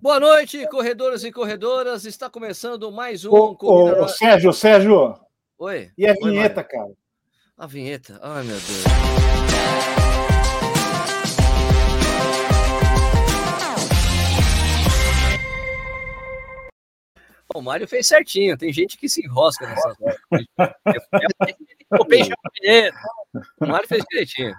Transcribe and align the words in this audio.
Boa 0.00 0.20
noite, 0.20 0.64
corredores 0.68 1.24
e 1.24 1.32
corredoras. 1.32 2.04
Está 2.04 2.30
começando 2.30 2.92
mais 2.92 3.24
um. 3.24 3.32
Ô, 3.32 3.56
ô, 3.60 4.04
ô, 4.04 4.08
Sérgio, 4.08 4.52
Sérgio. 4.52 5.18
Oi. 5.58 5.90
E 5.98 6.06
a 6.06 6.12
Oi, 6.12 6.16
vinheta, 6.22 6.54
Mário. 6.62 6.70
cara? 6.70 6.92
A 7.56 7.66
vinheta. 7.66 8.20
Ai, 8.22 8.44
meu 8.44 8.54
Deus. 8.54 8.84
O 17.52 17.60
Mário 17.60 17.88
fez 17.88 18.06
certinho. 18.06 18.56
Tem 18.56 18.72
gente 18.72 18.96
que 18.96 19.08
se 19.08 19.26
enrosca 19.26 19.66
é 19.66 19.74
uma 21.90 22.06
vinheta. 22.62 22.96
O 23.60 23.66
Mário 23.66 23.88
fez 23.88 24.04
direitinho. 24.08 24.54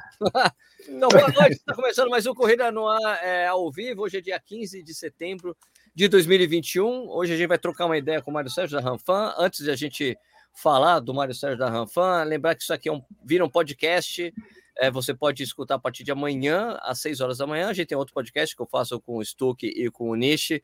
Então, 0.92 1.08
boa 1.08 1.30
noite. 1.30 1.54
Está 1.54 1.76
começando 1.76 2.10
mais 2.10 2.26
um 2.26 2.34
Corrida 2.34 2.72
no 2.72 2.88
Ar 2.88 3.24
é, 3.24 3.46
ao 3.46 3.72
vivo. 3.72 4.02
Hoje 4.02 4.18
é 4.18 4.22
dia 4.22 4.40
15 4.40 4.82
de 4.82 4.94
setembro 4.96 5.56
de 5.94 6.08
2021. 6.08 7.08
Hoje 7.12 7.34
a 7.34 7.38
gente 7.38 7.48
vai 7.48 7.60
trocar 7.60 7.86
uma 7.86 7.98
ideia 7.98 8.22
com 8.24 8.32
o 8.32 8.34
Mário 8.34 8.50
Sérgio 8.50 8.76
da 8.76 8.84
Ranfan. 8.84 9.36
Antes 9.38 9.64
de 9.64 9.70
a 9.70 9.76
gente 9.76 10.18
falar 10.52 11.00
do 11.00 11.14
Mário 11.14 11.36
Sérgio 11.36 11.60
da 11.60 11.70
Ranfan, 11.70 12.24
lembrar 12.24 12.56
que 12.56 12.64
isso 12.64 12.74
aqui 12.74 12.90
é 12.90 12.92
um, 12.92 13.04
vira 13.24 13.46
um 13.46 13.50
podcast. 13.50 14.34
É, 14.78 14.90
você 14.90 15.14
pode 15.14 15.44
escutar 15.44 15.76
a 15.76 15.80
partir 15.80 16.04
de 16.04 16.12
amanhã, 16.12 16.78
às 16.82 17.00
6 17.00 17.22
horas 17.22 17.38
da 17.38 17.46
manhã. 17.46 17.70
A 17.70 17.74
gente 17.74 17.88
tem 17.88 17.98
outro 17.98 18.14
podcast 18.14 18.56
que 18.56 18.62
eu 18.62 18.68
faço 18.68 19.00
com 19.00 19.18
o 19.18 19.24
Stuck 19.24 19.68
e 19.68 19.92
com 19.92 20.10
o 20.10 20.16
Nishi. 20.16 20.64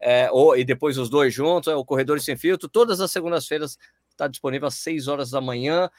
É, 0.00 0.30
ou, 0.30 0.56
e 0.56 0.64
depois 0.64 0.96
os 0.96 1.10
dois 1.10 1.34
juntos, 1.34 1.70
é 1.70 1.76
o 1.76 1.84
Corredores 1.84 2.24
Sem 2.24 2.36
Filtro. 2.36 2.66
Todas 2.66 3.00
as 3.00 3.10
segundas-feiras 3.10 3.78
está 4.16 4.26
disponível 4.26 4.66
às 4.66 4.74
6 4.74 5.06
horas 5.08 5.30
da 5.30 5.40
manhã. 5.40 5.90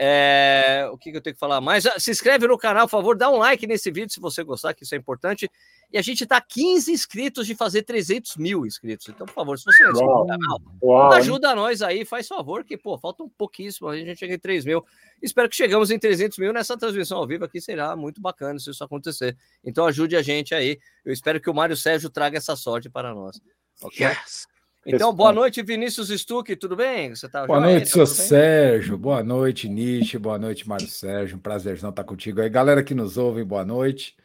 É, 0.00 0.88
o 0.92 0.96
que, 0.96 1.10
que, 1.10 1.16
eu 1.16 1.20
tenho 1.20 1.34
que 1.34 1.40
falar 1.40 1.60
mais? 1.60 1.84
Se 1.98 2.10
inscreve 2.10 2.46
no 2.46 2.56
canal, 2.56 2.86
por 2.86 2.92
favor, 2.92 3.16
dá 3.16 3.28
um 3.28 3.38
like 3.38 3.66
nesse 3.66 3.90
vídeo 3.90 4.12
se 4.12 4.20
você 4.20 4.44
gostar, 4.44 4.72
que 4.72 4.84
isso 4.84 4.94
é 4.94 4.98
importante. 4.98 5.50
E 5.92 5.98
a 5.98 6.02
gente 6.02 6.22
está 6.22 6.40
15 6.40 6.92
inscritos 6.92 7.46
de 7.46 7.54
fazer 7.54 7.82
300 7.82 8.36
mil 8.36 8.64
inscritos. 8.64 9.08
Então, 9.08 9.26
por 9.26 9.34
favor, 9.34 9.58
se 9.58 9.64
você 9.64 9.82
não 9.82 9.90
é 9.90 9.92
inscrito 9.92 10.12
no 10.12 10.26
canal, 10.26 10.62
Uau, 10.82 11.12
ajuda 11.12 11.54
nós 11.54 11.82
aí, 11.82 12.04
faz 12.04 12.28
favor, 12.28 12.62
que, 12.64 12.76
pô, 12.76 12.96
falta 12.96 13.24
um 13.24 13.28
pouquíssimo, 13.28 13.88
a 13.88 13.96
gente 13.96 14.18
chega 14.18 14.34
em 14.34 14.38
3 14.38 14.64
mil. 14.64 14.84
Espero 15.20 15.48
que 15.48 15.56
chegamos 15.56 15.90
em 15.90 15.98
300 15.98 16.38
mil 16.38 16.52
nessa 16.52 16.76
transmissão 16.76 17.18
ao 17.18 17.26
vivo 17.26 17.44
aqui, 17.44 17.60
será 17.60 17.96
muito 17.96 18.20
bacana 18.20 18.58
se 18.60 18.70
isso 18.70 18.84
acontecer. 18.84 19.36
Então, 19.64 19.84
ajude 19.84 20.14
a 20.14 20.22
gente 20.22 20.54
aí. 20.54 20.78
Eu 21.04 21.12
espero 21.12 21.40
que 21.40 21.50
o 21.50 21.54
Mário 21.54 21.76
Sérgio 21.76 22.08
traga 22.08 22.38
essa 22.38 22.54
sorte 22.54 22.88
para 22.88 23.12
nós. 23.12 23.40
Ok? 23.82 24.06
Yes. 24.06 24.46
Então, 24.90 25.12
boa 25.12 25.32
noite, 25.34 25.62
Vinícius 25.62 26.08
Stuck, 26.08 26.56
tudo 26.56 26.74
bem? 26.74 27.14
Você 27.14 27.28
tá 27.28 27.46
boa 27.46 27.60
joia? 27.60 27.72
noite, 27.72 27.84
Tá 27.84 27.90
seu 27.92 28.06
bem? 28.06 28.14
Sérgio. 28.14 28.96
Boa 28.96 29.22
noite, 29.22 29.68
Nishi. 29.68 30.18
Boa 30.18 30.38
noite, 30.38 30.66
Mário 30.66 30.88
Sérgio. 30.88 31.36
Um 31.36 31.40
prazerzão 31.40 31.90
estar 31.90 32.04
contigo 32.04 32.40
aí. 32.40 32.48
Galera 32.48 32.82
que 32.82 32.94
nos 32.94 33.18
ouve, 33.18 33.44
boa 33.44 33.66
noite. 33.66 34.16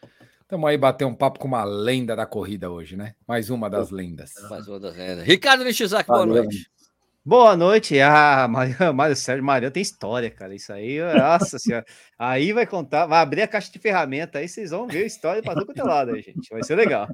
Estamos 0.42 0.70
aí 0.70 0.78
bater 0.78 1.04
um 1.04 1.14
papo 1.14 1.38
com 1.38 1.50
uma 1.50 1.66
lenda 1.66 2.16
da 2.16 2.26
corrida 2.26 2.72
hoje, 2.72 2.96
né? 2.96 3.14
Mais 3.28 3.50
uma 3.50 3.70
das 3.70 3.90
lendas. 3.90 4.32
Mais 4.50 4.66
uma 4.68 4.80
das 4.80 4.96
lendas. 4.96 5.26
Ricardo 5.26 5.66
Nishizaki, 5.66 6.08
boa 6.08 6.26
noite. 6.26 6.66
Boa 7.26 7.58
noite. 7.58 8.00
Ah, 8.00 8.48
Mário, 8.50 8.76
Mário 8.96 9.16
Sérgio, 9.18 9.44
Mário 9.44 9.70
tem 9.70 9.82
história, 9.84 10.30
cara. 10.32 10.56
Isso 10.56 10.72
aí, 10.72 10.98
nossa 11.18 11.60
senhora. 11.60 11.86
Aí 12.18 12.54
vai 12.54 12.66
contar, 12.66 13.06
vai 13.06 13.20
abrir 13.20 13.42
a 13.42 13.48
caixa 13.50 13.70
de 13.70 13.80
ferramenta, 13.80 14.40
aí 14.40 14.48
vocês 14.48 14.72
vão 14.72 14.88
ver 14.88 15.04
a 15.04 15.08
história 15.08 15.44
para 15.44 15.56
todo 15.56 15.66
quanto 15.66 15.82
é 15.82 15.84
lado 15.84 16.12
aí, 16.12 16.22
gente. 16.22 16.50
Vai 16.50 16.64
ser 16.64 16.76
legal. 16.76 17.10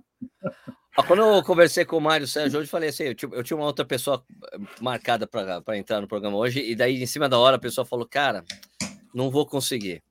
Quando 1.03 1.21
eu 1.21 1.43
conversei 1.43 1.85
com 1.85 1.97
o 1.97 2.01
Mário 2.01 2.27
Sérgio 2.27 2.59
hoje, 2.59 2.67
eu 2.67 2.71
falei 2.71 2.89
assim: 2.89 3.03
eu 3.03 3.15
tinha, 3.15 3.31
eu 3.33 3.43
tinha 3.43 3.57
uma 3.57 3.65
outra 3.65 3.85
pessoa 3.85 4.23
eh, 4.53 4.57
marcada 4.81 5.27
para 5.27 5.77
entrar 5.77 6.01
no 6.01 6.07
programa 6.07 6.37
hoje, 6.37 6.59
e 6.61 6.75
daí 6.75 7.01
em 7.01 7.05
cima 7.05 7.27
da 7.27 7.37
hora 7.37 7.55
a 7.57 7.59
pessoa 7.59 7.85
falou: 7.85 8.05
Cara, 8.05 8.43
não 9.13 9.29
vou 9.29 9.45
conseguir. 9.45 10.03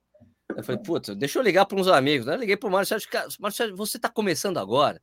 Eu 0.56 0.62
falei: 0.62 0.81
Puta, 0.83 1.14
deixa 1.14 1.39
eu 1.39 1.42
ligar 1.42 1.66
para 1.66 1.78
uns 1.78 1.89
amigos. 1.89 2.27
né? 2.27 2.34
Eu 2.34 2.39
liguei 2.39 2.56
para 2.56 2.69
o 2.69 2.72
Mário 2.72 2.86
Sérgio: 2.86 3.09
Mário 3.41 3.56
Sérgio, 3.56 3.77
você 3.77 3.97
está 3.97 4.09
começando 4.09 4.59
agora. 4.59 5.00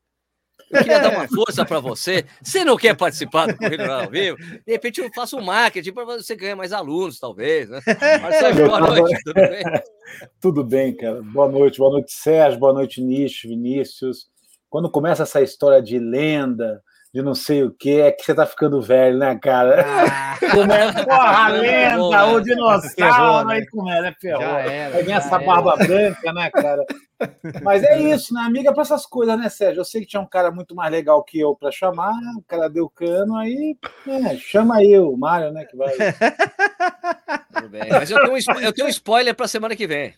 Eu 0.72 0.82
queria 0.82 1.00
dar 1.00 1.12
uma 1.12 1.28
força 1.28 1.64
para 1.64 1.80
você. 1.80 2.26
Você 2.42 2.64
não 2.64 2.76
quer 2.76 2.96
participar 2.96 3.48
do 3.48 3.58
Corrida 3.58 4.02
ao 4.02 4.10
Vivo? 4.10 4.38
De 4.38 4.72
repente 4.72 5.00
eu 5.00 5.12
faço 5.14 5.38
um 5.38 5.44
marketing 5.44 5.92
para 5.94 6.06
você 6.06 6.36
ganhar 6.36 6.56
mais 6.56 6.74
alunos, 6.74 7.20
talvez. 7.20 7.70
Né? 7.70 7.80
Mário 8.22 8.40
Sérgio, 8.40 8.68
boa 8.68 8.80
noite, 8.80 9.22
tudo 9.24 9.36
bem? 9.36 9.64
Tudo 10.40 10.64
bem, 10.64 10.96
cara. 10.96 11.22
Boa 11.22 11.50
noite, 11.50 11.78
boa 11.80 11.92
noite, 11.92 12.14
Sérgio, 12.14 12.60
boa 12.60 12.74
noite, 12.74 13.02
Nicho, 13.02 13.48
Vinícius. 13.48 14.30
Quando 14.76 14.92
começa 14.92 15.24
essa 15.24 15.42
história 15.42 15.82
de 15.82 15.98
lenda, 15.98 16.84
de 17.14 17.22
não 17.22 17.34
sei 17.34 17.64
o 17.64 17.72
que, 17.72 18.02
é 18.02 18.12
que 18.12 18.26
você 18.26 18.36
tá 18.36 18.46
ficando 18.46 18.82
velho, 18.82 19.18
né, 19.18 19.40
cara? 19.42 19.86
Começa, 20.52 21.06
porra, 21.06 21.46
a 21.46 21.48
lenda, 21.48 22.10
né? 22.10 22.24
o 22.26 22.40
dinossauro, 22.42 23.48
né? 23.48 23.56
aí 23.56 23.66
começa, 23.68 24.02
né? 24.02 24.14
Ferrou. 24.20 24.42
Já 24.42 24.60
era. 24.60 24.98
Aí 24.98 25.04
vem 25.04 25.16
essa 25.16 25.34
era. 25.34 25.46
barba 25.46 25.78
branca, 25.78 26.34
né, 26.34 26.52
cara? 26.52 26.86
Mas 27.64 27.84
é 27.84 28.02
isso, 28.02 28.34
né? 28.34 28.42
Amiga 28.42 28.74
para 28.74 28.82
essas 28.82 29.06
coisas, 29.06 29.40
né, 29.40 29.48
Sérgio? 29.48 29.80
Eu 29.80 29.86
sei 29.86 30.02
que 30.02 30.08
tinha 30.08 30.22
um 30.22 30.28
cara 30.28 30.52
muito 30.52 30.76
mais 30.76 30.92
legal 30.92 31.24
que 31.24 31.40
eu 31.40 31.56
para 31.56 31.72
chamar, 31.72 32.12
o 32.38 32.44
cara 32.46 32.68
deu 32.68 32.90
cano, 32.90 33.38
aí 33.38 33.78
é, 34.06 34.36
chama 34.36 34.84
eu, 34.84 35.10
o 35.10 35.18
Mário, 35.18 35.54
né, 35.54 35.64
que 35.64 35.78
vai. 35.78 35.94
Tudo 37.56 37.70
bem. 37.70 37.90
Mas 37.90 38.12
eu 38.12 38.20
tenho 38.20 38.34
um, 38.34 38.60
eu 38.60 38.74
tenho 38.74 38.88
um 38.88 38.92
spoiler 38.92 39.34
para 39.34 39.48
semana 39.48 39.74
que 39.74 39.88
vem. 39.88 40.14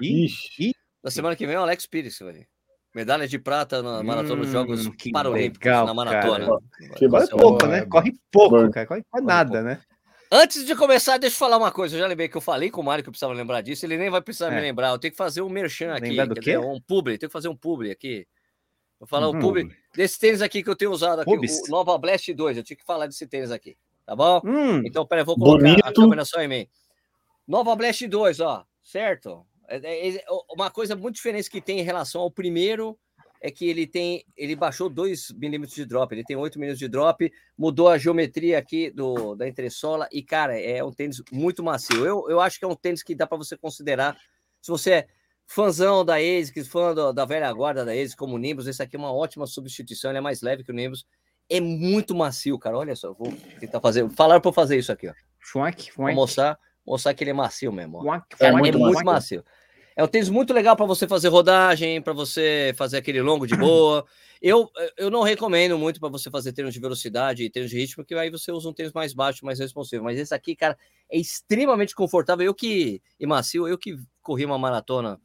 Ixi, 0.00 0.72
Na 1.02 1.10
semana 1.10 1.34
que 1.34 1.44
vem 1.44 1.56
é 1.56 1.58
o 1.58 1.62
Alex 1.62 1.84
Pires, 1.84 2.16
vai. 2.20 2.46
Medalha 2.94 3.26
de 3.26 3.38
prata 3.38 3.82
na 3.82 4.02
maratona 4.02 4.36
dos 4.42 4.48
Hum, 4.50 4.52
Jogos 4.52 4.88
Paralímpicos, 5.12 5.64
legal, 5.66 5.86
na 5.86 5.94
maratona. 5.94 6.46
cara. 6.46 6.94
Que 6.96 7.08
Vai 7.08 7.24
um- 7.24 7.26
pouco, 7.28 7.66
né? 7.66 7.86
Corre 7.86 8.12
pouco, 8.30 8.56
Corre. 8.56 8.70
cara. 8.70 8.86
Corre 8.86 9.02
quase 9.10 9.26
nada, 9.26 9.50
pouco. 9.50 9.64
né? 9.64 9.80
Antes 10.30 10.64
de 10.64 10.74
começar, 10.76 11.18
deixa 11.18 11.34
eu 11.34 11.38
falar 11.38 11.56
uma 11.58 11.70
coisa. 11.70 11.94
Eu 11.96 12.00
já 12.00 12.06
lembrei 12.06 12.28
que 12.28 12.36
eu 12.36 12.40
falei 12.40 12.70
com 12.70 12.80
o 12.80 12.84
Mário 12.84 13.02
que 13.02 13.08
eu 13.08 13.12
precisava 13.12 13.32
lembrar 13.34 13.60
disso. 13.62 13.84
Ele 13.86 13.96
nem 13.98 14.10
vai 14.10 14.20
precisar 14.22 14.50
me 14.50 14.56
É. 14.56 14.60
lembrar. 14.60 14.88
Eu 14.90 14.98
tenho 14.98 15.12
que 15.12 15.16
fazer 15.16 15.42
um 15.42 15.48
merchan 15.48 15.92
aqui. 15.94 16.08
Lembrar 16.08 16.26
do 16.26 16.40
quê? 16.40 16.56
um 16.56 16.80
publi. 16.80 17.18
Tenho 17.18 17.28
que 17.28 17.32
fazer 17.32 17.48
um 17.48 17.56
publi 17.56 17.90
aqui. 17.90 18.26
Vou 18.98 19.06
falar 19.06 19.28
o 19.28 19.32
Uhum. 19.34 19.40
publi 19.40 19.68
desse 19.94 20.18
tênis 20.18 20.40
aqui 20.40 20.62
que 20.62 20.70
eu 20.70 20.76
tenho 20.76 20.90
usado 20.90 21.20
aqui. 21.20 21.30
Pubis. 21.30 21.60
O 21.68 21.70
Nova 21.70 21.96
Blast 21.98 22.32
2. 22.32 22.56
Eu 22.56 22.62
tinha 22.62 22.76
que 22.76 22.84
falar 22.84 23.06
desse 23.06 23.26
tênis 23.26 23.50
aqui. 23.50 23.76
Tá 24.06 24.14
bom? 24.16 24.40
Hum, 24.44 24.82
Então, 24.86 25.06
peraí, 25.06 25.22
eu 25.22 25.26
vou 25.26 25.36
colocar 25.36 25.66
a 25.66 25.68
Bonito. 25.70 25.92
câmera 25.92 26.24
só 26.24 26.40
em 26.40 26.48
mim. 26.48 26.66
Nova 27.46 27.74
Blast 27.76 28.06
2, 28.06 28.40
ó, 28.40 28.64
certo? 28.82 29.44
É- 29.72 30.08
é- 30.08 30.16
é- 30.16 30.24
uma 30.50 30.70
coisa 30.70 30.94
muito 30.96 31.16
diferente 31.16 31.48
que 31.50 31.60
tem 31.60 31.80
em 31.80 31.84
relação 31.84 32.20
ao 32.22 32.30
primeiro 32.30 32.98
é 33.40 33.50
que 33.50 33.68
ele 33.68 33.86
tem, 33.88 34.24
ele 34.36 34.54
baixou 34.54 34.88
2 34.88 35.32
milímetros 35.36 35.74
de 35.74 35.84
drop, 35.84 36.12
ele 36.14 36.22
tem 36.22 36.36
8 36.36 36.58
milímetros 36.58 36.78
de 36.78 36.86
drop, 36.88 37.32
mudou 37.58 37.88
a 37.88 37.98
geometria 37.98 38.56
aqui 38.58 38.88
do, 38.90 39.34
da 39.34 39.48
entressola 39.48 40.08
e, 40.12 40.22
cara, 40.22 40.56
é 40.60 40.82
um 40.84 40.92
tênis 40.92 41.20
muito 41.32 41.62
macio. 41.62 42.06
Eu, 42.06 42.24
eu 42.30 42.40
acho 42.40 42.58
que 42.58 42.64
é 42.64 42.68
um 42.68 42.76
tênis 42.76 43.02
que 43.02 43.14
dá 43.16 43.26
para 43.26 43.36
você 43.38 43.56
considerar, 43.56 44.16
se 44.60 44.70
você 44.70 44.90
é 44.92 45.06
fãzão 45.44 46.04
da 46.04 46.14
ASICS, 46.16 46.68
fã 46.68 46.94
do- 46.94 47.12
da 47.12 47.24
velha 47.24 47.52
guarda 47.52 47.84
da 47.84 47.90
ASICS, 47.92 48.14
como 48.14 48.36
o 48.36 48.38
Nimbus, 48.38 48.66
esse 48.68 48.80
aqui 48.82 48.94
é 48.94 48.98
uma 48.98 49.12
ótima 49.12 49.46
substituição, 49.46 50.10
ele 50.12 50.18
é 50.18 50.22
mais 50.22 50.40
leve 50.40 50.62
que 50.62 50.70
o 50.70 50.74
Nimbus, 50.74 51.04
é 51.50 51.60
muito 51.60 52.14
macio, 52.14 52.56
cara, 52.60 52.78
olha 52.78 52.94
só, 52.94 53.12
vou 53.12 53.32
tentar 53.58 53.80
fazer, 53.80 54.08
falaram 54.10 54.40
para 54.40 54.48
eu 54.50 54.54
fazer 54.54 54.78
isso 54.78 54.92
aqui, 54.92 55.08
ó. 55.08 55.12
Vou 55.96 56.06
mostrar, 56.14 56.56
mostrar 56.86 57.12
que 57.12 57.24
ele 57.24 57.30
é 57.30 57.34
macio 57.34 57.72
mesmo. 57.72 57.98
ó. 57.98 58.02
É 58.38 58.46
É 58.46 58.52
muito, 58.52 58.78
muito 58.78 59.04
macio. 59.14 59.44
É 59.94 60.02
um 60.02 60.06
tênis 60.06 60.28
muito 60.28 60.52
legal 60.52 60.76
para 60.76 60.86
você 60.86 61.06
fazer 61.06 61.28
rodagem, 61.28 62.00
para 62.00 62.12
você 62.12 62.72
fazer 62.76 62.96
aquele 62.96 63.20
longo 63.20 63.46
de 63.46 63.56
boa. 63.56 64.04
Eu, 64.40 64.68
eu 64.96 65.10
não 65.10 65.22
recomendo 65.22 65.78
muito 65.78 66.00
para 66.00 66.08
você 66.08 66.30
fazer 66.30 66.52
tênis 66.52 66.74
de 66.74 66.80
velocidade 66.80 67.44
e 67.44 67.50
tênis 67.50 67.70
de 67.70 67.78
ritmo, 67.78 67.96
porque 67.96 68.14
aí 68.14 68.28
você 68.28 68.50
usa 68.50 68.68
um 68.68 68.72
tênis 68.72 68.92
mais 68.92 69.12
baixo, 69.14 69.44
mais 69.44 69.58
responsivo. 69.58 70.02
Mas 70.02 70.18
esse 70.18 70.34
aqui, 70.34 70.56
cara, 70.56 70.76
é 71.10 71.16
extremamente 71.16 71.94
confortável. 71.94 72.44
Eu 72.44 72.54
que, 72.54 73.00
e 73.20 73.26
macio, 73.26 73.68
eu 73.68 73.78
que 73.78 73.96
corri 74.20 74.44
uma 74.44 74.58
maratona 74.58 75.20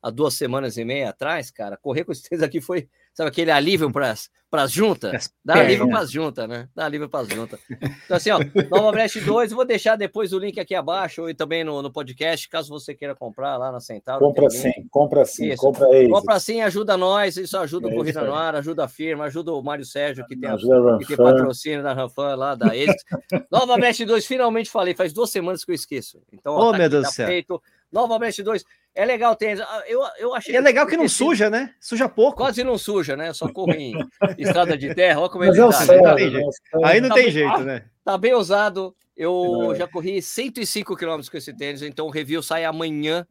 há 0.00 0.10
duas 0.10 0.34
semanas 0.34 0.76
e 0.76 0.84
meia 0.84 1.10
atrás, 1.10 1.50
cara, 1.50 1.76
correr 1.76 2.04
com 2.04 2.12
esse 2.12 2.28
tênis 2.28 2.42
aqui 2.42 2.60
foi, 2.60 2.88
sabe, 3.14 3.28
aquele 3.28 3.50
alívio 3.50 3.90
para 3.92 4.62
as 4.64 4.70
juntas? 4.70 5.14
As 5.14 5.32
Dá 5.44 5.54
alívio 5.54 5.88
para 5.88 6.00
as 6.00 6.10
juntas, 6.10 6.46
né? 6.48 6.68
Dá 6.74 6.84
alívio 6.84 7.08
para 7.08 7.20
as 7.20 7.28
juntas. 7.28 7.58
Então, 7.70 8.16
assim, 8.18 8.30
ó, 8.30 8.38
Nova 8.70 8.92
Blast 8.92 9.18
2, 9.20 9.50
eu 9.50 9.56
vou 9.56 9.64
deixar 9.64 9.96
depois 9.96 10.32
o 10.34 10.38
link 10.38 10.60
aqui 10.60 10.74
abaixo 10.74 11.26
e 11.28 11.34
também 11.34 11.64
no, 11.64 11.80
no 11.80 11.90
podcast, 11.90 12.46
caso 12.50 12.68
você 12.68 12.94
queira 12.94 13.14
comprar 13.14 13.56
lá 13.56 13.72
na 13.72 13.80
Central. 13.80 14.18
compra 14.18 14.44
o 14.44 14.50
sim, 14.50 14.70
compra 14.90 15.24
sim, 15.24 15.48
Isso. 15.48 15.62
compra 15.62 15.86
aí. 15.86 16.08
Compra 16.08 16.38
sim, 16.38 16.60
ajuda 16.60 16.96
nós, 16.98 17.36
isso 17.38 17.56
ajuda 17.56 17.88
o 17.88 17.90
É 17.90 17.94
Corrida 17.94 18.20
isso 18.20 18.28
no. 18.28 18.34
Ar, 18.34 18.54
ajuda 18.56 18.84
a 18.84 18.88
firma, 18.88 19.24
ajuda 19.24 19.52
o 19.54 19.62
Mário 19.62 19.86
Sérgio, 19.86 20.26
que 20.26 20.36
tem, 20.36 20.50
a- 20.50 20.56
que 20.98 21.06
tem 21.06 21.16
patrocínio 21.16 21.82
da 21.82 21.94
Ranfan 21.94 22.34
lá, 22.34 22.54
da 22.54 22.76
eles. 22.76 22.96
Nova 23.50 23.76
Blast 23.78 24.04
2, 24.04 24.26
finalmente 24.26 24.68
falei, 24.70 24.94
faz 24.94 25.12
duas 25.14 25.30
semanas 25.30 25.64
que 25.64 25.70
eu 25.70 25.74
esqueço. 25.74 26.20
Então, 26.30 26.54
Oh, 26.54 26.72
tá 26.72 26.78
meu 26.78 26.90
Deus 26.90 27.04
tá 27.04 27.10
céu. 27.10 27.26
feito. 27.26 27.62
Nova 27.92 28.18
Blast 28.18 28.42
2, 28.42 28.64
é 28.94 29.04
legal 29.04 29.32
o 29.32 29.36
tênis. 29.36 29.60
Ah, 29.60 29.82
Eu, 29.86 30.00
eu 30.18 30.34
achei 30.34 30.54
E 30.54 30.56
é 30.56 30.60
legal 30.60 30.86
que 30.86 30.96
não 30.96 31.04
esse- 31.04 31.14
suja, 31.16 31.50
né? 31.50 31.74
Suja 31.78 32.08
pouco. 32.08 32.38
Quase 32.38 32.64
não 32.64 32.78
suja, 32.78 33.16
né? 33.16 33.32
Só 33.34 33.48
corro 33.52 33.72
em 33.74 33.92
estrada 34.38 34.76
de 34.78 34.94
terra. 34.94 35.20
Olha 35.20 35.28
como 35.28 35.44
Mas 35.44 35.56
ele 35.56 35.66
é 35.66 35.70
tá. 35.70 36.14
né? 36.14 36.50
Aí 36.84 37.00
não 37.00 37.08
Tá 37.10 37.14
tem 37.16 37.24
bem- 37.24 37.32
jeito, 37.32 37.58
né? 37.60 37.84
Tá 38.04 38.16
bem 38.16 38.34
usado. 38.34 38.94
Eu 39.16 39.72
É. 39.72 39.76
já 39.76 39.86
corri 39.86 40.22
105 40.22 40.96
km 40.96 41.20
com 41.30 41.36
esse 41.36 41.52
tênis, 41.54 41.82
então 41.82 42.06
o 42.06 42.10
review 42.10 42.42
sai 42.42 42.64
amanhã. 42.64 43.26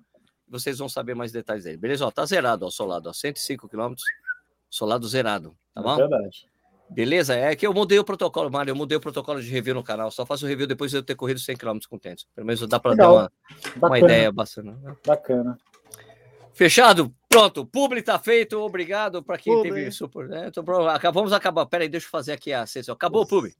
Vocês 0.48 0.78
vão 0.78 0.88
saber 0.90 1.16
mais 1.16 1.32
detalhes 1.32 1.64
dele. 1.64 1.78
Beleza? 1.78 2.06
Ó, 2.06 2.12
tá 2.12 2.26
zerado, 2.26 2.66
ó, 2.66 2.70
solado, 2.70 3.10
ó, 3.10 3.14
105 3.14 3.68
km, 3.70 3.94
solado 4.70 5.08
zerado, 5.08 5.56
tá 5.74 5.82
bom? 5.82 5.94
É 5.96 5.98
verdade. 5.98 6.46
Beleza? 6.92 7.36
É 7.36 7.56
que 7.56 7.66
eu 7.66 7.74
mudei 7.74 7.98
o 7.98 8.04
protocolo, 8.04 8.52
Mário, 8.52 8.72
eu 8.72 8.76
mudei 8.76 8.98
o 8.98 9.02
protocolo 9.02 9.42
de 9.42 9.50
review 9.50 9.74
no 9.74 9.84
canal. 9.84 10.12
Só 10.12 10.26
faço 10.26 10.46
o 10.46 10.48
review 10.48 10.68
depois 10.68 10.92
de 10.92 10.98
eu 10.98 11.04
ter 11.04 11.16
corrido 11.16 11.40
100 11.40 11.56
km 11.56 11.80
com 11.90 11.98
tênis. 11.98 12.26
Pelo 12.36 12.46
menos 12.46 12.68
dá 12.68 12.80
para 12.80 12.96
dar 12.96 13.12
uma, 13.12 13.32
uma 13.78 13.90
Bacana, 13.90 13.98
ideia 14.00 14.32
bastante. 14.32 14.68
né? 14.68 14.96
bacana. 15.08 15.58
Fechado? 16.54 17.14
Pronto, 17.30 17.66
publi 17.66 18.02
tá 18.02 18.20
feito. 18.20 18.60
Obrigado 18.60 19.24
para 19.24 19.38
quem 19.38 19.54
Publi. 19.54 19.72
teve 19.72 19.92
super. 19.92 20.28
Né? 20.28 20.48
Então, 20.48 20.64
vamos 21.14 21.32
acabar. 21.32 21.66
Peraí, 21.66 21.88
deixa 21.88 22.08
eu 22.08 22.12
fazer 22.12 22.34
aqui 22.34 22.52
a 22.52 22.66
sessão. 22.66 22.94
Acabou 22.94 23.24
o 23.24 23.28
publi. 23.28 23.56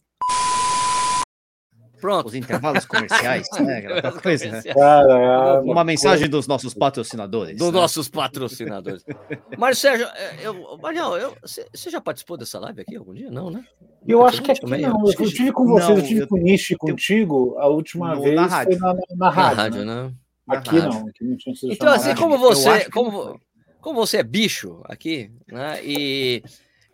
Pronto. 2.02 2.28
Os 2.28 2.36
intervalos 2.36 2.86
comerciais, 2.86 3.48
né? 3.62 3.84
Coisa, 4.24 4.48
né? 4.50 4.62
Cara, 4.64 5.14
é 5.14 5.60
Uma 5.60 5.84
mensagem 5.84 6.28
dos 6.28 6.48
nossos 6.48 6.74
patrocinadores. 6.74 7.56
Dos 7.58 7.72
né? 7.72 7.80
nossos 7.80 8.10
patrocinadores. 8.10 9.06
Mário 9.58 9.76
Sérgio, 9.78 10.08
é, 10.08 10.36
eu, 10.48 10.78
Marião, 10.82 11.16
eu, 11.16 11.34
você 11.42 11.90
já 11.90 12.02
participou 12.02 12.36
dessa 12.38 12.60
live 12.60 12.82
aqui 12.82 12.96
algum 12.96 13.14
dia? 13.14 13.30
Não, 13.32 13.50
né? 13.52 13.64
Eu 14.08 14.26
acho 14.26 14.42
que 14.42 14.52
aqui 14.52 14.62
Também, 14.62 14.82
não. 14.82 15.06
Eu 15.08 15.16
que- 15.16 15.26
tive 15.32 15.52
com 15.52 15.66
vocês, 15.68 15.90
Não, 15.90 15.98
eu 15.98 16.04
tive 16.04 16.22
eu- 16.22 16.28
com 16.28 16.36
o 16.36 16.40
Nishi, 16.40 16.74
eu 16.74 16.80
contigo, 16.80 17.56
a 17.60 17.68
última 17.68 18.16
No- 18.16 18.22
vez 18.24 18.36
na 18.36 18.50
foi 18.50 18.58
rádio. 18.58 18.80
na, 18.80 18.94
na 18.94 19.02
Na 19.16 19.30
rádio. 19.30 19.58
rádio, 19.58 19.86
né? 19.86 20.04
né? 20.04 20.12
Aqui 20.50 20.76
Na 20.80 20.86
não, 20.90 21.08
aqui 21.08 21.24
não 21.24 21.38
Então, 21.72 21.90
assim, 21.94 22.04
chamado. 22.10 22.20
como 22.20 22.34
Eu 22.36 22.40
você, 22.40 22.90
como, 22.90 23.40
como 23.80 23.96
você 24.00 24.18
é 24.18 24.24
bicho 24.24 24.82
aqui, 24.86 25.32
né? 25.48 25.80
E 25.86 26.44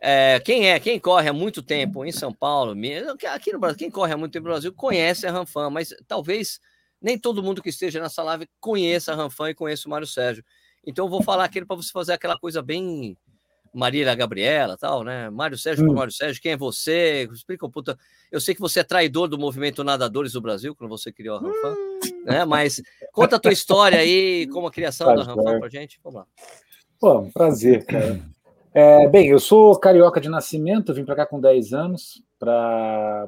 é, 0.01 0.39
quem 0.39 0.69
é, 0.69 0.79
quem 0.79 0.99
corre 0.99 1.29
há 1.29 1.33
muito 1.33 1.61
tempo 1.61 2.05
em 2.05 2.11
São 2.11 2.31
Paulo, 2.31 2.75
aqui 3.31 3.51
no 3.51 3.59
Brasil, 3.59 3.77
quem 3.77 3.89
corre 3.89 4.13
há 4.13 4.17
muito 4.17 4.33
tempo 4.33 4.47
no 4.47 4.53
Brasil 4.53 4.73
conhece 4.73 5.25
a 5.25 5.31
Ranfan, 5.31 5.69
mas 5.69 5.93
talvez 6.07 6.59
nem 7.01 7.17
todo 7.17 7.43
mundo 7.43 7.61
que 7.61 7.69
esteja 7.69 7.99
nessa 7.99 8.23
live 8.23 8.47
conheça 8.59 9.13
a 9.13 9.15
Ranfan 9.15 9.49
e 9.49 9.55
conheça 9.55 9.87
o 9.87 9.91
Mário 9.91 10.07
Sérgio. 10.07 10.43
Então, 10.85 11.05
eu 11.05 11.09
vou 11.09 11.21
falar 11.21 11.43
aquele 11.43 11.65
para 11.65 11.75
você 11.75 11.91
fazer 11.91 12.13
aquela 12.13 12.37
coisa 12.37 12.61
bem 12.61 13.17
Marília 13.73 14.15
Gabriela, 14.15 14.77
tal, 14.77 15.03
né? 15.03 15.29
Mário 15.29 15.57
Sérgio 15.57 15.85
Hum. 15.85 15.93
Mário 15.93 16.11
Sérgio, 16.13 16.41
quem 16.41 16.53
é 16.53 16.57
você? 16.57 17.27
Explica 17.31 17.65
um 17.65 17.69
puta. 17.69 17.97
Eu 18.31 18.39
sei 18.39 18.55
que 18.55 18.61
você 18.61 18.79
é 18.79 18.83
traidor 18.83 19.27
do 19.27 19.37
movimento 19.37 19.83
Nadadores 19.83 20.31
do 20.31 20.41
Brasil, 20.41 20.75
quando 20.75 20.89
você 20.89 21.11
criou 21.11 21.37
a 21.37 21.41
Ranfan, 21.41 21.75
né? 22.25 22.45
Mas 22.45 22.81
conta 23.11 23.35
a 23.35 23.39
tua 23.39 23.51
história 23.51 23.99
aí, 23.99 24.47
como 24.47 24.67
a 24.67 24.71
criação 24.71 25.07
da 25.07 25.23
Prazer. 25.23 25.35
Ranfan 25.35 25.59
pra 25.59 25.69
gente. 25.69 25.99
Vamos 26.03 26.21
lá. 26.21 26.27
Pô, 26.99 27.19
um 27.19 27.31
prazer, 27.31 27.85
cara. 27.85 28.19
É, 28.79 29.07
bem, 29.07 29.29
eu 29.29 29.39
sou 29.39 29.75
carioca 29.79 30.21
de 30.21 30.29
nascimento, 30.29 30.93
vim 30.93 31.03
para 31.03 31.15
cá 31.15 31.25
com 31.25 31.41
10 31.41 31.73
anos. 31.73 32.21
Pra... 32.37 33.27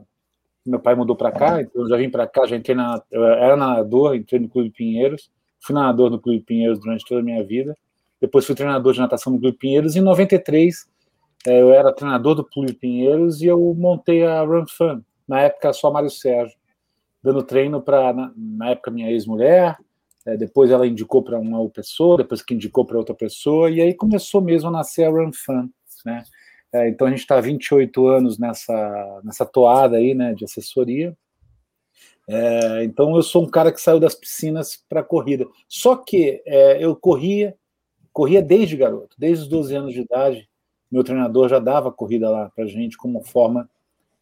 Meu 0.63 0.79
pai 0.79 0.93
mudou 0.93 1.15
para 1.15 1.31
cá, 1.31 1.59
então 1.59 1.81
eu 1.81 1.89
já 1.89 1.97
vim 1.97 2.07
para 2.07 2.27
cá, 2.27 2.45
já 2.45 2.55
entrei 2.55 2.75
na. 2.75 3.01
Eu 3.09 3.25
era 3.25 3.57
nadador, 3.57 4.13
entrei 4.13 4.39
no 4.39 4.47
Clube 4.47 4.69
Pinheiros, 4.69 5.31
fui 5.59 5.73
nadador 5.73 6.11
no 6.11 6.19
Clube 6.19 6.41
Pinheiros 6.41 6.77
durante 6.79 7.03
toda 7.03 7.21
a 7.21 7.23
minha 7.23 7.43
vida. 7.43 7.75
Depois 8.21 8.45
fui 8.45 8.53
treinador 8.53 8.93
de 8.93 8.99
natação 8.99 9.33
no 9.33 9.39
Clube 9.39 9.57
Pinheiros. 9.57 9.95
Em 9.95 10.01
93, 10.01 10.87
é, 11.47 11.59
eu 11.59 11.73
era 11.73 11.91
treinador 11.91 12.35
do 12.35 12.43
Clube 12.43 12.73
Pinheiros 12.73 13.41
e 13.41 13.47
eu 13.47 13.73
montei 13.73 14.23
a 14.27 14.43
Run 14.43 14.67
Fun. 14.67 15.01
Na 15.27 15.41
época, 15.41 15.73
só 15.73 15.89
Mário 15.89 16.11
Sérgio, 16.11 16.55
dando 17.23 17.41
treino 17.41 17.81
para, 17.81 18.13
na, 18.13 18.31
na 18.37 18.69
época, 18.69 18.91
minha 18.91 19.09
ex-mulher, 19.09 19.79
é, 20.25 20.35
depois 20.35 20.69
ela 20.71 20.87
indicou 20.87 21.23
para 21.23 21.39
uma 21.39 21.67
pessoa, 21.69 22.17
depois 22.17 22.41
que 22.41 22.53
indicou 22.53 22.85
para 22.85 22.97
outra 22.97 23.15
pessoa, 23.15 23.69
e 23.69 23.81
aí 23.81 23.93
começou 23.93 24.41
mesmo 24.41 24.69
a 24.69 24.71
nascer 24.71 25.05
a 25.05 25.09
Run 25.09 25.31
Fun, 25.33 25.69
né? 26.05 26.23
É, 26.71 26.87
então 26.87 27.07
a 27.07 27.09
gente 27.09 27.21
está 27.21 27.39
28 27.41 28.07
anos 28.07 28.37
nessa, 28.37 29.21
nessa 29.23 29.45
toada 29.45 29.97
aí, 29.97 30.13
né, 30.13 30.33
de 30.33 30.45
assessoria. 30.45 31.17
É, 32.27 32.83
então 32.83 33.15
eu 33.15 33.23
sou 33.23 33.43
um 33.43 33.49
cara 33.49 33.71
que 33.71 33.81
saiu 33.81 33.99
das 33.99 34.13
piscinas 34.13 34.83
para 34.87 35.03
corrida. 35.03 35.47
Só 35.67 35.95
que 35.95 36.43
é, 36.45 36.83
eu 36.83 36.95
corria, 36.95 37.55
corria 38.13 38.41
desde 38.41 38.77
garoto, 38.77 39.15
desde 39.17 39.45
os 39.45 39.49
12 39.49 39.75
anos 39.75 39.93
de 39.93 40.01
idade. 40.01 40.47
Meu 40.91 41.03
treinador 41.03 41.49
já 41.49 41.57
dava 41.57 41.91
corrida 41.91 42.29
lá 42.29 42.51
para 42.55 42.67
gente 42.67 42.97
como 42.97 43.23
forma 43.23 43.67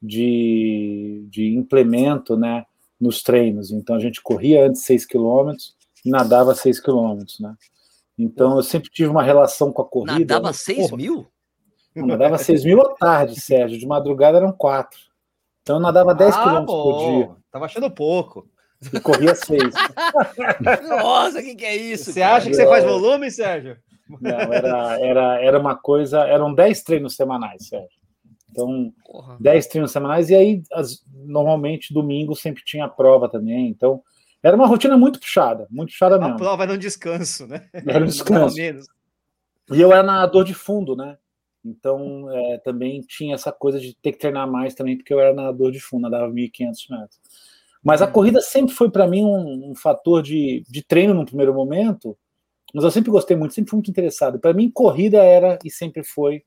de, 0.01 1.27
de 1.29 1.53
implemento, 1.53 2.37
né, 2.37 2.65
nos 2.99 3.21
treinos. 3.21 3.71
Então 3.71 3.95
a 3.97 3.99
gente 3.99 4.21
corria 4.21 4.65
antes 4.65 4.83
6 4.83 5.05
quilômetros 5.05 5.76
nadava 6.09 6.53
6 6.55 6.79
quilômetros, 6.79 7.39
né? 7.39 7.55
Então 8.17 8.55
eu 8.55 8.63
sempre 8.63 8.89
tive 8.89 9.09
uma 9.09 9.21
relação 9.23 9.71
com 9.71 9.81
a 9.81 9.85
corrida. 9.85 10.19
Nadava 10.19 10.47
né? 10.47 10.53
6 10.53 10.77
Porra, 10.89 10.97
mil? 10.97 11.27
eu 11.95 12.05
nadava 12.05 12.37
6 12.37 12.63
mil 12.65 12.81
à 12.81 12.95
tarde, 12.95 13.39
Sérgio. 13.39 13.77
De 13.79 13.85
madrugada 13.87 14.37
eram 14.37 14.51
4. 14.51 14.99
Então 15.61 15.77
eu 15.77 15.81
nadava 15.81 16.13
10 16.15 16.35
Ah, 16.35 16.43
quilômetros 16.43 16.75
por 16.83 16.97
dia. 17.11 17.35
Tava 17.51 17.65
achando 17.65 17.91
pouco. 17.91 18.47
e 18.93 18.99
corria 18.99 19.33
6. 19.35 19.73
Nossa, 20.87 21.39
o 21.39 21.43
que, 21.43 21.55
que 21.55 21.65
é 21.65 21.75
isso? 21.75 22.11
Você 22.11 22.19
cara? 22.21 22.35
acha 22.37 22.47
que 22.49 22.55
você 22.55 22.67
faz 22.67 22.83
volume, 22.83 23.29
Sérgio? 23.31 23.77
Não, 24.21 24.29
era, 24.53 24.99
era, 25.05 25.41
era 25.43 25.59
uma 25.59 25.75
coisa. 25.75 26.19
Eram 26.21 26.53
10 26.53 26.83
treinos 26.83 27.15
semanais, 27.15 27.67
Sérgio. 27.67 27.89
Então, 28.49 28.91
Porra. 29.05 29.37
10 29.39 29.67
treinos 29.67 29.91
semanais, 29.91 30.29
e 30.29 30.35
aí, 30.35 30.63
as- 30.73 31.03
normalmente, 31.13 31.93
domingo 31.93 32.35
sempre 32.35 32.63
tinha 32.63 32.87
prova 32.87 33.27
também. 33.29 33.67
Então, 33.67 34.01
era 34.41 34.55
uma 34.55 34.67
rotina 34.67 34.97
muito 34.97 35.19
puxada, 35.19 35.67
muito 35.69 35.89
puxada 35.89 36.15
A 36.15 36.19
mesmo. 36.19 36.37
prova 36.37 36.63
era 36.63 36.73
um 36.73 36.77
descanso, 36.77 37.47
né? 37.47 37.67
Era 37.73 38.03
um 38.03 38.07
descanso. 38.07 38.57
E 38.59 39.81
eu 39.81 39.91
era 39.91 40.03
nadador 40.03 40.43
de 40.43 40.53
fundo, 40.53 40.95
né? 40.95 41.17
Então, 41.65 42.31
é, 42.31 42.57
também 42.59 43.01
tinha 43.01 43.35
essa 43.35 43.51
coisa 43.51 43.79
de 43.79 43.93
ter 43.95 44.13
que 44.13 44.19
treinar 44.19 44.49
mais 44.49 44.73
também, 44.73 44.95
porque 44.95 45.13
eu 45.13 45.19
era 45.19 45.33
nadador 45.33 45.71
de 45.71 45.79
fundo, 45.79 46.03
nadava 46.03 46.31
1.500 46.31 46.89
metros. 46.89 47.19
Mas 47.83 48.01
a 48.01 48.07
corrida 48.07 48.41
sempre 48.41 48.73
foi 48.73 48.89
para 48.89 49.07
mim 49.07 49.23
um, 49.23 49.71
um 49.71 49.75
fator 49.75 50.21
de, 50.21 50.63
de 50.69 50.83
treino 50.83 51.13
no 51.13 51.25
primeiro 51.25 51.53
momento, 51.53 52.17
mas 52.73 52.83
eu 52.83 52.91
sempre 52.91 53.11
gostei 53.11 53.35
muito, 53.35 53.53
sempre 53.53 53.69
fui 53.69 53.77
muito 53.77 53.91
interessado. 53.91 54.39
Para 54.39 54.53
mim, 54.53 54.69
corrida 54.69 55.17
era 55.17 55.57
e 55.63 55.71
sempre 55.71 56.03
foi 56.03 56.43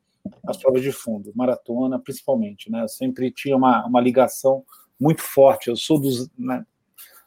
as 0.46 0.56
provas 0.56 0.82
de 0.82 0.92
fundo, 0.92 1.32
maratona 1.34 1.98
principalmente, 1.98 2.70
né? 2.70 2.82
Eu 2.82 2.88
sempre 2.88 3.30
tinha 3.30 3.56
uma, 3.56 3.86
uma 3.86 4.00
ligação 4.00 4.64
muito 4.98 5.22
forte. 5.22 5.68
Eu 5.68 5.76
sou 5.76 5.98
dos, 5.98 6.28
né, 6.38 6.64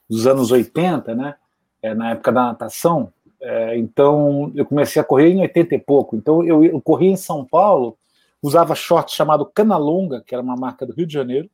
dos 0.10 0.28
anos 0.28 0.52
80, 0.52 1.16
né? 1.16 1.36
É, 1.82 1.94
na 1.94 2.12
época 2.12 2.32
da 2.32 2.44
natação, 2.44 3.12
é, 3.42 3.78
então 3.78 4.52
eu 4.56 4.66
comecei 4.66 5.02
a 5.02 5.06
correr 5.06 5.30
em 5.30 5.42
80 5.42 5.76
e 5.76 5.80
pouco. 5.80 6.16
Então 6.16 6.44
eu, 6.44 6.64
eu 6.64 6.82
corria 6.82 7.12
em 7.12 7.18
São 7.18 7.44
Paulo, 7.44 7.98
usava 8.42 8.74
short 8.74 9.12
chamado 9.14 9.46
Canalonga, 9.46 10.24
que 10.26 10.34
era 10.34 10.42
uma 10.42 10.56
marca 10.56 10.86
do 10.86 10.94
Rio 10.94 11.06
de 11.06 11.14
Janeiro, 11.14 11.50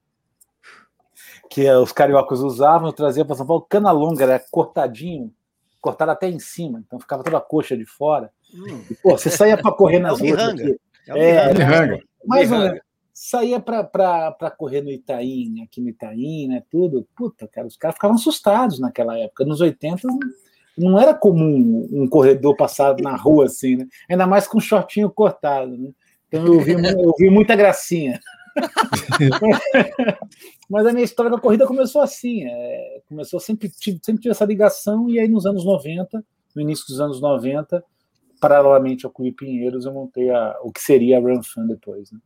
que 1.49 1.65
eh, 1.65 1.77
os 1.77 1.91
cariocas 1.91 2.41
usavam, 2.41 2.89
eu 2.89 2.93
trazia 2.93 3.25
para 3.25 3.35
São 3.35 3.45
Paulo. 3.45 3.65
Canalonga 3.67 4.23
era 4.23 4.39
cortadinho, 4.51 5.33
cortado 5.81 6.11
até 6.11 6.29
em 6.29 6.37
cima, 6.37 6.79
então 6.85 6.99
ficava 6.99 7.23
toda 7.23 7.37
a 7.37 7.41
coxa 7.41 7.75
de 7.75 7.85
fora. 7.85 8.31
E, 8.89 8.95
pô, 9.01 9.17
você 9.17 9.29
saía 9.31 9.57
para 9.57 9.71
correr 9.71 9.99
nas 9.99 10.21
É 10.21 10.29
ruas 10.29 10.59
É 11.07 11.13
um 11.13 11.17
É, 11.17 11.53
miranga. 11.53 11.65
Miranga. 11.65 12.03
mais 12.25 12.51
ou 12.51 12.59
menos. 12.59 12.79
Saía 13.21 13.59
para 13.59 14.49
correr 14.57 14.81
no 14.81 14.89
Itaim, 14.89 15.61
aqui 15.61 15.81
no 15.81 15.89
Itaim, 15.89 16.47
né? 16.47 16.63
Tudo. 16.71 17.05
Puta, 17.13 17.49
cara, 17.49 17.67
os 17.67 17.75
caras 17.75 17.95
ficavam 17.95 18.15
assustados 18.15 18.79
naquela 18.79 19.19
época. 19.19 19.43
Nos 19.43 19.59
80 19.59 20.07
não, 20.77 20.97
era 20.97 21.13
comum 21.13 21.85
um 21.91 22.07
corredor 22.07 22.55
passar 22.55 22.95
na 23.01 23.17
rua 23.17 23.47
assim, 23.47 23.75
né? 23.75 23.87
Ainda 24.09 24.25
mais 24.25 24.47
com 24.47 24.57
um 24.57 24.61
shortinho 24.61 25.09
cortado, 25.09 25.77
né? 25.77 25.91
Então 26.29 26.45
eu 26.45 26.61
vi, 26.61 26.71
eu 26.71 27.13
vi 27.19 27.29
muita 27.29 27.57
gracinha. 27.57 28.21
Mas 30.69 30.87
a 30.87 30.93
minha 30.93 31.03
história 31.03 31.29
com 31.29 31.35
a 31.35 31.41
corrida 31.41 31.67
começou 31.67 32.01
assim. 32.01 32.45
é, 32.45 33.01
começou 33.09 33.37
sempre 33.41 33.67
tive, 33.67 33.99
sempre 34.01 34.21
tive 34.21 34.31
essa 34.31 34.45
ligação, 34.45 35.09
e 35.09 35.19
aí 35.19 35.27
nos 35.27 35.45
anos 35.45 35.65
90, 35.65 36.23
no 36.55 36.61
início 36.61 36.85
dos 36.87 37.01
anos 37.01 37.19
90, 37.19 37.83
paralelamente 38.39 39.05
ao 39.05 39.11
Clube 39.11 39.33
Pinheiros, 39.33 39.85
eu 39.85 39.91
montei 39.91 40.29
a, 40.29 40.57
o 40.63 40.71
que 40.71 40.79
seria 40.79 41.17
a 41.17 41.19
Run 41.19 41.43
Fun 41.43 41.67
depois. 41.67 42.13
Né? 42.13 42.19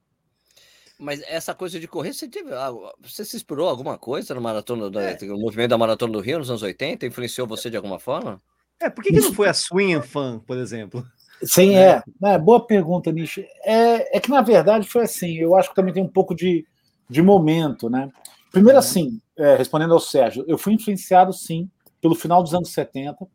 Mas 1.04 1.22
essa 1.28 1.54
coisa 1.54 1.80
de 1.80 1.88
correr, 1.88 2.14
você 2.14 2.30
teve. 2.30 2.54
ah, 2.54 2.72
Você 3.02 3.26
se 3.26 3.36
inspirou 3.36 3.68
alguma 3.68 3.98
coisa 3.98 4.34
no 4.34 4.40
maratona 4.40 4.90
da, 4.90 5.02
É. 5.04 5.18
no 5.26 5.38
movimento 5.38 5.72
da 5.72 5.78
maratona 5.78 6.14
do 6.14 6.22
Rio 6.22 6.40
nos 6.40 6.50
anos 6.50 6.64
80? 6.64 7.06
Influenciou 7.06 7.46
você 7.46 7.70
de 7.70 7.76
alguma 7.76 8.00
forma? 8.00 8.42
É, 8.82 8.90
por 8.90 9.04
que, 9.04 9.12
que 9.12 9.20
não 9.20 9.34
foi 9.34 9.50
a 9.50 9.54
Swing 9.54 9.96
and 9.96 10.04
Fan, 10.04 10.40
por 10.40 10.58
exemplo? 10.58 11.06
Sim, 11.44 11.76
é. 11.76 12.02
é. 12.24 12.38
Boa 12.40 12.66
pergunta, 12.66 13.12
Nishi. 13.12 13.46
É, 13.66 14.18
é 14.18 14.20
que, 14.20 14.30
na 14.30 14.42
verdade, 14.42 14.88
foi 14.90 15.04
assim. 15.04 15.36
Eu 15.36 15.56
acho 15.56 15.70
que 15.70 15.76
também 15.76 15.94
tem 15.94 16.02
um 16.02 16.08
pouco 16.08 16.34
de, 16.34 16.66
de 17.10 17.22
momento, 17.22 17.90
né? 17.90 18.10
Primeiro, 18.50 18.80
assim, 18.80 19.20
é, 19.38 19.56
respondendo 19.56 19.94
ao 19.94 20.00
Sérgio, 20.00 20.46
eu 20.48 20.58
fui 20.58 20.74
influenciado, 20.74 21.34
sim, 21.34 21.70
pelo 22.00 22.16
final 22.16 22.42
dos 22.42 22.54
anos 22.54 22.72
70, 22.72 23.28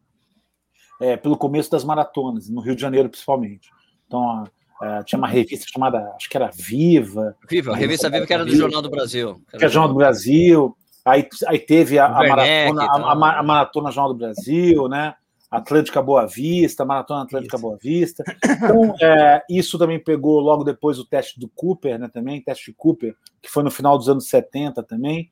é, 1.03 1.17
pelo 1.19 1.37
começo 1.37 1.71
das 1.71 1.85
maratonas, 1.85 2.49
no 2.49 2.61
Rio 2.63 2.75
de 2.75 2.81
Janeiro, 2.81 3.11
principalmente. 3.11 3.69
Então, 4.07 4.45
a- 4.81 5.03
tinha 5.05 5.19
uma 5.19 5.29
revista 5.29 5.67
chamada, 5.73 6.13
acho 6.17 6.29
que 6.29 6.37
era 6.37 6.51
Viva, 6.55 7.37
Viva, 7.49 7.73
a 7.73 7.77
revista 7.77 8.09
Viva 8.11 8.27
que 8.27 8.33
era 8.35 8.45
do 8.45 8.51
Viva. 8.51 8.63
Jornal 8.63 8.83
do 8.83 8.91
Brasil. 8.91 9.41
que 9.57 9.65
é 9.65 9.69
Jornal 9.69 9.89
do 9.89 9.95
Brasil. 9.97 10.77
Aí, 11.05 11.27
aí 11.47 11.59
teve 11.59 11.99
a, 11.99 12.07
a 12.07 12.29
maratona, 12.29 12.83
a, 12.85 13.13
a 13.13 13.15
ma- 13.15 13.39
a 13.39 13.43
maratona 13.43 13.91
Jornal 13.91 14.13
do 14.13 14.19
Brasil, 14.19 14.89
né? 14.89 15.15
Atlântica 15.51 16.03
Boa 16.03 16.27
Vista, 16.27 16.85
Maratona 16.85 17.23
Atlântica 17.23 17.57
Isso. 17.57 17.63
Boa 17.63 17.79
Vista. 17.83 18.23
Então, 18.45 18.95
é, 19.01 19.43
isso 19.49 19.79
também 19.79 19.99
pegou 19.99 20.39
logo 20.41 20.63
depois 20.63 20.99
o 20.99 21.07
teste 21.07 21.41
do 21.41 21.49
Cooper, 21.49 21.99
né? 21.99 22.07
Também, 22.13 22.43
teste 22.43 22.67
de 22.71 22.77
Cooper, 22.77 23.15
que 23.41 23.49
foi 23.51 23.63
no 23.63 23.71
final 23.71 23.97
dos 23.97 24.11
anos 24.11 24.29
70 24.29 24.83
também. 24.83 25.31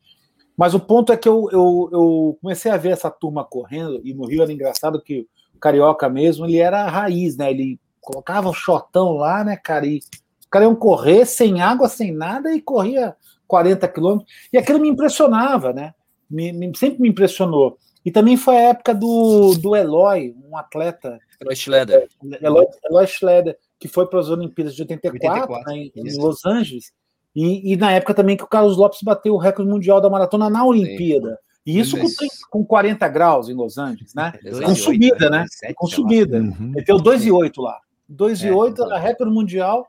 Mas 0.57 0.73
o 0.73 0.81
ponto 0.81 1.13
é 1.13 1.19
que 1.19 1.29
eu, 1.29 1.47
eu, 1.53 1.91
eu 1.93 2.39
comecei 2.41 2.71
a 2.73 2.79
ver 2.79 2.93
essa 2.93 3.11
turma 3.11 3.45
correndo, 3.45 4.01
e 4.03 4.15
no 4.15 4.27
Rio 4.27 4.43
era 4.43 4.51
engraçado 4.51 5.03
que 5.03 5.27
o 5.55 5.59
carioca 5.59 6.09
mesmo, 6.09 6.47
ele 6.47 6.57
era 6.57 6.85
a 6.85 6.89
raiz, 6.89 7.37
né? 7.37 7.51
Ele 7.51 7.79
colocava 8.07 8.49
o 8.49 8.55
shortão 8.55 9.15
lá, 9.15 9.43
né, 9.43 9.57
cara? 9.57 9.85
E 9.85 9.99
os 9.99 10.47
caras 10.49 10.69
iam 10.69 10.77
correr 10.77 11.27
sem 11.27 11.61
água, 11.61 11.89
sem 11.89 12.13
nada, 12.13 12.55
e 12.55 12.61
corria 12.61 13.17
40 13.49 13.89
quilômetros. 13.89 14.33
E 14.53 14.57
aquilo 14.57 14.79
me 14.79 14.89
impressionava, 14.89 15.73
né? 15.73 15.93
Me, 16.31 16.53
me- 16.53 16.77
sempre 16.77 17.03
me 17.03 17.09
impressionou. 17.09 17.77
E 18.05 18.11
também 18.13 18.37
foi 18.37 18.57
a 18.57 18.69
época 18.69 18.95
do, 18.95 19.55
do 19.57 19.75
Eloy, 19.75 20.37
um 20.49 20.57
atleta. 20.57 21.19
Eloy 21.41 21.57
Schroeder. 21.57 22.09
Eloy, 22.41 22.67
Eloy 22.89 23.07
Schroeder, 23.09 23.59
que 23.77 23.89
foi 23.89 24.07
para 24.07 24.21
as 24.21 24.29
Olimpíadas 24.29 24.77
de 24.77 24.83
84, 24.83 25.29
84 25.29 25.73
né, 25.73 25.77
em, 25.77 25.93
em, 25.97 26.23
Los 26.23 26.47
Angeles. 26.47 26.93
E, 27.35 27.73
e, 27.73 27.77
na 27.77 27.91
época 27.91 28.15
também 28.15 28.37
que 28.37 28.45
o 28.45 28.49
Carlos 28.49 28.77
Lopes 28.77 29.03
bateu 29.03 29.35
o 29.35 29.39
recorde 29.39 29.69
mundial 29.71 30.01
da 30.01 30.09
maratona 30.09 30.49
na 30.49 30.65
Olimpíada. 30.65 31.39
E 31.67 31.81
isso 31.81 31.97
com, 31.99 32.07
com 32.61 32.65
40 32.65 33.09
graus 33.09 33.49
em 33.49 33.55
Los 33.55 33.77
Angeles, 33.77 34.15
né? 34.15 34.33
com 34.65 34.75
subida, 34.77 35.29
né? 35.29 35.45
com 35.75 35.87
subida. 35.89 36.41
Deu 36.87 36.99
2,8 36.99 37.61
lá. 37.61 37.77
2,8 38.11 38.79
é, 38.79 38.83
era 38.83 38.99
recorde 38.99 39.33
mundial. 39.33 39.87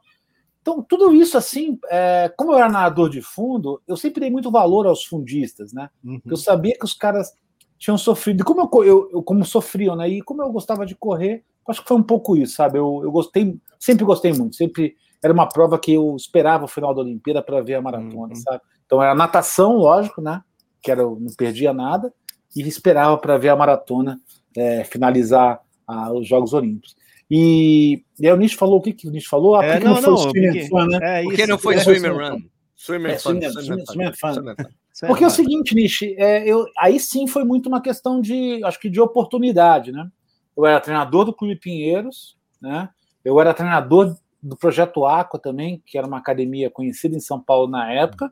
Então, 0.61 0.81
tudo 0.81 1.13
isso 1.13 1.37
assim, 1.37 1.79
é, 1.89 2.31
como 2.35 2.51
eu 2.51 2.57
era 2.57 2.69
nadador 2.69 3.09
de 3.09 3.21
fundo, 3.21 3.81
eu 3.87 3.95
sempre 3.95 4.19
dei 4.19 4.29
muito 4.29 4.51
valor 4.51 4.85
aos 4.85 5.05
fundistas, 5.05 5.71
né? 5.71 5.89
Uhum. 6.03 6.21
Eu 6.25 6.35
sabia 6.35 6.75
que 6.77 6.83
os 6.83 6.93
caras 6.93 7.33
tinham 7.77 7.97
sofrido. 7.97 8.41
E 8.41 8.43
como 8.43 8.61
eu, 8.61 8.83
eu, 8.83 9.09
eu, 9.13 9.23
como 9.23 9.45
sofriam, 9.45 9.95
né? 9.95 10.09
E 10.09 10.21
como 10.21 10.41
eu 10.41 10.51
gostava 10.51 10.85
de 10.85 10.95
correr, 10.95 11.43
acho 11.67 11.81
que 11.81 11.87
foi 11.87 11.97
um 11.97 12.03
pouco 12.03 12.35
isso, 12.35 12.55
sabe? 12.55 12.77
Eu, 12.77 13.01
eu 13.03 13.11
gostei, 13.11 13.57
sempre 13.79 14.05
gostei 14.05 14.33
muito, 14.33 14.55
sempre 14.55 14.95
era 15.23 15.33
uma 15.33 15.47
prova 15.47 15.77
que 15.79 15.93
eu 15.93 16.15
esperava 16.15 16.65
o 16.65 16.67
final 16.67 16.93
da 16.93 17.01
Olimpíada 17.01 17.41
para 17.41 17.61
ver 17.61 17.75
a 17.75 17.81
maratona, 17.81 18.33
uhum. 18.33 18.35
sabe? 18.35 18.61
Então 18.85 19.01
era 19.01 19.13
natação, 19.15 19.75
lógico, 19.77 20.21
né? 20.21 20.41
Que 20.81 20.91
era, 20.91 21.03
não 21.03 21.33
perdia 21.37 21.73
nada, 21.73 22.13
e 22.55 22.61
esperava 22.61 23.17
para 23.17 23.37
ver 23.37 23.49
a 23.49 23.55
maratona 23.55 24.19
é, 24.55 24.83
finalizar 24.83 25.59
a, 25.85 26.11
os 26.13 26.27
Jogos 26.27 26.53
Olímpicos. 26.53 26.95
E, 27.29 28.03
e 28.19 28.27
aí 28.27 28.33
o 28.33 28.37
Nish 28.37 28.53
falou 28.53 28.77
o 28.77 28.81
que, 28.81 28.93
que 28.93 29.07
o 29.07 29.11
Nish 29.11 29.25
falou? 29.25 29.55
Ah, 29.55 29.65
é, 29.65 29.79
não, 29.79 30.01
não, 30.01 30.17
foi 30.17 30.41
não, 30.41 30.51
porque, 30.53 30.67
fun, 30.69 30.85
né? 30.85 30.99
É, 31.01 31.23
porque 31.23 31.47
não 31.47 31.57
foi 31.57 31.75
é, 31.75 31.79
swimmer 31.79 32.13
run? 32.13 32.41
Swimmer 32.75 33.11
é, 33.11 33.19
fun. 33.19 33.39
Swimmer, 33.85 34.17
fun. 34.17 34.55
Porque 35.07 35.23
é 35.23 35.27
o 35.27 35.31
seguinte, 35.31 35.75
Nish, 35.75 36.03
é, 36.17 36.47
eu, 36.47 36.65
aí 36.77 36.99
sim 36.99 37.27
foi 37.27 37.43
muito 37.43 37.67
uma 37.67 37.81
questão 37.81 38.19
de, 38.21 38.63
acho 38.63 38.79
que 38.79 38.89
de 38.89 38.99
oportunidade, 38.99 39.91
né? 39.91 40.09
Eu 40.55 40.65
era 40.65 40.79
treinador 40.79 41.25
do 41.25 41.33
Clube 41.33 41.55
Pinheiros, 41.55 42.37
né? 42.61 42.89
Eu 43.23 43.39
era 43.39 43.53
treinador 43.53 44.15
do 44.41 44.55
Projeto 44.55 45.05
Aqua 45.05 45.39
também, 45.39 45.83
que 45.85 45.97
era 45.97 46.07
uma 46.07 46.17
academia 46.17 46.69
conhecida 46.69 47.15
em 47.15 47.19
São 47.19 47.39
Paulo 47.39 47.67
na 47.67 47.91
época, 47.91 48.31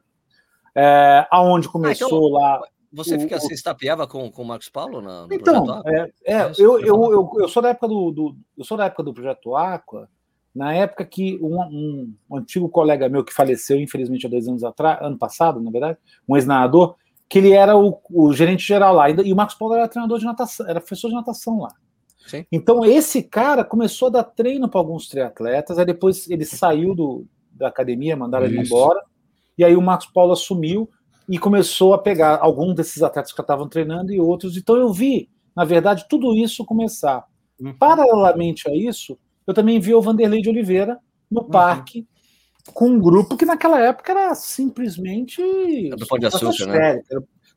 é, 0.74 1.28
aonde 1.30 1.68
começou 1.70 2.08
ah, 2.08 2.10
então, 2.10 2.30
lá. 2.30 2.62
Você 2.92 3.20
fica, 3.20 3.39
se 3.39 3.54
estapeava 3.54 4.08
com, 4.08 4.32
com 4.32 4.42
o 4.42 4.46
Marcos 4.46 4.70
Paulo 4.70 5.01
na, 5.01 5.27
então, 5.32 5.82
é, 5.86 6.12
é, 6.25 6.51
eu, 6.58 6.80
eu, 6.80 7.12
eu, 7.12 7.32
eu, 7.39 7.48
sou 7.50 7.62
da 7.62 7.70
época 7.70 7.88
do, 7.88 8.12
do, 8.12 8.38
eu 8.58 8.63
sou 8.63 8.77
da 8.77 8.86
época 8.86 9.04
do 9.04 9.13
Projeto 9.13 9.56
Aqua, 9.56 10.10
na 10.56 10.74
época 10.74 11.04
que 11.04 11.38
um, 11.42 11.60
um, 11.62 12.13
um, 12.32 12.38
antigo 12.38 12.70
colega 12.70 13.10
meu 13.10 13.24
que 13.24 13.34
faleceu, 13.34 13.77
infelizmente, 13.77 14.25
há 14.25 14.30
dois 14.30 14.48
anos 14.48 14.63
atrás, 14.63 15.00
ano 15.01 15.18
passado, 15.18 15.62
na 15.62 15.70
verdade, 15.70 15.98
um 16.27 16.36
ex-nadador, 16.38 16.96
que 17.27 17.39
ele 17.39 17.51
era 17.51 17.75
o, 17.75 18.00
o, 18.10 18.32
gerente 18.34 18.65
geral 18.65 18.96
lá, 18.96 19.10
e 19.10 19.34
o 19.34 19.36
Marcos 19.36 19.56
Paulo 19.56 19.74
era 19.74 19.88
treinador 19.88 20.18
de 20.18 20.25
natação, 20.25 20.65
era 20.68 20.80
professor 20.80 21.10
de 21.10 21.15
natação 21.15 21.60
lá. 21.60 21.74
Sim. 22.25 22.46
Então, 22.51 22.86
esse 22.86 23.22
cara 23.22 23.63
começou 23.63 24.08
a 24.08 24.12
dar 24.12 24.24
treino 24.24 24.70
para 24.70 24.80
alguns 24.80 25.10
triatletas, 25.10 25.77
aí 25.77 25.86
depois 25.86 26.30
ele 26.30 26.46
saiu 26.46 26.96
do, 26.96 27.25
da 27.51 27.68
academia, 27.68 28.15
mandaram 28.15 28.46
Isso. 28.46 28.56
ele 28.56 28.65
embora, 28.65 29.04
e 29.58 29.63
aí 29.63 29.75
o 29.75 29.82
Marcos 29.82 30.08
Paulo 30.08 30.34
assumiu, 30.34 30.89
e 31.29 31.39
começou 31.39 31.94
a 31.94 31.98
pegar 31.98 32.39
alguns 32.41 32.75
desses 32.75 33.01
atletas 33.01 33.34
que 33.34 33.41
estavam 33.41 33.67
treinando 33.67 34.13
e 34.13 34.20
outros. 34.20 34.58
Então 34.58 34.75
eu 34.75 34.91
vi, 34.91 35.29
na 35.55 35.63
verdade, 35.65 36.05
tudo 36.10 36.36
isso 36.36 36.65
começar. 36.65 37.25
Uhum. 37.60 37.74
Paralelamente 37.77 38.70
a 38.70 38.75
isso, 38.75 39.17
eu 39.48 39.53
também 39.53 39.79
vi 39.79 39.94
o 39.94 40.01
Vanderlei 40.01 40.41
de 40.41 40.50
Oliveira 40.50 41.00
no 41.32 41.41
uhum. 41.41 41.50
parque 41.50 42.08
com 42.74 42.89
um 42.89 43.00
grupo 43.00 43.38
que 43.38 43.46
naquela 43.46 43.79
época 43.79 44.12
era 44.12 44.36
simplesmente. 44.36 45.41
Do 45.91 46.08
Pão 46.08 46.17
de 46.17 46.25
Açúcar, 46.25 46.67
né? 46.67 47.01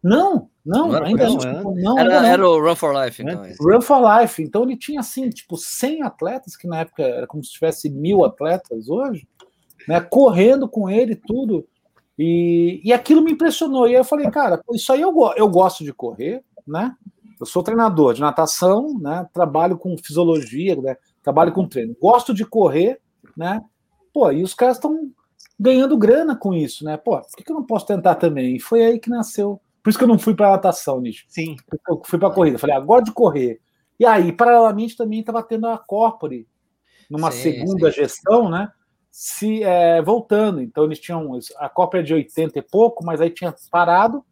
Não, 0.02 0.48
não, 0.64 0.88
não 0.88 1.02
ainda 1.02 1.26
não, 1.26 1.36
não, 1.36 1.74
não, 1.74 1.98
era, 1.98 2.22
não. 2.22 2.28
era 2.28 2.48
o 2.48 2.60
Run 2.60 2.76
for 2.76 2.94
Life, 3.04 3.20
então. 3.20 3.44
É. 3.44 3.54
Run 3.58 3.80
for 3.80 4.20
Life. 4.20 4.40
Então 4.40 4.62
ele 4.62 4.76
tinha 4.76 5.00
assim, 5.00 5.28
tipo, 5.28 5.56
100 5.56 6.02
atletas, 6.02 6.56
que 6.56 6.68
na 6.68 6.80
época 6.80 7.02
era 7.02 7.26
como 7.26 7.42
se 7.42 7.50
tivesse 7.50 7.90
mil 7.90 8.24
atletas 8.24 8.88
hoje, 8.88 9.26
né? 9.88 10.00
Correndo 10.00 10.68
com 10.68 10.88
ele 10.88 11.16
tudo. 11.16 11.66
E, 12.18 12.80
e 12.84 12.92
aquilo 12.92 13.22
me 13.22 13.32
impressionou. 13.32 13.86
E 13.86 13.90
aí 13.90 14.00
eu 14.00 14.04
falei, 14.04 14.30
cara, 14.30 14.60
isso 14.72 14.92
aí 14.92 15.00
eu, 15.00 15.14
eu 15.36 15.48
gosto 15.48 15.84
de 15.84 15.92
correr, 15.92 16.42
né? 16.66 16.94
Eu 17.38 17.46
sou 17.46 17.62
treinador 17.62 18.14
de 18.14 18.20
natação, 18.20 18.98
né? 18.98 19.26
Trabalho 19.32 19.78
com 19.78 19.96
fisiologia, 19.96 20.74
né? 20.76 20.96
trabalho 21.22 21.52
com 21.52 21.68
treino. 21.68 21.96
Gosto 22.00 22.32
de 22.32 22.44
correr, 22.44 23.00
né? 23.36 23.62
Pô, 24.12 24.32
e 24.32 24.42
os 24.42 24.54
caras 24.54 24.76
estão 24.76 25.10
ganhando 25.58 25.96
grana 25.96 26.34
com 26.34 26.54
isso, 26.54 26.84
né? 26.84 26.96
Pô, 26.96 27.20
por 27.20 27.36
que, 27.36 27.44
que 27.44 27.52
eu 27.52 27.56
não 27.56 27.64
posso 27.64 27.86
tentar 27.86 28.14
também? 28.14 28.56
E 28.56 28.60
foi 28.60 28.82
aí 28.82 28.98
que 28.98 29.10
nasceu. 29.10 29.60
Por 29.82 29.90
isso 29.90 29.98
que 29.98 30.04
eu 30.04 30.08
não 30.08 30.18
fui 30.18 30.34
para 30.34 30.50
natação, 30.50 31.00
Nicho. 31.00 31.24
Sim. 31.28 31.56
Eu 31.88 32.02
fui 32.04 32.18
para 32.18 32.30
corrida. 32.30 32.58
Falei, 32.58 32.74
agora 32.74 33.02
de 33.02 33.12
correr. 33.12 33.60
E 33.98 34.06
aí, 34.06 34.32
paralelamente, 34.32 34.96
também 34.96 35.20
estava 35.20 35.42
tendo 35.42 35.66
a 35.66 35.76
Corpore, 35.76 36.46
numa 37.10 37.30
sim, 37.30 37.42
segunda 37.42 37.90
sim. 37.90 38.00
gestão, 38.00 38.48
né? 38.48 38.70
Se 39.18 39.64
é, 39.64 40.00
voltando. 40.00 40.62
Então 40.62 40.84
eles 40.84 41.00
tinham 41.00 41.36
a 41.56 41.68
Copa 41.68 41.98
é 41.98 42.02
de 42.02 42.14
80 42.14 42.56
e 42.56 42.62
pouco, 42.62 43.04
mas 43.04 43.20
aí 43.20 43.28
tinha 43.30 43.52
parado. 43.68 44.24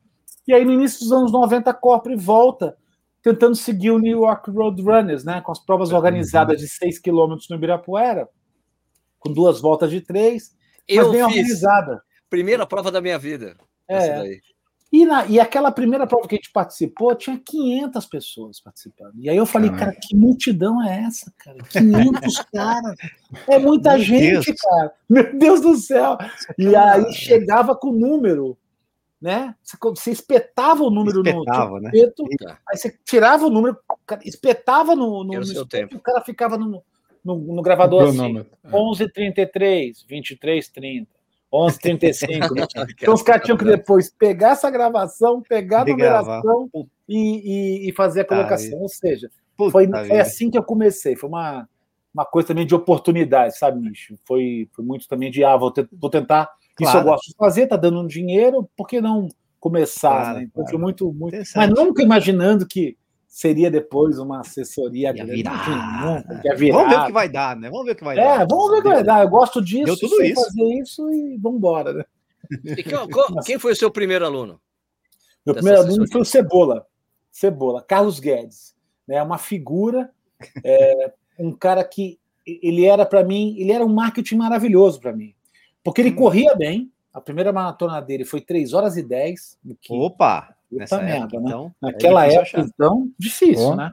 E 0.47 0.55
aí 0.55 0.65
no 0.65 0.73
início 0.73 1.01
dos 1.01 1.11
anos 1.11 1.33
90 1.33 1.69
a 1.69 1.75
Copa 1.75 2.09
volta, 2.17 2.77
tentando 3.21 3.57
seguir 3.57 3.91
o 3.91 3.99
New 3.99 4.21
York 4.21 4.49
Road 4.49 4.81
Runners, 4.81 5.25
né, 5.25 5.41
com 5.41 5.51
as 5.51 5.59
provas 5.59 5.91
uhum. 5.91 5.97
organizadas 5.97 6.61
de 6.61 6.69
6 6.69 7.01
quilômetros 7.01 7.49
no 7.49 7.57
Ibirapuera, 7.57 8.29
com 9.19 9.33
duas 9.33 9.61
voltas 9.61 9.91
de 9.91 10.01
três, 10.01 10.57
Eu 10.87 11.03
mas 11.03 11.13
bem 11.15 11.25
organizada. 11.25 12.01
Primeira 12.31 12.65
prova 12.65 12.93
da 12.93 13.01
minha 13.01 13.19
vida. 13.19 13.57
É. 13.89 14.39
E, 14.97 15.05
na, 15.05 15.27
e 15.27 15.39
aquela 15.39 15.71
primeira 15.71 16.07
prova 16.07 16.27
que 16.27 16.37
a 16.37 16.39
gente 16.39 16.51
participou, 16.51 17.15
tinha 17.15 17.39
500 17.39 18.07
pessoas 18.07 18.61
participando. 18.61 19.13
E 19.19 19.29
aí 19.29 19.37
eu 19.37 19.45
falei, 19.45 19.69
cara, 19.69 19.93
que 19.93 20.17
multidão 20.17 20.83
é 20.83 21.03
essa, 21.03 21.31
cara? 21.37 21.59
500 21.65 22.39
caras. 22.51 22.97
É 23.47 23.59
muita 23.59 23.91
Meu 23.91 24.01
gente, 24.01 24.47
Deus. 24.47 24.59
cara. 24.59 24.95
Meu 25.07 25.39
Deus 25.39 25.61
do 25.61 25.77
céu. 25.77 26.17
E 26.57 26.75
aí 26.75 27.13
chegava 27.13 27.77
com 27.77 27.89
o 27.89 27.93
número, 27.93 28.57
né? 29.21 29.55
Você, 29.63 29.77
você 29.83 30.11
espetava 30.13 30.83
o 30.83 30.91
número 30.91 31.23
espetava, 31.23 31.79
no 31.79 31.89
espeto, 31.89 32.23
né? 32.23 32.57
aí 32.67 32.77
você 32.79 32.99
tirava 33.05 33.47
o 33.47 33.51
número, 33.51 33.77
espetava 34.25 34.97
no, 34.97 35.23
no, 35.23 35.35
no 35.35 35.43
espeto, 35.43 35.67
tempo. 35.67 35.97
o 35.99 36.01
cara 36.01 36.23
ficava 36.23 36.57
no, 36.57 36.83
no, 37.23 37.37
no 37.37 37.61
gravador 37.61 38.09
assim, 38.09 38.47
11h33, 38.65 40.07
23h30. 40.11 41.07
11h35. 41.53 42.55
Né? 42.55 42.67
então 42.99 43.15
os 43.15 43.23
caras 43.23 43.45
tinham 43.45 43.57
que 43.57 43.65
depois 43.65 44.11
pegar 44.11 44.53
essa 44.53 44.71
gravação, 44.71 45.43
pegar 45.43 45.83
a 45.83 45.85
numeração 45.85 46.69
e, 47.09 47.19
e, 47.87 47.89
e, 47.89 47.93
fazer 47.93 48.23
a 48.23 48.25
tá, 48.25 48.37
colocação. 48.37 48.79
Ou 48.81 48.89
seja, 48.89 49.31
foi, 49.57 49.71
foi 49.71 50.21
assim 50.21 50.51
que 50.51 50.59
eu 50.59 50.63
comecei. 50.63 51.17
Foi 51.17 51.29
uma, 51.29 51.69
uma 52.13 52.25
coisa 52.25 52.49
também 52.49 52.67
de 52.67 52.75
oportunidade, 52.75 53.59
sabe, 53.59 53.81
Nicho? 53.81 54.17
Foi, 54.25 54.69
foi 54.73 54.85
muito 54.85 55.09
também 55.09 55.31
de, 55.31 55.45
ah, 55.45 55.57
vou, 55.57 55.73
te, 55.73 55.87
vou 55.93 56.11
tentar. 56.11 56.49
Claro. 56.77 56.99
Isso 56.99 56.99
eu 56.99 57.11
gosto 57.11 57.31
de 57.31 57.37
fazer, 57.37 57.67
tá 57.67 57.77
dando 57.77 58.01
um 58.01 58.07
dinheiro, 58.07 58.69
por 58.77 58.87
que 58.87 59.01
não 59.01 59.29
começar? 59.59 60.23
Claro, 60.23 60.39
né? 60.39 60.45
Então 60.45 60.65
claro. 60.65 60.71
foi 60.71 60.79
muito, 60.79 61.13
muito. 61.13 61.37
Mas 61.55 61.71
nunca 61.71 62.03
imaginando 62.03 62.67
que 62.67 62.97
seria 63.37 63.71
depois 63.71 64.19
uma 64.19 64.41
assessoria 64.41 65.15
ia 65.15 65.27
virar, 65.27 65.55
Enfim, 65.55 66.57
virar. 66.57 66.79
Vamos 66.79 66.95
ver 66.95 67.01
o 67.03 67.07
que 67.07 67.13
vai 67.13 67.29
dar, 67.29 67.55
né? 67.55 67.69
Vamos 67.69 67.85
ver 67.85 67.93
o 67.93 67.97
que 67.97 68.05
vai 68.05 68.19
é, 68.19 68.23
dar. 68.23 68.41
É, 68.41 68.47
vamos 68.47 68.71
ver 68.71 68.79
o 68.79 68.83
que 68.83 68.89
vai 68.89 69.05
dar. 69.05 69.25
Eu 69.25 69.29
gosto 69.29 69.63
disso, 69.63 69.85
Deu 69.85 69.99
tudo 69.99 70.23
isso. 70.23 70.43
fazer 70.43 70.65
isso 70.81 71.13
e 71.13 71.37
vamos 71.37 71.59
embora, 71.59 71.93
né? 71.93 72.05
E 72.65 72.83
quem, 72.83 72.99
quem, 73.45 73.59
foi 73.59 73.73
o 73.73 73.77
seu 73.77 73.91
primeiro 73.91 74.25
aluno? 74.25 74.59
Meu 75.45 75.55
primeiro 75.55 75.81
aluno 75.81 76.11
foi 76.11 76.23
o 76.23 76.25
Cebola. 76.25 76.87
Cebola, 77.31 77.83
Carlos 77.83 78.19
Guedes. 78.19 78.75
Né, 79.07 79.23
uma 79.23 79.37
figura, 79.37 80.11
é, 80.65 81.13
um 81.39 81.53
cara 81.53 81.85
que 81.85 82.19
ele 82.47 82.87
era 82.87 83.05
para 83.05 83.23
mim, 83.23 83.55
ele 83.59 83.71
era 83.71 83.85
um 83.85 83.93
marketing 83.93 84.37
maravilhoso 84.37 84.99
para 84.99 85.13
mim. 85.13 85.35
Porque 85.85 86.01
ele 86.01 86.13
hum. 86.13 86.17
corria 86.17 86.55
bem. 86.55 86.91
A 87.13 87.21
primeira 87.21 87.53
maratona 87.53 88.01
dele 88.01 88.25
foi 88.25 88.41
3 88.41 88.73
horas 88.73 88.97
e 88.97 89.03
10. 89.03 89.59
Que... 89.83 89.93
Opa! 89.93 90.56
Puta 90.71 90.99
merda, 90.99 91.25
época, 91.25 91.41
né? 91.41 91.49
Então, 91.49 91.73
Naquela 91.81 92.27
é 92.27 92.35
época, 92.35 92.61
então, 92.61 93.09
difícil, 93.19 93.69
oh. 93.69 93.77
né? 93.77 93.91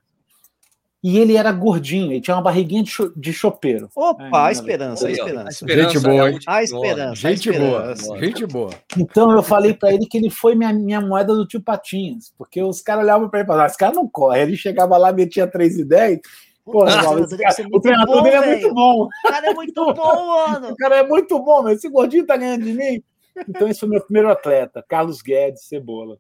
E 1.04 1.20
ele 1.20 1.36
era 1.36 1.52
gordinho, 1.52 2.14
ele 2.14 2.22
tinha 2.22 2.34
uma 2.34 2.42
barriguinha 2.42 2.82
de, 2.82 2.90
cho 2.90 3.12
de 3.14 3.34
chopeiro. 3.34 3.90
Opa, 3.94 4.24
é, 4.24 4.30
a 4.32 4.52
esperança, 4.54 5.08
a 5.08 5.12
esperança. 5.12 5.48
A 5.48 5.52
esperança. 5.52 5.92
Gente 5.92 6.00
boa, 6.00 6.32
hein? 6.32 6.40
A 6.48 6.64
esperança. 6.64 7.16
Gente 7.16 7.52
boa, 7.52 7.96
gente 8.18 8.46
boa. 8.46 8.70
Então 8.98 9.32
eu 9.34 9.44
falei 9.44 9.74
para 9.74 9.94
ele 9.94 10.06
que 10.06 10.18
ele 10.18 10.30
foi 10.30 10.56
minha, 10.56 10.72
minha 10.72 11.02
moeda 11.02 11.36
do 11.36 11.46
tio 11.46 11.62
Patinhas, 11.62 12.34
porque 12.38 12.64
os 12.64 12.82
caras 12.82 13.04
olhavam 13.04 13.28
para 13.30 13.40
ele 13.40 13.46
e 13.46 13.48
falavam, 13.48 13.68
esse 13.68 13.78
cara 13.78 13.94
não 13.94 14.08
corre. 14.08 14.44
Ele 14.44 14.56
chegava 14.56 14.96
lá, 14.96 15.12
metia 15.12 15.46
3 15.46 15.80
e 15.80 15.84
10, 15.84 16.20
Pô, 16.64 16.84
ah, 16.84 17.04
cara, 17.04 17.68
o 17.74 17.82
treinador 17.82 18.16
bom, 18.16 18.24
dele 18.24 18.36
é 18.38 18.46
muito 18.48 18.74
bom. 18.74 19.04
O 19.04 19.30
cara 19.30 19.48
é 19.48 19.54
muito 19.54 19.94
bom, 19.94 20.28
mano. 20.28 20.70
o 20.70 20.76
cara 20.78 20.96
é 20.96 21.04
muito 21.04 21.40
bom, 21.40 21.64
mas 21.64 21.78
esse 21.78 21.90
gordinho 21.90 22.26
tá 22.26 22.38
ganhando 22.38 22.64
de 22.64 22.72
mim. 22.72 23.04
Então, 23.50 23.68
esse 23.68 23.82
foi 23.82 23.90
meu 23.90 24.02
primeiro 24.02 24.30
atleta, 24.30 24.84
Carlos 24.88 25.22
Guedes 25.22 25.68
Cebola. 25.68 26.18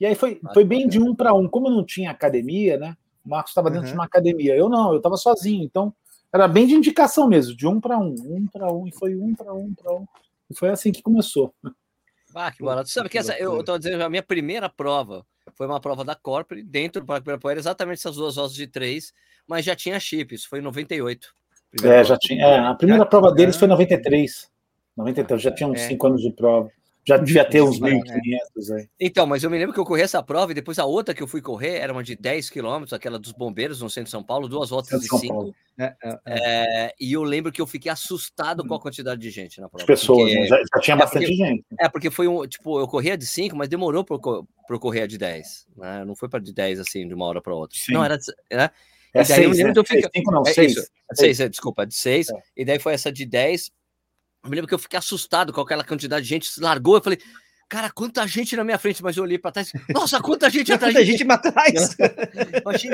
E 0.00 0.06
aí 0.06 0.14
foi, 0.14 0.40
foi 0.54 0.64
bem 0.64 0.88
de 0.88 0.98
um 0.98 1.14
para 1.14 1.34
um. 1.34 1.46
Como 1.46 1.68
eu 1.68 1.72
não 1.72 1.84
tinha 1.84 2.10
academia, 2.10 2.78
né? 2.78 2.96
O 3.24 3.28
Marcos 3.28 3.50
estava 3.50 3.68
dentro 3.70 3.84
uhum. 3.84 3.92
de 3.92 3.98
uma 3.98 4.06
academia. 4.06 4.56
Eu 4.56 4.68
não, 4.68 4.92
eu 4.92 4.96
estava 4.96 5.16
sozinho. 5.18 5.62
Então, 5.62 5.94
era 6.32 6.48
bem 6.48 6.66
de 6.66 6.74
indicação 6.74 7.28
mesmo, 7.28 7.54
de 7.54 7.66
um 7.66 7.80
para 7.80 7.98
um, 7.98 8.14
um 8.18 8.46
para 8.46 8.72
um, 8.72 8.86
e 8.86 8.92
foi 8.92 9.14
um 9.14 9.34
para 9.34 9.52
um 9.52 9.74
para 9.74 9.92
um. 9.94 10.06
E 10.48 10.56
foi 10.56 10.70
assim 10.70 10.90
que 10.90 11.02
começou. 11.02 11.52
Ah, 12.34 12.50
que 12.50 12.62
barato. 12.62 12.88
Sabe 12.88 13.08
que 13.08 13.18
essa, 13.18 13.36
eu 13.36 13.60
estou 13.60 13.78
dizendo, 13.78 14.02
a 14.02 14.08
minha 14.08 14.22
primeira 14.22 14.68
prova 14.68 15.26
foi 15.54 15.66
uma 15.66 15.80
prova 15.80 16.04
da 16.04 16.14
Corpore, 16.14 16.62
dentro 16.62 17.02
do 17.02 17.06
Parque 17.06 17.22
Ibirapuera, 17.22 17.58
exatamente 17.58 17.98
essas 17.98 18.16
duas 18.16 18.38
horas 18.38 18.54
de 18.54 18.66
três, 18.66 19.12
mas 19.46 19.64
já 19.64 19.74
tinha 19.74 19.98
chip, 19.98 20.34
isso 20.34 20.48
foi 20.48 20.60
em 20.60 20.62
98. 20.62 21.34
É, 21.84 22.04
já 22.04 22.16
tinha. 22.16 22.44
É, 22.44 22.58
a 22.60 22.74
primeira 22.74 23.04
prova 23.04 23.32
deles 23.32 23.56
foi 23.56 23.66
em 23.66 23.70
93. 23.70 24.48
93, 24.96 25.42
já 25.42 25.52
tinha 25.52 25.68
uns 25.68 25.80
5 25.80 26.06
é. 26.06 26.10
anos 26.10 26.22
de 26.22 26.32
prova. 26.32 26.70
Já 27.10 27.16
devia 27.16 27.44
ter 27.44 27.60
uns 27.60 27.80
1.500 27.80 28.76
aí. 28.76 28.88
Então, 29.00 29.26
mas 29.26 29.42
eu 29.42 29.50
me 29.50 29.58
lembro 29.58 29.74
que 29.74 29.80
eu 29.80 29.84
corri 29.84 30.02
essa 30.02 30.22
prova 30.22 30.52
e 30.52 30.54
depois 30.54 30.78
a 30.78 30.84
outra 30.84 31.12
que 31.12 31.20
eu 31.20 31.26
fui 31.26 31.42
correr 31.42 31.78
era 31.78 31.92
uma 31.92 32.04
de 32.04 32.14
10 32.14 32.48
quilômetros, 32.50 32.92
aquela 32.92 33.18
dos 33.18 33.32
bombeiros 33.32 33.80
no 33.80 33.90
centro 33.90 34.04
de 34.04 34.10
São 34.10 34.22
Paulo, 34.22 34.48
duas 34.48 34.70
voltas 34.70 35.00
de 35.00 35.08
5. 35.08 35.52
É, 35.76 35.84
é, 35.84 35.94
é, 36.04 36.18
é. 36.26 36.94
e 37.00 37.12
eu 37.12 37.24
lembro 37.24 37.50
que 37.50 37.60
eu 37.60 37.66
fiquei 37.66 37.90
assustado 37.90 38.64
com 38.64 38.74
a 38.74 38.80
quantidade 38.80 39.20
de 39.20 39.28
gente 39.28 39.60
na 39.60 39.68
prova. 39.68 39.84
Pessoas, 39.86 40.20
porque, 40.20 40.34
né? 40.40 40.46
já, 40.46 40.56
já, 40.56 40.80
tinha 40.80 40.96
bastante 40.96 41.26
porque, 41.26 41.36
gente. 41.36 41.64
É, 41.80 41.88
porque 41.88 42.10
foi 42.10 42.28
um, 42.28 42.46
tipo, 42.46 42.78
eu 42.78 42.86
corria 42.86 43.18
de 43.18 43.26
5, 43.26 43.56
mas 43.56 43.68
demorou 43.68 44.04
para 44.04 44.16
eu 44.16 44.78
correr 44.78 45.02
a 45.02 45.06
de 45.08 45.18
10. 45.18 45.66
Né? 45.76 46.04
Não 46.04 46.14
foi 46.14 46.28
para 46.28 46.38
de 46.38 46.52
10 46.52 46.78
assim, 46.78 47.08
de 47.08 47.14
uma 47.14 47.26
hora 47.26 47.42
para 47.42 47.52
outra. 47.52 47.76
Sim. 47.76 47.92
Não, 47.92 48.04
era. 48.04 48.18
Né? 48.52 48.70
É 49.12 49.24
6, 49.24 49.58
né? 49.58 49.72
eu 49.74 49.84
fiquei... 49.84 50.08
cinco, 50.14 50.30
não, 50.30 50.44
6. 50.44 50.76
É, 51.10 51.14
6, 51.14 51.50
desculpa, 51.50 51.84
de 51.84 51.94
6. 51.96 52.28
E 52.56 52.64
daí 52.64 52.78
foi 52.78 52.94
essa 52.94 53.10
de 53.10 53.26
10. 53.26 53.72
Eu 54.42 54.50
me 54.50 54.56
lembro 54.56 54.68
que 54.68 54.74
eu 54.74 54.78
fiquei 54.78 54.98
assustado 54.98 55.52
com 55.52 55.60
aquela 55.60 55.84
quantidade 55.84 56.22
de 56.22 56.28
gente, 56.28 56.46
se 56.46 56.60
largou, 56.60 56.96
eu 56.96 57.02
falei, 57.02 57.18
cara, 57.68 57.90
quanta 57.90 58.26
gente 58.26 58.56
na 58.56 58.64
minha 58.64 58.78
frente, 58.78 59.02
mas 59.02 59.16
eu 59.16 59.22
olhei 59.22 59.38
para 59.38 59.52
trás, 59.52 59.72
nossa, 59.94 60.20
quanta 60.20 60.48
gente 60.48 60.72
atrás. 60.72 60.94
Quanta 60.94 61.06
gente 61.06 61.30
atrás. 61.30 61.96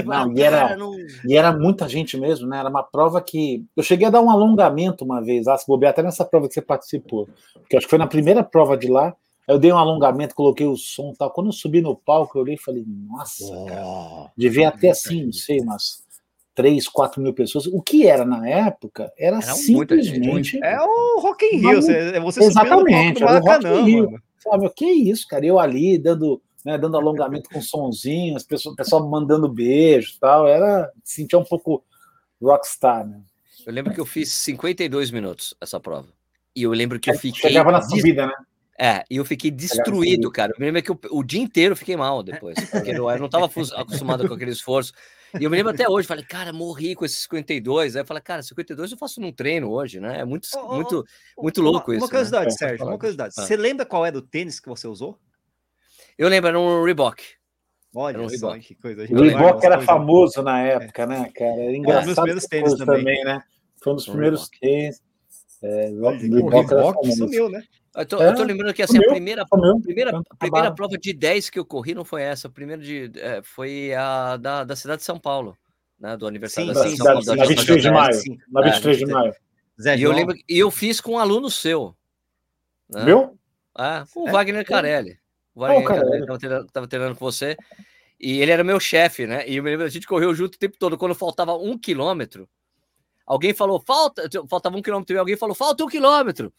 não, 0.05 0.37
e, 0.37 0.43
era, 0.43 0.77
não... 0.77 0.93
e 1.25 1.37
era 1.37 1.53
muita 1.53 1.89
gente 1.89 2.17
mesmo, 2.19 2.47
né? 2.47 2.59
Era 2.59 2.69
uma 2.69 2.83
prova 2.83 3.21
que. 3.23 3.65
Eu 3.77 3.83
cheguei 3.83 4.07
a 4.07 4.11
dar 4.11 4.21
um 4.21 4.31
alongamento 4.31 5.05
uma 5.05 5.23
vez, 5.23 5.49
ah, 5.49 5.57
se 5.57 5.67
bobear, 5.67 5.93
até 5.93 6.03
nessa 6.03 6.25
prova 6.25 6.49
que 6.49 6.55
você 6.55 6.63
participou. 6.63 7.29
Porque 7.55 7.77
acho 7.77 7.87
que 7.87 7.91
foi 7.91 7.99
na 7.99 8.07
primeira 8.07 8.45
prova 8.45 8.77
de 8.77 8.89
lá. 8.89 9.15
Eu 9.49 9.61
dei 9.61 9.73
um 9.73 9.79
alongamento, 9.79 10.35
coloquei 10.35 10.67
o 10.67 10.77
som 10.77 11.13
e 11.15 11.17
tal. 11.17 11.31
Quando 11.31 11.47
eu 11.47 11.53
subi 11.53 11.81
no 11.81 11.95
palco, 11.95 12.37
eu 12.37 12.43
olhei 12.43 12.57
e 12.57 12.61
falei, 12.61 12.85
nossa, 13.09 13.45
oh, 13.45 13.65
cara, 13.67 14.33
devia 14.37 14.73
ter 14.73 14.91
assim, 14.91 15.27
não 15.27 15.33
sei, 15.33 15.61
umas 15.61 16.03
3, 16.57 16.89
4 16.89 17.23
mil 17.23 17.35
pessoas. 17.35 17.67
O 17.67 17.83
que 17.83 18.07
era 18.07 18.25
na 18.25 18.49
época 18.49 19.13
era, 19.17 19.37
era 19.37 19.43
simplesmente. 19.43 20.59
É 20.65 20.81
o 20.81 21.21
Rock 21.21 21.45
in 21.45 21.59
Rio. 21.59 21.83
Você, 21.83 22.19
você 22.19 22.45
Exatamente, 22.45 23.23
era 23.23 23.39
o 23.39 23.45
Rock 23.45 23.67
in 23.67 23.85
Rio. 23.85 24.11
Mano. 24.11 24.23
Sabe, 24.39 24.71
que 24.71 24.87
isso, 24.87 25.29
cara? 25.29 25.45
Eu 25.45 25.59
ali 25.61 25.99
dando, 25.99 26.41
né, 26.65 26.79
dando 26.79 26.97
alongamento 26.97 27.51
com 27.51 27.61
sonzinho, 27.61 28.37
as 28.37 28.43
pessoas, 28.43 28.73
o 28.73 28.77
pessoal 28.77 29.07
mandando 29.07 29.49
beijos 29.49 30.17
tal. 30.19 30.49
Era, 30.49 30.91
sentia 31.05 31.39
um 31.39 31.45
pouco 31.45 31.85
rockstar, 32.41 33.07
né? 33.07 33.21
Eu 33.67 33.73
lembro 33.73 33.93
que 33.93 34.01
eu 34.01 34.07
fiz 34.07 34.33
52 34.33 35.11
minutos 35.11 35.55
essa 35.61 35.79
prova. 35.79 36.09
E 36.55 36.63
eu 36.63 36.71
lembro 36.71 36.99
que 36.99 37.11
eu 37.11 37.19
fiquei. 37.19 37.51
Chegava 37.51 37.71
na 37.71 37.83
subida, 37.83 38.27
né? 38.27 38.33
É, 38.79 39.05
e 39.11 39.17
eu 39.17 39.25
fiquei 39.25 39.51
destruído, 39.51 40.31
cara. 40.31 40.53
Eu 40.53 40.61
me 40.61 40.67
lembro 40.67 40.83
que 40.83 40.91
eu, 40.91 40.99
o 41.11 41.23
dia 41.23 41.41
inteiro 41.41 41.73
eu 41.73 41.77
fiquei 41.77 41.97
mal 41.97 42.23
depois, 42.23 42.59
porque 42.71 42.91
eu, 42.91 43.11
eu 43.11 43.19
não 43.19 43.27
estava 43.27 43.47
acostumado 43.47 44.27
com 44.27 44.35
aquele 44.35 44.53
esforço. 44.53 44.93
E 45.39 45.45
eu 45.45 45.51
me 45.51 45.57
lembro 45.57 45.73
até 45.73 45.89
hoje, 45.89 46.07
falei, 46.07 46.25
cara, 46.25 46.53
morri 46.53 46.95
com 46.95 47.05
esses 47.05 47.19
52. 47.19 47.97
Aí 47.97 48.03
eu 48.03 48.07
falei, 48.07 48.23
cara, 48.23 48.43
52 48.43 48.93
eu 48.93 48.99
faço 48.99 49.21
num 49.21 49.33
treino 49.33 49.71
hoje, 49.71 50.01
né? 50.01 50.21
É 50.21 50.25
muito, 50.25 50.49
oh, 50.55 50.75
muito, 50.75 51.05
oh, 51.37 51.43
muito 51.43 51.61
louco 51.61 51.91
uma, 51.91 51.97
isso. 51.97 52.05
Uma 52.05 52.09
curiosidade, 52.09 52.47
né? 52.47 52.51
Sérgio, 52.53 52.87
uma 52.87 52.99
curiosidade. 52.99 53.35
Ah. 53.37 53.43
Você 53.43 53.57
lembra 53.57 53.85
qual 53.85 54.07
era 54.07 54.17
o 54.17 54.23
tênis 54.23 54.61
que 54.61 54.69
você 54.69 54.87
usou? 54.87 55.19
Eu 56.17 56.29
lembro, 56.29 56.49
era 56.49 56.59
um 56.59 56.85
Reebok. 56.85 57.23
Olha 57.95 58.21
um 58.21 58.29
só, 58.29 58.59
que 58.59 58.75
coisa. 58.75 59.03
O 59.03 59.23
Reebok 59.23 59.65
era 59.65 59.81
famoso 59.81 60.43
na 60.43 60.61
época, 60.61 61.07
né, 61.07 61.31
cara? 61.35 61.63
Era 61.63 61.77
engraçado. 61.77 62.15
Foi 62.15 62.33
um 62.33 62.37
dos 62.37 62.47
primeiros 62.47 62.47
tênis 62.47 62.75
também. 62.75 62.99
também. 62.99 63.25
né? 63.25 63.43
Foi 63.83 63.93
um 63.93 63.97
dos 63.97 64.07
primeiros 64.07 64.49
tênis. 64.49 65.03
É, 65.63 65.91
o 65.91 66.49
Reebok, 66.49 67.13
sumiu, 67.13 67.49
né? 67.49 67.63
Eu 67.95 68.07
tô, 68.07 68.23
é, 68.23 68.29
eu 68.29 68.35
tô 68.35 68.43
lembrando 68.43 68.75
que 68.75 68.83
assim, 68.83 68.99
a 68.99 69.09
primeira, 69.09 69.43
a 69.43 69.81
primeira, 69.81 70.21
a 70.31 70.37
primeira 70.37 70.75
prova 70.75 70.99
de 70.99 71.13
10 71.15 71.49
que 71.49 71.59
eu 71.59 71.65
corri 71.65 71.95
não 71.95 72.05
foi 72.05 72.23
essa. 72.23 72.47
A 72.47 72.51
primeira 72.51 72.83
de, 72.83 73.11
é, 73.17 73.41
foi 73.43 73.95
a 73.95 74.37
da, 74.37 74.65
da 74.65 74.77
cidade 74.77 74.99
de 74.99 75.05
São 75.05 75.19
Paulo, 75.19 75.57
né? 75.99 76.17
Do 76.17 76.27
aniversário 76.27 76.69
sim, 76.69 76.75
da, 76.75 76.81
cidade, 76.83 76.97
São 76.97 77.07
Paulo. 77.07 77.41
Na 77.41 77.47
23 77.47 77.83
de 77.83 77.91
maio. 77.91 78.21
Na 78.51 78.63
23 78.63 78.99
de 78.99 79.07
maio. 79.07 79.35
Zé, 79.81 79.97
e 79.97 80.03
eu 80.03 80.13
lembro 80.13 80.35
e 80.49 80.59
eu 80.59 80.71
fiz 80.71 81.01
com 81.01 81.13
um 81.13 81.19
aluno 81.19 81.51
seu. 81.51 81.97
Né? 82.89 83.05
Meu? 83.05 83.39
Ah, 83.75 84.05
com 84.13 84.25
o 84.25 84.29
é? 84.29 84.33
Wagner 84.33 84.65
Carelli. 84.65 85.19
O 85.55 85.61
Wagner 85.61 85.83
oh, 85.83 85.85
Carelli 85.85 86.21
estava 86.21 86.39
treinando, 86.39 86.89
treinando 86.89 87.17
com 87.17 87.25
você. 87.25 87.57
E 88.19 88.41
ele 88.41 88.51
era 88.51 88.65
meu 88.65 88.81
chefe, 88.81 89.27
né? 89.27 89.47
E 89.49 89.57
eu 89.57 89.63
me 89.63 89.71
lembro, 89.71 89.85
a 89.85 89.91
gente 89.91 90.07
correu 90.07 90.35
junto 90.35 90.55
o 90.55 90.59
tempo 90.59 90.77
todo. 90.79 90.97
Quando 90.97 91.15
faltava 91.15 91.55
um 91.55 91.79
quilômetro, 91.79 92.49
alguém 93.27 93.53
falou, 93.53 93.81
falta, 93.81 94.29
faltava 94.49 94.77
um 94.77 94.83
quilômetro 94.83 95.17
e 95.17 95.19
alguém 95.19 95.37
falou, 95.37 95.55
falta 95.55 95.85
um 95.85 95.89
quilômetro. 95.89 96.53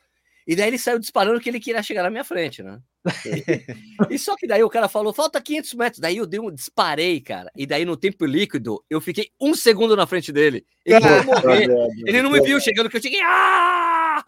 E 0.47 0.55
daí 0.55 0.69
ele 0.69 0.77
saiu 0.77 0.97
disparando 0.97 1.41
que 1.41 1.49
ele 1.49 1.59
queria 1.59 1.83
chegar 1.83 2.03
na 2.03 2.09
minha 2.09 2.23
frente, 2.23 2.63
né? 2.63 2.79
e 4.09 4.17
só 4.17 4.33
que 4.37 4.47
daí 4.47 4.63
o 4.63 4.69
cara 4.69 4.87
falou, 4.87 5.13
falta 5.13 5.41
500 5.41 5.73
metros. 5.73 5.99
Daí 5.99 6.17
eu 6.17 6.25
dei 6.25 6.39
um 6.39 6.49
disparei, 6.49 7.19
cara. 7.19 7.51
E 7.53 7.65
daí 7.65 7.83
no 7.83 7.97
tempo 7.97 8.25
líquido, 8.25 8.81
eu 8.89 9.01
fiquei 9.01 9.29
um 9.41 9.53
segundo 9.53 9.93
na 9.93 10.07
frente 10.07 10.31
dele. 10.31 10.65
Ele 10.85 11.01
não 11.01 11.23
morrer. 11.25 11.69
Ele 12.05 12.21
não 12.21 12.31
me 12.31 12.41
viu 12.41 12.61
chegando, 12.61 12.89
que 12.89 12.95
eu 12.95 13.01
cheguei. 13.01 13.19
Ah! 13.21 14.23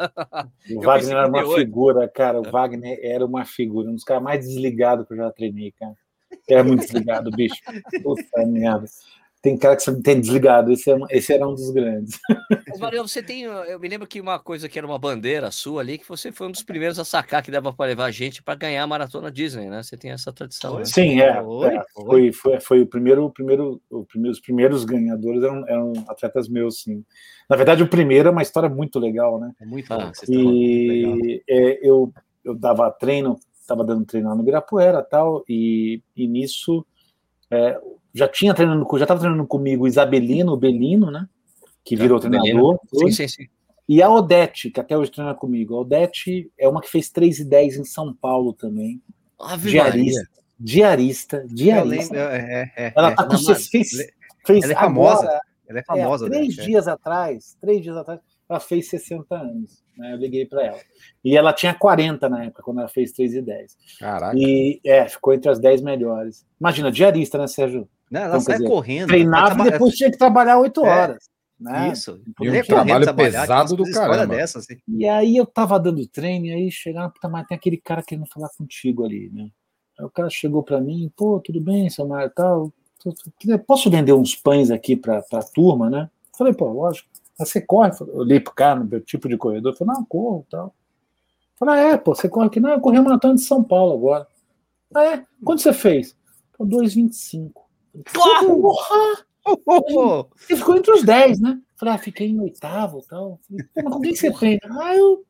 O 0.71 0.81
Wagner 0.81 1.15
era 1.15 1.27
uma 1.27 1.55
figura, 1.55 2.07
cara. 2.09 2.41
O 2.41 2.51
Wagner 2.51 2.99
era 3.01 3.25
uma 3.25 3.45
figura. 3.45 3.89
Um 3.89 3.95
dos 3.95 4.03
caras 4.03 4.21
mais 4.21 4.45
desligados 4.45 5.07
que 5.07 5.13
eu 5.13 5.17
já 5.17 5.31
treinei, 5.31 5.71
cara. 5.71 5.95
Era 6.49 6.65
muito 6.65 6.81
desligado, 6.81 7.31
bicho. 7.31 7.61
Puta 8.03 8.45
merda 8.45 8.87
tem 9.41 9.57
cara 9.57 9.75
que 9.75 9.83
você 9.83 10.01
tem 10.01 10.19
desligado. 10.19 10.71
Esse, 10.71 10.91
é, 10.91 10.97
esse 11.11 11.33
era 11.33 11.47
um 11.47 11.53
dos 11.53 11.71
grandes. 11.71 12.19
Mas, 12.67 12.79
Mariano, 12.79 13.07
você 13.07 13.23
tem. 13.23 13.43
Eu 13.43 13.79
me 13.79 13.87
lembro 13.87 14.07
que 14.07 14.19
uma 14.19 14.37
coisa 14.37 14.67
que 14.67 14.77
era 14.77 14.85
uma 14.85 14.99
bandeira 14.99 15.49
sua 15.51 15.81
ali, 15.81 15.97
que 15.97 16.07
você 16.07 16.31
foi 16.31 16.47
um 16.47 16.51
dos 16.51 16.63
primeiros 16.63 16.99
a 16.99 17.05
sacar 17.05 17.41
que 17.41 17.51
dava 17.51 17.71
para 17.71 17.87
levar 17.87 18.05
a 18.05 18.11
gente 18.11 18.43
para 18.43 18.55
ganhar 18.55 18.83
a 18.83 18.87
maratona 18.87 19.31
Disney, 19.31 19.69
né? 19.69 19.81
Você 19.81 19.95
tem 19.95 20.11
essa 20.11 20.33
tradição. 20.33 20.77
Né? 20.77 20.85
Sim, 20.85 21.21
é. 21.21 21.29
é 21.29 21.83
foi, 21.93 22.31
foi, 22.33 22.59
foi 22.59 22.81
o 22.81 22.87
primeiro, 22.87 23.25
o 23.25 23.31
primeiro, 23.31 23.81
o 23.89 24.03
primeiro, 24.05 24.33
os 24.33 24.41
primeiros 24.41 24.83
ganhadores 24.83 25.41
eram, 25.41 25.67
eram 25.67 25.93
atletas 26.07 26.49
meus, 26.49 26.81
sim. 26.81 27.03
Na 27.49 27.55
verdade, 27.55 27.81
o 27.81 27.87
primeiro 27.87 28.29
é 28.29 28.31
uma 28.31 28.41
história 28.41 28.69
muito 28.69 28.99
legal, 28.99 29.39
né? 29.39 29.53
É 29.61 29.65
muito 29.65 29.91
ah, 29.93 30.11
E 30.27 31.41
é, 31.49 31.87
eu, 31.87 32.11
eu 32.43 32.53
dava 32.53 32.91
treino, 32.91 33.39
estava 33.59 33.85
dando 33.85 34.05
treino 34.05 34.27
lá 34.27 34.35
no 34.35 34.41
Ibirapuera 34.41 35.01
tal, 35.01 35.43
e, 35.47 36.01
e 36.15 36.27
nisso. 36.27 36.85
É, 37.51 37.79
já 38.19 38.27
tinha 38.27 38.53
treinando, 38.53 38.85
já 38.93 39.03
estava 39.03 39.19
treinando 39.19 39.47
comigo 39.47 39.87
Isabelino, 39.87 40.53
o 40.53 40.57
Belino, 40.57 41.09
né? 41.09 41.27
Que 41.83 41.95
virou 41.95 42.17
é, 42.17 42.21
treinador. 42.21 42.79
Sim, 42.93 43.11
sim, 43.11 43.27
sim. 43.27 43.43
E 43.87 44.03
a 44.03 44.09
Odete, 44.09 44.69
que 44.69 44.79
até 44.79 44.95
hoje 44.95 45.09
treina 45.09 45.33
comigo. 45.33 45.75
A 45.75 45.79
Odete 45.79 46.51
é 46.59 46.67
uma 46.67 46.81
que 46.81 46.89
fez 46.89 47.09
3 47.09 47.39
e 47.39 47.45
10 47.45 47.77
em 47.77 47.83
São 47.83 48.13
Paulo 48.13 48.53
também. 48.53 49.01
Ave 49.39 49.71
diarista, 49.71 50.29
diarista. 50.59 51.45
Diarista. 51.47 52.13
Lembro, 52.13 52.29
é, 52.35 52.71
é, 52.77 52.93
ela 52.95 53.15
tá 53.15 53.25
com 53.25 53.37
fez, 53.37 53.69
fez 54.45 54.63
ela 54.63 54.73
é 54.73 54.75
famosa. 54.75 55.23
Agora, 55.23 55.41
ela 55.67 55.79
é 55.79 55.83
famosa. 55.83 56.27
É, 56.27 56.29
três 56.29 56.57
né? 56.57 56.63
dias 56.65 56.87
atrás, 56.87 57.57
três 57.59 57.81
dias 57.81 57.97
atrás, 57.97 58.19
ela 58.49 58.59
fez 58.59 58.89
60 58.89 59.35
anos. 59.35 59.83
Né? 59.97 60.13
Eu 60.13 60.17
liguei 60.17 60.45
para 60.45 60.65
ela. 60.65 60.79
E 61.23 61.37
ela 61.37 61.53
tinha 61.53 61.73
40 61.73 62.29
na 62.29 62.45
época, 62.45 62.63
quando 62.63 62.79
ela 62.79 62.89
fez 62.89 63.11
3 63.11 63.35
e 63.35 63.41
10. 63.41 63.77
Caraca. 63.99 64.37
E 64.37 64.79
é, 64.85 65.07
ficou 65.07 65.33
entre 65.33 65.49
as 65.49 65.59
10 65.59 65.81
melhores. 65.81 66.45
Imagina, 66.59 66.91
diarista, 66.91 67.37
né, 67.37 67.47
Sérgio? 67.47 67.87
Não, 68.09 68.21
ela 68.21 68.29
então, 68.29 68.41
sai 68.41 68.57
dizer, 68.57 68.67
correndo. 68.67 69.07
Treinava 69.07 69.67
e 69.67 69.71
depois 69.71 69.95
tinha 69.95 70.11
que 70.11 70.17
trabalhar 70.17 70.59
8 70.59 70.85
é. 70.85 70.89
horas. 70.89 71.29
Né? 71.59 71.91
Isso. 71.91 72.21
E 72.41 72.49
um 72.49 72.63
trabalho 72.63 73.13
pesado 73.13 73.75
do 73.75 73.83
caramba. 73.91 74.35
Dessa, 74.35 74.59
assim. 74.59 74.77
E 74.87 75.07
aí 75.07 75.35
eu 75.35 75.45
tava 75.45 75.77
dando 75.79 76.07
treino, 76.07 76.45
e 76.45 76.53
aí 76.53 76.71
chegaram, 76.71 77.09
puta, 77.09 77.27
mas 77.27 77.45
tem 77.47 77.57
aquele 77.57 77.77
cara 77.77 78.01
querendo 78.01 78.27
falar 78.27 78.49
contigo 78.57 79.03
ali, 79.03 79.29
né? 79.33 79.49
Aí 79.99 80.05
o 80.05 80.09
cara 80.09 80.29
chegou 80.29 80.63
para 80.63 80.79
mim, 80.79 81.11
pô, 81.17 81.41
tudo 81.41 81.59
bem, 81.59 81.89
seu 81.89 82.07
Mário, 82.07 82.31
tal, 82.33 82.71
posso 83.67 83.89
vender 83.89 84.13
uns 84.13 84.35
pães 84.35 84.71
aqui 84.71 84.95
para 84.95 85.17
a 85.17 85.43
turma, 85.43 85.89
né? 85.89 86.09
Falei, 86.37 86.53
pô, 86.53 86.71
lógico. 86.71 87.09
Aí 87.37 87.45
você 87.45 87.59
corre, 87.59 87.91
eu 87.99 88.15
olhei 88.15 88.39
pro 88.39 88.53
cara, 88.53 88.79
no 88.79 88.85
meu 88.85 89.01
tipo 89.01 89.27
de 89.27 89.35
corredor, 89.35 89.75
falei, 89.75 89.95
não, 89.95 90.05
corro 90.05 90.45
tal. 90.49 90.73
Falei, 91.57 91.75
ah, 91.75 91.87
é, 91.89 91.97
pô, 91.97 92.15
você 92.15 92.29
corre 92.29 92.47
aqui, 92.47 92.61
não, 92.61 92.69
eu 92.69 92.79
corri 92.79 92.97
uma 92.97 93.09
maratona 93.09 93.35
de 93.35 93.41
São 93.41 93.61
Paulo 93.61 93.93
agora. 93.93 94.25
Ah, 94.95 95.03
é? 95.03 95.25
Quanto 95.43 95.61
você 95.61 95.73
fez? 95.73 96.15
2,25. 96.57 97.51
Porra! 98.13 99.25
Você 100.35 100.55
ficou 100.55 100.75
entre 100.75 100.91
os 100.93 101.03
10, 101.03 101.39
né? 101.39 101.59
Falei, 101.75 101.95
ah, 101.95 101.97
fiquei 101.97 102.27
em 102.27 102.39
oitavo 102.39 102.99
e 102.99 103.07
tal. 103.07 103.39
Falei, 103.47 103.65
mas 103.75 103.93
com 103.93 104.01
quem 104.01 104.15
você 104.15 104.31
treina? 104.31 104.59
Ah, 104.81 104.95
eu 104.95 105.09
não 105.09 105.23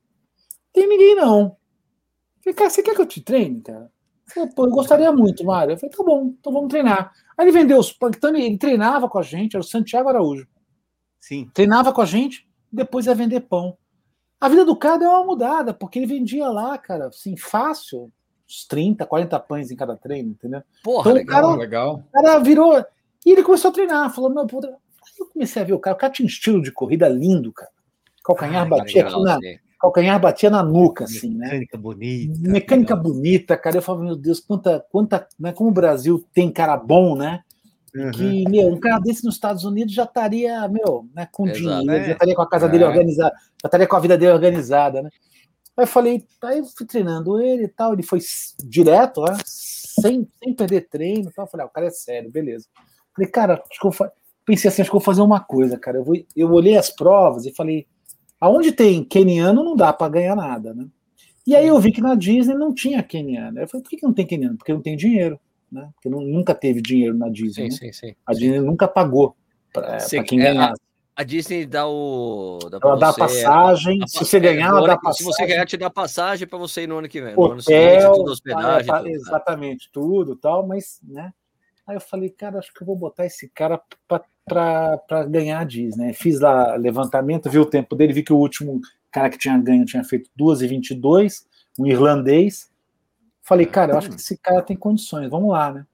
tenho 0.74 0.90
ninguém, 0.90 1.16
não. 1.16 1.56
Falei, 2.44 2.56
cara, 2.56 2.70
você 2.70 2.82
quer 2.82 2.96
que 2.96 3.02
eu 3.02 3.06
te 3.06 3.22
treine, 3.22 3.62
cara? 3.62 3.92
Falei, 4.28 4.50
pô, 4.50 4.66
eu 4.66 4.72
gostaria 4.72 5.12
muito, 5.12 5.46
Mário. 5.46 5.74
Eu 5.74 5.78
falei, 5.78 5.96
tá 5.96 6.04
bom, 6.04 6.36
então 6.40 6.52
vamos 6.52 6.70
treinar. 6.70 7.14
Aí 7.38 7.46
ele 7.46 7.52
vendeu 7.52 7.78
os 7.78 7.96
então 8.16 8.36
ele 8.36 8.58
treinava 8.58 9.08
com 9.08 9.20
a 9.20 9.22
gente, 9.22 9.56
era 9.56 9.62
o 9.62 9.68
Santiago 9.68 10.10
Araújo. 10.10 10.48
Sim. 11.20 11.50
Treinava 11.54 11.94
com 11.94 12.02
a 12.02 12.06
gente, 12.06 12.50
depois 12.72 13.06
ia 13.06 13.16
vender 13.16 13.42
pão. 13.42 13.78
A 14.40 14.48
vida 14.48 14.64
do 14.64 14.76
cara 14.76 14.98
deu 14.98 15.10
uma 15.10 15.26
mudada, 15.26 15.74
porque 15.74 16.00
ele 16.00 16.06
vendia 16.06 16.48
lá, 16.48 16.78
cara, 16.78 17.08
assim, 17.08 17.36
fácil, 17.36 18.12
uns 18.50 18.66
30, 18.68 19.06
40 19.06 19.40
pães 19.40 19.70
em 19.70 19.76
cada 19.76 19.96
treino, 19.96 20.32
entendeu? 20.32 20.64
Porra, 20.84 21.12
então, 21.12 21.14
legal, 21.14 21.40
o 21.40 21.48
cara, 21.48 21.60
legal. 21.60 21.96
O 21.96 22.12
cara 22.12 22.40
virou. 22.40 22.86
E 23.26 23.32
ele 23.32 23.44
começou 23.44 23.70
a 23.70 23.74
treinar, 23.74 24.14
falou: 24.14 24.30
meu, 24.30 24.48
puta. 24.48 24.76
eu 25.20 25.26
comecei 25.28 25.62
a 25.62 25.66
ver 25.66 25.74
o 25.74 25.80
cara, 25.80 25.96
o 25.96 26.00
cara 26.00 26.12
tinha 26.12 26.26
um 26.26 26.30
estilo 26.30 26.62
de 26.62 26.72
corrida 26.72 27.08
lindo, 27.08 27.54
cara. 27.54 27.72
Calcanhar 28.24 28.64
ah, 28.64 28.66
batia 28.66 29.06
legal, 29.06 29.28
aqui 29.28 29.46
na, 29.46 29.58
calcanhar 29.80 30.20
batia 30.20 30.50
na 30.50 30.64
nuca, 30.64 31.06
assim, 31.06 31.30
né? 31.30 31.46
Mecânica 31.46 31.78
bonita. 31.78 32.50
Mecânica 32.50 32.96
bonita, 32.96 33.58
cara. 33.58 33.78
Eu 33.78 33.82
falo, 33.82 34.04
meu 34.04 34.16
Deus, 34.16 34.40
quanta, 34.40 34.86
quanta, 34.92 35.28
né? 35.40 35.52
Como 35.52 35.70
o 35.70 35.74
Brasil 35.74 36.24
tem 36.34 36.52
cara 36.52 36.76
bom, 36.76 37.16
né? 37.16 37.42
Uhum. 37.96 38.12
Que, 38.12 38.50
meu, 38.50 38.68
um 38.68 38.80
cara 38.80 39.00
desse 39.00 39.26
nos 39.26 39.36
Estados 39.36 39.64
Unidos 39.64 39.94
já 39.94 40.04
estaria, 40.04 40.68
meu, 40.68 41.08
né, 41.16 41.28
com 41.32 41.48
Exato. 41.48 41.60
dinheiro, 41.60 41.92
É. 41.92 42.06
já 42.06 42.12
estaria 42.14 42.36
com 42.36 42.42
a 42.42 42.50
casa 42.50 42.68
É. 42.68 42.70
dele 42.70 42.84
organizada, 42.84 43.34
já 43.36 43.68
estaria 43.68 43.88
com 43.88 43.96
a 43.96 44.00
vida 44.00 44.18
dele 44.18 44.32
organizada, 44.32 45.02
né? 45.02 45.10
Aí 45.80 45.84
eu 45.84 45.88
falei, 45.88 46.26
aí 46.42 46.60
eu 46.60 46.66
fui 46.66 46.86
treinando 46.86 47.40
ele 47.42 47.64
e 47.64 47.68
tal, 47.70 47.94
ele 47.94 48.04
foi 48.04 48.20
direto 48.62 49.22
lá, 49.22 49.38
sem, 49.46 50.28
sem 50.44 50.54
perder 50.54 50.90
treino 50.90 51.30
e 51.30 51.34
tal. 51.34 51.46
Eu 51.46 51.50
falei, 51.50 51.66
ah, 51.66 51.70
o 51.70 51.72
cara 51.72 51.88
é 51.88 51.90
sério, 51.90 52.30
beleza. 52.30 52.68
Falei, 53.16 53.32
cara, 53.32 53.64
acho 53.70 53.80
que 53.80 53.88
eu 53.88 53.92
fa... 53.94 54.12
pensei 54.46 54.68
assim, 54.68 54.82
acho 54.82 54.92
que 54.92 54.96
eu 54.98 55.00
vou 55.00 55.06
fazer 55.06 55.22
uma 55.22 55.40
coisa, 55.40 55.80
cara. 55.80 56.00
Eu, 56.00 56.04
vou... 56.04 56.18
eu 56.36 56.52
olhei 56.52 56.76
as 56.76 56.90
provas 56.90 57.46
e 57.46 57.56
falei, 57.56 57.88
aonde 58.42 58.74
tem 58.74 59.06
keniano 59.06 59.64
não 59.64 59.74
dá 59.74 59.94
para 59.94 60.12
ganhar 60.12 60.36
nada, 60.36 60.74
né? 60.74 60.86
E 61.48 61.56
aí 61.56 61.66
eu 61.66 61.80
vi 61.80 61.94
que 61.94 62.02
na 62.02 62.14
Disney 62.14 62.56
não 62.56 62.74
tinha 62.74 63.02
keniano. 63.02 63.58
Eu 63.58 63.68
falei, 63.70 63.82
por 63.82 63.90
que, 63.90 63.96
que 63.96 64.06
não 64.06 64.14
tem 64.14 64.28
keniano? 64.28 64.58
Porque 64.58 64.74
não 64.74 64.82
tem 64.82 64.98
dinheiro, 64.98 65.40
né? 65.72 65.90
Porque 65.94 66.10
não- 66.10 66.20
nunca 66.20 66.54
teve 66.54 66.82
dinheiro 66.82 67.18
na 67.18 67.30
Disney. 67.30 67.72
Sim, 67.72 67.86
né? 67.86 67.94
sim, 67.94 68.08
sim. 68.08 68.16
A 68.26 68.34
Disney 68.34 68.60
nunca 68.60 68.86
pagou 68.86 69.34
para 69.72 69.98
quem 70.26 70.42
é, 70.42 70.44
ganhasse. 70.44 70.82
A 71.20 71.24
Disney 71.24 71.66
dá 71.66 71.86
o. 71.86 72.60
Dá 72.72 72.80
Ela 72.82 72.96
dá 72.96 73.12
você- 73.12 73.20
passagem, 73.20 74.00
a 74.02 74.08
se 74.08 74.20
você 74.20 74.38
é, 74.38 74.40
ganhar, 74.40 74.68
ela 74.70 74.88
dá 74.88 74.94
ano- 74.94 75.14
Se 75.14 75.22
você 75.22 75.32
passagem. 75.32 75.48
ganhar, 75.48 75.66
te 75.66 75.76
dá 75.76 75.90
passagem 75.90 76.48
para 76.48 76.58
você 76.58 76.84
ir 76.84 76.88
no 76.88 76.98
ano 76.98 77.10
que 77.10 77.20
vem. 77.22 77.36
No 77.36 77.52
ano 77.52 77.62
seguinte, 77.62 77.98
hotel, 77.98 78.14
tudo 78.14 78.32
hospedagem. 78.32 78.90
é, 78.90 78.94
tudo, 78.98 79.04
tá. 79.04 79.10
exatamente, 79.10 79.90
tudo 79.92 80.36
tal, 80.38 80.66
mas, 80.66 81.02
né? 81.04 81.34
Aí 81.86 81.98
eu 81.98 82.00
falei, 82.00 82.30
cara, 82.30 82.60
acho 82.60 82.74
que 82.74 82.82
eu 82.82 82.88
vou 82.88 82.96
botar 82.96 83.26
esse 83.26 83.50
cara 83.50 83.82
para 84.46 85.26
ganhar 85.28 85.60
a 85.60 85.64
Disney. 85.66 86.14
Fiz 86.14 86.40
lá 86.40 86.76
levantamento, 86.78 87.50
vi 87.50 87.60
o 87.60 87.66
tempo 87.66 87.96
dele, 87.98 88.14
vi 88.14 88.24
que 88.24 88.32
o 88.32 88.38
último 88.38 88.80
cara 89.12 89.30
que 89.30 89.38
tinha 89.38 89.58
ganho 89.58 89.84
tinha 89.84 90.06
feito 90.06 90.30
2 90.38 90.62
e 90.62 90.68
22, 90.68 91.46
um 91.78 91.86
irlandês. 91.86 92.72
Falei, 93.42 93.66
cara, 93.66 93.92
eu 93.92 93.98
acho 93.98 94.10
que 94.10 94.16
esse 94.16 94.38
cara 94.38 94.62
tem 94.62 94.78
condições, 94.78 95.30
vamos 95.30 95.52
lá, 95.52 95.74
né? 95.74 95.86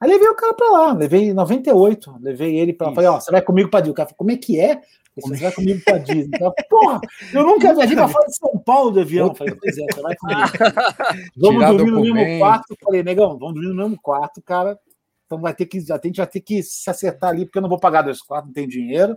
Aí 0.00 0.08
levei 0.08 0.28
o 0.28 0.34
cara 0.34 0.54
para 0.54 0.70
lá, 0.70 0.92
levei 0.94 1.34
98, 1.34 2.16
levei 2.20 2.58
ele 2.58 2.72
para. 2.72 2.86
Isso. 2.86 2.94
Falei, 2.94 3.10
ó, 3.10 3.20
você 3.20 3.30
vai 3.30 3.42
comigo 3.42 3.68
para 3.68 3.80
Disney. 3.80 3.92
O 3.92 3.94
cara 3.94 4.08
falou, 4.08 4.16
como 4.16 4.30
é 4.30 4.36
que 4.36 4.58
é? 4.58 4.80
Você 5.16 5.36
vai 5.42 5.52
comigo 5.52 5.80
para 5.84 5.98
Disney. 5.98 6.38
Eu, 6.40 6.52
Porra, 6.70 7.00
eu 7.34 7.42
nunca 7.42 7.74
viajei 7.74 7.94
para 7.94 8.08
fora 8.08 8.26
de 8.26 8.36
São 8.36 8.58
Paulo 8.64 8.92
de 8.92 9.00
avião. 9.00 9.28
Eu 9.28 9.34
Falei, 9.34 9.54
pois 9.54 9.76
é, 9.76 9.84
você 9.92 10.00
vai 10.00 10.16
comigo. 10.16 10.40
Vamos 11.36 11.56
Tirar 11.56 11.72
dormir 11.72 11.90
no 11.90 12.00
mesmo 12.00 12.14
documento. 12.14 12.38
quarto. 12.38 12.76
Falei, 12.82 13.02
negão, 13.02 13.38
vamos 13.38 13.54
dormir 13.54 13.68
no 13.68 13.74
mesmo 13.74 14.00
quarto, 14.00 14.42
cara. 14.42 14.78
Então 15.26 15.40
vai 15.40 15.54
ter 15.54 15.66
que, 15.66 15.78
a 15.78 16.00
gente 16.02 16.16
vai 16.16 16.26
ter 16.26 16.40
que 16.40 16.62
se 16.62 16.88
acertar 16.88 17.30
ali, 17.30 17.44
porque 17.44 17.58
eu 17.58 17.62
não 17.62 17.68
vou 17.68 17.78
pagar 17.78 18.02
dois 18.02 18.22
quartos, 18.22 18.48
não 18.48 18.54
tem 18.54 18.66
dinheiro. 18.66 19.14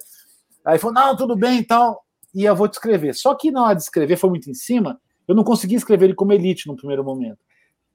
Aí 0.66 0.78
falou, 0.78 0.94
não, 0.94 1.16
tudo 1.16 1.36
bem, 1.36 1.60
então. 1.60 1.98
E 2.36 2.44
eu 2.44 2.56
vou 2.56 2.68
te 2.68 2.74
escrever. 2.74 3.14
Só 3.16 3.34
que 3.36 3.52
na 3.52 3.64
hora 3.64 3.76
de 3.76 3.84
escrever, 3.84 4.18
foi 4.18 4.30
muito 4.30 4.50
em 4.50 4.54
cima, 4.54 5.00
eu 5.28 5.34
não 5.34 5.44
consegui 5.44 5.76
escrever 5.76 6.06
ele 6.06 6.14
como 6.14 6.34
elite 6.34 6.68
no 6.68 6.76
primeiro 6.76 7.04
momento. 7.04 7.38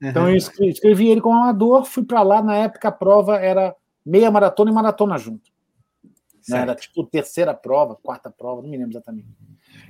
Então 0.00 0.28
eu 0.28 0.36
escrevi, 0.36 0.70
escrevi 0.72 1.08
ele 1.08 1.20
como 1.20 1.36
amador, 1.36 1.84
fui 1.84 2.04
para 2.04 2.22
lá, 2.22 2.40
na 2.42 2.54
época 2.56 2.88
a 2.88 2.92
prova 2.92 3.36
era 3.36 3.74
meia 4.06 4.30
maratona 4.30 4.70
e 4.70 4.74
maratona 4.74 5.18
junto. 5.18 5.50
Né? 6.48 6.60
Era 6.62 6.74
tipo 6.74 7.04
terceira 7.04 7.52
prova, 7.52 7.96
quarta 8.02 8.30
prova, 8.30 8.62
não 8.62 8.68
me 8.70 8.76
lembro 8.76 8.92
exatamente. 8.92 9.26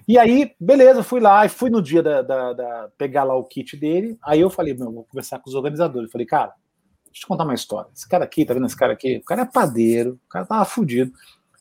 E 0.09 0.18
aí, 0.18 0.53
beleza, 0.59 1.03
fui 1.03 1.21
lá 1.21 1.44
e 1.44 1.49
fui 1.49 1.71
no 1.71 1.81
dia 1.83 2.03
da, 2.03 2.23
da- 2.23 2.53
da- 2.53 2.88
pegar 2.97 3.25
lá 3.25 3.37
o 3.37 3.44
kit 3.44 3.77
dele. 3.77 4.18
Aí 4.23 4.40
eu 4.40 4.49
falei, 4.51 4.75
meu, 4.75 4.90
vou 4.90 5.05
conversar 5.05 5.38
com 5.38 5.49
os 5.51 5.55
organizadores. 5.55 6.09
Eu 6.09 6.12
falei, 6.12 6.27
cara, 6.27 6.55
deixa 7.05 7.18
eu 7.18 7.21
te 7.21 7.27
contar 7.27 7.44
uma 7.44 7.55
história. 7.55 7.90
Esse 7.94 8.09
cara 8.09 8.25
aqui, 8.25 8.44
tá 8.44 8.55
vendo 8.55 8.66
esse 8.66 8.77
cara 8.77 8.94
aqui? 8.94 9.18
O 9.18 9.25
cara 9.25 9.42
é 9.42 9.44
padeiro, 9.44 10.18
o 10.27 10.29
cara 10.29 10.47
tava 10.47 10.64
fudido. 10.64 11.12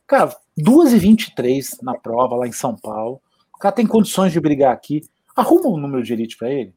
Cara, 0.07 0.33
2h23 0.57 1.81
na 1.83 1.95
prova 1.95 2.35
lá 2.35 2.47
em 2.47 2.51
São 2.51 2.75
Paulo. 2.75 3.21
O 3.53 3.57
cara 3.59 3.75
tem 3.75 3.85
condições 3.85 4.31
de 4.31 4.39
brigar 4.39 4.73
aqui. 4.73 5.01
Arruma 5.35 5.67
um 5.69 5.77
número 5.77 6.01
de 6.03 6.13
elite 6.13 6.37
para 6.37 6.49
ele. 6.49 6.73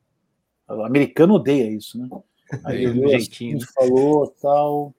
O 0.71 0.85
americano 0.85 1.35
odeia 1.35 1.71
isso, 1.71 1.99
né? 1.99 2.09
Aí 2.65 2.85
ele 2.85 2.89
Um 2.93 2.99
olhou 3.01 3.11
jeitinho, 3.11 3.59
falou 3.75 4.27
tal. 4.41 4.95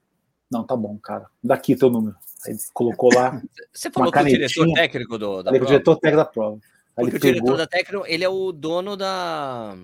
Não, 0.52 0.64
tá 0.66 0.76
bom, 0.76 0.98
cara. 0.98 1.28
Daqui 1.44 1.76
teu 1.76 1.90
número. 1.90 2.16
Aí 2.46 2.54
ele 2.54 2.60
colocou 2.74 3.10
lá. 3.14 3.42
Você 3.74 3.90
falou 3.90 4.12
com 4.12 4.20
o 4.20 4.26
diretor 4.26 4.74
técnico 4.74 5.18
do, 5.18 5.38
da 5.44 5.52
Falei 5.52 5.60
com 5.60 5.66
o 5.66 5.68
prova? 5.68 5.68
diretor 5.68 5.96
técnico 5.98 6.18
da 6.18 6.26
prova. 6.26 6.56
Aí 6.98 7.06
Porque 7.06 7.10
ele 7.10 7.18
o 7.18 7.20
diretor 7.22 7.44
pegou. 7.46 7.58
da 7.58 7.68
técnico, 7.68 8.06
ele 8.08 8.24
é 8.24 8.30
o 8.30 8.52
dono 8.52 8.98
da, 8.98 9.76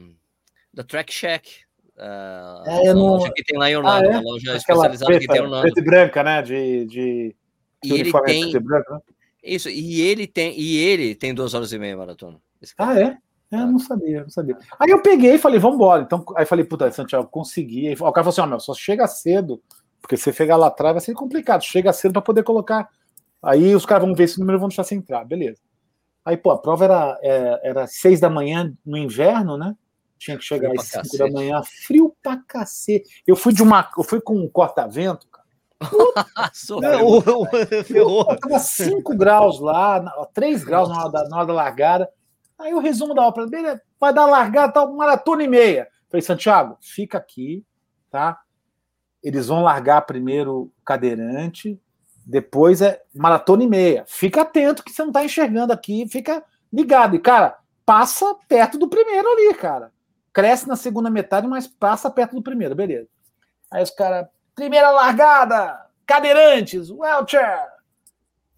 da 0.73 0.83
Track 0.83 1.13
Shack. 1.13 1.49
ah, 1.97 2.63
É, 2.67 2.87
eu 2.87 2.91
a 2.91 2.93
não- 2.95 3.01
loja 3.15 3.31
que 3.33 3.43
tem 3.43 3.57
lá 3.57 3.69
em 3.71 3.77
Orlando, 3.77 4.07
Ah, 4.09 4.11
é? 4.11 4.17
uma 4.17 4.21
loja 4.21 4.57
Aquela 4.57 4.57
especializada 4.57 5.11
que 5.13 5.17
tem 5.19 5.23
em 5.23 5.27
preta, 5.27 5.43
Orlando. 5.43 5.61
preta 5.61 5.79
e 5.79 5.83
branca, 5.83 6.23
né? 6.23 6.41
De, 6.41 6.85
de 6.85 7.35
E 7.85 7.93
ele 7.93 8.11
tem 8.11 8.21
preto 8.51 8.57
e 8.57 8.59
branco, 8.59 8.93
né? 8.93 8.99
isso, 9.43 9.69
e 9.69 10.01
ele 10.01 10.27
tem 10.27 10.59
e 10.59 10.77
ele 10.77 11.15
tem 11.15 11.33
duas 11.33 11.53
horas 11.53 11.71
e 11.71 11.79
meia 11.79 11.95
maratona. 11.95 12.39
Ah, 12.77 12.99
é? 12.99 13.17
É, 13.51 13.55
eu 13.61 13.67
não 13.67 13.79
sabia, 13.79 14.21
não 14.23 14.29
sabia. 14.29 14.57
Aí 14.77 14.89
eu 14.89 15.01
peguei 15.01 15.35
e 15.35 15.39
falei, 15.39 15.59
vamos 15.59 15.75
embora. 15.75 16.01
Então, 16.01 16.23
aí 16.35 16.45
falei, 16.45 16.65
puta, 16.65 16.91
Santiago, 16.91 17.27
consegui. 17.27 17.87
Aí 17.87 17.93
o 17.93 17.97
cara 18.11 18.13
falou 18.15 18.29
assim: 18.29 18.41
ó, 18.41 18.45
meu, 18.45 18.59
só 18.59 18.73
chega 18.73 19.07
cedo, 19.07 19.61
porque 20.01 20.17
se 20.17 20.23
você 20.23 20.33
chegar 20.33 20.57
lá 20.57 20.67
atrás 20.67 20.93
vai 20.93 21.01
ser 21.01 21.13
complicado. 21.13 21.61
Chega 21.63 21.93
cedo 21.93 22.11
para 22.13 22.21
poder 22.21 22.43
colocar. 22.43 22.89
Aí 23.41 23.73
os 23.75 23.85
caras 23.85 24.05
vão 24.05 24.15
ver 24.15 24.23
esse 24.25 24.39
número 24.39 24.57
e 24.57 24.59
vão 24.59 24.67
deixar 24.67 24.83
você 24.83 24.95
entrar, 24.95 25.23
beleza. 25.23 25.59
Aí, 26.25 26.35
pô, 26.35 26.51
a 26.51 26.57
prova 26.57 26.83
era, 26.83 27.19
é, 27.21 27.69
era 27.69 27.87
seis 27.87 28.19
da 28.19 28.29
manhã 28.29 28.73
no 28.85 28.97
inverno, 28.97 29.57
né? 29.57 29.73
Tinha 30.19 30.37
que 30.37 30.43
chegar 30.43 30.69
Frio 30.69 30.81
às 30.81 30.87
cinco 30.87 31.03
da 31.03 31.09
cacete. 31.09 31.33
manhã, 31.33 31.61
frio 31.63 32.15
pra 32.21 32.37
cacete. 32.45 33.23
Eu 33.25 33.35
fui 33.35 33.53
de 33.53 33.63
uma. 33.63 33.89
Eu 33.97 34.03
fui 34.03 34.19
com 34.19 34.35
um 34.35 34.49
corta-vento, 34.49 35.25
cara. 35.29 35.47
O- 37.03 37.45
ferrou. 37.85 38.25
Tava 38.25 38.59
5 38.59 39.15
graus 39.15 39.59
lá, 39.59 40.03
3 40.33 40.63
graus 40.63 40.89
na 40.89 40.99
hora, 41.01 41.11
da, 41.11 41.29
na 41.29 41.37
hora 41.37 41.45
da 41.45 41.53
largada. 41.53 42.09
Aí 42.59 42.73
o 42.73 42.79
resumo 42.79 43.13
da 43.13 43.21
obra, 43.21 43.45
beleza, 43.47 43.81
vai 43.99 44.13
dar 44.13 44.25
largada, 44.25 44.73
tal, 44.73 44.93
maratona 44.93 45.43
e 45.43 45.47
meia. 45.47 45.87
Falei, 46.09 46.21
Santiago, 46.21 46.77
fica 46.81 47.17
aqui, 47.17 47.63
tá? 48.09 48.39
Eles 49.21 49.47
vão 49.47 49.61
largar 49.61 50.01
primeiro 50.01 50.61
o 50.61 50.71
cadeirante, 50.83 51.79
depois 52.25 52.81
é 52.81 53.01
maratona 53.13 53.63
e 53.63 53.67
meia. 53.67 54.05
Fica 54.07 54.41
atento 54.41 54.83
que 54.83 54.91
você 54.91 55.03
não 55.03 55.11
tá 55.11 55.23
enxergando 55.23 55.71
aqui, 55.71 56.07
fica 56.09 56.43
ligado. 56.71 57.15
E, 57.15 57.19
cara, 57.19 57.57
passa 57.85 58.35
perto 58.47 58.77
do 58.77 58.87
primeiro 58.87 59.27
ali, 59.29 59.53
cara. 59.53 59.91
Cresce 60.33 60.67
na 60.67 60.75
segunda 60.75 61.09
metade, 61.09 61.47
mas 61.47 61.67
passa 61.67 62.09
perto 62.09 62.35
do 62.35 62.43
primeiro, 62.43 62.75
beleza. 62.75 63.07
Aí 63.71 63.81
os 63.83 63.91
caras, 63.91 64.27
primeira 64.55 64.91
largada, 64.91 65.87
cadeirantes, 66.05 66.89
wheelchair. 66.89 67.67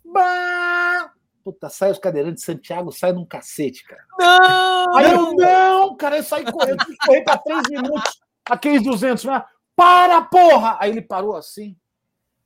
Bah! 0.04 1.12
Puta, 1.52 1.68
sai 1.68 1.90
os 1.90 1.98
cadeirantes, 1.98 2.44
Santiago 2.44 2.92
sai 2.92 3.12
num 3.12 3.26
cacete, 3.26 3.84
cara. 3.84 4.04
Não! 4.20 4.96
Aí 4.98 5.12
eu, 5.12 5.34
não, 5.34 5.96
cara, 5.96 6.18
eu 6.18 6.24
saí 6.24 6.46
correndo, 6.46 6.86
que 6.86 6.96
correr 6.98 7.24
para 7.24 7.40
três 7.40 7.64
minutos, 7.70 8.20
aqueles 8.48 8.84
200, 8.84 9.24
né? 9.26 9.44
Para, 9.76 10.22
porra! 10.22 10.78
Aí 10.80 10.92
ele 10.92 11.02
parou 11.02 11.36
assim. 11.36 11.76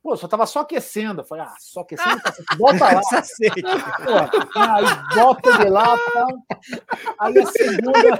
Pô, 0.02 0.16
só 0.16 0.26
tava 0.26 0.46
só 0.46 0.60
aquecendo. 0.60 1.20
Eu 1.20 1.24
falei, 1.26 1.44
ah, 1.44 1.54
só 1.58 1.80
aquecendo, 1.80 2.20
cacete, 2.22 2.56
bota 2.56 2.84
lá. 2.84 3.00
Pô, 4.04 4.58
aí 4.58 4.84
bota 5.16 5.50
ele 5.50 5.68
lá 5.70 5.98
tal. 5.98 6.28
Aí 7.20 7.38
a 7.38 7.46
segunda, 7.46 8.18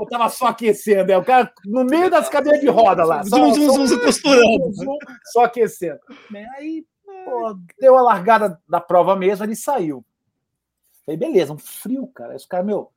eu 0.00 0.06
tava 0.06 0.28
só 0.28 0.46
aquecendo. 0.46 1.10
É, 1.10 1.18
o 1.18 1.24
cara 1.24 1.52
no 1.64 1.84
meio 1.84 2.08
das 2.08 2.28
cadeiras 2.28 2.60
de 2.60 2.68
roda 2.68 3.04
lá. 3.04 3.24
Só, 3.24 3.36
Zum, 3.36 3.54
zum, 3.54 3.66
só- 3.66 3.72
zum, 3.74 3.86
zum, 3.86 3.98
costurando. 4.00 4.72
zum, 4.72 4.84
zum, 4.84 4.98
só 5.32 5.44
aquecendo. 5.44 5.98
Né, 6.30 6.46
Aí, 6.56 6.84
pô, 7.30 7.58
deu 7.80 7.96
a 7.96 8.02
largada 8.02 8.60
da 8.68 8.80
prova 8.80 9.14
mesmo, 9.16 9.44
ele 9.44 9.56
saiu. 9.56 10.04
Falei, 11.04 11.16
beleza, 11.18 11.52
um 11.52 11.58
frio, 11.58 12.06
cara. 12.08 12.30
Aí 12.32 12.36
os 12.36 12.46
caras, 12.46 12.66
meu, 12.66 12.90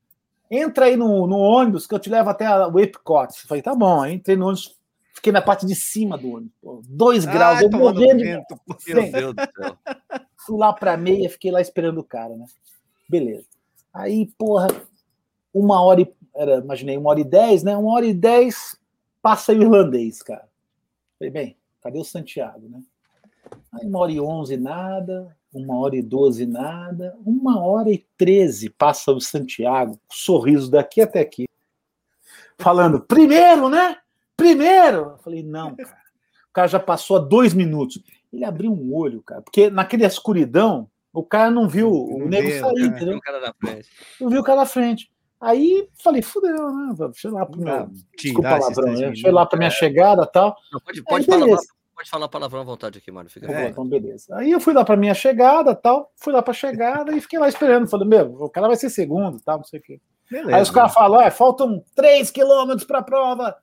entra 0.50 0.86
aí 0.86 0.98
no, 0.98 1.26
no 1.28 1.38
ônibus 1.38 1.88
que 1.88 1.94
eu 1.96 2.00
te 2.00 2.10
levo 2.10 2.30
até 2.30 2.46
a- 2.46 2.68
o 2.68 2.80
Epcot. 2.80 3.34
Falei, 3.48 3.62
tá 3.62 3.74
bom. 3.74 4.02
Aí 4.02 4.14
entrei 4.14 4.36
no 4.36 4.46
ônibus, 4.48 4.78
fiquei 5.14 5.32
na 5.32 5.42
parte 5.42 5.66
de 5.66 5.76
cima 5.76 6.18
do 6.18 6.32
ônibus. 6.34 6.54
Pô, 6.62 6.82
dois 6.88 7.24
graus, 7.26 7.58
Ai, 7.60 7.66
eu 7.66 7.70
tomando 7.70 8.00
morrendo 8.02 8.18
de 8.18 8.24
vento. 8.26 8.60
Meu 8.88 9.12
Deus 9.12 9.36
do 9.36 9.42
céu. 9.64 9.78
fui 10.46 10.58
lá 10.58 10.74
pra 10.74 10.98
meia, 10.98 11.30
fiquei 11.30 11.52
lá 11.52 11.62
esperando 11.62 12.00
o 12.00 12.04
cara, 12.04 12.36
né? 12.36 12.46
Beleza. 13.08 13.46
Aí, 13.94 14.28
porra, 14.38 14.68
uma 15.54 15.82
hora 15.82 16.02
e. 16.02 16.14
Era, 16.34 16.56
imaginei, 16.60 16.98
uma 16.98 17.10
hora 17.10 17.20
e 17.20 17.26
dez, 17.26 17.62
né? 17.62 17.76
Uma 17.76 17.94
hora 17.94 18.06
e 18.06 18.14
dez, 18.14 18.78
passa 19.22 19.52
o 19.52 19.56
irlandês, 19.56 20.24
cara. 20.24 20.48
Falei, 21.20 21.30
bem, 21.32 21.58
cadê 21.82 22.00
o 22.00 22.06
Santiago, 22.06 22.70
né? 22.70 22.82
Aí 23.74 23.88
uma 23.88 24.00
hora 24.00 24.12
e 24.12 24.20
onze, 24.20 24.58
nada. 24.58 25.36
Uma 25.54 25.78
hora 25.80 25.96
e 25.96 26.02
doze, 26.02 26.46
nada. 26.46 27.16
Uma 27.26 27.62
hora 27.62 27.92
e 27.92 28.06
treze, 28.18 28.70
passa 28.70 29.12
o 29.12 29.20
Santiago, 29.20 30.00
sorriso 30.10 30.72
daqui 30.72 31.02
até 31.02 31.20
aqui. 31.20 31.46
Falando, 32.58 33.02
primeiro, 33.02 33.68
né? 33.68 33.98
Primeiro! 34.38 34.98
Eu 35.12 35.18
falei, 35.18 35.44
não, 35.44 35.76
cara. 35.76 35.90
O 36.50 36.54
cara 36.54 36.68
já 36.68 36.80
passou 36.80 37.18
a 37.18 37.20
dois 37.20 37.54
minutos. 37.54 38.02
Ele 38.32 38.46
abriu 38.46 38.72
um 38.72 38.94
olho, 38.94 39.22
cara, 39.22 39.42
porque 39.42 39.70
naquela 39.70 40.06
escuridão, 40.06 40.90
o 41.14 41.24
cara 41.24 41.52
não 41.52 41.68
viu 41.68 41.92
o 41.92 42.20
Não 42.20 42.28
nego 42.28 42.48
vê, 42.48 42.60
sair, 42.60 42.74
cara. 42.74 42.86
entendeu? 42.88 43.18
O 43.18 43.22
da. 43.42 43.54
Não 44.22 44.30
viu 44.30 44.40
o 44.42 44.44
cara 44.44 44.60
na 44.62 44.66
frente. 44.66 45.12
Aí 45.40 45.90
falei, 46.02 46.22
fudeu, 46.22 46.72
né? 46.72 46.94
Deixa 46.98 47.28
eu 47.28 47.32
ir 47.32 47.34
lá 47.34 47.46
pro 47.46 47.60
meu. 47.60 47.74
Ah, 47.74 47.90
Desculpa 48.16 48.56
o 48.56 48.60
palavrão, 48.60 48.94
né? 48.94 49.14
Lá 49.32 49.46
pra 49.46 49.58
minha 49.58 49.72
chegada 49.72 50.24
e 50.24 50.32
tal. 50.32 50.56
Não, 50.72 50.80
pode 50.80 51.04
pode 51.04 51.26
falar. 51.26 51.58
Pode 52.02 52.10
falar 52.10 52.28
palavrão 52.28 52.62
à 52.62 52.64
vontade 52.64 52.98
aqui, 52.98 53.12
Mário. 53.12 53.30
Fica 53.30 53.52
é. 53.52 53.70
Então, 53.70 53.86
beleza. 53.86 54.36
Aí 54.36 54.52
eu 54.52 54.60
fui 54.60 54.74
lá 54.74 54.84
para 54.84 54.98
minha 54.98 55.14
chegada, 55.14 55.76
tal, 55.76 56.12
fui 56.16 56.34
lá 56.34 56.42
para 56.42 56.54
chegada 56.54 57.16
e 57.16 57.22
fiquei 57.22 57.38
lá 57.38 57.48
esperando. 57.48 57.88
Falei, 57.88 58.08
meu, 58.08 58.44
o 58.44 58.50
cara 58.50 58.68
vai 58.68 58.76
ser 58.76 58.90
segundo, 58.90 59.40
tal, 59.40 59.58
não 59.58 59.64
sei 59.64 59.80
o 59.80 59.84
quê. 59.84 60.02
Beleza. 60.30 60.56
Aí 60.56 60.62
os 60.62 60.72
caras 60.72 60.94
falam, 60.94 61.22
é, 61.22 61.30
faltam 61.30 61.84
3 61.96 62.32
quilômetros 62.32 62.86
para 62.86 63.00
a 63.00 63.04
prova. 63.04 63.56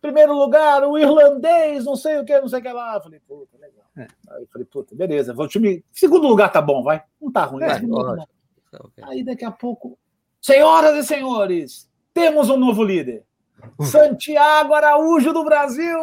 Primeiro 0.00 0.32
lugar, 0.32 0.84
o 0.84 0.98
irlandês, 0.98 1.84
não 1.84 1.96
sei 1.96 2.18
o 2.18 2.24
que, 2.24 2.40
não 2.40 2.48
sei 2.48 2.60
o 2.60 2.62
que 2.62 2.72
lá. 2.72 2.96
Eu 2.96 3.02
falei, 3.02 3.20
puta, 3.20 3.58
legal. 3.58 3.84
É. 3.96 4.06
Aí 4.30 4.42
eu 4.42 4.48
falei, 4.48 4.66
puta, 4.66 4.94
beleza. 4.94 5.34
Vou 5.34 5.48
time... 5.48 5.84
Segundo 5.92 6.26
lugar 6.28 6.52
tá 6.52 6.60
bom, 6.60 6.82
vai. 6.82 7.02
Não 7.20 7.32
tá 7.32 7.44
ruim. 7.44 7.64
É, 7.64 7.80
tá 7.80 8.82
Aí 9.04 9.24
daqui 9.24 9.44
a 9.44 9.50
pouco, 9.50 9.98
senhoras 10.40 10.96
e 10.96 11.06
senhores, 11.06 11.90
temos 12.12 12.48
um 12.48 12.56
novo 12.56 12.82
líder. 12.84 13.24
Santiago 13.80 14.74
Araújo 14.74 15.32
do 15.32 15.44
Brasil. 15.44 15.98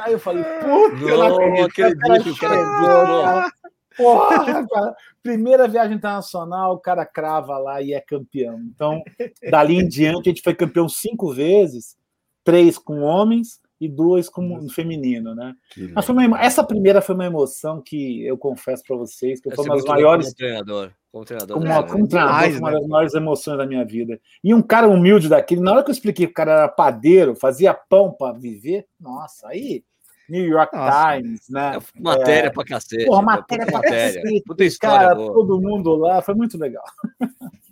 Aí 0.00 0.12
eu 0.12 0.18
falei, 0.18 0.44
puta, 0.44 1.04
eu 1.04 1.18
não 1.18 1.64
acredito. 1.64 2.04
acredito 2.04 2.38
cara, 2.38 3.50
Porra, 3.96 4.66
cara. 4.66 4.96
Primeira 5.22 5.68
viagem 5.68 5.96
internacional, 5.96 6.74
o 6.74 6.78
cara 6.78 7.06
crava 7.06 7.56
lá 7.58 7.80
e 7.80 7.94
é 7.94 8.00
campeão. 8.00 8.60
Então, 8.60 9.02
dali 9.50 9.76
em 9.76 9.88
diante, 9.88 10.28
a 10.28 10.32
gente 10.32 10.42
foi 10.42 10.54
campeão 10.54 10.88
cinco 10.88 11.32
vezes, 11.32 11.96
três 12.42 12.76
com 12.76 13.00
homens 13.00 13.60
e 13.80 13.88
duas 13.88 14.28
com 14.28 14.68
feminino, 14.68 15.34
né? 15.34 15.54
Mas 15.94 16.04
foi 16.04 16.14
uma, 16.14 16.40
essa 16.40 16.62
primeira 16.64 17.02
foi 17.02 17.14
uma 17.14 17.26
emoção 17.26 17.82
que 17.82 18.24
eu 18.24 18.38
confesso 18.38 18.82
para 18.86 18.96
vocês 18.96 19.40
que 19.40 19.54
foi 19.54 19.64
uma 19.64 19.76
das 19.76 19.84
maiores. 19.84 20.26
Como 20.26 20.36
treinador. 20.36 20.90
Como 21.10 21.24
treinador. 21.24 21.56
Como, 21.56 21.68
né? 21.68 21.82
como 21.82 22.08
treinador, 22.08 22.50
foi 22.50 22.58
uma 22.58 22.70
né? 22.70 22.78
das 22.78 22.88
maiores 22.88 23.14
emoções 23.14 23.58
da 23.58 23.66
minha 23.66 23.84
vida. 23.84 24.20
E 24.42 24.54
um 24.54 24.62
cara 24.62 24.88
humilde 24.88 25.28
daquele, 25.28 25.60
na 25.60 25.72
hora 25.72 25.84
que 25.84 25.90
eu 25.90 25.94
expliquei 25.94 26.26
que 26.26 26.32
o 26.32 26.34
cara 26.34 26.52
era 26.52 26.68
padeiro, 26.68 27.34
fazia 27.34 27.74
pão 27.74 28.12
para 28.12 28.36
viver, 28.36 28.86
nossa, 29.00 29.48
aí. 29.48 29.84
New 30.26 30.42
York 30.42 30.74
Nossa, 30.74 31.16
Times, 31.18 31.48
né? 31.50 31.76
É 31.76 32.00
matéria 32.00 32.48
é, 32.48 32.50
pra 32.50 32.64
cacete. 32.64 33.04
Porra, 33.04 33.20
matéria 33.20 33.66
pra 33.66 33.74
matéria. 33.74 34.22
cacete. 34.22 34.42
Puta 34.46 34.64
história 34.64 35.08
cara, 35.08 35.14
boa. 35.14 35.34
todo 35.34 35.60
mundo 35.60 35.94
lá, 35.96 36.22
foi 36.22 36.34
muito 36.34 36.56
legal. 36.56 36.84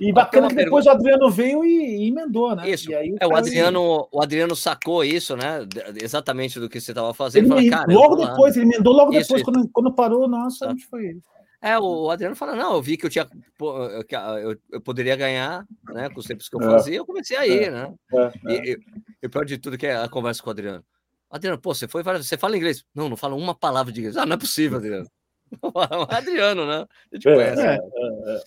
E 0.00 0.12
bacana 0.12 0.48
que 0.48 0.54
depois 0.54 0.84
pergunta. 0.84 1.04
o 1.04 1.10
Adriano 1.10 1.30
veio 1.30 1.64
e, 1.64 2.04
e 2.04 2.08
emendou, 2.08 2.54
né? 2.54 2.70
Isso. 2.70 2.94
Aí, 2.94 3.14
é, 3.20 3.26
o, 3.26 3.34
Adriano, 3.34 4.08
o 4.12 4.22
Adriano 4.22 4.54
sacou 4.54 5.04
isso, 5.04 5.36
né? 5.36 5.66
Exatamente 6.00 6.60
do 6.60 6.68
que 6.68 6.80
você 6.80 6.92
estava 6.92 7.12
fazendo. 7.12 7.58
Ele, 7.58 7.70
fala, 7.70 7.86
logo 7.88 8.16
depois, 8.16 8.56
ele 8.56 8.66
emendou 8.66 8.92
logo 8.92 9.12
isso, 9.12 9.22
depois, 9.22 9.42
isso. 9.42 9.44
Quando, 9.44 9.68
quando 9.70 9.92
parou, 9.92 10.28
nossa, 10.28 10.66
tá. 10.66 10.72
onde 10.72 10.84
foi 10.86 11.06
ele? 11.06 11.20
É, 11.60 11.76
o 11.76 12.08
Adriano 12.08 12.36
fala, 12.36 12.54
não, 12.54 12.74
eu 12.74 12.82
vi 12.82 12.96
que 12.96 13.06
eu 13.06 13.10
tinha 13.10 13.24
que 13.26 14.14
eu, 14.14 14.56
eu 14.70 14.80
poderia 14.80 15.16
ganhar, 15.16 15.66
né? 15.92 16.08
Com 16.08 16.20
os 16.20 16.26
tempos 16.26 16.48
que 16.48 16.54
eu 16.54 16.60
é. 16.60 16.64
fazia, 16.64 16.96
eu 16.96 17.06
comecei 17.06 17.36
aí, 17.36 17.64
é. 17.64 17.70
né? 17.70 17.94
É. 18.14 18.32
E, 18.46 18.72
e, 18.72 18.78
e 19.22 19.28
pior 19.28 19.44
de 19.44 19.58
tudo 19.58 19.76
que 19.76 19.86
é 19.86 19.96
a 19.96 20.08
conversa 20.08 20.40
com 20.40 20.50
o 20.50 20.52
Adriano. 20.52 20.84
Adriano, 21.28 21.60
pô, 21.60 21.74
você 21.74 21.88
foi 21.88 22.02
você 22.02 22.38
fala 22.38 22.56
inglês? 22.56 22.84
Não, 22.94 23.08
não 23.08 23.16
fala 23.16 23.34
uma 23.34 23.54
palavra 23.54 23.92
de 23.92 24.00
inglês. 24.00 24.16
Ah, 24.16 24.24
não 24.24 24.34
é 24.34 24.38
possível, 24.38 24.78
Adriano. 24.78 25.06
Adriano, 26.10 26.66
né? 26.66 26.86
A 27.12 27.16
gente 27.16 27.24
conhece. 27.24 27.62
É, 27.62 27.74
é, 27.74 27.76
é. 27.76 28.42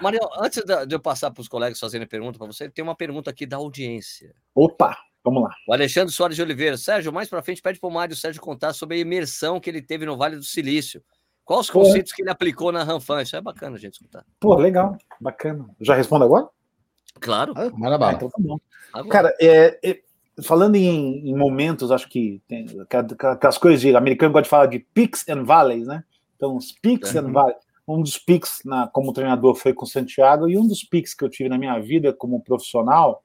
Mariel, 0.00 0.28
antes 0.38 0.62
de 0.64 0.94
eu 0.94 1.00
passar 1.00 1.30
para 1.30 1.40
os 1.40 1.48
colegas 1.48 1.78
fazendo 1.78 2.06
pergunta 2.06 2.38
para 2.38 2.46
você, 2.46 2.68
tem 2.68 2.82
uma 2.82 2.94
pergunta 2.94 3.30
aqui 3.30 3.46
da 3.46 3.56
audiência. 3.56 4.34
Opa, 4.54 4.96
vamos 5.24 5.42
lá. 5.42 5.54
O 5.66 5.72
Alexandre 5.72 6.12
Soares 6.12 6.36
de 6.36 6.42
Oliveira. 6.42 6.76
Sérgio, 6.76 7.12
mais 7.12 7.28
para 7.28 7.42
frente, 7.42 7.62
pede 7.62 7.80
para 7.80 7.88
o 7.88 7.92
Mário 7.92 8.16
Sérgio 8.16 8.40
contar 8.40 8.72
sobre 8.72 8.96
a 8.96 9.00
imersão 9.00 9.60
que 9.60 9.70
ele 9.70 9.82
teve 9.82 10.06
no 10.06 10.16
Vale 10.16 10.36
do 10.36 10.44
Silício. 10.44 11.02
Quais 11.44 11.62
os 11.62 11.70
conceitos 11.70 12.12
que 12.12 12.22
ele 12.22 12.30
aplicou 12.30 12.70
na 12.70 12.84
Ranfan? 12.84 13.22
Isso 13.22 13.36
é 13.36 13.40
bacana, 13.40 13.76
gente, 13.76 13.94
escutar. 13.94 14.24
Pô, 14.38 14.54
legal, 14.54 14.96
bacana. 15.20 15.68
Já 15.80 15.94
respondo 15.94 16.24
agora? 16.24 16.48
Claro. 17.20 17.52
Ah, 17.56 17.70
maravilha. 17.72 18.10
Ah, 18.10 18.12
então 18.14 18.30
tá 18.30 18.36
bom. 18.38 18.58
Agora. 18.92 19.08
Cara, 19.08 19.36
é, 19.40 19.78
é, 19.82 20.00
falando 20.42 20.76
em, 20.76 21.28
em, 21.28 21.36
momentos, 21.36 21.90
acho 21.90 22.08
que 22.08 22.40
tem 22.48 22.66
aquelas 22.88 23.58
coisas 23.58 23.80
de 23.80 23.94
americano 23.94 24.32
gosta 24.32 24.44
de 24.44 24.48
falar 24.48 24.66
de 24.66 24.78
peaks 24.78 25.28
and 25.28 25.44
valleys, 25.44 25.86
né? 25.86 26.04
Então, 26.42 26.56
os 26.56 26.72
pics, 26.72 27.14
uhum. 27.14 27.32
um 27.86 28.02
dos 28.02 28.18
pics 28.18 28.62
na, 28.64 28.88
como 28.88 29.12
treinador 29.12 29.54
foi 29.54 29.72
com 29.72 29.84
o 29.84 29.88
Santiago, 29.88 30.48
e 30.48 30.58
um 30.58 30.66
dos 30.66 30.82
pics 30.82 31.14
que 31.14 31.24
eu 31.24 31.30
tive 31.30 31.48
na 31.48 31.56
minha 31.56 31.78
vida 31.78 32.12
como 32.12 32.42
profissional 32.42 33.22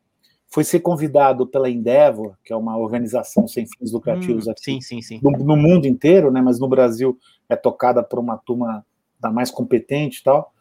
foi 0.48 0.64
ser 0.64 0.82
convidado 0.82 1.48
pela 1.48 1.68
Endeavor, 1.68 2.36
que 2.46 2.54
é 2.54 2.56
uma 2.56 2.78
organização 2.78 3.48
sem 3.48 3.66
fins 3.66 3.92
lucrativos 3.92 4.46
hum, 4.46 4.52
aqui 4.52 4.62
sim, 4.64 4.82
sim, 4.82 5.02
sim. 5.02 5.20
No, 5.24 5.32
no, 5.32 5.58
mundo 5.58 5.88
inteiro, 5.88 6.30
né? 6.32 6.44
Mas 6.44 6.60
no 6.60 6.70
Brasil 6.70 7.18
é 7.50 7.56
tocada 7.56 8.04
por 8.04 8.20
uma 8.20 8.38
turma 8.38 8.86
da 9.20 9.32
mais 9.32 9.50
competente 9.50 10.20
e 10.20 10.24
tal, 10.24 10.54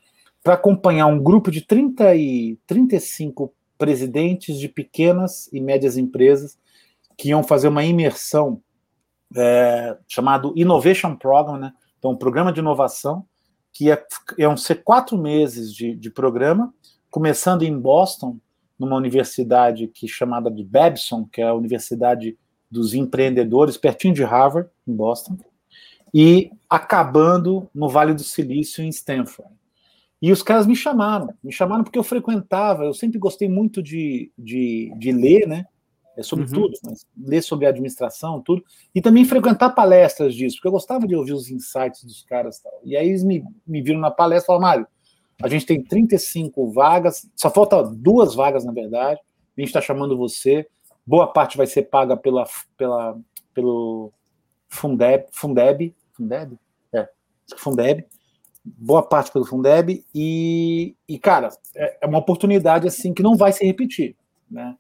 para 0.42 0.54
acompanhar 0.54 1.08
um 1.08 1.22
grupo 1.22 1.50
de 1.50 1.60
30 1.60 2.16
e 2.16 2.58
35 2.66 3.52
presidentes 3.76 4.58
de 4.58 4.66
pequenas 4.66 5.52
e 5.52 5.60
médias 5.60 5.98
empresas 5.98 6.58
que 7.18 7.28
iam 7.28 7.42
fazer 7.42 7.68
uma 7.68 7.84
imersão 7.84 8.62
é, 9.36 9.98
chamado 10.08 10.54
Innovation 10.56 11.14
Program, 11.16 11.58
né? 11.58 11.74
Então, 11.98 12.12
um 12.12 12.16
programa 12.16 12.52
de 12.52 12.60
inovação 12.60 13.24
que 13.72 13.86
ia, 13.86 14.02
iam 14.38 14.56
ser 14.56 14.82
quatro 14.82 15.18
meses 15.18 15.72
de, 15.72 15.94
de 15.94 16.10
programa, 16.10 16.72
começando 17.10 17.62
em 17.62 17.78
Boston, 17.78 18.38
numa 18.78 18.96
universidade 18.96 19.88
que 19.88 20.06
é 20.06 20.08
chamada 20.08 20.50
de 20.50 20.64
Babson, 20.64 21.26
que 21.30 21.40
é 21.40 21.44
a 21.44 21.54
Universidade 21.54 22.38
dos 22.70 22.94
Empreendedores, 22.94 23.76
pertinho 23.76 24.14
de 24.14 24.22
Harvard, 24.22 24.68
em 24.86 24.94
Boston, 24.94 25.38
e 26.12 26.50
acabando 26.68 27.68
no 27.74 27.88
Vale 27.88 28.14
do 28.14 28.22
Silício, 28.22 28.82
em 28.82 28.88
Stanford. 28.88 29.50
E 30.20 30.32
os 30.32 30.42
caras 30.42 30.66
me 30.66 30.74
chamaram, 30.74 31.34
me 31.42 31.52
chamaram 31.52 31.84
porque 31.84 31.98
eu 31.98 32.02
frequentava, 32.02 32.84
eu 32.84 32.94
sempre 32.94 33.18
gostei 33.18 33.48
muito 33.48 33.82
de, 33.82 34.32
de, 34.36 34.92
de 34.96 35.12
ler, 35.12 35.46
né? 35.46 35.66
É 36.16 36.22
sobre 36.22 36.46
uhum. 36.46 36.52
tudo, 36.52 36.78
mas 36.82 37.06
ler 37.16 37.42
sobre 37.42 37.66
administração, 37.66 38.40
tudo, 38.40 38.64
e 38.94 39.02
também 39.02 39.24
frequentar 39.24 39.70
palestras 39.70 40.34
disso, 40.34 40.56
porque 40.56 40.68
eu 40.68 40.72
gostava 40.72 41.06
de 41.06 41.14
ouvir 41.14 41.34
os 41.34 41.50
insights 41.50 42.02
dos 42.04 42.22
caras. 42.22 42.58
Tal. 42.58 42.72
E 42.82 42.96
aí 42.96 43.08
eles 43.08 43.22
me, 43.22 43.44
me 43.66 43.82
viram 43.82 44.00
na 44.00 44.10
palestra 44.10 44.44
e 44.44 44.46
falaram, 44.46 44.62
Mário, 44.62 44.86
a 45.42 45.48
gente 45.48 45.66
tem 45.66 45.82
35 45.82 46.72
vagas, 46.72 47.28
só 47.36 47.50
falta 47.50 47.82
duas 47.82 48.34
vagas, 48.34 48.64
na 48.64 48.72
verdade, 48.72 49.20
a 49.56 49.60
gente 49.60 49.68
está 49.68 49.80
chamando 49.80 50.16
você, 50.16 50.66
boa 51.06 51.26
parte 51.26 51.58
vai 51.58 51.66
ser 51.66 51.82
paga 51.82 52.16
pela, 52.16 52.44
pela, 52.76 53.18
pelo 53.52 54.10
Fundeb, 54.68 55.26
Fundeb, 55.30 55.94
Fundeb? 56.14 56.58
É, 56.94 57.08
Fundeb, 57.58 58.06
boa 58.64 59.02
parte 59.02 59.30
pelo 59.30 59.44
Fundeb, 59.44 60.02
e, 60.14 60.96
e 61.06 61.18
cara, 61.18 61.50
é, 61.74 61.98
é 62.00 62.06
uma 62.06 62.18
oportunidade 62.18 62.86
assim 62.86 63.12
que 63.12 63.22
não 63.22 63.36
vai 63.36 63.52
se 63.52 63.64
repetir, 63.64 64.16
né? 64.50 64.74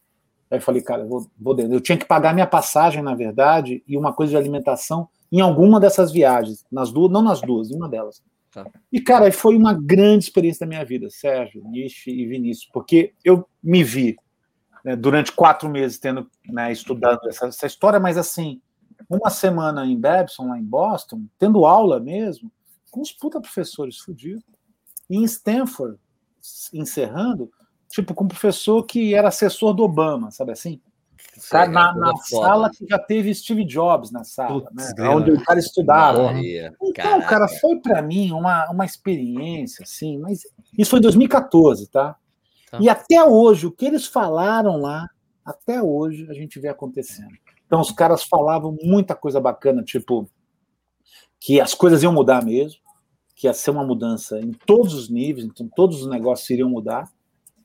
Aí 0.50 0.58
eu 0.58 0.62
falei, 0.62 0.82
cara, 0.82 1.02
eu 1.02 1.08
vou, 1.08 1.30
vou 1.38 1.58
Eu 1.58 1.80
tinha 1.80 1.98
que 1.98 2.04
pagar 2.04 2.32
minha 2.32 2.46
passagem, 2.46 3.02
na 3.02 3.14
verdade, 3.14 3.82
e 3.86 3.96
uma 3.96 4.12
coisa 4.12 4.30
de 4.30 4.36
alimentação 4.36 5.08
em 5.30 5.40
alguma 5.40 5.80
dessas 5.80 6.12
viagens. 6.12 6.64
Nas 6.70 6.92
duas, 6.92 7.10
não 7.10 7.22
nas 7.22 7.40
duas, 7.40 7.70
em 7.70 7.76
uma 7.76 7.88
delas. 7.88 8.22
Tá. 8.52 8.66
E, 8.92 9.00
cara, 9.00 9.30
foi 9.32 9.56
uma 9.56 9.74
grande 9.74 10.24
experiência 10.24 10.60
da 10.60 10.68
minha 10.68 10.84
vida, 10.84 11.10
Sérgio, 11.10 11.62
Nishi 11.68 12.10
e 12.10 12.26
Vinícius, 12.26 12.70
porque 12.72 13.12
eu 13.24 13.46
me 13.62 13.82
vi 13.82 14.16
né, 14.84 14.94
durante 14.94 15.32
quatro 15.32 15.68
meses 15.68 15.98
tendo, 15.98 16.30
né, 16.48 16.70
estudando 16.72 17.20
essa, 17.28 17.46
essa, 17.48 17.66
história, 17.66 17.98
mas 17.98 18.16
assim, 18.16 18.60
uma 19.10 19.30
semana 19.30 19.84
em 19.84 19.98
Babson, 19.98 20.48
lá 20.48 20.58
em 20.58 20.64
Boston, 20.64 21.24
tendo 21.38 21.66
aula 21.66 21.98
mesmo, 22.00 22.50
com 22.90 23.00
os 23.00 23.12
puta 23.12 23.40
professores 23.40 23.98
fudidos. 23.98 24.44
E 25.10 25.16
em 25.16 25.24
Stanford, 25.24 25.98
encerrando, 26.72 27.50
tipo, 27.88 28.14
com 28.14 28.24
um 28.24 28.28
professor 28.28 28.82
que 28.84 29.14
era 29.14 29.28
assessor 29.28 29.74
do 29.74 29.82
Obama, 29.82 30.30
sabe 30.30 30.52
assim? 30.52 30.80
Cara, 31.50 31.68
na, 31.70 31.94
na 31.94 32.16
sala 32.16 32.70
que 32.70 32.86
já 32.88 32.98
teve 32.98 33.34
Steve 33.34 33.64
Jobs 33.64 34.10
na 34.10 34.24
sala, 34.24 34.62
Putz, 34.62 34.94
né? 34.96 35.08
Onde 35.08 35.30
o 35.30 35.44
cara 35.44 35.58
estudava. 35.58 36.24
Maria, 36.24 36.74
então, 36.80 36.92
caraca. 36.92 37.28
cara, 37.28 37.48
foi 37.48 37.76
para 37.76 38.00
mim 38.00 38.32
uma, 38.32 38.70
uma 38.70 38.84
experiência, 38.84 39.82
assim, 39.82 40.18
mas 40.18 40.42
isso 40.78 40.90
foi 40.90 40.98
em 40.98 41.02
2014, 41.02 41.90
tá? 41.90 42.16
tá? 42.70 42.78
E 42.80 42.88
até 42.88 43.22
hoje, 43.22 43.66
o 43.66 43.72
que 43.72 43.84
eles 43.84 44.06
falaram 44.06 44.78
lá, 44.78 45.06
até 45.44 45.82
hoje 45.82 46.26
a 46.30 46.34
gente 46.34 46.58
vê 46.58 46.68
acontecendo. 46.68 47.34
Então, 47.66 47.80
os 47.80 47.90
caras 47.90 48.22
falavam 48.22 48.76
muita 48.82 49.14
coisa 49.14 49.40
bacana, 49.40 49.82
tipo, 49.82 50.28
que 51.38 51.60
as 51.60 51.74
coisas 51.74 52.02
iam 52.02 52.12
mudar 52.12 52.44
mesmo, 52.44 52.80
que 53.34 53.46
ia 53.46 53.52
ser 53.52 53.70
uma 53.70 53.84
mudança 53.84 54.40
em 54.40 54.52
todos 54.52 54.94
os 54.94 55.10
níveis, 55.10 55.44
então 55.46 55.68
todos 55.76 56.00
os 56.00 56.08
negócios 56.08 56.48
iriam 56.48 56.70
mudar 56.70 57.10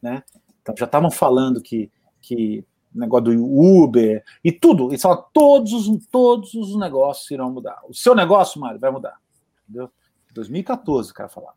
né? 0.02 0.24
Então 0.62 0.76
já 0.78 0.86
estavam 0.86 1.12
falando 1.12 1.62
que, 1.62 1.92
que 2.22 2.66
negócio 2.94 3.26
do 3.26 3.46
Uber 3.46 4.24
e 4.44 4.52
tudo, 4.52 4.94
e 4.94 4.98
só 4.98 5.16
todos 5.16 5.74
os, 5.74 6.06
todos 6.08 6.54
os 6.54 6.78
negócios 6.78 7.30
irão 7.32 7.52
mudar. 7.52 7.80
O 7.88 7.94
seu 7.94 8.14
negócio, 8.14 8.60
Mário, 8.60 8.80
vai 8.80 8.92
mudar. 8.92 9.18
Entendeu? 9.64 9.90
2014, 10.34 11.12
o 11.12 11.14
cara 11.14 11.30
falava. 11.30 11.56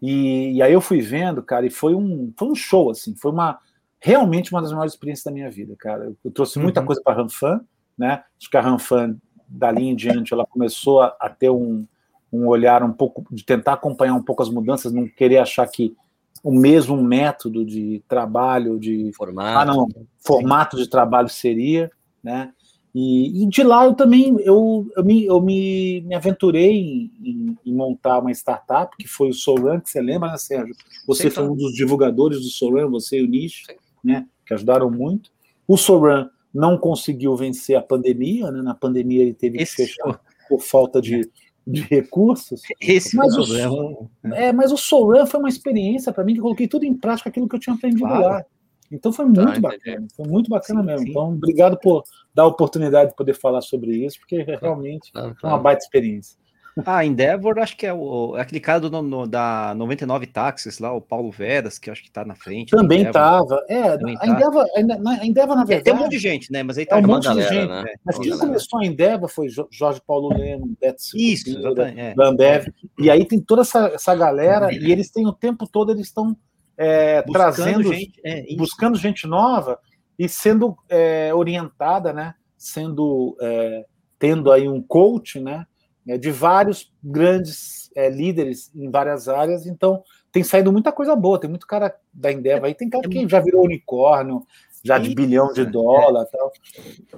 E, 0.00 0.52
e, 0.52 0.62
aí 0.62 0.72
eu 0.72 0.80
fui 0.80 1.00
vendo, 1.00 1.42
cara, 1.42 1.66
e 1.66 1.70
foi 1.70 1.94
um, 1.94 2.32
foi 2.36 2.48
um 2.48 2.54
show, 2.54 2.90
assim, 2.90 3.14
foi 3.16 3.32
uma 3.32 3.58
realmente 4.00 4.52
uma 4.52 4.62
das 4.62 4.70
maiores 4.70 4.92
experiências 4.92 5.24
da 5.24 5.32
minha 5.32 5.50
vida, 5.50 5.74
cara. 5.76 6.12
Eu 6.24 6.30
trouxe 6.30 6.58
muita 6.58 6.80
uhum. 6.80 6.86
coisa 6.86 7.02
para 7.02 7.14
a 7.14 7.16
Ranfan, 7.16 7.60
né? 7.96 8.22
Acho 8.38 8.50
que 8.50 8.56
a 8.56 8.60
Ranfan, 8.60 9.16
dali 9.48 9.88
em 9.88 9.96
diante, 9.96 10.32
ela 10.32 10.46
começou 10.46 11.02
a, 11.02 11.16
a 11.18 11.28
ter 11.28 11.50
um, 11.50 11.84
um 12.32 12.46
olhar 12.46 12.82
um 12.82 12.92
pouco, 12.92 13.26
de 13.30 13.44
tentar 13.44 13.72
acompanhar 13.72 14.14
um 14.14 14.22
pouco 14.22 14.42
as 14.42 14.50
mudanças, 14.50 14.92
não 14.92 15.08
querer 15.08 15.38
achar 15.38 15.66
que 15.66 15.96
o 16.48 16.50
mesmo 16.50 16.96
método 16.96 17.62
de 17.62 18.02
trabalho, 18.08 18.80
de 18.80 19.12
formato, 19.14 19.58
ah, 19.58 19.64
não, 19.66 19.86
formato 20.18 20.78
de 20.78 20.88
trabalho 20.88 21.28
seria, 21.28 21.90
né? 22.24 22.54
E, 22.94 23.42
e 23.42 23.46
de 23.46 23.62
lá 23.62 23.84
eu 23.84 23.92
também 23.92 24.34
eu, 24.40 24.90
eu, 24.96 25.04
me, 25.04 25.26
eu 25.26 25.42
me, 25.42 26.00
me 26.00 26.14
aventurei 26.14 26.72
em, 26.72 27.12
em, 27.22 27.58
em 27.66 27.74
montar 27.74 28.20
uma 28.20 28.30
startup, 28.32 28.96
que 28.96 29.06
foi 29.06 29.28
o 29.28 29.34
Soran, 29.34 29.78
que 29.78 29.90
você 29.90 30.00
lembra, 30.00 30.30
né, 30.30 30.38
Sérgio? 30.38 30.74
Você 31.06 31.24
Sim, 31.24 31.30
foi 31.30 31.48
um 31.50 31.54
dos 31.54 31.74
divulgadores 31.74 32.40
do 32.40 32.48
Soran, 32.48 32.88
você 32.88 33.20
e 33.20 33.24
o 33.24 33.28
Nish, 33.28 33.64
né, 34.02 34.26
que 34.46 34.54
ajudaram 34.54 34.90
muito. 34.90 35.30
O 35.66 35.76
Soran 35.76 36.30
não 36.52 36.78
conseguiu 36.78 37.36
vencer 37.36 37.76
a 37.76 37.82
pandemia, 37.82 38.50
né? 38.50 38.62
na 38.62 38.74
pandemia 38.74 39.20
ele 39.20 39.34
teve 39.34 39.60
Esse 39.60 39.76
que 39.76 39.82
fechar 39.82 40.18
por 40.48 40.62
falta 40.62 40.98
de, 40.98 41.30
de 41.72 41.80
recursos. 41.82 42.62
Esse 42.80 43.16
Mas 43.16 43.34
é 43.34 43.38
o 43.38 43.42
o 43.42 43.46
problema. 43.46 44.36
É, 44.36 44.52
mas 44.52 44.72
o 44.72 44.76
Soran 44.76 45.26
foi 45.26 45.38
uma 45.40 45.48
experiência 45.48 46.12
para 46.12 46.24
mim 46.24 46.32
que 46.32 46.38
eu 46.40 46.42
coloquei 46.44 46.66
tudo 46.66 46.84
em 46.84 46.94
prática 46.94 47.28
aquilo 47.28 47.48
que 47.48 47.56
eu 47.56 47.60
tinha 47.60 47.74
aprendido 47.76 48.06
Claro. 48.06 48.22
lá. 48.24 48.44
Então 48.90 49.12
foi 49.12 49.26
muito 49.26 49.42
entendi. 49.42 49.60
bacana, 49.60 50.06
foi 50.16 50.26
muito 50.26 50.48
bacana 50.48 50.80
Sim, 50.80 50.86
mesmo. 50.86 51.04
sim. 51.04 51.10
Então, 51.10 51.28
obrigado 51.34 51.78
por 51.78 52.02
dar 52.34 52.44
a 52.44 52.46
oportunidade 52.46 53.10
de 53.10 53.16
poder 53.16 53.34
falar 53.34 53.60
sobre 53.60 53.94
isso, 54.04 54.18
porque 54.18 54.42
realmente 54.60 55.12
Claro, 55.12 55.36
é 55.42 55.46
uma 55.46 55.58
baita 55.58 55.82
experiência. 55.84 56.38
Ah, 56.86 57.04
Endeavor, 57.04 57.58
acho 57.58 57.76
que 57.76 57.86
é 57.86 57.92
o, 57.92 58.36
é 58.36 58.40
aquele 58.42 58.60
cara 58.60 58.80
do, 58.80 59.02
no- 59.02 59.26
da 59.26 59.74
99 59.76 60.26
Táxis 60.26 60.78
lá, 60.78 60.92
o 60.92 61.00
Paulo 61.00 61.30
Veras, 61.30 61.78
que 61.78 61.90
acho 61.90 62.02
que 62.02 62.10
tá 62.10 62.24
na 62.24 62.34
frente. 62.34 62.70
Também 62.70 63.02
estava. 63.02 63.64
É, 63.68 63.96
Também 63.96 64.16
a 64.16 64.18
tá. 64.20 64.26
Endeavor, 64.28 64.64
a 64.74 64.80
Ende- 64.80 64.98
na- 64.98 65.12
a 65.20 65.26
Endeavor, 65.26 65.56
na 65.56 65.62
É, 65.62 65.66
Tem 65.66 65.74
verdade. 65.76 65.96
um 65.98 66.00
monte 66.02 66.10
de 66.12 66.18
gente, 66.18 66.52
né? 66.52 66.62
Mas 66.62 66.78
aí 66.78 66.84
É 66.84 66.86
tá 66.86 66.96
um 66.96 66.98
uma 67.00 67.08
monte 67.08 67.22
de 67.22 67.28
galera, 67.28 67.54
gente. 67.54 67.68
né? 67.68 67.84
Mas 68.04 68.18
quem 68.18 68.38
começou 68.38 68.80
a 68.80 68.84
Endeavor 68.86 69.28
foi 69.28 69.48
Jo- 69.48 69.68
Jorge 69.70 70.00
Paulo 70.06 70.28
Lemos, 70.36 70.70
Beto 70.80 71.02
Isso. 71.14 71.50
É. 71.96 72.14
da 72.14 72.26
Ambev. 72.28 72.66
E 72.98 73.10
aí 73.10 73.24
tem 73.24 73.40
toda 73.40 73.62
essa, 73.62 73.86
essa 73.88 74.14
galera, 74.14 74.72
e 74.72 74.90
eles 74.92 75.10
têm 75.10 75.26
o 75.26 75.32
tempo 75.32 75.66
todo, 75.66 75.92
eles 75.92 76.06
estão 76.06 76.36
é, 76.76 77.22
trazendo 77.22 77.92
gente. 77.92 78.20
É, 78.24 78.44
buscando 78.56 78.96
gente 78.96 79.26
nova 79.26 79.78
e 80.18 80.28
sendo 80.28 80.76
é, 80.88 81.34
orientada, 81.34 82.12
né? 82.12 82.34
Sendo 82.56 83.36
é, 83.40 83.84
tendo 84.18 84.50
aí 84.52 84.68
um 84.68 84.80
coach, 84.82 85.40
né? 85.40 85.64
É, 86.08 86.18
De 86.18 86.30
vários 86.30 86.92
grandes 87.02 87.90
é, 87.94 88.08
líderes 88.08 88.70
em 88.74 88.90
várias 88.90 89.28
áreas. 89.28 89.66
Então 89.66 90.02
tem 90.32 90.42
saído 90.42 90.72
muita 90.72 90.92
coisa 90.92 91.14
boa. 91.14 91.38
Tem 91.38 91.50
muito 91.50 91.66
cara 91.66 91.94
da 92.12 92.32
Endeavor 92.32 92.66
aí, 92.66 92.74
tem 92.74 92.88
cara 92.88 93.08
que 93.08 93.28
já 93.28 93.40
virou 93.40 93.64
unicórnio, 93.64 94.46
já 94.84 94.98
de 94.98 95.14
bilhão 95.14 95.52
de 95.52 95.62
é. 95.62 95.64
dólar, 95.64 96.24
e 96.24 96.36
tal. 96.36 96.52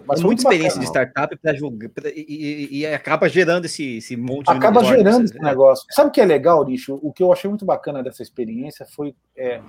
Mas 0.06 0.22
muita 0.22 0.42
experiência 0.42 0.80
bacana. 0.80 0.80
de 0.80 0.86
startup 0.86 1.36
pra 1.38 1.54
julgar, 1.54 1.90
e, 2.14 2.80
e- 2.80 2.86
acaba 2.86 3.28
gerando 3.28 3.66
esse, 3.66 3.98
esse 3.98 4.16
monte 4.16 4.46
de 4.46 4.52
acaba 4.52 4.82
gerando 4.84 5.24
esse 5.24 5.38
negócio. 5.38 5.86
Sabe 5.90 6.08
o 6.08 6.12
que 6.12 6.20
é 6.20 6.24
legal, 6.24 6.64
Nicho? 6.64 6.98
O 7.02 7.12
que 7.12 7.22
eu 7.22 7.32
achei 7.32 7.48
muito 7.48 7.64
bacana 7.64 8.02
dessa 8.02 8.22
experiência 8.22 8.86
foi. 8.86 9.14
é, 9.36 9.60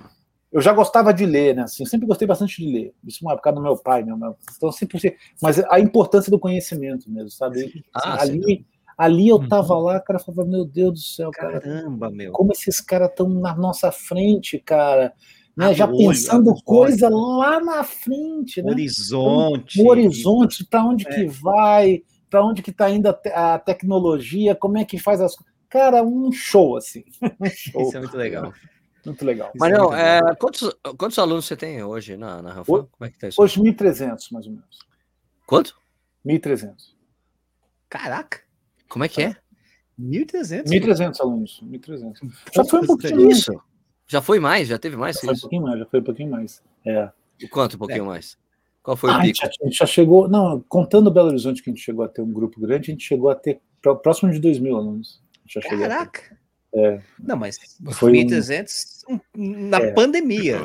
eu 0.50 0.60
já 0.60 0.72
gostava 0.72 1.14
de 1.14 1.24
ler, 1.24 1.56
né? 1.56 1.62
Assim, 1.62 1.84
sempre 1.86 2.06
gostei 2.06 2.28
bastante 2.28 2.62
de 2.62 2.70
ler. 2.70 2.94
Isso 3.06 3.20
é 3.22 3.26
uma 3.26 3.32
época 3.32 3.52
do 3.52 3.62
meu 3.62 3.74
pai, 3.76 4.02
meu, 4.02 4.18
meu 4.18 4.36
então 4.54 4.70
sempre. 4.70 5.16
Mas 5.40 5.58
a 5.58 5.80
importância 5.80 6.30
do 6.30 6.38
conhecimento 6.38 7.10
mesmo, 7.10 7.30
sabe? 7.30 7.82
Ah, 7.94 8.20
ali, 8.20 8.66
ali 8.96 9.28
eu 9.28 9.46
tava 9.48 9.76
lá, 9.78 10.00
cara, 10.00 10.18
falava, 10.18 10.44
meu 10.48 10.64
Deus 10.64 10.92
do 10.92 10.98
céu, 11.00 11.30
cara, 11.30 11.60
Caramba, 11.60 12.10
meu. 12.10 12.32
como 12.32 12.52
esses 12.52 12.80
caras 12.80 13.10
estão 13.10 13.28
na 13.28 13.54
nossa 13.54 13.90
frente, 13.92 14.58
cara. 14.58 15.12
Né? 15.56 15.74
Já 15.74 15.86
olho, 15.86 15.98
pensando 15.98 16.54
coisa 16.64 17.08
lá 17.10 17.60
na 17.60 17.84
frente, 17.84 18.62
né? 18.62 18.70
Horizonte. 18.70 19.80
o 19.82 19.88
horizonte, 19.88 20.64
para 20.64 20.82
onde 20.84 21.06
É. 21.06 21.10
que 21.10 21.26
vai, 21.26 22.02
para 22.30 22.44
onde 22.44 22.62
que 22.62 22.70
está 22.70 22.88
indo 22.90 23.06
a, 23.08 23.12
te- 23.12 23.28
a 23.28 23.58
tecnologia, 23.58 24.54
como 24.54 24.78
é 24.78 24.84
que 24.84 24.98
faz 24.98 25.20
as 25.20 25.34
coisas. 25.36 25.52
Cara, 25.68 26.02
um 26.02 26.30
show, 26.32 26.76
assim. 26.76 27.04
Um 27.40 27.46
show. 27.50 27.82
Isso 27.82 27.96
é 27.96 28.00
muito 28.00 28.16
legal. 28.16 28.52
Muito 29.04 29.24
legal. 29.24 29.50
É 29.54 29.68
não, 29.70 29.88
muito 29.88 29.94
é, 29.94 30.20
quantos, 30.36 30.74
quantos 30.96 31.18
alunos 31.18 31.44
você 31.44 31.56
tem 31.56 31.82
hoje 31.82 32.16
na, 32.16 32.40
na? 32.40 32.60
Hoje- 32.60 32.66
Como 32.66 32.88
é 33.00 33.10
que 33.10 33.18
tá 33.18 33.28
isso? 33.28 33.42
Hoje, 33.42 33.60
1.300, 33.60 34.30
mais 34.32 34.46
ou 34.46 34.52
menos. 34.52 34.78
Quanto? 35.46 35.76
1.300. 36.24 36.74
Caraca, 37.88 38.40
Como 38.92 39.04
é 39.04 39.08
que 39.08 39.22
é? 39.22 39.36
1.300. 39.98 40.64
1.300 40.66 41.20
alunos. 41.20 41.60
1.300. 41.64 42.18
Já 42.54 42.64
foi 42.64 42.80
um 42.80 42.86
pouquinho 42.86 43.24
mais. 43.24 43.38
Isso. 43.38 43.62
Já 44.06 44.20
foi 44.20 44.38
mais? 44.38 44.68
Já 44.68 44.78
teve 44.78 44.96
mais 44.96 45.16
Já 45.16 45.20
foi 45.22 45.34
um 45.34 45.38
pouquinho 45.40 45.62
mais, 45.62 45.78
já 45.78 45.86
foi 45.86 46.00
um 46.00 46.04
pouquinho 46.04 46.30
mais. 46.30 46.62
É. 46.86 47.10
E 47.40 47.48
Quanto 47.48 47.74
um 47.76 47.78
pouquinho 47.78 48.04
mais? 48.06 48.36
Qual 48.82 48.96
foi 48.96 49.10
Ah, 49.10 49.16
o 49.16 49.20
a, 49.20 49.24
gente 49.24 49.40
pico? 49.40 49.46
já, 49.46 49.52
a 49.62 49.64
gente 49.68 49.78
já 49.78 49.86
chegou. 49.86 50.28
Não, 50.28 50.60
contando 50.68 51.10
Belo 51.10 51.28
Horizonte, 51.28 51.62
que 51.62 51.70
a 51.70 51.72
gente 51.72 51.82
chegou 51.82 52.04
a 52.04 52.08
ter 52.08 52.20
um 52.20 52.32
grupo 52.32 52.60
grande, 52.60 52.90
a 52.90 52.92
gente 52.92 53.04
chegou 53.04 53.30
a 53.30 53.34
ter 53.34 53.60
pró- 53.80 53.94
próximo 53.94 54.30
de 54.30 54.38
2 54.38 54.58
mil 54.58 54.76
alunos. 54.76 55.22
Caraca. 55.62 56.36
É. 56.74 57.00
Não, 57.18 57.36
mas 57.36 57.58
Foi 57.92 58.10
um- 58.10 58.14
1.300 58.14 59.04
na 59.36 59.78
É. 59.78 59.92
pandemia. 59.92 60.58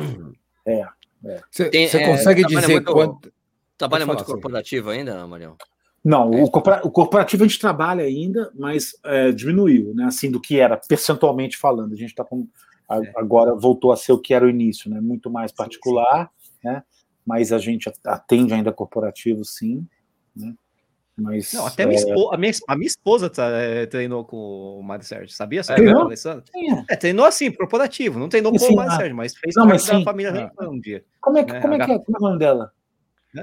Você 1.52 1.70
Tem- 1.70 1.88
você 1.88 1.98
é, 1.98 2.08
consegue 2.08 2.42
trabalha 2.42 2.62
dizer 2.62 2.74
muito- 2.74 2.92
quanto. 2.92 3.34
Trabalha 3.78 4.06
muito 4.06 4.24
corporativo 4.26 4.90
ainda, 4.90 5.26
Marião? 5.28 5.56
Não, 6.08 6.32
o, 6.32 6.50
corpora- 6.50 6.82
o 6.86 6.90
corporativo 6.90 7.44
a 7.44 7.48
gente 7.48 7.60
trabalha 7.60 8.04
ainda, 8.06 8.50
mas 8.56 8.98
é, 9.04 9.30
diminuiu, 9.34 9.94
né? 9.94 10.06
Assim, 10.06 10.32
do 10.32 10.40
que 10.40 10.58
era, 10.58 10.78
percentualmente 10.78 11.58
falando. 11.58 11.92
A 11.92 11.98
gente 11.98 12.10
está 12.12 12.24
com. 12.24 12.48
a- 12.88 13.04
É. 13.04 13.12
Agora 13.18 13.54
voltou 13.54 13.92
a 13.92 13.98
ser 13.98 14.14
o 14.14 14.18
que 14.20 14.34
era 14.34 14.46
o 14.46 14.50
início, 14.50 14.90
né? 14.90 15.02
Muito 15.02 15.30
mais 15.30 15.52
particular, 15.52 16.32
né? 16.64 16.82
Mas 17.26 17.52
a 17.52 17.58
gente 17.58 17.92
atende 18.06 18.54
ainda 18.54 18.72
corporativo, 18.72 19.44
sim. 19.44 19.86
Né? 20.34 20.54
Mas, 21.20 21.52
Não, 21.52 21.66
até 21.68 21.84
é, 21.84 21.86
minha 21.88 22.00
esposa, 22.00 22.36
a, 22.36 22.38
minha, 22.38 22.52
a 22.70 22.76
minha 22.78 22.88
esposa 22.88 23.30
tá, 23.30 23.50
é, 23.50 23.86
treinou 23.88 24.24
com 24.24 24.38
o 24.80 24.84
Mário 24.84 25.04
Sérgio, 25.04 25.36
sabia? 25.36 25.62
Sabe, 25.62 25.82
Treinou? 25.82 26.04
Alessandro? 26.04 26.46
é. 26.56 26.94
É, 26.94 26.96
treinou 26.96 27.26
assim, 27.26 27.52
corporativo, 27.52 28.18
não 28.18 28.30
treinou 28.30 28.54
com 28.54 28.60
Sim, 28.60 28.72
o 28.74 28.76
Mário. 28.78 28.96
Sérgio, 28.96 29.16
mas 29.18 29.36
fez 29.36 29.56
Não, 29.58 29.66
mas 29.66 29.82
sim. 29.82 30.04
família. 30.06 30.32
Ranfan 30.32 30.70
um 30.70 30.80
dia. 30.80 31.04
Como 31.20 31.38
é 31.38 31.44
que, 31.44 31.52
É, 31.54 31.60
como 31.60 31.74
é, 31.74 31.86
que 31.86 31.92
é, 31.92 32.00
como 32.00 32.18
é 32.18 32.20
o 32.20 32.24
nome 32.30 32.40
dela? 32.40 32.72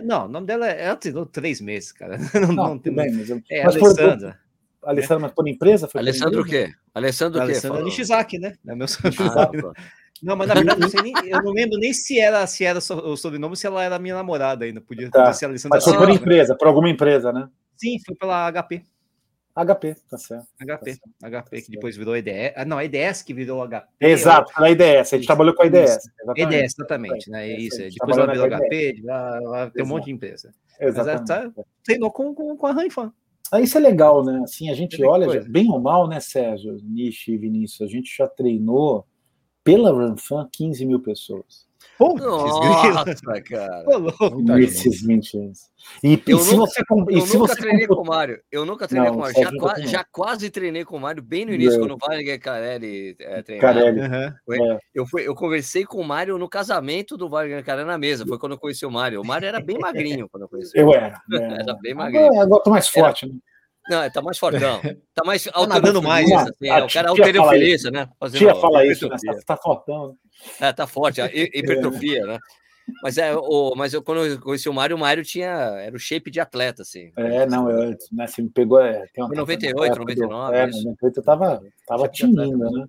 Não, 0.03 0.27
o 0.27 0.29
nome 0.29 0.47
dela 0.47 0.69
é. 0.69 0.85
Ela 0.85 0.97
treinou 0.97 1.27
três 1.27 1.61
meses, 1.61 1.93
cara. 1.93 2.17
Não, 2.35 2.53
Não, 2.53 2.69
não, 2.71 2.79
tem. 2.79 2.95
bem, 2.95 3.13
mas, 3.13 3.31
eu- 3.31 3.43
É, 3.51 3.65
mas 3.65 3.77
foi- 3.77 3.89
Alessandra. 3.91 4.39
Alessandra, 4.83 5.19
mas 5.21 5.33
por 5.33 5.49
empresa? 5.49 5.89
Foi 5.89 6.01
Alessandro 6.01 6.43
o 6.43 6.45
quê? 6.45 6.73
Alessandro 6.95 7.39
o 7.41 7.43
quê? 7.43 7.51
Alessandra. 7.53 7.83
Nishizaki, 7.83 8.39
né? 8.39 8.55
É 8.67 8.75
meu 8.75 8.87
Ah, 9.19 9.47
pô. 9.47 9.73
Não, 10.23 10.37
mas 10.37 10.49
na 10.49 10.55
verdade 10.55 10.81
não 10.81 10.89
sei 10.89 11.03
nem, 11.03 11.15
eu 11.29 11.43
não 11.43 11.53
lembro 11.53 11.79
nem 11.79 11.93
se 11.93 12.19
era, 12.19 12.47
se 12.47 12.65
era 12.65 12.79
o 12.79 13.17
sobrenome 13.17 13.53
ou 13.53 13.57
se 13.57 13.67
ela 13.67 13.83
era 13.83 13.99
minha 13.99 14.15
namorada 14.15 14.65
ainda. 14.65 14.81
Podia, 14.81 15.11
Tá, 15.11 15.33
ser 15.33 15.47
Alessandra 15.47 15.77
Mas 15.77 15.85
foi 15.85 15.97
por 15.97 16.09
empresa, 16.09 16.57
por 16.57 16.67
alguma 16.69 16.89
empresa, 16.89 17.33
né? 17.33 17.49
Sim, 17.77 17.99
foi 18.07 18.15
pela 18.15 18.47
HP. 18.51 18.83
HP, 19.57 19.95
tá 20.11 20.19
certo. 20.19 20.47
HP, 20.61 20.99
Tá 21.21 21.29
HP, 21.31 21.63
que 21.63 21.71
depois 21.71 21.97
virou 21.97 22.17
EDS. 22.17 22.53
Ah, 22.57 22.65
não, 22.65 22.81
EDS 22.81 23.23
que 23.23 23.33
virou 23.33 23.63
HP. 23.67 23.87
Exato, 24.01 24.53
pela 24.53 24.69
IDS. 24.71 24.83
A 24.85 25.03
gente 25.03 25.21
Isso, 25.21 25.27
trabalhou 25.27 25.55
com 25.55 25.63
a 25.63 25.67
IDS. 25.67 25.97
isso. 25.97 26.11
EDS, 26.37 26.75
exatamente, 26.79 27.31
né? 27.31 27.49
É, 27.49 27.57
Isso, 27.61 27.81
a 27.81 27.85
gente 27.85 27.95
depois 27.95 28.17
ela 28.19 28.33
virou 28.33 28.47
HP, 28.49 29.03
ela- 29.07 29.37
ela 29.43 29.71
tem 29.71 29.85
um 29.85 29.89
monte 29.89 30.07
de 30.07 30.13
empresa. 30.13 30.53
Mas 30.81 30.97
ela 30.97 31.13
Exatamente. 31.15 31.55
tá, 31.55 31.63
treinou 31.85 32.11
com, 32.11 32.35
com, 32.35 32.57
com 32.57 32.67
a 32.67 32.73
Ranfan. 32.73 33.13
Ah, 33.53 33.61
isso 33.61 33.77
é 33.79 33.81
legal, 33.81 34.25
né? 34.25 34.41
Assim, 34.43 34.71
a 34.71 34.75
gente 34.75 35.01
olha, 35.05 35.45
bem 35.49 35.71
ou 35.71 35.79
mal, 35.81 36.09
né, 36.09 36.19
Sérgio, 36.19 36.77
Nishi 36.83 37.33
e 37.35 37.39
Vinícius, 37.39 37.89
a 37.89 37.93
gente 37.93 38.13
já 38.17 38.27
treinou 38.27 39.07
pela 39.63 39.93
Ranfan 39.93 40.49
15 40.51 40.85
mil 40.85 40.99
pessoas. 41.01 41.65
Pô, 41.99 42.15
Nossa, 42.15 43.05
cara. 43.49 43.95
20 45.07 45.39
anos. 45.39 45.59
E, 46.03 46.21
Eu 46.27 46.39
se 46.39 46.57
nunca- 46.57 46.71
você, 46.73 46.83
e 47.11 47.15
Eu 47.19 47.21
se 47.27 47.37
nunca 47.37 47.55
você 47.55 47.61
treinei 47.61 47.87
comprou- 47.87 48.05
com 48.05 48.11
o 48.11 48.15
Mário. 48.15 48.41
Eu 48.51 48.65
nunca 48.65 48.89
treinei 48.89 49.11
Não, 49.11 49.17
com 49.19 49.21
o 49.21 49.27
Mário. 49.27 49.43
Já, 49.43 49.53
qua- 49.59 49.81
já 49.81 50.05
quase 50.11 50.51
treinei 50.51 50.85
com 50.85 50.97
o 50.97 51.01
Mário 51.01 51.23
bem 51.23 51.45
no 51.45 51.53
início, 51.53 51.77
É. 51.77 51.79
quando 51.79 51.93
o 51.95 51.99
Wagner 51.99 52.41
Carelli 52.41 53.15
é, 53.21 53.43
treinava. 53.43 53.75
Carelli. 53.75 54.01
Aham. 54.01 54.35
Eu, 54.95 55.07
fui, 55.07 55.27
eu 55.29 55.35
conversei 55.35 55.85
com 55.85 55.99
o 56.01 56.05
Mário 56.05 56.39
no 56.39 56.49
casamento 56.49 57.17
do 57.17 57.29
Wagner 57.29 57.65
Carelli 57.65 57.87
na 57.87 57.99
mesa. 57.99 58.27
Foi 58.27 58.39
quando 58.39 58.53
eu 58.53 58.59
conheci 58.59 58.85
o 58.87 58.91
Mário. 58.91 59.21
O 59.21 59.27
Mário 59.27 59.47
era 59.47 59.61
bem 59.61 59.79
magrinho 59.79 60.29
quando 60.29 60.45
eu 60.45 60.49
conheci. 60.49 60.73
Eu 60.77 60.93
era. 60.95 61.21
Era 61.33 61.73
é. 61.73 61.81
bem 61.83 61.95
magrinho. 61.95 62.27
Agora, 62.27 62.43
agora 62.43 62.63
tô 62.63 62.71
mais 62.71 62.89
forte, 62.89 63.27
né? 63.27 63.35
Não, 63.89 64.11
tá 64.11 64.23
mais 64.23 64.39
fortão. 64.39 64.81
Tá 65.15 65.23
mais 65.25 65.45
nadando 65.69 66.03
mais, 66.03 66.31
alterofilista, 66.31 66.45
né? 66.45 66.51
assim, 66.51 66.69
é, 66.69 66.85
o 66.85 66.89
cara 66.93 67.09
é 67.13 67.17
fala 67.17 67.29
alterofilista, 67.29 67.91
né? 67.91 68.09
Fazendo 68.19 68.39
Tia 68.41 68.55
fala 68.55 68.87
isso, 68.87 69.09
né? 69.09 69.17
tá 69.47 69.57
fortão. 69.57 70.09
né? 70.09 70.15
É, 70.69 70.73
tá 70.73 70.87
forte, 70.87 71.21
a 71.21 71.27
hi- 71.27 71.51
hipertrofia, 71.55 72.27
né? 72.27 72.39
Mas, 73.03 73.17
é, 73.17 73.35
o, 73.35 73.75
mas 73.77 73.95
eu, 73.95 74.03
quando 74.03 74.25
eu 74.27 74.41
conheci 74.41 74.69
o 74.69 74.73
Mário, 74.75 74.97
o 74.97 74.99
Mário 74.99 75.23
tinha. 75.25 75.49
Era 75.49 75.95
o 75.97 75.99
shape 75.99 76.31
de 76.31 76.41
atleta, 76.41 76.83
assim. 76.83 77.13
É, 77.17 77.47
não, 77.47 77.71
eu, 77.71 77.97
né, 78.13 78.27
você 78.27 78.43
me 78.43 78.51
pegou. 78.51 78.81
É, 78.81 79.07
tem 79.13 79.23
uma, 79.25 79.29
Foi 79.29 79.37
98, 79.37 79.93
época 79.93 80.15
do- 80.15 80.21
99, 80.23 80.57
É, 80.57 80.69
isso. 80.69 80.85
98 80.85 81.17
eu 81.21 81.23
tava, 81.25 81.63
tava 81.87 82.09
tinindo, 82.09 82.59
mesmo. 82.59 82.89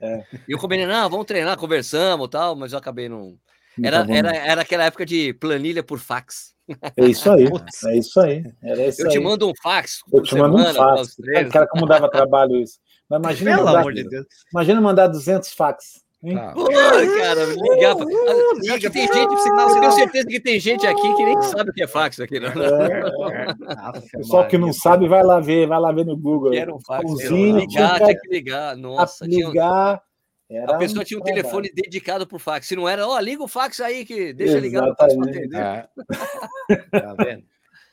né? 0.00 0.24
E 0.48 0.52
eu 0.52 0.58
combinei, 0.58 0.86
não, 0.86 1.08
vamos 1.10 1.26
treinar, 1.26 1.56
conversamos 1.56 2.26
e 2.26 2.30
tal, 2.30 2.54
mas 2.56 2.72
eu 2.72 2.78
acabei 2.78 3.08
não. 3.08 3.36
Não 3.78 3.86
Era, 3.88 3.98
tava- 4.00 4.14
era, 4.16 4.36
era 4.36 4.62
aquela 4.62 4.84
época 4.84 5.06
de 5.06 5.32
planilha 5.34 5.82
por 5.82 5.98
fax. 5.98 6.54
É 6.96 7.04
isso 7.06 7.30
aí, 7.30 7.44
é 7.86 7.96
isso 7.96 8.20
aí. 8.20 8.44
Era 8.62 8.86
isso 8.86 9.00
Eu 9.02 9.06
aí. 9.06 9.12
te 9.12 9.18
mando 9.20 9.48
um 9.48 9.52
fax. 9.62 10.00
Eu 10.12 10.22
te 10.22 10.34
mando 10.36 10.56
um 10.56 10.58
semana, 10.58 10.74
para 10.78 10.94
os 11.00 11.00
fax. 11.00 11.16
treinos. 11.16 11.52
Cara, 11.52 11.66
como 11.66 11.86
dava 11.86 12.10
trabalho 12.10 12.56
isso. 12.56 12.78
Mas 13.08 13.20
imagina 13.20 13.50
Pelo 13.52 13.64
mandar, 13.64 13.80
amor 13.80 13.94
de 13.94 14.04
Deus. 14.08 14.26
imagina 14.52 14.80
mandar 14.80 15.06
200 15.06 15.52
fax. 15.54 16.06
Tá. 16.34 16.52
Pô, 16.52 16.64
cara, 16.66 17.44
ligar. 17.46 17.94
pra- 17.96 18.04
Uh, 18.04 18.58
Liga, 18.60 18.90
tem 18.90 19.06
gente, 19.06 19.16
eu 19.16 19.80
tenho 19.80 19.92
certeza 19.92 20.26
que 20.26 20.40
tem 20.40 20.58
gente 20.58 20.84
aqui 20.84 21.14
que 21.14 21.24
nem 21.24 21.40
sabe 21.42 21.70
o 21.70 21.72
que 21.72 21.84
é 21.84 21.86
fax 21.86 22.18
aqui, 22.18 22.40
né? 22.40 22.48
É, 22.48 24.18
pessoal 24.18 24.46
que 24.48 24.58
não 24.58 24.72
sabe, 24.72 25.06
vai 25.08 25.22
lá 25.22 25.38
ver, 25.40 25.66
vai 25.68 25.78
lá 25.80 25.92
ver 25.92 26.04
no 26.04 26.16
Google. 26.16 26.52
Era 26.52 26.74
um 26.74 26.80
fax. 26.80 27.08
Ligar, 27.30 27.98
tinha 28.00 28.18
que 28.18 28.28
ligar. 28.28 28.76
Nossa, 28.76 29.26
tinha, 29.28 29.46
um 29.46 29.50
ligar. 29.50 30.02
Era 30.50 30.76
a 30.76 30.78
pessoa 30.78 31.02
um 31.02 31.04
tinha 31.04 31.18
um 31.18 31.22
trabalho. 31.22 31.42
telefone 31.42 31.70
dedicado 31.74 32.26
por 32.26 32.40
fax. 32.40 32.66
Se 32.66 32.74
não 32.76 32.88
era, 32.88 33.06
ó, 33.06 33.18
liga 33.20 33.42
o 33.42 33.48
fax 33.48 33.80
aí, 33.80 34.04
que 34.06 34.32
deixa 34.32 34.58
ligado 34.58 34.84
o 34.84 34.88
Exatamente. 34.88 35.38
atender. 35.38 35.56
É, 35.60 35.88
Tá 37.00 37.14
vendo? 37.22 37.44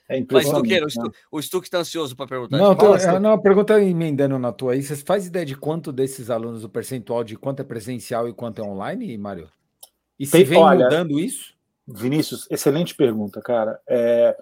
É 0.08 0.24
Mas. 0.32 0.46
Stuqueiro, 0.48 0.86
o 0.86 1.04
né? 1.04 1.10
O 1.32 1.42
Stuque 1.42 1.68
está 1.68 1.80
ansioso 1.80 2.16
para 2.16 2.28
perguntar. 2.28 2.58
Não, 2.58 2.76
tô, 2.76 2.98
Fala, 2.98 3.18
é, 3.18 3.20
não, 3.20 3.32
a 3.34 3.38
pergunta 3.42 3.74
é 3.80 3.84
emendando 3.84 4.38
na 4.38 4.52
tua 4.52 4.74
aí. 4.74 4.84
Você 4.84 4.96
faz 4.98 5.26
ideia 5.26 5.46
de 5.46 5.56
quanto 5.58 5.92
desses 5.92 6.30
alunos, 6.30 6.64
o 6.64 6.70
percentual 6.70 7.24
de 7.24 7.36
quanto 7.36 7.62
é 7.62 7.64
presencial 7.64 8.30
e 8.30 8.34
quanto 8.34 8.62
é 8.62 8.64
online, 8.64 9.18
Mário? 9.18 9.50
E 10.20 10.26
se 10.26 10.32
Tem- 10.34 10.44
vem 10.46 10.60
olha, 10.60 10.86
mudando 10.86 11.20
isso? 11.20 11.56
Vinícius, 11.88 12.48
excelente 12.52 12.96
pergunta, 12.96 13.42
cara. 13.42 13.80
É, 13.88 14.38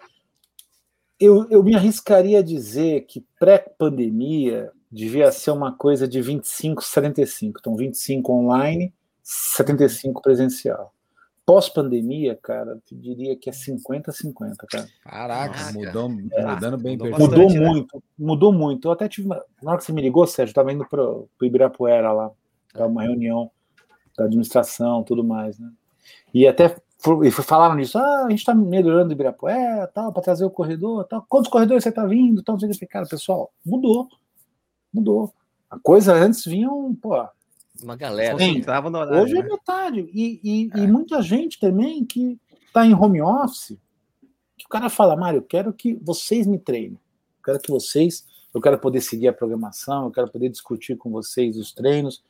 eu, 1.20 1.48
eu 1.50 1.64
me 1.64 1.76
arriscaria 1.76 2.40
a 2.40 2.44
dizer 2.44 3.06
que 3.08 3.26
pré-pandemia 3.40 4.70
devia 4.94 5.32
ser 5.32 5.52
uma 5.52 5.72
coisa 5.72 6.08
de 6.08 6.22
25, 6.22 6.84
75. 6.84 7.60
Então, 7.60 7.76
25 7.76 8.32
online, 8.32 8.94
75 9.24 10.22
presencial. 10.22 10.94
Pós-pandemia, 11.46 12.40
cara, 12.42 12.80
eu 12.92 12.98
diria 12.98 13.36
que 13.36 13.50
é 13.50 13.54
50-50, 13.54 14.66
cara. 14.70 14.88
Caraca, 15.04 15.58
Nossa, 15.58 15.74
mudou, 15.74 16.12
É. 16.32 16.46
mudando 16.46 16.78
bem 16.78 16.98
Mudou. 16.98 17.12
Mudou 17.20 17.28
Bastante, 17.28 17.60
né? 17.60 17.68
muito, 17.68 18.04
mudou 18.18 18.54
muito. 18.54 18.88
Eu 18.88 18.92
até 18.94 19.10
tive 19.10 19.28
uma. 19.28 19.44
Na 19.62 19.72
hora 19.72 19.80
que 19.80 19.84
você 19.84 19.92
me 19.92 20.02
ligou, 20.02 20.26
Sérgio, 20.26 20.52
eu 20.52 20.52
estava 20.52 20.72
indo 20.72 20.86
para 20.88 21.04
o 21.04 21.28
Ibirapuera 21.42 22.14
lá, 22.14 22.32
para 22.72 22.88
uma 22.88 23.04
reunião 23.04 23.52
da 24.18 24.26
administração 24.26 25.04
tudo 25.04 25.24
mais, 25.24 25.60
né? 25.60 25.70
E 26.34 26.48
até 26.48 26.76
e 27.26 27.32
falaram 27.32 27.76
nisso, 27.76 27.98
ah, 27.98 28.26
a 28.26 28.30
gente 28.30 28.40
está 28.40 28.56
melhorando 28.56 29.10
o 29.10 29.14
Ibirapuera, 29.14 29.88
tal, 29.88 30.14
para 30.14 30.22
trazer 30.24 30.46
o 30.46 30.50
corredor, 30.50 31.04
tal. 31.06 31.26
Quantos 31.28 31.52
corredores 31.52 31.84
você 31.84 31.90
está 31.90 32.06
vindo? 32.06 32.42
Tal, 32.42 32.56
não 32.56 32.60
sei 32.62 32.70
o 32.70 32.72
que. 32.72 32.86
Cara, 32.86 33.06
pessoal, 33.06 33.52
mudou. 33.66 34.08
Mudou. 34.94 35.34
A 35.70 35.80
coisa 35.80 36.14
antes 36.14 36.46
vinham, 36.46 36.94
pô, 36.96 37.26
Uma 37.82 37.96
galera. 37.96 38.38
Sim. 38.38 38.58
Entrava 38.58 38.90
no 38.90 39.00
horário. 39.00 39.24
Hoje 39.24 39.38
é 39.38 39.42
né? 39.42 39.50
metade. 39.50 40.00
E, 40.14 40.40
e, 40.44 40.70
e 40.76 40.88
muita 40.88 41.22
gente 41.22 41.60
também 41.60 42.06
que 42.06 42.40
está 42.68 42.86
em 42.86 42.94
home 42.94 43.22
office, 43.22 43.78
que 44.58 44.66
o 44.66 44.70
cara 44.70 44.90
fala, 44.90 45.16
Mário, 45.16 45.40
eu 45.40 45.44
quero 45.44 45.74
que 45.74 45.96
vocês 45.96 46.46
me 46.46 46.60
treinem. 46.60 46.94
Eu 47.40 47.44
quero 47.44 47.60
que 47.60 47.72
vocês, 47.72 48.26
eu 48.54 48.62
quero 48.62 48.78
poder 48.78 49.02
seguir 49.02 49.28
a 49.28 49.34
programação, 49.34 50.06
eu 50.06 50.12
quero 50.12 50.30
poder 50.30 50.50
discutir 50.50 50.96
com 50.96 51.10
vocês 51.10 51.58
os 51.58 51.74
treinos. 51.74 52.24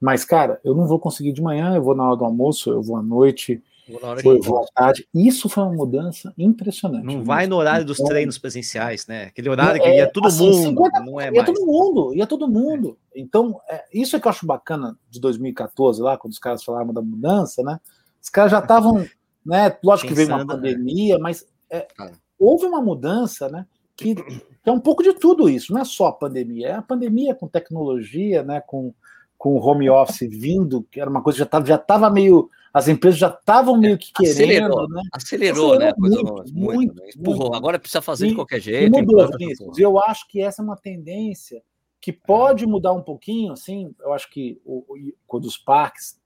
Mas, 0.00 0.24
cara, 0.24 0.60
eu 0.64 0.74
não 0.74 0.86
vou 0.86 0.98
conseguir 0.98 1.32
de 1.32 1.40
manhã, 1.40 1.76
eu 1.76 1.82
vou 1.82 1.94
na 1.94 2.06
hora 2.06 2.16
do 2.16 2.24
almoço, 2.24 2.70
eu 2.70 2.82
vou 2.82 2.96
à 2.96 3.02
noite, 3.02 3.62
Que- 3.98 4.28
à 4.28 4.64
tarde. 4.74 5.08
Isso 5.14 5.48
foi 5.48 5.64
uma 5.64 5.72
mudança 5.72 6.32
impressionante. 6.38 7.04
Não 7.04 7.24
vai 7.24 7.46
no 7.46 7.56
horário 7.56 7.84
dos 7.84 7.98
Então, 7.98 8.10
treinos 8.10 8.38
presenciais, 8.38 9.06
né? 9.06 9.24
Aquele 9.24 9.48
horário 9.48 9.80
que 9.80 9.88
é, 9.88 9.98
ia 9.98 10.10
todo 10.12 10.26
assim, 10.28 10.44
mundo, 10.50 10.62
50 10.68 11.00
não 11.00 11.20
é 11.20 11.24
Ia 11.26 11.32
mais. 11.32 11.44
todo 11.46 11.66
mundo, 11.66 12.14
ia 12.14 12.26
todo 12.26 12.48
mundo. 12.48 12.98
Então, 13.14 13.60
é, 13.68 13.84
isso 13.92 14.14
é 14.16 14.20
que 14.20 14.26
eu 14.26 14.30
acho 14.30 14.46
bacana 14.46 14.96
de 15.10 15.20
2014, 15.20 16.00
lá, 16.02 16.16
quando 16.16 16.32
os 16.32 16.38
caras 16.38 16.62
falavam 16.62 16.92
da 16.94 17.02
mudança, 17.02 17.62
né? 17.62 17.80
Os 18.22 18.28
caras 18.28 18.50
já 18.52 18.58
estavam, 18.60 19.06
né? 19.44 19.76
Lógico 19.82 20.08
que 20.08 20.14
veio 20.14 20.28
uma 20.28 20.38
Pensando, 20.38 20.48
né? 20.62 20.70
pandemia, 20.70 21.18
mas 21.18 21.46
é, 21.70 21.86
Ah. 21.98 22.10
houve 22.38 22.66
uma 22.66 22.80
mudança, 22.80 23.48
né? 23.48 23.66
Que, 23.96 24.14
que 24.14 24.42
é 24.64 24.72
um 24.72 24.80
pouco 24.80 25.02
de 25.02 25.12
tudo 25.12 25.48
isso, 25.48 25.72
não 25.74 25.80
é 25.80 25.84
só 25.84 26.06
a 26.06 26.12
pandemia, 26.12 26.68
é 26.68 26.72
a 26.72 26.80
pandemia 26.82 27.34
com 27.34 27.46
tecnologia, 27.46 28.42
né? 28.42 28.60
Com, 28.60 28.94
com 29.40 29.54
o 29.56 29.58
home 29.58 29.88
office 29.88 30.28
vindo, 30.30 30.82
que 30.90 31.00
era 31.00 31.08
uma 31.08 31.22
coisa 31.22 31.36
que 31.36 31.40
já 31.40 31.44
estava 31.46 31.64
já 31.66 31.78
tava 31.78 32.10
meio. 32.10 32.50
As 32.74 32.88
empresas 32.88 33.18
já 33.18 33.28
estavam 33.30 33.74
meio 33.76 33.96
que 33.96 34.12
querendo, 34.12 34.30
Acelerou, 34.76 34.88
né? 34.88 35.02
acelerou, 35.12 35.78
né? 35.78 35.88
a 35.88 35.94
coisa 35.94 36.16
muito, 36.22 36.34
muito, 36.34 36.54
muito, 36.54 36.94
né? 36.94 37.08
Empurrou. 37.16 37.40
muito. 37.44 37.56
Agora 37.56 37.78
precisa 37.78 38.02
fazer 38.02 38.26
de 38.26 38.32
E- 38.34 38.36
qualquer 38.36 38.58
E 38.58 38.60
jeito. 38.60 38.92
mudou, 38.98 39.14
implanta, 39.22 39.38
Vinícius. 39.38 39.66
porra. 39.70 39.80
Eu 39.80 39.98
acho 39.98 40.28
que 40.28 40.42
essa 40.42 40.60
é 40.60 40.64
uma 40.64 40.76
tendência 40.76 41.62
que 42.02 42.12
pode 42.12 42.66
mudar 42.66 42.92
um 42.92 43.02
pouquinho, 43.02 43.52
assim. 43.54 43.92
Eu 43.98 44.12
acho 44.12 44.30
que 44.30 44.60
o, 44.64 44.84
o- 44.86 45.12
quando 45.26 45.46
os 45.46 45.56
parques, 45.56 46.20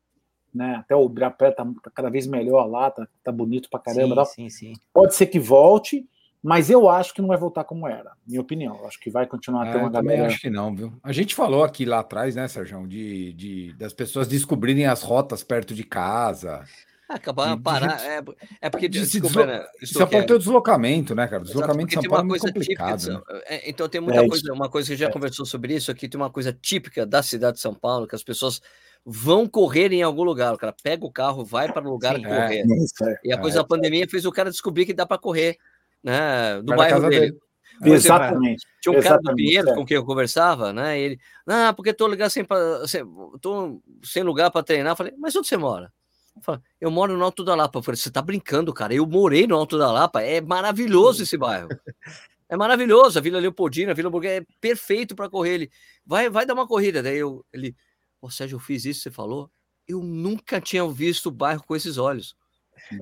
né, 0.52 0.74
até 0.80 0.94
o 0.96 1.06
Ibirapuera 1.06 1.54
tá, 1.54 1.64
tá 1.84 1.90
cada 1.94 2.10
vez 2.10 2.26
melhor 2.26 2.66
lá, 2.66 2.90
tá, 2.90 3.06
tá 3.22 3.30
bonito 3.30 3.70
pra 3.70 3.78
caramba. 3.78 4.24
Sim, 4.24 4.48
sim, 4.50 4.74
sim. 4.74 4.80
Pode 4.92 5.14
ser 5.14 5.26
que 5.28 5.38
volte, 5.38 6.04
mas 6.46 6.68
eu 6.68 6.90
acho 6.90 7.14
que 7.14 7.22
não 7.22 7.28
vai 7.28 7.38
voltar 7.38 7.64
como 7.64 7.88
era, 7.88 8.12
minha 8.26 8.40
opinião. 8.42 8.76
Eu 8.78 8.86
acho 8.86 9.00
que 9.00 9.08
vai 9.08 9.26
continuar 9.26 9.62
a 9.62 9.72
ter 9.72 9.78
É, 9.78 9.80
uma 9.80 9.88
eu 9.88 9.92
também 9.92 10.16
galera. 10.18 10.26
acho 10.26 10.40
que 10.40 10.50
não, 10.50 10.76
viu? 10.76 10.92
A 11.02 11.10
gente 11.10 11.34
falou 11.34 11.64
aqui 11.64 11.86
lá 11.86 12.00
atrás, 12.00 12.36
né, 12.36 12.46
Sérgio, 12.46 12.86
de, 12.86 13.32
de, 13.32 13.72
das 13.78 13.94
pessoas 13.94 14.28
descobrirem 14.28 14.84
as 14.84 15.02
rotas 15.02 15.42
perto 15.42 15.74
de 15.74 15.82
casa. 15.82 16.62
Acabar, 17.08 17.50
De- 17.50 17.56
de 17.56 17.62
parar. 17.62 17.98
gente- 17.98 18.08
É, 18.08 18.22
é 18.62 18.70
porque, 18.70 18.88
de 18.88 19.04
se 19.06 19.20
desculpa, 19.20 19.46
deslo- 19.46 19.62
né? 19.62 19.66
Isso 19.80 20.02
é 20.02 20.04
o 20.34 20.38
deslocamento, 20.38 21.14
né, 21.14 21.26
cara? 21.26 21.42
O 21.42 21.44
Exato, 21.44 21.52
deslocamento 21.58 21.86
porque 21.88 21.96
de 21.96 22.02
São 22.02 22.10
Paulo 22.10 22.22
é 22.22 22.26
uma 22.32 22.38
de 22.38 22.52
complicado, 22.52 22.98
São- 23.00 23.14
né? 23.14 23.40
é, 23.46 23.70
Então 23.70 23.88
tem 23.88 24.00
muita 24.00 24.20
É, 24.22 24.28
coisa, 24.28 24.52
uma 24.52 24.68
coisa 24.68 24.86
que 24.88 24.92
a 24.92 24.96
gente 24.96 25.04
já 25.04 25.10
é. 25.10 25.12
conversou 25.12 25.46
sobre 25.46 25.74
isso 25.74 25.90
aqui, 25.90 26.08
tem 26.08 26.20
uma 26.20 26.30
coisa 26.30 26.52
típica 26.52 27.06
da 27.06 27.22
cidade 27.22 27.56
de 27.56 27.62
São 27.62 27.74
Paulo, 27.74 28.06
que 28.06 28.14
as 28.14 28.22
pessoas 28.22 28.60
vão 29.04 29.46
correr 29.46 29.92
em 29.92 30.02
algum 30.02 30.22
lugar. 30.24 30.54
O 30.54 30.58
cara 30.58 30.74
pega 30.82 31.04
o 31.04 31.10
carro, 31.12 31.44
vai 31.44 31.70
para 31.70 31.86
o 31.86 31.90
lugar 31.90 32.16
Sim. 32.16 32.22
correr. 32.22 32.60
É. 32.62 33.16
E 33.22 33.32
a 33.32 33.38
coisa 33.38 33.58
É. 33.58 33.60
da 33.62 33.66
pandemia 33.68 34.06
fez 34.08 34.24
o 34.24 34.32
cara 34.32 34.50
descobrir 34.50 34.86
que 34.86 34.94
dá 34.94 35.04
para 35.04 35.18
correr, 35.18 35.58
né? 36.04 36.60
Do 36.60 36.76
Vai 36.76 36.90
bairro 36.90 37.08
dele. 37.08 37.32
dele. 37.80 37.94
Exatamente. 37.94 38.66
Tinha 38.80 38.92
um 38.92 39.02
cara 39.02 39.16
do 39.16 39.22
Exatamente, 39.22 39.36
Pinheiro 39.36 39.70
é. 39.70 39.74
com 39.74 39.84
quem 39.84 39.96
eu 39.96 40.04
conversava, 40.04 40.72
né? 40.72 40.98
E 40.98 41.02
ele, 41.02 41.20
ah, 41.46 41.72
porque 41.72 41.92
tô 41.92 42.06
ligado 42.06 42.30
sem, 42.30 42.46
sem, 42.86 43.02
tô 43.40 43.82
sem 44.02 44.22
lugar 44.22 44.50
para 44.50 44.62
treinar. 44.62 44.92
Eu 44.92 44.96
falei, 44.96 45.12
mas 45.18 45.34
onde 45.34 45.48
você 45.48 45.56
mora? 45.56 45.92
Ele 46.36 46.44
falou, 46.44 46.60
eu 46.80 46.90
moro 46.90 47.16
no 47.16 47.24
Alto 47.24 47.42
da 47.42 47.54
Lapa. 47.54 47.78
Eu 47.78 47.82
falei, 47.82 47.96
você 47.96 48.10
tá 48.10 48.22
brincando, 48.22 48.72
cara? 48.72 48.94
Eu 48.94 49.06
morei 49.06 49.46
no 49.46 49.56
Alto 49.56 49.78
da 49.78 49.90
Lapa. 49.90 50.22
É 50.22 50.40
maravilhoso 50.40 51.22
esse 51.22 51.36
bairro. 51.36 51.68
É 52.46 52.56
maravilhoso. 52.58 53.18
A 53.18 53.22
Vila 53.22 53.40
Leopoldina, 53.40 53.92
a 53.92 53.94
Vila 53.94 54.10
Burguesa, 54.10 54.42
é 54.42 54.46
perfeito 54.60 55.16
para 55.16 55.30
correr. 55.30 55.54
Ele, 55.54 55.70
vai, 56.04 56.28
vai 56.28 56.44
dar 56.44 56.52
uma 56.52 56.68
corrida. 56.68 57.02
Daí 57.02 57.16
eu, 57.16 57.44
ele, 57.50 57.74
ô 58.20 58.30
Sérgio, 58.30 58.56
eu 58.56 58.60
fiz 58.60 58.84
isso, 58.84 59.00
você 59.00 59.10
falou? 59.10 59.50
Eu 59.88 60.02
nunca 60.02 60.60
tinha 60.60 60.86
visto 60.86 61.26
o 61.26 61.32
bairro 61.32 61.64
com 61.66 61.74
esses 61.74 61.96
olhos. 61.96 62.36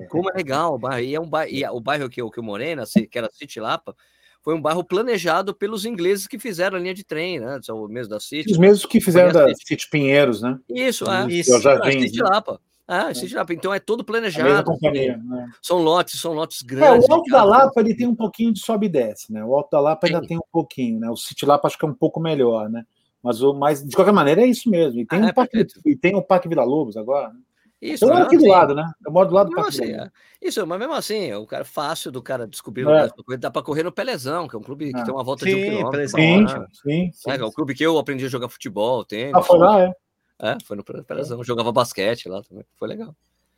Como 0.08 0.30
é 0.30 0.34
legal 0.34 0.74
o 0.74 0.78
bairro. 0.78 1.04
E, 1.04 1.14
é 1.14 1.20
um 1.20 1.28
bairro, 1.28 1.50
e 1.52 1.64
o 1.66 1.80
bairro 1.80 2.08
que 2.08 2.20
eu, 2.20 2.30
que 2.30 2.38
eu 2.38 2.44
morei, 2.44 2.74
na, 2.74 2.86
Ci- 2.86 3.06
que 3.06 3.18
era 3.18 3.28
City 3.32 3.60
Lapa, 3.60 3.94
foi 4.42 4.54
um 4.54 4.60
bairro 4.60 4.82
planejado 4.82 5.54
pelos 5.54 5.84
ingleses 5.84 6.26
que 6.26 6.38
fizeram 6.38 6.76
a 6.76 6.80
linha 6.80 6.94
de 6.94 7.04
trem, 7.04 7.38
né? 7.38 7.60
São 7.62 7.86
mesmo 7.88 8.10
da 8.10 8.20
City. 8.20 8.50
Os 8.52 8.58
mesmos 8.58 8.86
que 8.86 9.00
fizeram 9.00 9.32
da 9.32 9.44
Conhece? 9.44 9.62
City 9.64 9.88
Pinheiros, 9.88 10.42
né? 10.42 10.58
Isso, 10.68 11.08
é. 11.08 11.26
Isso, 11.28 11.52
eu 11.52 11.60
já 11.60 11.74
Ah, 11.74 11.88
vi, 11.88 12.00
City 12.00 12.18
né? 12.22 12.28
Lapa. 12.28 12.60
Ah, 12.88 13.14
City 13.14 13.34
Lapa. 13.34 13.54
Então 13.54 13.72
é 13.72 13.78
todo 13.78 14.04
planejado. 14.04 14.64
companhia. 14.64 15.16
né? 15.24 15.48
São 15.62 15.78
lotes, 15.78 16.20
são 16.20 16.32
lotes 16.32 16.62
É, 16.62 16.66
grandes. 16.66 17.08
o 17.08 17.12
Alto 17.12 17.30
da 17.30 17.44
Lapa 17.44 17.80
ele 17.80 17.94
tem 17.94 18.06
um 18.06 18.14
pouquinho 18.16 18.52
de 18.52 18.60
sobe 18.60 18.86
e 18.86 18.88
desce, 18.88 19.32
né? 19.32 19.44
O 19.44 19.54
Alto 19.54 19.70
da 19.70 19.80
Lapa 19.80 20.06
ainda 20.06 20.20
Tem. 20.20 20.36
um 20.36 20.42
pouquinho, 20.50 20.98
né? 20.98 21.08
O 21.08 21.16
City 21.16 21.46
Lapa 21.46 21.68
acho 21.68 21.78
que 21.78 21.84
é 21.84 21.88
um 21.88 21.94
pouco 21.94 22.18
melhor, 22.18 22.68
né? 22.68 22.84
Mas, 23.22 23.40
o, 23.40 23.54
mas 23.54 23.86
de 23.86 23.94
qualquer 23.94 24.10
maneira 24.12 24.42
é 24.42 24.46
isso 24.46 24.68
mesmo. 24.68 24.98
E 24.98 25.06
tem, 25.06 25.20
Ah, 25.20 25.26
um 25.26 25.28
é 25.28 25.32
parque, 25.32 25.66
e 25.86 25.94
tem 25.96 26.16
o 26.16 26.22
Parque 26.22 26.48
Vila 26.48 26.64
Lobos 26.64 26.96
agora. 26.96 27.28
Né? 27.32 27.38
Isso, 27.82 28.04
Eu 28.04 28.10
moro 28.10 28.22
aqui 28.22 28.36
do 28.36 28.42
assim, 28.42 28.48
lado, 28.48 28.74
né? 28.76 28.92
Eu 29.04 29.10
moro 29.12 29.28
do 29.28 29.34
lado 29.34 29.50
do 29.50 29.56
Parque 29.56 29.70
assim, 29.82 29.92
é, 29.92 30.08
isso, 30.40 30.64
mas 30.64 30.78
mesmo 30.78 30.94
assim, 30.94 31.32
o 31.34 31.44
cara 31.44 31.64
fácil 31.64 32.12
do 32.12 32.22
cara 32.22 32.46
descobrir 32.46 32.86
É. 32.88 33.36
dá 33.36 33.50
para 33.50 33.60
correr 33.62 33.82
no 33.82 33.90
Pelezão, 33.90 34.46
que 34.46 34.54
é 34.54 34.58
um 34.58 34.62
clube 34.62 34.94
que 34.94 35.00
É. 35.00 35.04
tem 35.04 35.12
uma 35.12 35.24
volta 35.24 35.44
de 35.44 35.56
um 35.56 35.58
Sim, 35.58 35.64
quilômetro. 35.64 35.90
Pelezão, 35.90 36.20
Sim, 36.20 36.46
sim, 36.72 37.10
sim. 37.12 37.30
É, 37.32 37.34
é 37.38 37.44
o 37.44 37.50
clube 37.50 37.74
que 37.74 37.82
eu 37.82 37.98
aprendi 37.98 38.24
a 38.24 38.28
jogar 38.28 38.48
futebol, 38.48 39.04
tênis. 39.04 39.34
Ah, 39.34 39.42
foi 39.42 39.58
lá, 39.58 39.80
é. 39.82 39.92
É, 40.40 40.56
foi 40.64 40.76
no 40.76 40.84
Pelezão. 40.84 41.42
Jogava 41.42 41.72
basquete 41.72 42.28
lá 42.28 42.40
também. 42.44 42.64
Foi 42.76 42.86
legal. 42.86 43.16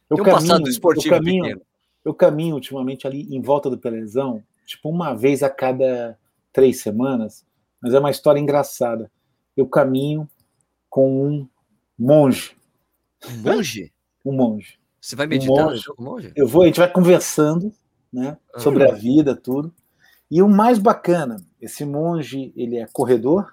Eu 0.08 0.16
Tem 0.16 0.22
um 0.22 0.30
passado 0.30 0.48
caminho- 0.48 0.68
esportivo 0.68 1.14
eu 1.14 1.18
caminho, 1.18 1.42
pequeno. 1.44 1.62
eu 2.04 2.14
caminho 2.14 2.54
ultimamente 2.54 3.06
ali 3.06 3.22
em 3.34 3.42
volta 3.42 3.68
do 3.68 3.76
Pelezão, 3.78 4.42
tipo 4.66 4.88
uma 4.88 5.14
vez 5.14 5.42
a 5.42 5.50
cada 5.50 6.18
três 6.50 6.80
semanas, 6.80 7.44
mas 7.80 7.92
é 7.92 7.98
uma 7.98 8.10
história 8.10 8.40
engraçada. 8.40 9.10
Eu 9.54 9.66
caminho 9.66 10.26
com 10.88 11.26
um 11.28 11.48
monge, 11.98 12.56
Monge? 13.42 13.92
Um 14.24 14.32
monge. 14.32 14.78
Você 15.00 15.14
vai 15.14 15.26
meditar 15.26 15.54
no 15.64 15.70
monge. 15.70 15.82
jogo, 15.82 16.02
monge? 16.02 16.32
Eu 16.34 16.48
vou, 16.48 16.62
a 16.62 16.66
gente 16.66 16.80
vai 16.80 16.90
conversando, 16.90 17.72
né, 18.12 18.36
sobre 18.58 18.88
a 18.88 18.92
vida, 18.92 19.36
tudo. 19.36 19.72
E 20.30 20.40
o 20.42 20.48
mais 20.48 20.78
bacana, 20.78 21.36
esse 21.60 21.84
monge, 21.84 22.52
ele 22.56 22.78
é 22.78 22.86
corredor, 22.92 23.52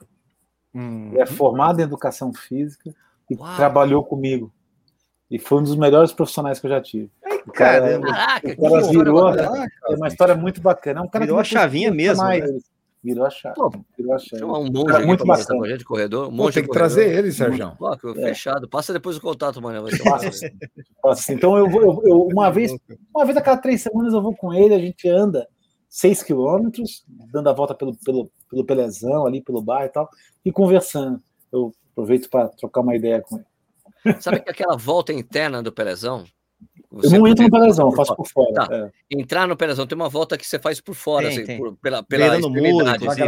Hum. 0.74 1.12
é 1.18 1.26
formado 1.26 1.80
em 1.82 1.84
educação 1.84 2.34
física 2.34 2.94
e 3.30 3.36
Uau. 3.36 3.56
trabalhou 3.58 4.04
comigo. 4.06 4.52
E 5.30 5.38
foi 5.38 5.60
um 5.60 5.64
dos 5.64 5.76
melhores 5.76 6.14
profissionais 6.14 6.60
que 6.60 6.66
eu 6.68 6.72
já 6.72 6.82
tive. 6.82 7.10
O 7.46 7.52
cara- 7.52 7.82
Caramba. 7.82 8.08
Caraca, 8.08 8.48
o 8.58 8.62
cara 8.70 8.88
virou, 8.88 9.24
bacana. 9.24 9.68
É 9.90 9.96
uma 9.96 10.08
história 10.08 10.36
muito 10.36 10.62
bacana. 10.62 11.00
É 11.00 11.04
um 11.04 11.08
cara 11.08 11.26
Virou 11.26 11.38
que 11.42 11.42
a 11.42 11.60
chavinha 11.60 11.92
mesmo, 11.92 12.24
mais- 12.24 12.44
né? 12.50 12.60
Virou 13.04 13.26
a 13.26 13.30
chave. 13.32 13.56
Pô, 13.56 13.72
Virou 13.98 14.14
a 14.14 14.20
chave. 14.20 14.40
Chama 14.40 14.60
um 14.60 14.66
monge 14.72 14.96
aqui 14.96 15.06
muito 15.08 15.26
bacana. 15.26 15.48
com 15.60 15.64
a 15.66 15.70
gente, 15.70 15.84
corredor. 15.84 16.28
Um 16.32 16.38
Pô, 16.38 16.52
tem 16.52 16.62
que 16.62 16.68
corredor. 16.70 16.74
trazer 16.76 17.18
ele, 17.18 17.32
Sérgio. 17.32 17.76
Pô, 17.78 17.92
É. 17.94 18.14
fechado. 18.30 18.70
Passa 18.70 18.94
depois 18.94 19.18
o 19.18 19.22
contato, 19.22 19.60
mano. 19.62 19.88
Passa 20.04 20.52
passa. 21.02 21.34
Então 21.34 21.58
eu 21.58 21.68
vou, 21.70 21.82
eu, 21.82 22.02
eu- 22.06 22.28
uma 22.32 22.52
vez, 22.52 22.72
uma 23.16 23.26
vez 23.26 23.36
a 23.38 23.42
cada 23.42 23.60
três 23.60 23.82
semanas 23.82 24.14
eu 24.14 24.22
vou 24.22 24.36
com 24.36 24.54
ele, 24.54 24.74
a 24.76 24.80
gente 24.80 25.10
anda 25.10 25.48
seis 25.90 26.22
quilômetros, 26.22 27.04
dando 27.34 27.50
a 27.50 27.54
volta 27.54 27.74
pelo, 27.74 27.96
pelo, 28.06 28.32
pelo 28.50 28.64
Pelezão, 28.66 29.26
ali 29.26 29.42
pelo 29.42 29.62
bar 29.62 29.86
e 29.86 29.90
tal, 29.90 30.08
e 30.46 30.52
conversando. 30.52 31.22
Eu 31.52 31.74
aproveito 31.92 32.30
para 32.30 32.48
trocar 32.50 32.82
uma 32.82 32.96
ideia 32.96 33.22
com 33.22 33.38
ele. 33.38 34.22
Sabe 34.22 34.40
que 34.42 34.50
aquela 34.50 34.78
volta 34.78 35.12
interna 35.12 35.62
do 35.62 35.72
Pelezão? 35.72 36.24
Eu 37.04 37.10
não 37.12 37.28
entro 37.28 37.44
no 37.46 37.52
Pelezão, 37.52 37.86
eu 37.88 37.92
por 37.94 37.98
faço 38.06 38.16
fora. 38.16 38.18
por 38.18 38.28
fora. 38.28 38.68
Tá. 38.68 38.76
é. 38.76 38.92
Entrar 39.10 39.48
no 39.48 39.56
Pelezão 39.56 39.88
tem 39.88 39.96
uma 39.96 40.10
volta 40.10 40.38
que 40.38 40.46
você 40.46 40.60
faz 40.60 40.82
por 40.82 40.94
fora, 40.94 41.28
Tem, 41.30 41.38
assim, 41.38 41.46
tem. 41.46 41.58
por- 41.58 41.76
pela, 41.78 42.04
pela 42.04 42.30
Beirando 42.32 42.50
muro, 42.50 42.86
assim. 42.88 43.22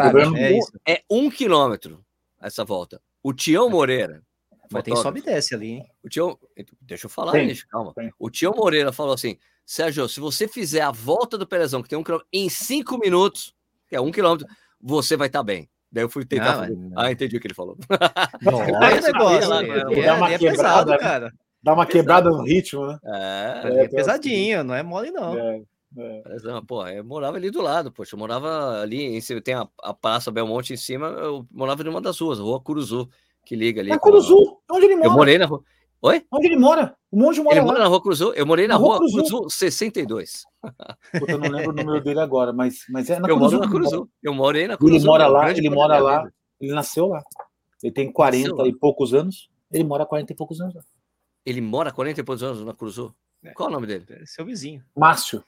É. 0.85 0.93
É 0.93 1.03
um 1.09 1.29
quilômetro 1.29 2.03
essa 2.41 2.65
volta. 2.65 3.01
O 3.23 3.31
Tião 3.33 3.69
Moreira 3.69 4.21
Mas 4.69 4.83
tem 4.83 4.93
sobe 4.95 5.19
e 5.19 5.23
desce 5.23 5.55
ali, 5.55 5.67
hein? 5.75 5.85
O 6.03 6.09
tio, 6.09 6.37
deixa 6.81 7.05
eu 7.05 7.09
falar, 7.09 7.31
Tem, 7.31 7.47
gente, 7.47 7.65
calma. 7.67 7.93
tem. 7.93 8.11
O 8.19 8.29
tio 8.29 8.53
Moreira 8.53 8.91
falou 8.91 9.13
assim: 9.13 9.37
Sérgio, 9.65 10.09
se 10.09 10.19
você 10.19 10.45
fizer 10.45 10.81
a 10.81 10.91
volta 10.91 11.37
do 11.37 11.47
Pelezão, 11.47 11.81
que 11.81 11.87
tem 11.87 11.97
um 11.97 12.03
quilômetro, 12.03 12.27
em 12.33 12.49
cinco 12.49 12.97
minutos, 12.97 13.53
que 13.87 13.95
é 13.95 14.01
um 14.01 14.11
quilômetro, 14.11 14.45
você 14.81 15.15
vai 15.15 15.27
estar 15.27 15.41
bem. 15.41 15.69
Daí 15.89 16.03
eu 16.03 16.09
fui 16.09 16.25
tentar. 16.25 16.51
Ah, 16.51 16.57
fazer. 16.61 16.75
mas- 16.75 16.91
Ah, 16.97 17.11
entendi 17.11 17.37
o 17.37 17.39
que 17.39 17.47
ele 17.47 17.53
falou. 17.53 17.77
Olha 18.45 18.79
o 18.79 18.83
Essa 18.83 19.11
negócio. 19.11 19.53
é, 19.53 20.09
ali 20.09 20.33
é 20.33 20.37
quebrada, 20.37 20.39
pesado, 20.39 20.91
né? 20.91 20.97
cara. 20.97 21.33
Dá 21.63 21.73
uma 21.73 21.85
Pesado. 21.85 21.87
quebrada 21.87 22.29
no 22.29 22.43
ritmo, 22.43 22.85
né? 22.87 22.99
É, 23.05 23.61
é 23.63 23.83
É, 23.85 23.87
pesadinho, 23.87 24.63
não 24.63 24.75
é 24.75 24.83
mole, 24.83 25.11
não. 25.11 25.37
É, 25.37 25.61
é. 25.97 26.21
Pelezão, 26.21 26.65
pô, 26.65 26.85
eu 26.87 27.03
morava 27.05 27.37
ali 27.37 27.49
do 27.49 27.61
lado, 27.61 27.91
poxa, 27.91 28.15
eu 28.15 28.19
morava 28.19 28.81
ali, 28.81 29.01
em 29.15 29.21
cima, 29.21 29.39
tem 29.41 29.53
a, 29.53 29.67
a 29.81 29.93
Praça 29.93 30.29
Belmonte 30.31 30.73
em 30.73 30.77
cima, 30.77 31.07
eu 31.07 31.45
morava 31.51 31.83
numa 31.83 32.01
das 32.01 32.19
ruas, 32.19 32.39
Rua 32.39 32.59
Curuzu, 32.59 33.07
que 33.45 33.55
liga 33.55 33.79
ali. 33.81 33.91
É 33.91 33.97
com 33.97 34.09
a- 34.09 34.11
Curuzu, 34.11 34.57
onde 34.71 34.85
ele 34.85 34.93
Eu 34.95 34.97
mora? 34.99 35.11
morei 35.13 35.37
na 35.37 35.45
rua. 35.45 35.63
Oi? 36.01 36.21
Onde 36.29 36.47
ele 36.47 36.57
mora? 36.57 36.93
O 37.09 37.17
monge 37.17 37.41
mora 37.41 37.55
Ele 37.55 37.61
lá. 37.61 37.65
mora 37.71 37.79
na 37.79 37.85
Rua 37.87 38.01
Curuzu? 38.01 38.33
Eu 38.33 38.45
morei 38.45 38.67
na 38.67 38.73
Na 38.73 38.79
Rua 38.79 38.97
Rua 38.97 39.07
Curuzu. 39.09 39.23
Curuzu 39.37 39.49
62. 39.49 40.43
Puta, 41.17 41.31
eu 41.31 41.37
não 41.37 41.49
lembro 41.49 41.69
o 41.69 41.73
número 41.73 42.03
dele 42.03 42.19
agora, 42.19 42.51
mas, 42.51 42.79
mas 42.89 43.09
é 43.09 43.19
na 43.19 43.29
eu 43.29 43.37
Curuzu. 43.37 43.55
moro 43.55 43.65
na 43.67 43.71
Curuzu. 43.71 44.09
Eu 44.21 44.33
morei 44.33 44.67
na 44.67 44.73
Ele 44.73 44.77
Curuzu. 44.79 45.05
mora 45.05 45.27
lá, 45.27 45.49
ele 45.51 45.69
mora 45.69 45.99
lá. 45.99 46.17
vida. 46.23 46.33
Ele 46.59 46.73
nasceu 46.73 47.07
lá. 47.07 47.23
Ele 47.81 47.93
tem 47.93 48.11
40 48.11 48.49
Nasceu 48.49 48.65
e 48.67 48.73
poucos 48.75 49.13
anos. 49.13 49.49
Ele 49.71 49.85
mora 49.85 50.03
há 50.03 50.05
40 50.05 50.33
e 50.33 50.35
poucos 50.35 50.59
anos 50.59 50.75
lá. 50.75 50.81
Ele 51.45 51.61
mora 51.61 51.89
há 51.89 51.93
40 51.93 52.19
e 52.21 52.23
poucos 52.23 52.43
anos 52.43 52.63
na 52.63 52.73
Curuzu. 52.73 53.13
É. 53.43 53.51
Qual 53.51 53.67
é 53.67 53.71
o 53.71 53.73
nome 53.73 53.87
dele? 53.87 54.05
É 54.09 54.25
Seu 54.25 54.45
vizinho. 54.45 54.83
Márcio. 54.95 55.43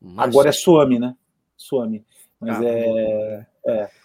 Márcio. 0.00 0.30
Agora 0.30 0.48
é 0.48 0.52
Suami, 0.52 0.98
né? 0.98 1.14
Suami. 1.56 2.04
Mas 2.40 2.58
Ah, 2.58 2.64
é. 2.64 3.46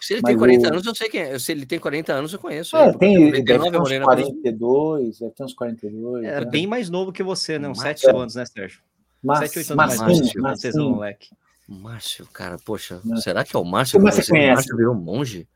Se 0.00 0.14
ele 0.14 0.22
mas 0.22 0.30
tem 0.30 0.38
40 0.38 0.64
o- 0.68 0.72
anos, 0.72 0.86
eu 0.86 0.94
sei 0.94 1.08
quem 1.08 1.20
é. 1.20 1.38
Se 1.38 1.52
ele 1.52 1.64
tem 1.66 1.78
40 1.78 2.12
anos, 2.12 2.32
eu 2.32 2.38
conheço. 2.38 2.76
É, 2.76 2.88
ele, 2.88 2.98
tem, 2.98 3.14
em 3.14 3.22
ele 3.28 3.42
deve 3.42 3.58
99 3.58 3.70
ter 3.70 3.78
uns 3.78 3.82
morei 3.82 3.98
na 3.98 4.04
Curuzu. 4.06 4.26
42, 4.42 5.18
deve 5.20 5.32
ter 5.34 5.44
uns 5.44 5.54
42. 5.54 6.24
Era 6.24 6.44
né? 6.44 6.50
bem 6.50 6.66
mais 6.66 6.90
novo 6.90 7.12
que 7.12 7.22
você, 7.22 7.58
né? 7.58 7.68
Uns 7.68 7.78
Márcio. 7.78 8.06
7 8.08 8.16
anos, 8.16 8.34
né, 8.34 8.44
Sérgio? 8.46 8.80
Mas, 9.22 9.38
7, 9.50 9.58
8 9.58 9.66
anos 9.72 9.76
mais 9.76 9.98
Marcinho, 10.00 10.18
novo. 10.18 10.32
São 10.32 10.42
Marcinho. 10.42 10.90
moleque. 10.90 11.28
Márcio, 11.68 12.26
cara, 12.26 12.56
poxa, 12.64 13.00
Não. 13.04 13.16
será 13.18 13.44
que 13.44 13.54
é 13.54 13.58
o 13.58 13.64
Márcio? 13.64 13.98
Como 14.00 14.10
você 14.12 14.28
conhece? 14.28 14.54
Márcio 14.54 14.76
virou 14.76 14.94
monge? 14.94 15.48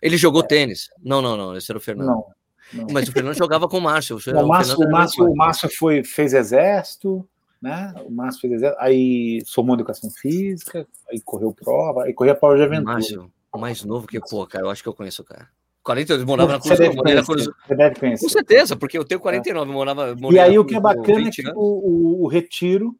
Ele 0.00 0.16
jogou 0.16 0.42
tênis. 0.42 0.88
Não, 1.02 1.20
não, 1.20 1.36
não, 1.36 1.56
esse 1.56 1.70
era 1.70 1.78
o 1.78 1.80
Fernando. 1.80 2.06
Não. 2.08 2.24
Não. 2.72 2.86
Mas 2.92 3.08
o 3.08 3.12
Fernando 3.12 3.34
jogava 3.36 3.68
com 3.68 3.78
o 3.78 3.82
Márcio. 3.82 4.18
Não, 4.28 4.44
o 4.44 4.48
Márcio, 4.48 4.78
o 4.78 4.90
Márcio, 4.90 5.24
o 5.24 5.36
Márcio 5.36 5.68
foi, 5.76 6.02
fez 6.04 6.32
exército, 6.34 7.26
né? 7.60 7.94
O 8.06 8.10
Márcio 8.10 8.40
fez 8.42 8.52
exército, 8.54 8.82
aí 8.82 9.42
formou 9.52 9.74
educação 9.74 10.10
física, 10.10 10.86
aí 11.10 11.20
correu 11.20 11.52
prova, 11.52 12.04
aí 12.04 12.12
corria 12.12 12.34
prova 12.34 12.56
de 12.56 12.62
aventura. 12.62 12.94
Márcio, 12.94 13.32
mais 13.56 13.82
novo 13.84 14.06
que, 14.06 14.20
pô, 14.20 14.46
cara, 14.46 14.64
eu 14.66 14.70
acho 14.70 14.82
que 14.82 14.88
eu 14.88 14.94
conheço 14.94 15.22
o 15.22 15.24
cara. 15.24 15.48
42, 15.82 16.24
morava 16.24 16.52
na 16.52 16.58
Você 16.58 16.68
Cruz, 16.68 16.80
deve, 16.80 16.96
morei 16.96 17.14
na 17.14 17.24
conhecer, 17.24 17.44
Cruz. 17.44 17.56
você 17.68 17.74
deve 17.76 18.00
conhecer. 18.00 18.24
Com 18.24 18.28
certeza, 18.28 18.76
porque 18.76 18.98
eu 18.98 19.04
tenho 19.04 19.20
49, 19.20 19.70
morava. 19.72 20.10
E 20.10 20.20
morei 20.20 20.40
aí 20.40 20.58
o 20.58 20.64
que 20.64 20.74
é 20.74 20.80
bacana 20.80 21.20
é 21.20 21.24
20 21.24 21.42
que 21.42 21.50
o, 21.54 22.24
o- 22.24 22.26
retiro, 22.26 22.94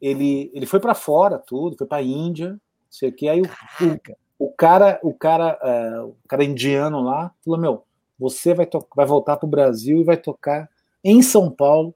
ele, 0.00 0.50
ele 0.54 0.66
foi 0.66 0.80
para 0.80 0.94
fora, 0.94 1.38
tudo, 1.38 1.76
foi 1.76 1.86
para 1.86 2.02
Índia, 2.02 2.58
sei 2.90 3.12
que. 3.12 3.28
Aí 3.28 3.40
o, 3.40 3.44
o, 3.46 4.46
o 4.46 4.52
cara, 4.52 4.98
o 5.02 5.14
cara, 5.14 5.58
é, 5.62 6.00
o 6.00 6.16
cara 6.28 6.44
indiano 6.44 7.00
lá 7.02 7.32
falou: 7.44 7.60
meu, 7.60 7.84
você 8.20 8.52
vai, 8.52 8.68
vai 8.94 9.06
voltar 9.06 9.38
para 9.38 9.46
o 9.46 9.50
Brasil 9.50 9.98
e 9.98 10.04
vai 10.04 10.18
tocar 10.18 10.68
em 11.02 11.22
São 11.22 11.50
Paulo 11.50 11.94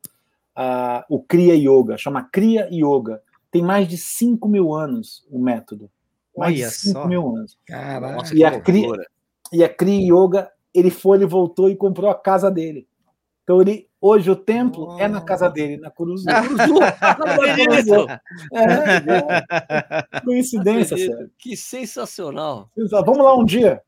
ah, 0.57 1.05
o 1.11 1.23
Kriya 1.23 1.55
Yoga, 1.55 1.99
chama 1.99 2.23
Kriya 2.23 2.67
Yoga. 2.73 3.21
Tem 3.51 3.63
mais 3.63 3.87
de 3.87 3.99
5 3.99 4.49
mil 4.49 4.73
anos 4.75 5.25
o 5.31 5.39
método. 5.39 5.91
Mais 6.37 6.55
Olha 6.59 6.69
de 6.69 6.75
5 6.75 6.93
só. 7.01 7.07
mil 7.07 7.37
anos. 7.37 7.59
Caraca. 7.67 8.27
E 8.35 8.37
que 8.37 8.45
a 8.45 8.61
Cri- 8.61 8.81
loucura. 8.81 9.07
E 9.53 9.63
a 9.63 9.69
Kriya 9.69 10.15
Yoga, 10.15 10.51
ele 10.73 10.91
foi, 10.91 11.19
ele 11.19 11.27
voltou 11.27 11.69
e 11.69 11.77
comprou 11.77 12.11
a 12.11 12.15
casa 12.15 12.51
dele. 12.51 12.89
Então 13.43 13.61
ele, 13.61 13.87
hoje 14.01 14.31
o 14.31 14.35
templo 14.37 14.99
é 14.99 15.07
na 15.07 15.21
casa 15.21 15.51
dele, 15.51 15.77
na 15.77 15.91
Curuzu. 15.91 16.25
Acredito. 16.99 18.09
É, 18.53 20.17
é, 20.17 20.21
coincidência, 20.21 20.97
sério. 20.97 21.31
Que 21.39 21.55
sensacional. 21.55 22.71
Vamos 22.91 23.19
lá 23.19 23.37
um 23.37 23.45
dia. 23.45 23.83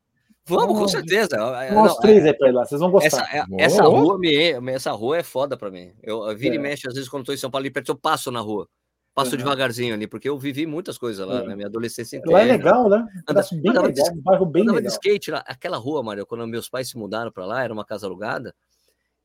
Vamos, 0.47 0.77
com 0.79 0.87
certeza. 0.87 1.37
Nós 1.37 1.93
Não, 1.93 1.99
três 1.99 2.25
aí 2.25 2.33
pra 2.33 2.49
ir 2.49 2.51
lá, 2.53 2.65
vocês 2.65 2.79
vão 2.79 2.89
Essa, 2.99 3.17
gostar. 3.19 3.35
é- 3.35 3.45
Boa. 3.45 3.61
essa 3.61 3.83
rua 3.83 4.17
me, 4.17 4.71
essa 4.71 4.91
rua 4.91 5.17
é 5.17 5.23
foda 5.23 5.57
pra 5.57 5.69
mim. 5.69 5.91
Eu, 6.01 6.23
eu 6.27 6.37
viro 6.37 6.53
É. 6.55 6.57
e 6.57 6.59
mexe, 6.59 6.87
às 6.87 6.93
vezes, 6.93 7.09
quando 7.09 7.25
tô 7.25 7.33
em 7.33 7.37
São 7.37 7.49
Paulo, 7.51 7.63
ali 7.63 7.71
perto, 7.71 7.89
eu 7.91 7.97
passo 7.97 8.31
na 8.31 8.39
rua. 8.39 8.67
Passo 9.13 9.31
Uhum. 9.31 9.37
devagarzinho 9.37 9.95
ali, 9.95 10.05
porque 10.07 10.29
eu 10.29 10.37
vivi 10.37 10.67
muitas 10.67 10.95
coisas 10.97 11.27
lá, 11.27 11.39
É. 11.39 11.43
na 11.43 11.55
minha 11.55 11.67
adolescência 11.67 12.21
Lá 12.27 12.39
é 12.41 12.43
inteira. 12.43 12.57
legal, 12.57 12.87
né? 12.87 13.05
Um 13.17 13.23
pedaço 13.25 13.55
bem 13.59 13.71
andava 13.71 13.91
de 13.91 13.99
legal, 13.99 14.15
um 14.15 14.21
bairro 14.21 14.45
bem 14.45 14.61
andava 14.63 14.77
de 14.79 14.83
legal. 14.87 14.99
skate 15.03 15.31
lá. 15.31 15.43
Aquela 15.47 15.77
rua, 15.77 16.03
Mário, 16.03 16.25
quando 16.25 16.45
meus 16.47 16.69
pais 16.69 16.87
se 16.89 16.97
mudaram 16.97 17.31
pra 17.31 17.45
lá, 17.45 17.63
era 17.63 17.73
uma 17.73 17.83
casa 17.83 18.05
alugada. 18.05 18.53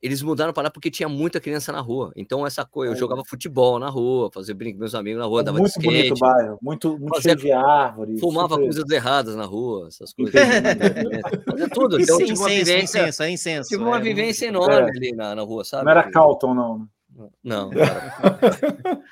Eles 0.02 0.20
mudaram 0.20 0.52
pra 0.52 0.64
lá 0.64 0.70
porque 0.70 0.90
tinha 0.90 1.08
muita 1.08 1.40
criança 1.40 1.70
na 1.70 1.80
rua. 1.80 2.12
Então, 2.16 2.44
essa 2.44 2.64
coisa, 2.64 2.92
eu 2.92 2.98
jogava 2.98 3.22
futebol 3.24 3.78
na 3.78 3.88
rua, 3.88 4.28
fazia 4.34 4.52
brinco 4.52 4.74
com 4.74 4.80
meus 4.80 4.96
amigos 4.96 5.20
na 5.20 5.26
rua, 5.26 5.38
É 5.38 5.42
andava 5.42 5.58
de 5.58 5.62
muito 5.62 5.80
bonito 5.80 6.10
o 6.10 6.14
skate, 6.14 6.20
bairro, 6.20 6.58
muito, 6.60 6.98
muito 6.98 7.14
Fazia- 7.14 7.38
cheio 7.38 7.44
de 7.44 7.52
árvores. 7.52 8.18
fumava 8.20 8.54
super- 8.54 8.64
coisas 8.64 8.90
erradas 8.90 9.36
na 9.36 9.44
rua, 9.44 9.86
essas 9.86 10.12
coisas. 10.12 10.34
Fazia 11.48 11.68
tudo. 11.70 12.00
Então, 12.00 12.18
tive 12.18 12.32
uma 12.32 12.50
incenso, 12.50 12.64
vivência, 12.64 12.98
incenso, 13.02 13.22
é 13.22 13.30
incenso. 13.30 13.68
tive 13.68 13.84
uma 13.84 13.98
é, 13.98 14.00
vivência 14.00 14.46
É. 14.46 14.48
enorme 14.48 14.90
ali 14.90 15.12
na, 15.12 15.36
na 15.36 15.42
rua, 15.42 15.64
sabe? 15.64 15.84
Não 15.84 15.92
era 15.92 16.10
Calton, 16.10 16.52
não. 16.54 16.78
né? 17.14 17.28
Não. 17.44 17.70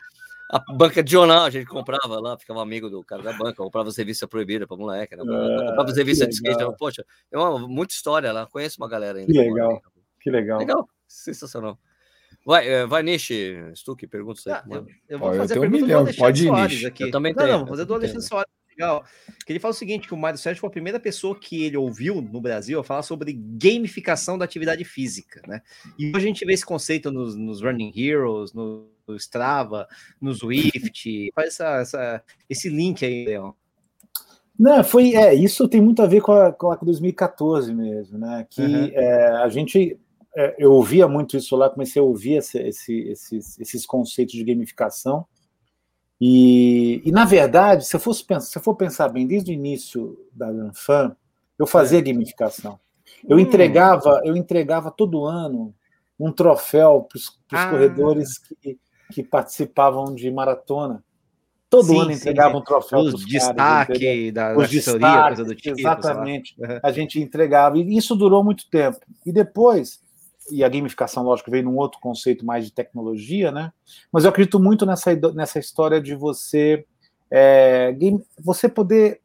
A 0.52 0.58
banca 0.74 1.00
de 1.00 1.12
jornal 1.12 1.44
a 1.44 1.50
gente 1.50 1.66
comprava 1.66 2.18
lá, 2.18 2.36
ficava 2.36 2.60
amigo 2.60 2.90
do 2.90 3.04
cara 3.04 3.22
da 3.22 3.32
banca, 3.32 3.62
comprava 3.62 3.88
as 3.88 3.96
revistas 3.96 4.28
proibidas 4.28 4.66
pra 4.66 4.76
moleque, 4.76 5.14
né? 5.14 5.22
Ah, 5.22 5.66
comprava 5.68 5.84
as 5.84 5.92
que 5.92 5.98
revistas 6.00 6.26
de 6.28 6.34
skate. 6.34 6.76
Poxa, 6.76 7.04
é 7.30 7.38
uma, 7.38 7.56
muita 7.68 7.94
história 7.94 8.32
lá, 8.32 8.46
conheço 8.46 8.76
uma 8.82 8.88
galera 8.88 9.20
ainda. 9.20 9.32
Que 9.32 9.38
legal. 9.38 9.80
Que 10.20 10.30
legal. 10.30 10.58
Legal, 10.58 10.88
sensacional. 11.08 11.78
Vai, 12.44 12.66
eh, 12.68 12.86
vai 12.86 13.02
Nishi, 13.02 13.56
Stuck, 13.74 14.06
pergunta 14.06 14.38
isso 14.40 14.50
aí. 14.50 14.56
Ah, 14.56 14.64
eu, 14.70 14.86
eu 15.08 15.18
vou 15.18 15.28
Ó, 15.28 15.32
eu 15.34 15.38
fazer 15.40 15.54
a 15.54 15.56
tenho 15.56 15.68
um 15.68 15.70
pergunta 15.70 15.86
milhão, 15.86 16.02
do 16.04 16.08
Alexandre 16.08 16.40
ir, 16.42 16.46
Soares 16.46 16.72
Nish. 16.76 16.84
aqui. 16.86 17.02
Eu 17.04 17.10
também 17.10 17.34
não, 17.34 17.42
tenho, 17.42 17.52
não, 17.52 17.58
vou 17.60 17.68
fazer 17.68 17.84
do 17.84 17.94
Alexandre 17.94 18.22
Soares. 18.22 18.50
Legal. 18.70 19.04
Que 19.44 19.52
ele 19.52 19.58
fala 19.60 19.72
o 19.72 19.76
seguinte: 19.76 20.08
que 20.08 20.14
o 20.14 20.16
Mário 20.16 20.38
Sérgio 20.38 20.60
foi 20.60 20.68
a 20.68 20.72
primeira 20.72 20.98
pessoa 20.98 21.38
que 21.38 21.64
ele 21.64 21.76
ouviu 21.76 22.22
no 22.22 22.40
Brasil 22.40 22.80
a 22.80 22.84
falar 22.84 23.02
sobre 23.02 23.32
gamificação 23.34 24.38
da 24.38 24.44
atividade 24.46 24.84
física, 24.84 25.42
né? 25.46 25.60
E 25.98 26.06
hoje 26.08 26.16
a 26.16 26.20
gente 26.28 26.44
vê 26.46 26.54
esse 26.54 26.64
conceito 26.64 27.10
nos, 27.10 27.34
nos 27.36 27.60
Running 27.60 27.92
Heroes, 27.94 28.54
no, 28.54 28.88
no 29.06 29.16
Strava, 29.16 29.86
no 30.20 30.32
Swift. 30.32 31.30
Faz 31.34 31.48
essa, 31.48 31.76
essa- 31.80 32.22
esse 32.48 32.70
link 32.70 33.04
aí, 33.04 33.26
Leão. 33.26 33.54
Não, 34.58 34.84
foi, 34.84 35.14
é, 35.14 35.34
isso 35.34 35.66
tem 35.68 35.80
muito 35.80 36.00
a 36.02 36.06
ver 36.06 36.20
com 36.22 36.32
a, 36.32 36.52
com 36.52 36.70
a 36.70 36.76
2014 36.76 37.74
mesmo, 37.74 38.18
né? 38.18 38.46
Que 38.48 38.62
Uhum. 38.62 38.84
é, 38.92 39.26
a 39.42 39.48
gente, 39.48 39.98
é, 40.36 40.54
eu 40.58 40.72
ouvia 40.72 41.08
muito 41.08 41.36
isso 41.36 41.56
lá, 41.56 41.68
comecei 41.70 42.00
a 42.00 42.04
ouvir 42.04 42.34
esse- 42.38 42.58
esse- 42.58 43.08
esses, 43.08 43.58
esses 43.58 43.86
conceitos 43.86 44.34
de 44.34 44.44
gamificação. 44.44 45.26
E, 46.20 47.00
e, 47.04 47.10
na 47.10 47.24
verdade, 47.24 47.84
se 47.86 47.96
eu, 47.96 48.00
fosse 48.00 48.22
pensar, 48.24 48.46
se 48.50 48.58
eu 48.58 48.62
for 48.62 48.74
pensar 48.74 49.08
bem, 49.08 49.26
desde 49.26 49.50
o 49.50 49.54
início 49.54 50.18
da 50.32 50.48
Lanfan, 50.50 51.16
eu 51.58 51.66
fazia 51.66 52.00
gamificação. 52.00 52.78
Eu 53.28 53.36
Hum. 53.38 53.40
entregava, 53.40 54.20
eu 54.24 54.36
entregava 54.36 54.90
todo 54.90 55.24
ano 55.24 55.74
um 56.18 56.30
troféu 56.30 57.06
para 57.08 57.16
os 57.16 57.38
Ah. 57.52 57.70
corredores 57.70 58.38
que, 58.38 58.78
que 59.12 59.22
participavam 59.22 60.14
de 60.14 60.30
maratona. 60.30 61.02
Todo 61.70 61.84
Sim, 61.86 62.00
ano 62.00 62.12
entregava 62.12 62.50
sim. 62.54 62.58
um 62.60 62.64
troféu 62.64 62.98
Os 62.98 63.10
pros 63.10 63.24
caras, 63.24 63.44
entendeu? 63.46 63.64
destaque 63.94 64.32
da, 64.32 64.52
da 64.52 64.58
os 64.58 64.64
assessoria, 64.66 64.98
destaques, 65.06 65.36
coisa 65.36 65.44
do 65.44 65.54
tipo. 65.54 65.78
exatamente. 65.80 66.54
Uhum. 66.60 66.80
A 66.82 66.92
gente 66.92 67.20
entregava, 67.20 67.78
e 67.78 67.96
isso 67.96 68.14
durou 68.16 68.44
muito 68.44 68.68
tempo. 68.68 68.98
E 69.24 69.32
depois, 69.32 70.00
e 70.50 70.62
a 70.64 70.68
gamificação, 70.68 71.22
lógico, 71.22 71.50
veio 71.50 71.64
num 71.64 71.76
outro 71.76 72.00
conceito 72.00 72.44
mais 72.44 72.64
de 72.64 72.72
tecnologia, 72.72 73.50
né? 73.50 73.72
Mas 74.12 74.24
eu 74.24 74.30
acredito 74.30 74.58
muito 74.60 74.84
nessa, 74.86 75.14
nessa 75.34 75.58
história 75.58 76.00
de 76.00 76.14
você, 76.14 76.84
é, 77.30 77.92
game- 77.92 78.24
você 78.42 78.68
poder 78.68 79.12
É 79.14 79.20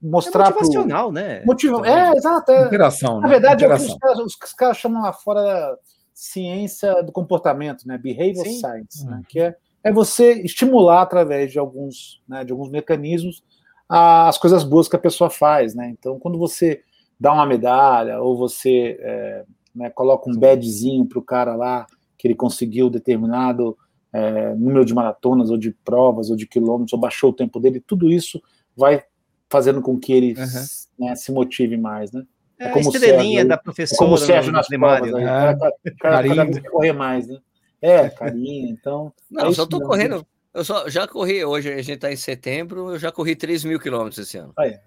mostrar 0.00 0.52
pro- 0.52 0.62
motivacional, 0.62 1.10
né? 1.12 1.42
Motiva, 1.44 1.86
é, 1.86 2.12
exato. 2.16 2.50
é. 2.52 2.66
Interação, 2.66 3.16
Na 3.20 3.28
né? 3.28 3.34
verdade, 3.34 3.64
é 3.64 3.66
o 3.66 3.70
que 3.70 3.76
os 3.76 3.82
Interação. 3.84 3.98
caras, 4.16 4.34
os 4.44 4.52
caras 4.54 4.76
chamam 4.76 5.02
lá 5.02 5.12
fora 5.12 5.42
da 5.42 5.76
ciência 6.14 7.02
do 7.02 7.12
comportamento, 7.12 7.86
né? 7.86 7.98
Behavioral 7.98 8.44
Sim. 8.44 8.60
science, 8.60 9.06
né? 9.06 9.16
Uhum. 9.16 9.22
Que 9.28 9.40
é, 9.40 9.56
é 9.84 9.92
você 9.92 10.32
estimular 10.42 11.02
através 11.02 11.52
de 11.52 11.58
alguns, 11.58 12.20
né, 12.28 12.44
de 12.44 12.52
alguns 12.52 12.70
mecanismos 12.70 13.42
as 13.88 14.36
coisas 14.36 14.64
boas 14.64 14.88
que 14.88 14.96
a 14.96 14.98
pessoa 14.98 15.30
faz, 15.30 15.72
né? 15.74 15.88
Então, 15.96 16.18
quando 16.18 16.36
você 16.38 16.82
dá 17.20 17.32
uma 17.32 17.46
medalha 17.46 18.20
ou 18.20 18.36
você 18.36 18.96
é, 19.00 19.44
né, 19.76 19.90
coloca 19.90 20.28
um 20.30 20.34
badzinho 20.36 21.04
para 21.06 21.18
o 21.18 21.22
cara 21.22 21.54
lá 21.54 21.86
que 22.18 22.26
ele 22.26 22.34
conseguiu 22.34 22.88
determinado 22.90 23.76
é, 24.12 24.54
número 24.54 24.84
de 24.84 24.94
maratonas 24.94 25.50
ou 25.50 25.58
de 25.58 25.70
provas 25.84 26.30
ou 26.30 26.36
de 26.36 26.46
quilômetros 26.46 26.92
ou 26.94 26.98
baixou 26.98 27.30
o 27.30 27.34
tempo 27.34 27.60
dele, 27.60 27.80
tudo 27.86 28.10
isso 28.10 28.42
vai 28.74 29.04
fazendo 29.50 29.82
com 29.82 29.98
que 29.98 30.12
ele 30.12 30.34
Uhum. 30.34 31.06
né, 31.06 31.14
se 31.14 31.30
motive 31.30 31.76
mais, 31.76 32.10
né? 32.10 32.24
É, 32.58 32.70
como 32.70 32.86
a 32.86 32.88
o 32.88 32.92
estrelinha 32.94 33.22
Sérgio- 33.42 33.48
da 33.48 33.54
É 33.54 33.58
professora 33.58 33.98
como 33.98 34.14
o 34.14 34.18
Sérgio 34.18 34.50
no 34.50 34.56
nas 34.58 34.66
primário. 34.66 35.10
provas 35.10 35.22
né? 35.22 35.30
O 35.30 35.34
cara 35.34 35.56
cada 36.00 36.16
Carinho. 36.28 36.52
vez 36.54 36.68
correr 36.70 36.92
mais, 36.94 37.26
né? 37.28 37.38
É, 37.82 38.08
carinho, 38.08 38.70
então. 38.70 39.12
Não, 39.30 39.48
é 39.48 39.52
só 39.52 39.66
tô 39.66 39.76
mesmo. 39.76 39.90
correndo. 39.90 40.26
Eu 40.54 40.64
só 40.64 40.88
já 40.88 41.06
corri, 41.06 41.44
hoje 41.44 41.70
a 41.70 41.82
gente 41.82 41.98
tá 41.98 42.10
em 42.10 42.16
setembro, 42.16 42.92
eu 42.92 42.98
já 42.98 43.12
corri 43.12 43.36
3 43.36 43.62
mil 43.62 43.78
quilômetros 43.78 44.16
esse 44.26 44.38
ano. 44.38 44.54
Aí, 44.58 44.70
é. 44.70 44.80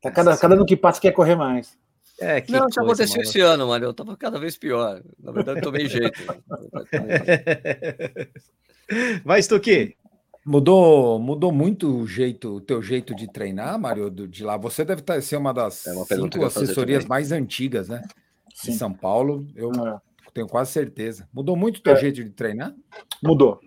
Tá 0.00 0.10
cada, 0.10 0.34
cada 0.38 0.54
ano 0.54 0.64
que 0.64 0.74
passa 0.74 0.98
quer 0.98 1.12
correr 1.12 1.36
mais. 1.36 1.78
É, 2.20 2.44
não, 2.48 2.68
isso 2.68 2.80
aconteceu 2.80 3.22
esse 3.22 3.40
ano, 3.40 3.66
mano. 3.66 3.86
Eu 3.86 3.94
tava 3.94 4.16
cada 4.16 4.38
vez 4.38 4.56
pior. 4.56 5.02
Na 5.18 5.32
verdade, 5.32 5.62
tomei 5.62 5.88
jeito. 5.88 6.20
Vai, 9.24 9.42
Stuque. 9.42 9.96
Mudou, 10.44 11.18
mudou 11.18 11.52
muito 11.52 11.98
o 11.98 12.06
jeito, 12.06 12.56
o 12.56 12.60
teu 12.60 12.82
jeito 12.82 13.14
de 13.14 13.30
treinar, 13.30 13.78
Mário, 13.78 14.10
de 14.10 14.44
lá. 14.44 14.56
Você 14.56 14.84
deve 14.84 15.02
tá, 15.02 15.20
ser 15.20 15.36
uma 15.36 15.52
das 15.52 15.86
é 15.86 15.92
uma 15.92 16.04
cinco 16.04 16.44
assessorias 16.44 17.04
mais 17.04 17.32
antigas, 17.32 17.88
né? 17.88 18.02
Sim. 18.54 18.72
Em 18.72 18.74
São 18.74 18.92
Paulo. 18.92 19.46
Eu 19.54 19.70
é. 19.70 19.98
tenho 20.34 20.46
quase 20.46 20.72
certeza. 20.72 21.28
Mudou 21.32 21.56
muito 21.56 21.78
o 21.78 21.82
teu 21.82 21.94
é. 21.94 21.96
jeito 21.96 22.22
de 22.22 22.30
treinar? 22.30 22.74
Mudou. 23.22 23.60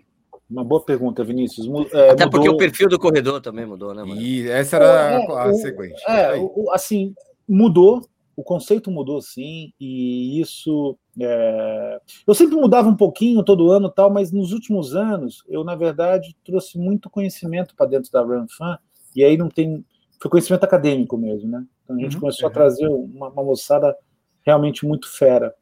Uma 0.48 0.62
boa 0.62 0.84
pergunta, 0.84 1.24
Vinícius. 1.24 1.66
É, 1.92 2.10
Até 2.10 2.26
mudou... 2.26 2.30
porque 2.30 2.48
o 2.48 2.56
perfil 2.56 2.88
do 2.88 2.98
corredor 2.98 3.40
também 3.40 3.66
mudou, 3.66 3.94
né? 3.94 4.04
Mano? 4.04 4.20
E 4.20 4.48
essa 4.48 4.76
era 4.76 4.84
é, 4.84 5.16
a, 5.16 5.42
a 5.42 5.48
o, 5.48 5.54
sequência. 5.54 6.06
É, 6.06 6.36
o, 6.36 6.70
assim, 6.72 7.14
mudou 7.48 8.06
o 8.36 8.42
conceito 8.42 8.90
mudou 8.90 9.20
sim, 9.20 9.72
e 9.80 10.40
isso. 10.40 10.98
É... 11.20 12.00
Eu 12.26 12.34
sempre 12.34 12.56
mudava 12.56 12.88
um 12.88 12.96
pouquinho 12.96 13.42
todo 13.42 13.70
ano 13.70 13.88
tal, 13.88 14.10
mas 14.10 14.32
nos 14.32 14.52
últimos 14.52 14.94
anos 14.94 15.44
eu, 15.48 15.62
na 15.64 15.74
verdade, 15.74 16.36
trouxe 16.44 16.78
muito 16.78 17.10
conhecimento 17.10 17.74
para 17.74 17.86
dentro 17.86 18.10
da 18.10 18.22
RunFan, 18.22 18.78
e 19.14 19.24
aí 19.24 19.36
não 19.36 19.48
tem. 19.48 19.84
Foi 20.20 20.30
conhecimento 20.30 20.64
acadêmico 20.64 21.16
mesmo, 21.16 21.50
né? 21.50 21.64
Então 21.84 21.96
a 21.96 21.98
gente 22.00 22.14
uhum, 22.14 22.20
começou 22.20 22.46
uhum. 22.46 22.50
a 22.50 22.54
trazer 22.54 22.88
uma, 22.88 23.28
uma 23.28 23.44
moçada 23.44 23.96
realmente 24.42 24.86
muito 24.86 25.10
fera. 25.10 25.54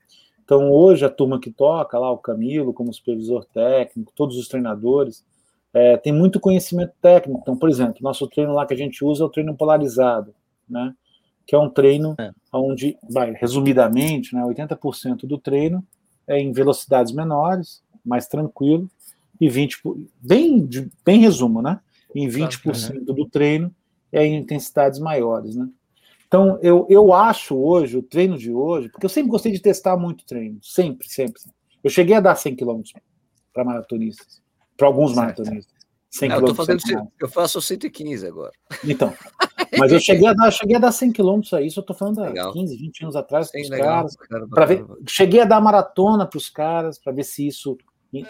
Então 0.45 0.71
hoje 0.71 1.05
a 1.05 1.11
turma 1.11 1.41
que 1.41 1.51
toca 1.51 1.99
lá, 1.99 2.11
o 2.11 2.19
Camilo, 2.19 2.73
como 2.73 2.93
supervisor 2.93 3.45
técnico, 3.45 4.13
todos 4.15 4.37
os 4.37 4.49
treinadores, 4.49 5.25
é, 5.73 5.97
tem 5.97 6.13
muito 6.13 6.39
conhecimento 6.39 6.93
técnico. 7.01 7.41
Então, 7.43 7.57
por 7.57 7.69
exemplo, 7.69 7.97
nosso 8.03 8.27
treino 8.29 8.53
lá 8.53 8.67
que 8.67 8.75
a 8.75 8.77
gente 8.77 9.05
usa 9.05 9.25
é 9.25 9.27
o 9.27 9.31
treino 9.31 9.57
polarizado, 9.57 10.35
né? 10.69 10.95
Que 11.47 11.55
é 11.55 11.59
um 11.59 11.69
treino 11.69 12.15
é. 12.19 12.31
onde, 12.53 12.97
vai, 13.09 13.33
resumidamente, 13.33 14.35
né, 14.35 14.43
80% 14.43 15.27
do 15.27 15.39
treino 15.39 15.85
é 16.27 16.39
em 16.39 16.53
velocidades 16.53 17.13
menores, 17.13 17.83
mais 18.05 18.27
tranquilo, 18.27 18.89
e 19.41 19.49
20%, 19.49 20.07
bem, 20.21 20.69
bem 21.05 21.21
resumo, 21.21 21.61
né? 21.61 21.81
Em 22.15 22.29
20% 22.29 23.09
uhum. 23.09 23.15
do 23.15 23.29
treino 23.29 23.75
é 24.13 24.25
em 24.25 24.37
intensidades 24.37 25.01
maiores, 25.01 25.57
né? 25.57 25.69
Então, 26.29 26.59
eu, 26.63 26.87
eu 26.89 27.13
acho 27.13 27.57
hoje, 27.57 27.97
o 27.97 28.03
treino 28.03 28.39
de 28.39 28.53
hoje, 28.53 28.89
porque 28.89 29.05
eu 29.05 29.11
sempre 29.11 29.31
gostei 29.31 29.53
de 29.53 29.61
testar 29.61 29.97
muito 29.97 30.25
treino, 30.25 30.59
sempre, 30.63 31.09
sempre. 31.09 31.43
Eu 31.83 31.91
cheguei 31.91 32.15
a 32.15 32.21
dar 32.21 32.37
100 32.37 32.57
km 32.57 32.81
para 33.53 33.65
maratonistas, 33.65 34.41
para 34.77 34.87
alguns 34.87 35.15
maratonistas. 35.15 35.82
100 36.13 36.29
Não, 36.29 36.47
eu, 36.47 36.55
fazendo, 36.55 36.81
eu 37.19 37.29
faço 37.29 37.61
115 37.61 38.27
agora. 38.27 38.53
Então, 38.85 39.15
mas 39.79 39.91
eu 39.91 39.99
cheguei 39.99 40.29
a 40.29 40.35
dar, 40.35 40.51
cheguei 40.51 40.77
a 40.77 40.79
dar 40.79 40.93
100 40.93 41.11
km 41.11 41.41
a 41.55 41.63
isso, 41.63 41.81
eu 41.81 41.85
tô 41.85 41.95
falando 41.95 42.23
há 42.23 42.53
15, 42.53 42.77
20 42.77 43.03
anos 43.05 43.17
atrás 43.17 43.51
com 43.51 43.59
os 43.59 43.69
caras. 43.71 44.17
Cara, 44.17 44.67
ver, 44.67 44.85
cheguei 45.09 45.41
a 45.41 45.47
dar 45.47 45.61
maratona 45.61 46.27
para 46.27 46.37
os 46.37 46.51
caras, 46.51 46.99
para 46.99 47.13
ver 47.13 47.25
se 47.25 47.47
isso. 47.47 47.79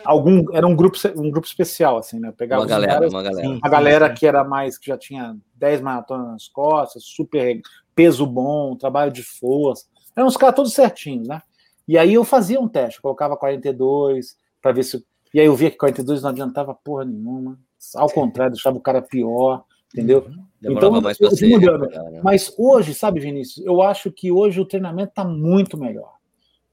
Algum, 0.04 0.44
era 0.52 0.64
um 0.64 0.76
grupo, 0.76 0.96
um 1.16 1.28
grupo 1.28 1.44
especial, 1.44 1.98
assim, 1.98 2.20
né? 2.20 2.32
Pegava 2.36 2.62
uma 2.62 2.68
galera, 2.68 2.92
caras, 2.92 3.12
uma 3.12 3.22
galera. 3.22 3.58
A 3.60 3.68
galera 3.68 4.14
que 4.14 4.24
era 4.24 4.44
mais, 4.44 4.78
que 4.78 4.86
já 4.86 4.96
tinha 4.96 5.36
10 5.56 5.80
maratonas 5.80 6.28
nas 6.28 6.46
costas, 6.46 7.02
super 7.02 7.60
peso 7.92 8.24
bom, 8.24 8.76
trabalho 8.76 9.10
de 9.10 9.24
força. 9.24 9.86
Eram 10.14 10.28
uns 10.28 10.36
caras 10.36 10.54
todos 10.54 10.72
certinhos, 10.72 11.26
né? 11.26 11.42
E 11.88 11.98
aí 11.98 12.14
eu 12.14 12.22
fazia 12.22 12.60
um 12.60 12.68
teste, 12.68 13.02
colocava 13.02 13.36
42, 13.36 14.36
para 14.60 14.70
ver 14.70 14.84
se. 14.84 15.04
E 15.34 15.40
aí 15.40 15.46
eu 15.46 15.56
via 15.56 15.68
que 15.68 15.76
42 15.76 16.22
não 16.22 16.30
adiantava 16.30 16.72
porra 16.72 17.04
nenhuma. 17.04 17.58
Ao 17.94 18.08
contrário, 18.08 18.52
deixava 18.52 18.76
o 18.76 18.80
cara 18.80 19.02
pior, 19.02 19.64
entendeu? 19.92 20.24
Uhum. 20.26 20.44
Demorava 20.60 20.98
então, 20.98 21.02
mais 21.02 21.16
ser. 21.16 21.48
Mudando. 21.48 21.88
Né? 21.88 22.20
Mas 22.22 22.54
hoje, 22.56 22.94
sabe, 22.94 23.20
Vinícius, 23.20 23.64
eu 23.66 23.82
acho 23.82 24.12
que 24.12 24.30
hoje 24.30 24.60
o 24.60 24.64
treinamento 24.64 25.10
está 25.10 25.24
muito 25.24 25.76
melhor. 25.76 26.14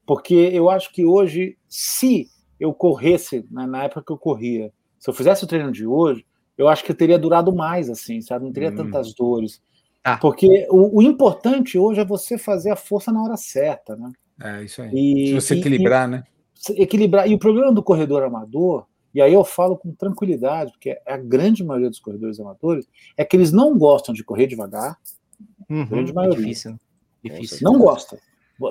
Porque 0.06 0.34
eu 0.34 0.70
acho 0.70 0.92
que 0.92 1.04
hoje, 1.04 1.56
se 1.68 2.28
eu 2.58 2.72
corresse, 2.72 3.44
né, 3.50 3.66
na 3.66 3.84
época 3.84 4.02
que 4.06 4.12
eu 4.12 4.18
corria, 4.18 4.72
se 4.98 5.08
eu 5.08 5.14
fizesse 5.14 5.44
o 5.44 5.46
treino 5.46 5.72
de 5.72 5.86
hoje, 5.86 6.24
eu 6.56 6.68
acho 6.68 6.84
que 6.84 6.92
eu 6.92 6.96
teria 6.96 7.18
durado 7.18 7.54
mais, 7.54 7.88
assim, 7.88 8.20
sabe? 8.20 8.44
Não 8.44 8.52
teria 8.52 8.70
hum. 8.70 8.76
tantas 8.76 9.14
dores. 9.14 9.62
Ah. 10.04 10.18
Porque 10.18 10.66
o, 10.70 10.98
o, 10.98 11.02
importante 11.02 11.78
hoje 11.78 12.00
é 12.00 12.04
você 12.04 12.38
fazer 12.38 12.70
a 12.70 12.76
força 12.76 13.12
na 13.12 13.22
hora 13.22 13.36
certa, 13.36 13.96
né? 13.96 14.10
É, 14.42 14.64
isso 14.64 14.80
aí. 14.82 14.90
E, 14.92 15.26
se 15.28 15.34
você 15.34 15.54
equilibrar, 15.56 16.08
e, 16.08 16.12
né? 16.12 16.24
Equilibrar. 16.76 17.28
E 17.28 17.34
o 17.34 17.38
problema 17.38 17.72
do 17.72 17.82
corredor 17.82 18.22
amador 18.22 18.86
e 19.14 19.20
aí 19.20 19.32
eu 19.32 19.44
falo 19.44 19.76
com 19.76 19.92
tranquilidade, 19.92 20.72
porque 20.72 21.00
a 21.06 21.16
grande 21.16 21.64
maioria 21.64 21.90
dos 21.90 21.98
corredores 21.98 22.38
amadores 22.38 22.88
é 23.16 23.24
que 23.24 23.36
eles 23.36 23.52
não 23.52 23.76
gostam 23.76 24.14
de 24.14 24.22
correr 24.22 24.46
devagar. 24.46 24.98
Uhum, 25.68 25.86
grande 25.86 26.12
maioria. 26.12 26.38
Difícil. 26.38 26.72
Né? 26.72 26.78
Difícil. 27.24 27.58
Não 27.62 27.78
gosta. 27.78 28.18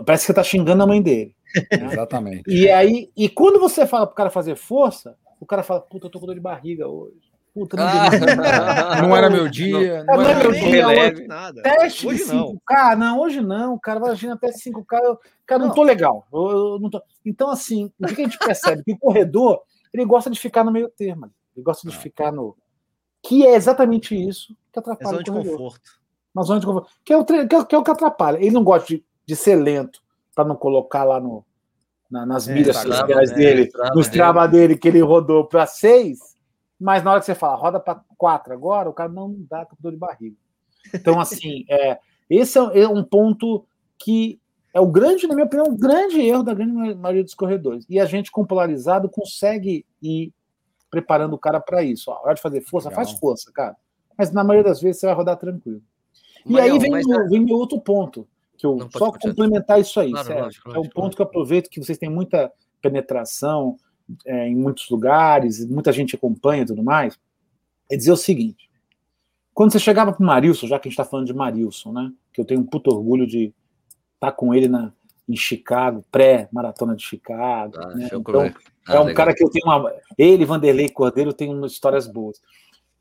Parece 0.05 0.23
que 0.23 0.27
você 0.27 0.31
está 0.31 0.43
xingando 0.43 0.83
a 0.83 0.87
mãe 0.87 1.01
dele. 1.01 1.35
Né? 1.79 1.93
Exatamente. 1.93 2.43
E 2.47 2.69
aí, 2.69 3.09
e 3.17 3.27
quando 3.27 3.59
você 3.59 3.87
fala 3.87 4.05
para 4.05 4.13
o 4.13 4.15
cara 4.15 4.29
fazer 4.29 4.55
força, 4.55 5.15
o 5.39 5.47
cara 5.47 5.63
fala, 5.63 5.81
puta, 5.81 6.05
eu 6.05 6.11
tô 6.11 6.19
com 6.19 6.27
dor 6.27 6.35
de 6.35 6.41
barriga 6.41 6.87
hoje. 6.87 7.29
Puta, 7.53 7.75
não, 7.75 7.83
ah, 7.83 9.01
não 9.01 9.17
era 9.17 9.29
meu 9.29 9.49
dia. 9.49 10.03
Não, 10.03 10.15
não, 10.15 10.23
não 10.23 10.29
era 10.29 10.39
meu 10.39 10.51
dia. 10.51 10.87
Hoje. 10.87 11.27
Nada. 11.27 11.61
Teste 11.63 12.07
hoje 12.07 12.23
de 12.23 12.29
5K, 12.29 12.91
não. 12.91 12.97
não, 12.97 13.19
hoje 13.19 13.41
não. 13.41 13.79
Cara, 13.79 13.99
imagina 13.99 14.35
até 14.35 14.49
5K. 14.49 15.03
Eu, 15.03 15.19
cara, 15.45 15.59
não, 15.59 15.67
não 15.69 15.75
tô 15.75 15.81
legal. 15.81 16.27
Eu, 16.31 16.49
eu 16.49 16.79
não 16.79 16.89
tô... 16.89 17.01
Então, 17.25 17.49
assim, 17.49 17.91
o 17.99 18.07
que 18.07 18.21
a 18.21 18.25
gente 18.25 18.37
percebe? 18.37 18.83
Que 18.83 18.93
o 18.93 18.99
corredor 18.99 19.63
ele 19.93 20.05
gosta 20.05 20.29
de 20.29 20.39
ficar 20.39 20.63
no 20.63 20.71
meio 20.71 20.89
termo. 20.89 21.31
Ele 21.55 21.63
gosta 21.63 21.87
de 21.87 21.95
ah. 21.95 21.99
ficar 21.99 22.31
no. 22.31 22.55
Que 23.21 23.45
é 23.45 23.55
exatamente 23.55 24.15
isso 24.15 24.55
que 24.71 24.79
atrapalha. 24.79 25.07
É 25.07 25.11
zona 25.11 25.23
de 25.23 25.31
conforto. 25.31 25.91
Na 26.33 26.43
zona 26.43 26.59
de 26.59 26.65
conforto. 26.65 26.89
Que 27.03 27.13
é 27.13 27.17
o, 27.17 27.25
que 27.25 27.33
é, 27.33 27.47
que 27.47 27.75
é 27.75 27.77
o 27.77 27.83
que 27.83 27.91
atrapalha. 27.91 28.37
Ele 28.37 28.51
não 28.51 28.63
gosta 28.63 28.87
de, 28.87 29.03
de 29.25 29.35
ser 29.35 29.55
lento 29.55 30.01
para 30.33 30.45
não 30.45 30.55
colocar 30.55 31.03
lá 31.03 31.19
no, 31.19 31.45
na, 32.09 32.25
nas 32.25 32.47
é, 32.47 32.53
milhas 32.53 32.77
sociais 32.77 33.31
dele, 33.31 33.69
é, 33.75 33.93
nos 33.93 34.07
trava 34.07 34.47
dele 34.47 34.77
que 34.77 34.87
ele 34.87 35.01
rodou 35.01 35.45
para 35.45 35.65
seis, 35.67 36.19
mas 36.79 37.03
na 37.03 37.11
hora 37.11 37.19
que 37.19 37.25
você 37.25 37.35
fala, 37.35 37.55
roda 37.55 37.79
para 37.79 38.01
quatro 38.17 38.53
agora, 38.53 38.89
o 38.89 38.93
cara 38.93 39.11
não 39.11 39.35
dá 39.49 39.67
dor 39.79 39.91
de 39.91 39.97
barriga. 39.97 40.35
Então, 40.93 41.19
assim, 41.19 41.65
é, 41.69 41.99
esse 42.29 42.57
é, 42.57 42.81
é 42.81 42.87
um 42.87 43.03
ponto 43.03 43.65
que 43.97 44.39
é 44.73 44.79
o 44.79 44.87
grande, 44.87 45.27
na 45.27 45.33
minha 45.33 45.45
opinião, 45.45 45.67
o 45.67 45.77
grande 45.77 46.21
erro 46.21 46.43
da 46.43 46.53
grande 46.53 46.95
maioria 46.95 47.23
dos 47.23 47.33
corredores. 47.33 47.85
E 47.89 47.99
a 47.99 48.05
gente, 48.05 48.31
com 48.31 48.45
polarizado, 48.45 49.09
consegue 49.09 49.85
ir 50.01 50.31
preparando 50.89 51.33
o 51.33 51.39
cara 51.39 51.59
para 51.59 51.83
isso. 51.83 52.11
Ó, 52.11 52.13
a 52.13 52.21
hora 52.21 52.35
de 52.35 52.41
fazer 52.41 52.61
força, 52.61 52.89
Legal. 52.89 53.05
faz 53.05 53.17
força, 53.19 53.51
cara. 53.51 53.75
Mas 54.17 54.31
na 54.31 54.43
maioria 54.43 54.69
das 54.69 54.81
vezes 54.81 54.99
você 54.99 55.07
vai 55.07 55.15
rodar 55.15 55.37
tranquilo. 55.37 55.81
E 56.45 56.59
aí 56.59 56.77
vem, 56.77 56.91
mas... 56.91 57.05
meu, 57.05 57.27
vem 57.27 57.39
meu 57.43 57.57
outro 57.57 57.79
ponto, 57.79 58.27
que 58.57 58.65
eu 58.65 58.75
não, 58.75 58.89
só 58.91 59.11
complementar 59.11 59.79
isso 59.79 59.99
aí, 59.99 60.11
claro, 60.11 60.39
lógico, 60.41 60.71
é 60.71 60.79
um 60.79 60.89
ponto 60.89 61.15
que 61.15 61.21
eu 61.21 61.25
aproveito 61.25 61.69
que 61.69 61.83
vocês 61.83 61.97
têm 61.97 62.09
muita 62.09 62.51
penetração 62.81 63.77
é, 64.25 64.47
em 64.47 64.55
muitos 64.55 64.89
lugares, 64.89 65.65
muita 65.65 65.91
gente 65.91 66.15
acompanha 66.15 66.63
e 66.63 66.65
tudo 66.65 66.83
mais. 66.83 67.17
É 67.91 67.95
dizer 67.95 68.11
o 68.11 68.17
seguinte: 68.17 68.69
quando 69.53 69.71
você 69.71 69.79
chegava 69.79 70.11
para 70.13 70.23
o 70.23 70.25
Marilson, 70.25 70.67
já 70.67 70.79
que 70.79 70.87
a 70.87 70.89
gente 70.89 70.99
está 70.99 71.05
falando 71.05 71.27
de 71.27 71.33
Marilson, 71.33 71.91
né? 71.91 72.11
Que 72.33 72.41
eu 72.41 72.45
tenho 72.45 72.61
um 72.61 72.65
puto 72.65 72.89
orgulho 72.91 73.27
de 73.27 73.53
tá 74.19 74.31
com 74.31 74.53
ele 74.53 74.67
na, 74.67 74.91
em 75.27 75.35
Chicago, 75.35 76.03
pré-maratona 76.11 76.95
de 76.95 77.03
Chicago. 77.03 77.77
Ah, 77.77 77.93
né? 77.93 78.09
Então, 78.11 78.41
ah, 78.87 78.95
é 78.95 78.99
um 78.99 79.03
legal. 79.03 79.15
cara 79.15 79.33
que 79.33 79.43
eu 79.43 79.49
tenho 79.49 79.65
uma. 79.65 79.93
Ele, 80.17 80.45
Vanderlei 80.45 80.89
Cordeiro, 80.89 81.33
tem 81.33 81.53
umas 81.53 81.71
histórias 81.71 82.07
boas. 82.07 82.41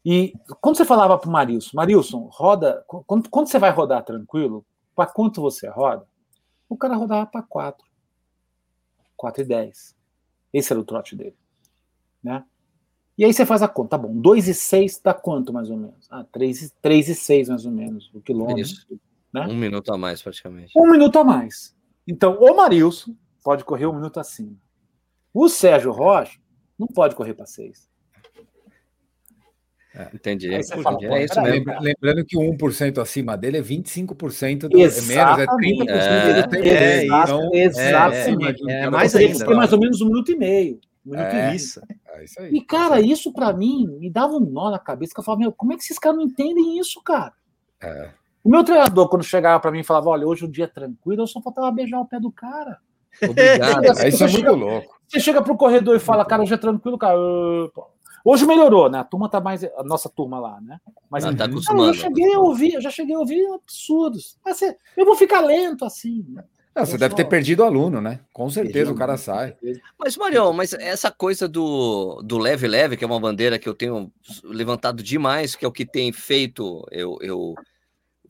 E 0.04 0.32
quando 0.60 0.76
você 0.76 0.84
falava 0.84 1.18
para 1.18 1.28
o 1.28 1.32
Marilson, 1.32 1.70
Marilson, 1.74 2.28
roda. 2.30 2.84
Quando, 2.86 3.28
quando 3.28 3.48
você 3.48 3.58
vai 3.58 3.70
rodar 3.70 4.04
tranquilo, 4.04 4.64
para 4.94 5.10
quanto 5.10 5.40
você 5.40 5.68
roda? 5.68 6.06
O 6.68 6.76
cara 6.76 6.94
rodava 6.94 7.26
para 7.26 7.42
4. 7.42 7.86
4 9.16 9.42
e 9.42 9.44
10. 9.44 9.96
Esse 10.52 10.72
era 10.72 10.80
o 10.80 10.84
trote 10.84 11.16
dele. 11.16 11.36
Né? 12.22 12.44
E 13.16 13.24
aí 13.24 13.32
você 13.32 13.44
faz 13.44 13.62
a 13.62 13.68
conta, 13.68 13.90
tá 13.90 13.98
bom, 13.98 14.14
2 14.14 14.46
e 14.46 14.54
6 14.54 15.00
dá 15.02 15.12
quanto 15.12 15.52
mais 15.52 15.70
ou 15.70 15.76
menos? 15.76 16.06
Ah, 16.08 16.24
3, 16.30 16.72
3 16.80 17.08
e 17.08 17.14
6 17.14 17.48
mais 17.48 17.66
ou 17.66 17.72
menos, 17.72 18.10
o 18.14 18.20
quilômetro. 18.20 18.62
Isso. 18.62 18.86
Né? 19.32 19.46
Um 19.48 19.56
minuto 19.56 19.92
a 19.92 19.98
mais, 19.98 20.22
praticamente. 20.22 20.72
Um 20.76 20.90
minuto 20.90 21.18
a 21.18 21.24
mais. 21.24 21.76
Então, 22.06 22.38
o 22.40 22.56
Marilson 22.56 23.14
pode 23.44 23.64
correr 23.64 23.86
um 23.86 23.94
minuto 23.94 24.18
acima. 24.18 24.56
O 25.32 25.48
Sérgio 25.48 25.92
Rocha 25.92 26.38
não 26.78 26.86
pode 26.86 27.14
correr 27.14 27.34
para 27.34 27.46
seis. 27.46 27.88
É, 29.94 30.10
entendi. 30.14 30.48
Fala, 30.82 30.98
é 31.02 31.24
isso 31.24 31.40
mesmo. 31.40 31.72
Lembrando 31.80 32.24
que 32.24 32.36
o 32.36 32.40
1% 32.40 32.98
acima 32.98 33.36
dele 33.36 33.58
é 33.58 33.62
25% 33.62 34.68
do, 34.68 34.76
é 34.76 34.80
menos, 34.80 35.08
é 35.08 35.46
30% 35.46 35.88
é, 35.88 36.42
do 36.42 36.48
tempo. 36.48 36.66
É, 36.66 37.04
então, 37.04 37.50
exatamente. 37.52 38.70
É, 38.70 38.72
é, 38.72 38.80
é 38.82 38.90
mais 38.90 39.16
ainda. 39.16 39.44
Tem 39.44 39.56
mais 39.56 39.72
ou 39.72 39.80
menos 39.80 40.00
um 40.00 40.06
minuto 40.06 40.30
e 40.30 40.36
meio. 40.36 40.80
Um 41.04 41.10
minuto 41.10 41.26
é, 41.26 41.52
e 41.52 41.56
isso. 41.56 41.80
É 42.06 42.24
isso 42.24 42.42
e, 42.42 42.60
cara, 42.60 43.00
isso 43.00 43.32
para 43.32 43.52
mim 43.52 43.86
me 43.98 44.08
dava 44.08 44.34
um 44.34 44.40
nó 44.40 44.70
na 44.70 44.78
cabeça, 44.78 45.12
que 45.12 45.20
eu 45.20 45.24
falava, 45.24 45.40
meu, 45.40 45.52
como 45.52 45.72
é 45.72 45.76
que 45.76 45.82
esses 45.82 45.98
caras 45.98 46.18
não 46.18 46.24
entendem 46.24 46.78
isso, 46.78 47.02
cara? 47.02 47.32
É. 47.80 48.10
O 48.48 48.50
meu 48.50 48.64
treinador, 48.64 49.10
quando 49.10 49.22
chegava 49.22 49.60
para 49.60 49.70
mim 49.70 49.80
e 49.80 49.84
falava: 49.84 50.08
Olha, 50.08 50.26
hoje 50.26 50.46
o 50.46 50.48
dia 50.48 50.64
é 50.64 50.68
tranquilo, 50.68 51.20
eu 51.20 51.26
só 51.26 51.38
faltava 51.38 51.70
beijar 51.70 52.00
o 52.00 52.06
pé 52.06 52.18
do 52.18 52.32
cara. 52.32 52.78
Obrigado. 53.22 53.84
Assim, 53.92 54.08
Isso 54.08 54.24
é 54.24 54.28
muito 54.28 54.52
louco. 54.54 54.98
Você 55.06 55.20
chega 55.20 55.42
pro 55.42 55.54
corredor 55.54 55.94
e 55.94 56.00
fala: 56.00 56.24
Cara, 56.24 56.42
hoje 56.42 56.54
é 56.54 56.56
tranquilo, 56.56 56.96
cara. 56.96 57.18
Hoje 58.24 58.46
melhorou, 58.46 58.88
né? 58.88 59.00
A 59.00 59.04
turma 59.04 59.28
tá 59.28 59.38
mais. 59.38 59.62
A 59.64 59.82
nossa 59.84 60.08
turma 60.08 60.40
lá, 60.40 60.62
né? 60.62 60.80
Mas 61.10 61.26
ah, 61.26 61.34
tá 61.34 61.44
acostumado. 61.44 61.88
eu 61.88 61.92
já 61.92 62.04
cheguei 62.04 62.34
a 62.34 62.40
ouvir, 62.40 62.72
eu 62.72 62.80
já 62.80 62.90
cheguei 62.90 63.14
a 63.14 63.18
ouvir 63.18 63.46
absurdos. 63.52 64.38
Assim, 64.42 64.72
eu 64.96 65.04
vou 65.04 65.14
ficar 65.14 65.40
lento 65.40 65.84
assim. 65.84 66.24
Né? 66.30 66.42
Não, 66.74 66.86
você 66.86 66.96
deve 66.96 67.14
ter 67.14 67.26
perdido 67.26 67.62
aluno, 67.62 68.00
né? 68.00 68.20
Com 68.32 68.48
certeza 68.48 68.90
o 68.90 68.94
cara 68.94 69.18
sai. 69.18 69.54
Mas, 69.98 70.16
Marião, 70.16 70.54
mas 70.54 70.72
essa 70.72 71.10
coisa 71.10 71.46
do, 71.46 72.22
do 72.22 72.38
leve-leve, 72.38 72.96
que 72.96 73.04
é 73.04 73.06
uma 73.06 73.20
bandeira 73.20 73.58
que 73.58 73.68
eu 73.68 73.74
tenho 73.74 74.10
levantado 74.42 75.02
demais, 75.02 75.54
que 75.54 75.66
é 75.66 75.68
o 75.68 75.72
que 75.72 75.84
tem 75.84 76.10
feito 76.12 76.86
eu, 76.90 77.18
eu 77.20 77.54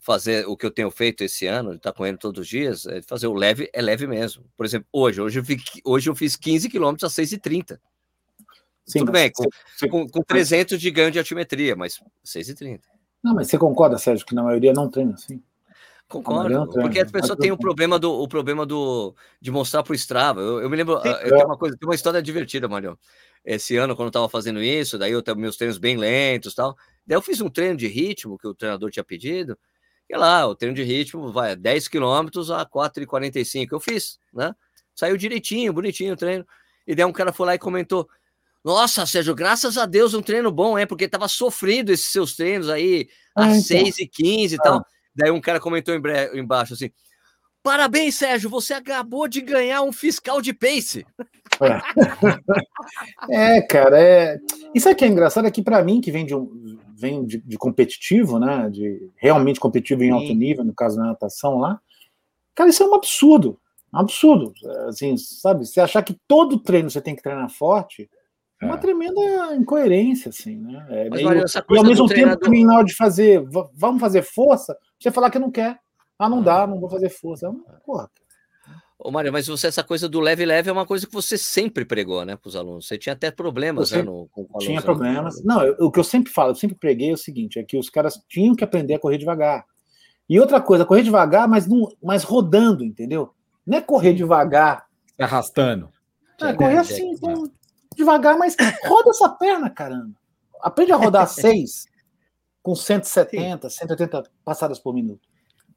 fazer 0.08 0.48
o 0.48 0.56
que 0.56 0.64
eu 0.64 0.70
tenho 0.70 0.90
feito 0.90 1.22
esse 1.22 1.46
ano, 1.46 1.74
estar 1.74 1.92
tá 1.92 1.96
correndo 1.96 2.16
todos 2.16 2.40
os 2.40 2.48
dias, 2.48 2.86
é 2.86 3.02
fazer 3.02 3.26
o 3.26 3.34
leve, 3.34 3.68
é 3.74 3.82
leve 3.82 4.06
mesmo. 4.06 4.42
Por 4.56 4.64
exemplo, 4.64 4.88
hoje, 4.90 5.20
hoje 5.20 5.38
eu, 5.38 5.44
fiz, 5.44 5.62
hoje 5.84 6.08
eu 6.08 6.14
fiz 6.14 6.34
15 6.34 6.66
quilômetros 6.70 7.12
a 7.12 7.22
6,30. 7.22 7.78
Sim, 8.86 9.00
Tudo 9.00 9.12
bem, 9.12 9.30
com, 9.30 9.44
você, 9.76 9.86
com, 9.86 10.08
com 10.08 10.22
300 10.22 10.80
de 10.80 10.90
ganho 10.90 11.10
de 11.10 11.18
altimetria, 11.18 11.76
mas 11.76 12.00
6,30. 12.24 12.80
Não, 13.22 13.34
mas 13.34 13.48
você 13.48 13.58
concorda, 13.58 13.98
Sérgio, 13.98 14.24
que 14.24 14.34
na 14.34 14.42
maioria 14.42 14.72
não 14.72 14.88
treina 14.88 15.12
assim? 15.12 15.42
Concordo, 16.08 16.70
porque 16.70 17.00
a 17.00 17.06
pessoa 17.06 17.36
tem 17.36 17.52
o 17.52 17.58
problema 17.58 17.98
do 17.98 18.10
o 18.10 18.26
problema 18.26 18.64
do 18.64 19.14
de 19.38 19.50
mostrar 19.50 19.82
para 19.82 19.92
o 19.92 19.94
Strava. 19.94 20.40
Eu, 20.40 20.62
eu, 20.62 20.70
me 20.70 20.76
lembro, 20.76 20.98
Sim, 21.02 21.08
eu 21.08 21.30
tenho 21.32 21.44
uma 21.44 21.58
coisa, 21.58 21.76
tem 21.76 21.86
uma 21.86 21.94
história 21.94 22.22
divertida, 22.22 22.66
Mário. 22.66 22.98
Esse 23.44 23.76
ano, 23.76 23.94
quando 23.94 24.06
eu 24.06 24.08
estava 24.08 24.28
fazendo 24.28 24.62
isso, 24.62 24.96
daí 24.96 25.12
eu 25.12 25.22
tenho 25.22 25.36
meus 25.36 25.58
treinos 25.58 25.76
bem 25.76 25.98
lentos, 25.98 26.54
tal. 26.54 26.74
Daí 27.06 27.14
eu 27.14 27.20
fiz 27.20 27.42
um 27.42 27.50
treino 27.50 27.76
de 27.76 27.86
ritmo 27.86 28.38
que 28.38 28.46
o 28.46 28.54
treinador 28.54 28.90
tinha 28.90 29.04
pedido. 29.04 29.58
E 30.08 30.16
lá, 30.16 30.46
o 30.46 30.54
treino 30.54 30.74
de 30.74 30.82
ritmo 30.82 31.30
vai 31.30 31.54
10 31.54 31.88
quilômetros 31.88 32.50
a 32.50 32.64
4,45. 32.64 33.68
Eu 33.72 33.80
fiz, 33.80 34.18
né? 34.32 34.54
Saiu 34.94 35.16
direitinho, 35.16 35.72
bonitinho 35.72 36.14
o 36.14 36.16
treino. 36.16 36.46
E 36.86 36.94
daí 36.94 37.04
um 37.04 37.12
cara 37.12 37.32
foi 37.32 37.46
lá 37.46 37.54
e 37.54 37.58
comentou: 37.58 38.08
Nossa, 38.64 39.04
Sérgio, 39.04 39.34
graças 39.34 39.76
a 39.76 39.84
Deus, 39.84 40.14
um 40.14 40.22
treino 40.22 40.50
bom, 40.50 40.78
é 40.78 40.86
porque 40.86 41.06
tava 41.06 41.28
sofrendo 41.28 41.92
esses 41.92 42.10
seus 42.10 42.34
treinos 42.34 42.70
aí, 42.70 43.08
às 43.36 43.58
ah, 43.58 43.60
6 43.60 44.00
então. 44.00 44.04
e 44.04 44.08
15 44.08 44.54
e 44.54 44.58
tal. 44.58 44.78
Ah. 44.78 44.84
Daí 45.14 45.30
um 45.30 45.40
cara 45.40 45.60
comentou 45.60 45.94
embaixo 45.94 46.72
assim: 46.72 46.90
Parabéns, 47.62 48.14
Sérgio, 48.14 48.48
você 48.48 48.72
acabou 48.72 49.28
de 49.28 49.42
ganhar 49.42 49.82
um 49.82 49.92
fiscal 49.92 50.40
de 50.40 50.54
pace. 50.54 51.04
É, 53.30 53.56
é 53.58 53.62
cara, 53.62 54.00
é... 54.00 54.38
isso 54.74 54.88
aqui 54.88 55.04
é 55.04 55.08
engraçado 55.08 55.46
é 55.46 55.50
que 55.50 55.62
para 55.62 55.82
mim 55.82 56.00
que 56.00 56.10
vem 56.10 56.24
de 56.24 56.34
um 56.34 56.77
vem 56.98 57.24
de, 57.24 57.38
de, 57.38 57.56
competitivo, 57.56 58.38
né, 58.38 58.68
de 58.70 59.10
realmente 59.16 59.60
competitivo 59.60 60.02
em 60.02 60.10
alto 60.10 60.34
nível, 60.34 60.64
no 60.64 60.74
caso 60.74 60.96
da 60.96 61.04
natação 61.04 61.58
lá, 61.58 61.80
cara, 62.54 62.70
isso 62.70 62.82
é 62.82 62.86
um 62.86 62.94
absurdo, 62.94 63.58
um 63.94 63.98
absurdo, 63.98 64.52
assim, 64.88 65.16
sabe? 65.16 65.64
Você 65.64 65.80
achar 65.80 66.02
que 66.02 66.18
todo 66.26 66.58
treino 66.58 66.90
você 66.90 67.00
tem 67.00 67.14
que 67.14 67.22
treinar 67.22 67.48
forte, 67.50 68.10
é 68.60 68.66
uma 68.66 68.74
é. 68.74 68.78
tremenda 68.78 69.54
incoerência, 69.54 70.30
assim, 70.30 70.56
né? 70.56 70.84
É 70.90 71.08
Mas, 71.08 71.22
meio... 71.22 71.44
e 71.70 71.78
ao 71.78 71.84
mesmo 71.84 72.08
tempo, 72.08 72.36
treinador... 72.36 72.66
na 72.66 72.76
hora 72.78 72.84
de 72.84 72.96
fazer, 72.96 73.42
vamos 73.72 74.00
fazer 74.00 74.22
força, 74.22 74.76
você 74.98 75.10
falar 75.12 75.30
que 75.30 75.38
não 75.38 75.50
quer. 75.50 75.78
Ah, 76.18 76.28
não 76.28 76.42
dá, 76.42 76.66
não 76.66 76.80
vou 76.80 76.90
fazer 76.90 77.08
força. 77.08 77.46
É 77.46 77.50
uma... 77.86 78.10
Ô, 78.98 79.12
Mário, 79.12 79.32
mas 79.32 79.46
você, 79.46 79.68
essa 79.68 79.84
coisa 79.84 80.08
do 80.08 80.18
leve-leve 80.18 80.68
é 80.68 80.72
uma 80.72 80.84
coisa 80.84 81.06
que 81.06 81.12
você 81.12 81.38
sempre 81.38 81.84
pregou, 81.84 82.24
né, 82.24 82.34
para 82.34 82.48
os 82.48 82.56
alunos. 82.56 82.88
Você 82.88 82.98
tinha 82.98 83.12
até 83.12 83.30
problemas, 83.30 83.92
né, 83.92 84.02
no, 84.02 84.28
com 84.32 84.40
alunos, 84.40 84.64
Tinha 84.64 84.82
problemas. 84.82 85.36
Né? 85.36 85.42
Não, 85.44 85.62
eu, 85.62 85.86
o 85.86 85.90
que 85.90 86.00
eu 86.00 86.04
sempre 86.04 86.32
falo, 86.32 86.50
eu 86.50 86.56
sempre 86.56 86.76
preguei 86.76 87.10
é 87.10 87.12
o 87.12 87.16
seguinte: 87.16 87.60
é 87.60 87.62
que 87.62 87.78
os 87.78 87.88
caras 87.88 88.20
tinham 88.28 88.56
que 88.56 88.64
aprender 88.64 88.94
a 88.94 88.98
correr 88.98 89.18
devagar. 89.18 89.64
E 90.28 90.38
outra 90.40 90.60
coisa, 90.60 90.84
correr 90.84 91.02
devagar, 91.02 91.46
mas, 91.48 91.68
não, 91.68 91.88
mas 92.02 92.24
rodando, 92.24 92.84
entendeu? 92.84 93.32
Não 93.64 93.78
é 93.78 93.80
correr 93.80 94.14
devagar. 94.14 94.86
Arrastando. 95.18 95.90
É, 96.40 96.52
correr 96.52 96.78
assim, 96.78 97.12
então, 97.12 97.50
devagar, 97.96 98.36
mas 98.36 98.56
roda 98.84 99.10
essa 99.10 99.28
perna, 99.28 99.70
caramba. 99.70 100.12
Aprende 100.60 100.92
a 100.92 100.96
rodar 100.96 101.26
seis 101.30 101.86
com 102.62 102.74
170, 102.74 103.70
180 103.70 104.24
passadas 104.44 104.78
por 104.78 104.92
minuto. 104.92 105.27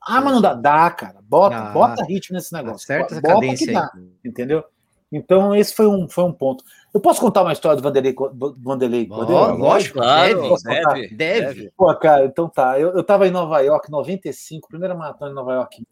Ah, 0.02 0.20
mas 0.20 0.34
não 0.34 0.42
dá. 0.42 0.54
Dá, 0.54 0.90
cara. 0.90 1.20
Bota, 1.22 1.58
ah, 1.58 1.72
bota 1.72 2.04
ritmo 2.04 2.36
nesse 2.36 2.52
negócio. 2.54 2.86
Certa 2.86 3.16
bota 3.16 3.28
cadência 3.28 3.68
que 3.68 3.74
dá, 3.74 3.92
aí. 3.94 4.12
entendeu? 4.26 4.64
Então, 5.12 5.54
esse 5.54 5.76
foi 5.76 5.88
um, 5.88 6.08
foi 6.08 6.24
um 6.24 6.32
ponto. 6.32 6.64
Eu 6.94 7.02
posso 7.02 7.20
contar 7.20 7.44
uma 7.44 7.52
história 7.52 7.76
do 7.76 7.84
Vanderlei, 7.84 8.16
Vanderlei 8.58 9.08
oh, 9.12 9.56
Lógico, 9.56 10.00
claro. 10.00 10.56
Deve, 10.64 11.08
deve, 11.10 11.16
deve. 11.16 11.74
Pô, 11.76 11.94
cara, 11.96 12.26
então 12.26 12.48
tá. 12.48 12.80
Eu, 12.80 12.92
eu 12.92 13.04
tava 13.04 13.28
em 13.28 13.32
Nova 13.32 13.60
York, 13.60 13.92
95, 13.92 14.70
primeira 14.70 14.96
maratona 14.96 15.32
em 15.32 15.36
Nova 15.36 15.54
York, 15.54 15.86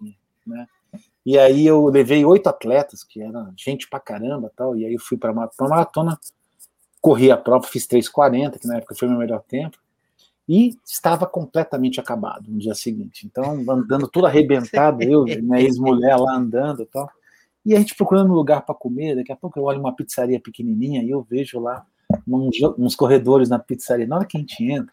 né? 0.48 0.68
E 1.26 1.38
aí 1.38 1.68
eu 1.68 1.86
levei 1.88 2.26
oito 2.26 2.48
atletas, 2.48 3.04
que 3.04 3.22
era 3.22 3.52
gente 3.56 3.90
pra 3.90 4.00
caramba 4.00 4.52
tal, 4.56 4.76
e 4.76 4.86
aí 4.86 4.94
eu 4.94 5.00
fui 5.00 5.18
pra 5.18 5.34
maratona, 5.34 5.70
maratona 5.70 6.20
corri 7.02 7.30
a 7.30 7.38
prova, 7.38 7.68
fiz 7.68 7.86
3,40, 7.86 8.58
que 8.58 8.68
na 8.68 8.78
época 8.78 8.96
foi 8.96 9.08
meu 9.08 9.18
melhor 9.18 9.44
tempo 9.48 9.78
e 10.50 10.76
estava 10.84 11.28
completamente 11.28 12.00
acabado 12.00 12.50
no 12.50 12.58
dia 12.58 12.74
seguinte. 12.74 13.28
Então, 13.28 13.64
andando 13.70 14.08
tudo 14.08 14.26
arrebentado, 14.26 15.04
eu, 15.04 15.24
minha 15.44 15.62
ex-mulher 15.62 16.18
lá 16.18 16.36
andando 16.36 16.82
e 16.82 16.88
tal. 16.88 17.08
E 17.64 17.76
a 17.76 17.78
gente 17.78 17.96
procurando 17.96 18.32
um 18.32 18.36
lugar 18.36 18.66
para 18.66 18.74
comer, 18.74 19.16
daqui 19.16 19.32
a 19.32 19.36
pouco 19.36 19.60
eu 19.60 19.64
olho 19.66 19.80
uma 19.80 19.96
pizzaria 19.96 20.40
pequenininha 20.40 21.04
e 21.04 21.12
eu 21.12 21.22
vejo 21.22 21.60
lá 21.60 21.86
uns, 22.28 22.58
uns, 22.80 22.96
corredores 22.96 23.48
na 23.48 23.60
pizzaria. 23.60 24.08
Na 24.08 24.16
hora 24.16 24.26
que 24.26 24.38
a 24.38 24.40
gente 24.40 24.64
entra, 24.64 24.92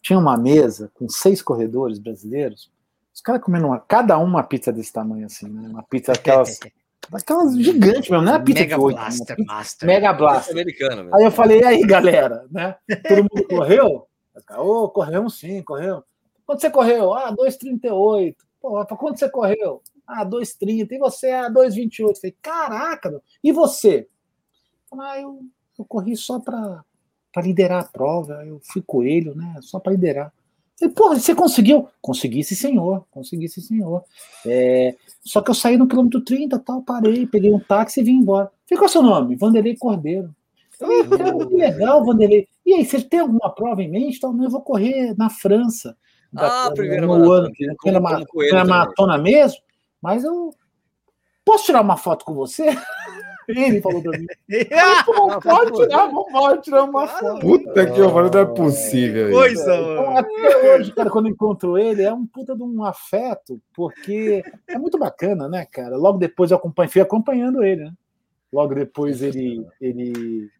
tinha 0.00 0.18
uma 0.18 0.38
mesa 0.38 0.90
com 0.94 1.06
seis 1.06 1.42
corredores 1.42 1.98
brasileiros, 1.98 2.72
os 3.12 3.20
caras 3.20 3.42
comendo 3.42 3.66
uma, 3.66 3.78
cada 3.78 4.16
uma 4.16 4.42
pizza 4.42 4.72
desse 4.72 4.90
tamanho 4.92 5.26
assim, 5.26 5.50
né? 5.50 5.68
Uma 5.68 5.82
pizza 5.82 6.12
aquelas 6.12 6.58
Aquelas 7.12 7.54
gigantes 7.58 8.08
mesmo, 8.08 8.24
não 8.24 8.32
é 8.32 8.36
a 8.36 8.40
pizza 8.40 8.60
Mega 8.60 8.76
de 8.76 8.80
8, 8.80 8.96
Blaster? 8.96 9.36
Master. 9.46 9.86
Mega 9.86 10.12
Blaster. 10.14 10.54
Americano, 10.54 11.14
aí 11.14 11.24
eu 11.24 11.30
falei, 11.30 11.60
e 11.60 11.64
aí, 11.64 11.80
galera, 11.82 12.46
né? 12.50 12.74
Todo 13.06 13.26
mundo 13.30 13.46
correu? 13.46 14.08
Ô, 14.56 14.84
oh, 14.84 14.88
corremos 14.88 15.38
sim, 15.38 15.62
correu. 15.62 16.02
Quando 16.46 16.60
você 16.60 16.70
correu? 16.70 17.14
Ah, 17.14 17.32
2,38. 17.32 18.36
Pô, 18.60 18.84
quando 18.96 19.18
você 19.18 19.28
correu? 19.28 19.82
Ah, 20.06 20.24
2,30. 20.24 20.92
E 20.92 20.98
você? 20.98 21.30
Ah, 21.30 21.50
2,28. 21.50 22.16
Falei, 22.16 22.36
caraca, 22.42 23.10
meu. 23.10 23.22
e 23.42 23.52
você? 23.52 24.08
Ah, 24.92 25.20
eu, 25.20 25.40
eu 25.78 25.84
corri 25.84 26.16
só 26.16 26.38
para 26.38 26.84
liderar 27.38 27.84
a 27.84 27.88
prova. 27.88 28.44
Eu 28.44 28.60
fui 28.64 28.82
coelho, 28.82 29.34
né? 29.34 29.56
Só 29.62 29.78
para 29.78 29.92
liderar. 29.92 30.32
Falei, 30.78 30.94
porra, 30.94 31.18
você 31.18 31.34
conseguiu? 31.34 31.88
Consegui, 32.00 32.42
sim, 32.42 32.54
senhor. 32.54 33.06
Consegui, 33.10 33.48
senhor. 33.48 34.04
É, 34.44 34.96
só 35.24 35.40
que 35.40 35.50
eu 35.50 35.54
saí 35.54 35.76
no 35.76 35.86
quilômetro 35.86 36.20
30, 36.20 36.58
tal, 36.58 36.82
parei, 36.82 37.26
peguei 37.26 37.52
um 37.52 37.60
táxi 37.60 38.00
e 38.00 38.04
vim 38.04 38.16
embora. 38.16 38.50
Falei, 38.68 38.78
qual 38.78 38.84
é 38.84 38.86
o 38.86 38.92
seu 38.92 39.02
nome? 39.02 39.36
Vanderlei 39.36 39.76
Cordeiro. 39.76 40.34
Falei, 40.84 41.46
que 41.46 41.54
legal, 41.54 42.04
Vanderlei. 42.04 42.48
E 42.64 42.74
aí, 42.74 42.84
você 42.84 43.00
tem 43.02 43.20
alguma 43.20 43.54
prova 43.54 43.82
em 43.82 43.90
mente? 43.90 44.16
Então, 44.16 44.42
eu 44.42 44.50
vou 44.50 44.62
correr 44.62 45.14
na 45.16 45.30
França. 45.30 45.96
Ah, 46.36 46.68
da, 46.68 46.74
primeiro 46.74 47.06
no 47.06 47.30
ano, 47.30 47.50
que 47.52 47.66
era 48.50 48.64
maratona 48.64 49.16
mesmo, 49.16 49.60
mas 50.02 50.24
eu 50.24 50.50
posso 51.44 51.66
tirar 51.66 51.80
uma 51.80 51.96
foto 51.96 52.24
com 52.24 52.34
você? 52.34 52.66
Ele 53.46 53.80
falou 53.80 54.02
pra 54.02 54.18
mim. 54.18 54.26
Pô, 55.04 55.40
pode 55.40 55.72
tirar, 55.72 56.06
vamos 56.06 56.64
tirar 56.64 56.84
uma 56.84 57.06
foto. 57.06 57.40
Puta 57.40 57.86
que 57.86 57.90
pariu, 57.90 58.30
não 58.30 58.40
é 58.40 58.46
possível. 58.46 59.30
Coisa, 59.30 59.76
então, 59.76 60.16
até 60.16 60.76
hoje, 60.76 60.92
cara, 60.92 61.10
quando 61.10 61.28
encontro 61.28 61.76
ele, 61.76 62.02
é 62.02 62.12
um 62.12 62.26
puta 62.26 62.56
de 62.56 62.62
um 62.62 62.82
afeto, 62.82 63.60
porque 63.74 64.42
é 64.66 64.78
muito 64.78 64.98
bacana, 64.98 65.48
né, 65.48 65.66
cara? 65.66 65.96
Logo 65.96 66.18
depois 66.18 66.50
eu 66.50 66.56
acompanho, 66.56 66.90
fui 66.90 67.02
acompanhando 67.02 67.62
ele, 67.62 67.84
né? 67.84 67.92
Logo 68.50 68.74
depois 68.74 69.20
ele, 69.20 69.66
ele 69.80 70.50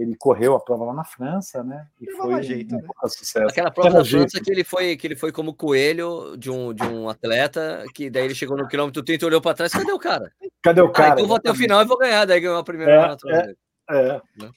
ele 0.00 0.16
correu 0.16 0.54
a 0.54 0.60
prova 0.60 0.84
lá 0.86 0.94
na 0.94 1.04
França, 1.04 1.62
né? 1.62 1.86
E 2.00 2.10
foi 2.12 2.42
jeito, 2.42 2.74
um, 2.74 2.78
né? 2.78 2.88
sucesso. 3.06 3.48
Aquela 3.48 3.70
prova 3.70 3.90
da 3.90 4.04
França 4.04 4.40
que 4.40 4.50
ele 4.50 4.64
foi 4.64 4.96
que 4.96 5.06
ele 5.06 5.16
foi 5.16 5.30
como 5.30 5.54
coelho 5.54 6.36
de 6.36 6.50
um, 6.50 6.72
de 6.72 6.82
um 6.84 7.08
atleta, 7.08 7.84
que 7.94 8.08
daí 8.08 8.24
ele 8.24 8.34
chegou 8.34 8.56
no 8.56 8.66
quilômetro 8.66 9.02
30 9.02 9.26
olhou 9.26 9.40
para 9.40 9.54
trás, 9.54 9.72
cadê 9.72 9.92
o 9.92 9.98
cara? 9.98 10.32
Cadê 10.62 10.80
o 10.80 10.90
cara? 10.90 11.10
Ah, 11.10 11.12
então 11.14 11.26
vou 11.26 11.36
até 11.36 11.50
o 11.50 11.54
final 11.54 11.82
e 11.82 11.84
vou 11.84 11.98
ganhar, 11.98 12.24
daí 12.24 12.40
ganhou 12.40 12.58
a 12.58 12.64
primeira 12.64 12.92
é, 12.92 12.98
maratona. 12.98 13.56
É, 13.90 13.96
é. 13.96 14.22
Né? 14.38 14.50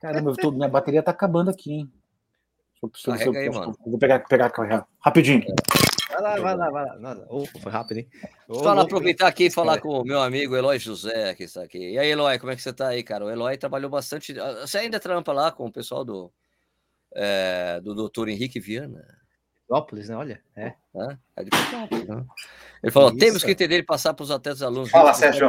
Caramba, 0.00 0.34
tô, 0.34 0.50
minha 0.50 0.68
bateria 0.68 1.02
tá 1.02 1.10
acabando 1.10 1.50
aqui, 1.50 1.72
hein? 1.72 1.92
Deixa 2.82 3.10
eu, 3.10 3.32
deixa, 3.32 3.38
aí, 3.38 3.50
mano. 3.50 3.76
Vou 3.86 3.98
pegar, 3.98 4.18
pegar, 4.20 4.50
pegar 4.50 4.86
rapidinho. 5.00 5.42
É. 5.42 5.91
Vai 6.12 6.20
lá, 6.20 6.36
vai 6.38 6.56
lá, 6.56 6.70
vai 6.70 6.98
lá. 7.00 7.26
Oh, 7.30 7.46
foi 7.46 7.72
rápido, 7.72 7.98
hein? 7.98 8.08
Oh, 8.46 8.62
Fala, 8.62 8.82
aproveitar 8.82 9.26
aqui 9.28 9.46
e 9.46 9.50
falar 9.50 9.80
com 9.80 9.88
o 9.88 10.04
meu 10.04 10.20
amigo 10.20 10.54
Eloy 10.54 10.78
José, 10.78 11.34
que 11.34 11.44
está 11.44 11.62
aqui. 11.62 11.78
E 11.78 11.98
aí, 11.98 12.10
Eloy, 12.10 12.38
como 12.38 12.52
é 12.52 12.56
que 12.56 12.60
você 12.60 12.70
está 12.70 12.88
aí, 12.88 13.02
cara? 13.02 13.24
O 13.24 13.30
Eloy 13.30 13.56
trabalhou 13.56 13.90
bastante. 13.90 14.38
Ah, 14.38 14.66
você 14.66 14.78
ainda 14.78 15.00
trampa 15.00 15.32
lá 15.32 15.50
com 15.50 15.64
o 15.64 15.72
pessoal 15.72 16.04
do, 16.04 16.30
é, 17.14 17.80
do 17.80 17.94
doutor 17.94 18.28
Henrique 18.28 18.60
Viana? 18.60 19.02
Petrópolis, 19.66 20.08
né? 20.10 20.16
Olha. 20.16 20.42
É. 20.54 20.66
é, 20.66 21.16
é 21.36 21.44
de 21.44 21.50
Petrópolis, 21.50 22.06
né? 22.06 22.24
Ele 22.82 22.92
falou: 22.92 23.16
temos 23.16 23.42
que 23.42 23.52
entender 23.52 23.78
e 23.78 23.82
passar 23.82 24.12
para 24.12 24.24
os 24.24 24.30
atletas 24.30 24.62
alunos. 24.62 24.90
Fala, 24.90 25.14
Sérgio. 25.14 25.48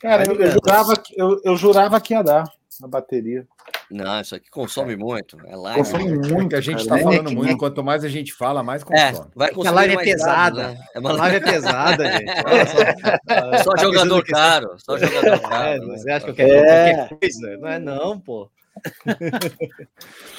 Cara, 0.00 0.24
eu, 0.26 0.34
eu, 0.34 0.50
jurava 0.50 0.96
que, 0.96 1.20
eu, 1.20 1.40
eu 1.44 1.56
jurava 1.56 2.00
que 2.00 2.12
ia 2.12 2.22
dar 2.22 2.52
a 2.82 2.88
bateria. 2.88 3.46
Não, 3.90 4.20
isso 4.20 4.34
aqui 4.34 4.50
consome 4.50 4.96
muito. 4.96 5.38
É 5.46 5.54
live. 5.54 5.78
Consome 5.78 6.16
né? 6.16 6.28
muito. 6.28 6.56
a 6.56 6.60
gente 6.60 6.80
está 6.80 6.98
falando 6.98 7.30
é, 7.30 7.34
muito. 7.34 7.52
É, 7.52 7.58
Quanto 7.58 7.84
mais 7.84 8.04
a 8.04 8.08
gente 8.08 8.32
fala, 8.32 8.62
mais 8.62 8.82
consome. 8.82 9.28
É, 9.28 9.32
vai 9.34 9.50
consumir 9.50 9.68
a 9.68 9.72
live 9.72 9.94
é 9.94 9.98
pesada. 9.98 10.62
Dados, 10.62 10.78
né? 10.78 10.86
é 10.94 10.98
uma 10.98 11.12
live 11.12 11.36
é 11.36 11.40
pesada, 11.40 12.12
gente. 12.12 12.32
Só, 13.62 13.70
só 13.70 13.76
jogador 13.76 14.24
caro. 14.24 14.74
Só 14.78 14.98
jogador 14.98 15.40
caro. 15.40 15.92
É, 15.92 15.96
você 15.98 16.10
acha 16.10 16.24
que 16.24 16.30
eu 16.30 16.34
quero 16.34 16.50
qualquer 16.50 17.08
coisa? 17.18 17.56
Não 17.58 17.68
é 17.68 17.78
não, 17.78 18.18
pô. 18.18 18.50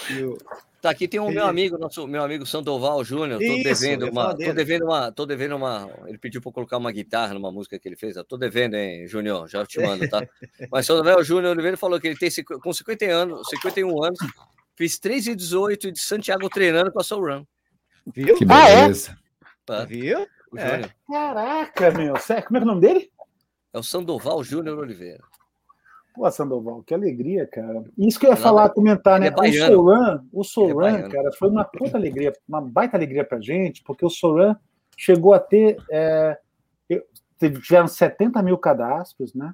Tá, 0.83 0.89
aqui 0.89 1.07
tem 1.07 1.17
um 1.17 1.31
meu 1.31 1.45
amigo, 1.45 1.77
nosso 1.77 2.05
meu 2.05 2.21
amigo 2.21 2.45
Sandoval 2.45 3.05
Júnior. 3.05 3.39
Tô 3.39 3.45
Isso, 3.45 3.63
devendo 3.63 4.09
uma. 4.09 4.35
Tô 4.35 4.51
devendo 4.51 4.83
uma. 4.83 5.11
Tô 5.13 5.25
devendo 5.25 5.55
uma. 5.55 5.89
Ele 6.07 6.17
pediu 6.17 6.41
para 6.41 6.51
colocar 6.51 6.75
uma 6.75 6.91
guitarra 6.91 7.33
numa 7.33 7.49
música 7.53 7.79
que 7.79 7.87
ele 7.87 7.95
fez. 7.95 8.17
Eu 8.17 8.23
tô 8.25 8.35
devendo, 8.35 8.75
hein, 8.75 9.07
Júnior? 9.07 9.47
Já 9.47 9.65
te 9.65 9.79
mando, 9.79 10.09
tá? 10.09 10.21
Mas 10.69 10.85
Sandoval 10.85 11.23
Júnior 11.23 11.53
Oliveira 11.53 11.77
falou 11.77 12.01
que 12.01 12.07
ele 12.09 12.17
tem 12.17 12.29
com 12.61 12.73
50 12.73 13.05
anos, 13.05 13.47
51 13.47 14.03
anos, 14.03 14.19
fiz 14.75 14.99
3 14.99 15.27
e 15.27 15.35
18 15.37 15.89
de 15.89 15.99
Santiago 16.01 16.49
treinando 16.49 16.91
com 16.91 16.99
a 16.99 17.03
Soul 17.03 17.27
Run. 17.27 17.45
Viu? 18.13 18.35
Que 18.35 18.43
beleza. 18.43 19.17
Ah, 19.17 19.45
é? 19.45 19.47
Tá. 19.65 19.85
Viu? 19.85 20.27
É. 20.57 20.89
Caraca, 21.07 21.91
meu. 21.91 22.15
Como 22.15 22.33
é 22.37 22.41
que 22.41 22.57
é 22.57 22.59
o 22.59 22.65
nome 22.65 22.81
dele? 22.81 23.09
É 23.71 23.79
o 23.79 23.83
Sandoval 23.83 24.43
Júnior 24.43 24.77
Oliveira. 24.79 25.23
Pô, 26.13 26.29
Sandoval, 26.29 26.83
que 26.83 26.93
alegria, 26.93 27.47
cara. 27.47 27.83
Isso 27.97 28.19
que 28.19 28.27
eu 28.27 28.29
ia 28.29 28.35
falar, 28.35 28.69
comentar, 28.69 29.19
né? 29.19 29.27
É 29.27 29.31
o 29.31 29.53
Solan, 29.53 30.25
o 30.31 30.43
Solan, 30.43 30.97
é 30.99 31.09
cara, 31.09 31.31
foi 31.33 31.49
uma 31.49 31.63
puta 31.63 31.97
alegria, 31.97 32.31
uma 32.47 32.61
baita 32.61 32.95
alegria 32.95 33.25
pra 33.25 33.41
gente, 33.41 33.83
porque 33.83 34.05
o 34.05 34.09
Solan 34.09 34.55
chegou 34.95 35.33
a 35.33 35.39
ter. 35.39 35.77
É, 35.89 36.37
tiveram 37.61 37.87
70 37.87 38.41
mil 38.43 38.57
cadastros, 38.57 39.33
né? 39.33 39.53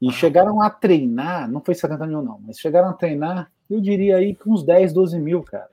E 0.00 0.08
ah. 0.08 0.12
chegaram 0.12 0.60
a 0.60 0.68
treinar, 0.68 1.50
não 1.50 1.60
foi 1.60 1.74
70 1.74 2.06
mil, 2.06 2.22
não, 2.22 2.38
mas 2.46 2.58
chegaram 2.58 2.90
a 2.90 2.92
treinar, 2.92 3.50
eu 3.68 3.80
diria 3.80 4.16
aí, 4.16 4.34
com 4.34 4.52
uns 4.52 4.62
10, 4.62 4.92
12 4.92 5.18
mil, 5.18 5.42
cara. 5.42 5.68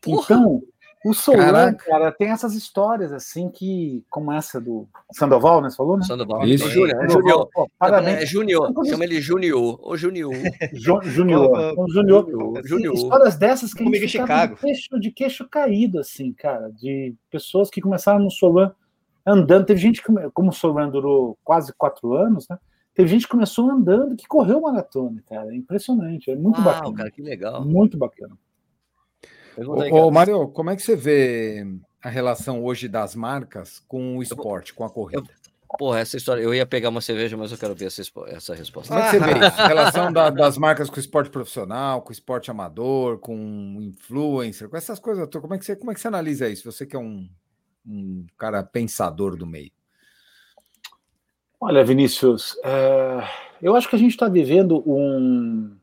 Porra. 0.00 0.22
Então, 0.24 0.62
o 1.04 1.14
Solan, 1.14 1.72
cara, 1.74 2.12
tem 2.12 2.28
essas 2.28 2.54
histórias 2.54 3.10
assim 3.10 3.48
que, 3.48 4.04
como 4.10 4.30
essa 4.30 4.60
do 4.60 4.86
Sandoval, 5.12 5.62
né? 5.62 5.70
Você 5.70 5.76
falou, 5.76 5.96
né? 5.96 6.04
Sandoval. 6.04 6.46
Isso. 6.46 6.68
Júnior. 6.68 7.04
É 7.04 7.08
Júnior. 7.08 7.48
parabéns. 7.78 8.18
É 8.18 8.26
Júnior. 8.26 8.72
Chama 8.86 9.04
ele 9.04 9.20
Júnior. 9.20 9.78
Ô, 9.82 9.96
Júnior. 9.96 10.32
Júnior. 10.74 11.06
Júnior. 11.88 12.62
Júnior. 12.64 12.94
Histórias 12.94 13.36
dessas 13.36 13.72
que 13.72 13.82
Comigo 13.82 14.04
a 14.04 14.06
gente 14.06 14.20
Chicago. 14.20 14.54
De 14.56 14.60
queixo, 14.60 15.00
de 15.00 15.10
queixo 15.10 15.48
caído, 15.48 15.98
assim, 15.98 16.32
cara. 16.34 16.70
De 16.70 17.14
pessoas 17.30 17.70
que 17.70 17.80
começaram 17.80 18.20
no 18.20 18.30
Solan 18.30 18.72
andando. 19.26 19.64
Teve 19.64 19.80
gente 19.80 20.02
que, 20.02 20.12
como 20.34 20.50
o 20.50 20.52
Solan 20.52 20.90
durou 20.90 21.38
quase 21.42 21.72
quatro 21.72 22.12
anos, 22.12 22.46
né? 22.48 22.58
Teve 22.94 23.08
gente 23.08 23.22
que 23.22 23.30
começou 23.30 23.70
andando 23.70 24.16
que 24.16 24.26
correu 24.26 24.60
maratona, 24.60 25.22
cara. 25.26 25.50
É 25.50 25.56
impressionante. 25.56 26.30
É 26.30 26.36
muito 26.36 26.56
Uau, 26.56 26.64
bacana. 26.64 26.94
cara, 26.94 27.10
que 27.10 27.22
legal. 27.22 27.64
Muito 27.64 27.96
bacana. 27.96 28.36
Ô, 29.56 30.06
ô 30.06 30.10
Mário, 30.10 30.48
como 30.48 30.70
é 30.70 30.76
que 30.76 30.82
você 30.82 30.96
vê 30.96 31.66
a 32.02 32.08
relação 32.08 32.64
hoje 32.64 32.88
das 32.88 33.14
marcas 33.14 33.78
com 33.86 34.18
o 34.18 34.22
esporte, 34.22 34.72
com 34.72 34.84
a 34.84 34.90
corrida? 34.90 35.22
Eu, 35.22 35.78
porra, 35.78 36.00
essa 36.00 36.16
história. 36.16 36.42
Eu 36.42 36.54
ia 36.54 36.66
pegar 36.66 36.88
uma 36.88 37.00
cerveja, 37.00 37.36
mas 37.36 37.52
eu 37.52 37.58
quero 37.58 37.74
ver 37.74 37.86
essa, 37.86 38.02
essa 38.28 38.54
resposta. 38.54 38.94
Como 38.94 39.06
é 39.06 39.10
que 39.10 39.18
você 39.18 39.24
vê 39.24 39.38
isso? 39.46 39.60
A 39.60 39.68
relação 39.68 40.12
da, 40.12 40.30
das 40.30 40.56
marcas 40.56 40.88
com 40.88 40.96
o 40.96 41.00
esporte 41.00 41.30
profissional, 41.30 42.02
com 42.02 42.10
o 42.10 42.12
esporte 42.12 42.50
amador, 42.50 43.18
com 43.18 43.78
influencer, 43.80 44.68
com 44.68 44.76
essas 44.76 44.98
coisas. 44.98 45.28
Como 45.28 45.54
é 45.54 45.58
que 45.58 45.64
você, 45.64 45.76
como 45.76 45.90
é 45.90 45.94
que 45.94 46.00
você 46.00 46.08
analisa 46.08 46.48
isso? 46.48 46.70
Você 46.70 46.86
que 46.86 46.96
é 46.96 46.98
um, 46.98 47.28
um 47.86 48.26
cara 48.36 48.62
pensador 48.62 49.36
do 49.36 49.46
meio. 49.46 49.70
Olha, 51.60 51.84
Vinícius, 51.84 52.56
é, 52.64 53.22
eu 53.60 53.76
acho 53.76 53.88
que 53.88 53.94
a 53.94 53.98
gente 53.98 54.12
está 54.12 54.28
vivendo 54.28 54.82
um, 54.86 55.76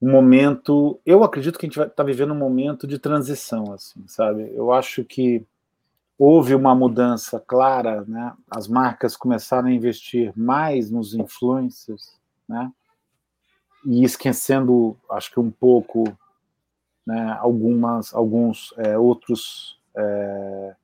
um 0.00 0.10
momento. 0.10 1.00
Eu 1.04 1.24
acredito 1.24 1.58
que 1.58 1.66
a 1.66 1.68
gente 1.68 1.80
está 1.80 2.02
vivendo 2.02 2.32
um 2.32 2.38
momento 2.38 2.86
de 2.86 2.98
transição, 2.98 3.72
assim, 3.72 4.06
sabe? 4.06 4.50
Eu 4.54 4.72
acho 4.72 5.04
que 5.04 5.44
houve 6.16 6.54
uma 6.54 6.74
mudança 6.74 7.40
clara, 7.40 8.04
né? 8.06 8.32
As 8.50 8.68
marcas 8.68 9.16
começaram 9.16 9.68
a 9.68 9.72
investir 9.72 10.32
mais 10.36 10.90
nos 10.90 11.14
influencers, 11.14 12.16
né? 12.48 12.72
E 13.84 14.04
esquecendo, 14.04 14.96
acho 15.10 15.30
que 15.30 15.40
um 15.40 15.50
pouco, 15.50 16.04
né? 17.06 17.36
Algumas, 17.40 18.14
alguns 18.14 18.72
é, 18.76 18.96
outros 18.96 19.80
é, 19.96 20.76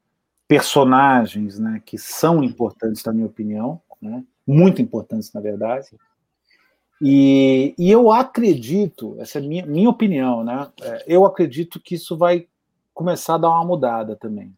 personagens, 0.49 1.59
né? 1.59 1.81
Que 1.85 1.99
são 1.99 2.43
importantes, 2.43 3.05
na 3.05 3.13
minha 3.13 3.27
opinião, 3.27 3.81
né? 4.01 4.25
Muito 4.47 4.83
importantes, 4.83 5.33
na 5.33 5.41
verdade 5.41 5.97
e, 7.01 7.75
e 7.77 7.91
eu 7.91 8.13
acredito, 8.13 9.17
essa 9.19 9.39
é 9.39 9.43
minha, 9.43 9.67
minha 9.67 9.91
opinião, 9.91 10.45
né? 10.45 10.71
É, 10.81 11.05
eu 11.07 11.25
acredito 11.25 11.81
que 11.81 11.97
isso 11.97 12.17
vai 12.17 12.47
começar 12.93 13.35
a 13.35 13.39
dar 13.39 13.51
uma 13.51 13.65
mudada 13.65 14.17
também. 14.17 14.57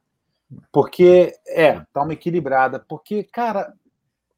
Porque, 0.70 1.34
é, 1.48 1.80
tá 1.92 2.02
uma 2.02 2.12
equilibrada. 2.12 2.78
Porque, 2.78 3.24
cara, 3.24 3.74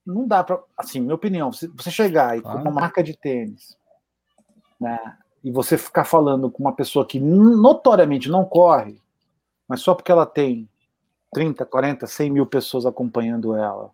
não 0.06 0.26
dá 0.26 0.42
para. 0.42 0.58
Assim, 0.76 1.00
minha 1.00 1.14
opinião, 1.14 1.52
se 1.52 1.66
você 1.68 1.90
chegar 1.90 2.38
e 2.38 2.40
com 2.40 2.48
uma 2.48 2.70
marca 2.70 3.02
de 3.02 3.16
tênis, 3.16 3.76
né? 4.80 4.98
E 5.44 5.50
você 5.50 5.76
ficar 5.76 6.04
falando 6.04 6.50
com 6.50 6.62
uma 6.62 6.74
pessoa 6.74 7.06
que 7.06 7.20
notoriamente 7.20 8.28
não 8.28 8.44
corre, 8.44 9.00
mas 9.68 9.80
só 9.80 9.94
porque 9.94 10.10
ela 10.10 10.26
tem 10.26 10.68
30, 11.32 11.64
40, 11.64 12.06
100 12.06 12.30
mil 12.30 12.46
pessoas 12.46 12.86
acompanhando 12.86 13.54
ela. 13.54 13.90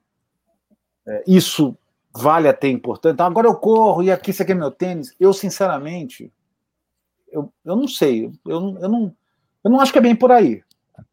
É, 1.06 1.24
isso 1.26 1.76
vale 2.16 2.48
a 2.48 2.52
ter 2.52 2.70
importante. 2.70 3.14
Então, 3.14 3.26
agora 3.26 3.48
eu 3.48 3.54
corro 3.56 4.02
e 4.02 4.10
aqui 4.10 4.30
isso 4.30 4.42
aqui 4.42 4.52
é 4.52 4.54
meu 4.54 4.70
tênis. 4.70 5.14
Eu, 5.18 5.32
sinceramente, 5.32 6.32
eu, 7.30 7.52
eu 7.64 7.76
não 7.76 7.88
sei. 7.88 8.26
Eu, 8.46 8.78
eu, 8.80 8.88
não, 8.88 9.14
eu 9.64 9.70
não 9.70 9.80
acho 9.80 9.92
que 9.92 9.98
é 9.98 10.02
bem 10.02 10.14
por 10.14 10.30
aí. 10.30 10.62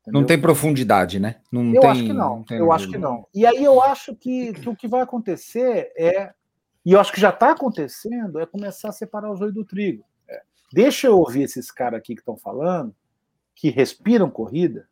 Entendeu? 0.01 0.21
Não 0.21 0.25
tem 0.25 0.39
profundidade, 0.39 1.19
né? 1.19 1.37
Não 1.51 1.73
eu 1.73 1.81
tem, 1.81 1.89
acho 1.89 2.03
que 2.03 2.13
não. 2.13 2.45
não 2.47 2.57
eu 2.57 2.71
acho 2.71 2.87
que 2.87 2.97
não. 2.97 3.25
E 3.33 3.45
aí 3.45 3.63
eu 3.63 3.81
acho 3.81 4.15
que, 4.15 4.53
que 4.53 4.69
o 4.69 4.75
que 4.75 4.87
vai 4.87 5.01
acontecer 5.01 5.91
é, 5.97 6.31
e 6.85 6.93
eu 6.93 6.99
acho 6.99 7.11
que 7.11 7.19
já 7.19 7.29
está 7.29 7.51
acontecendo, 7.51 8.39
é 8.39 8.45
começar 8.45 8.89
a 8.89 8.93
separar 8.93 9.31
o 9.31 9.35
joio 9.35 9.51
do 9.51 9.65
trigo. 9.65 10.03
É. 10.29 10.41
Deixa 10.71 11.07
eu 11.07 11.17
ouvir 11.17 11.43
esses 11.43 11.71
caras 11.71 11.97
aqui 11.97 12.13
que 12.13 12.21
estão 12.21 12.37
falando, 12.37 12.95
que 13.55 13.71
respiram 13.71 14.29
corrida, 14.29 14.87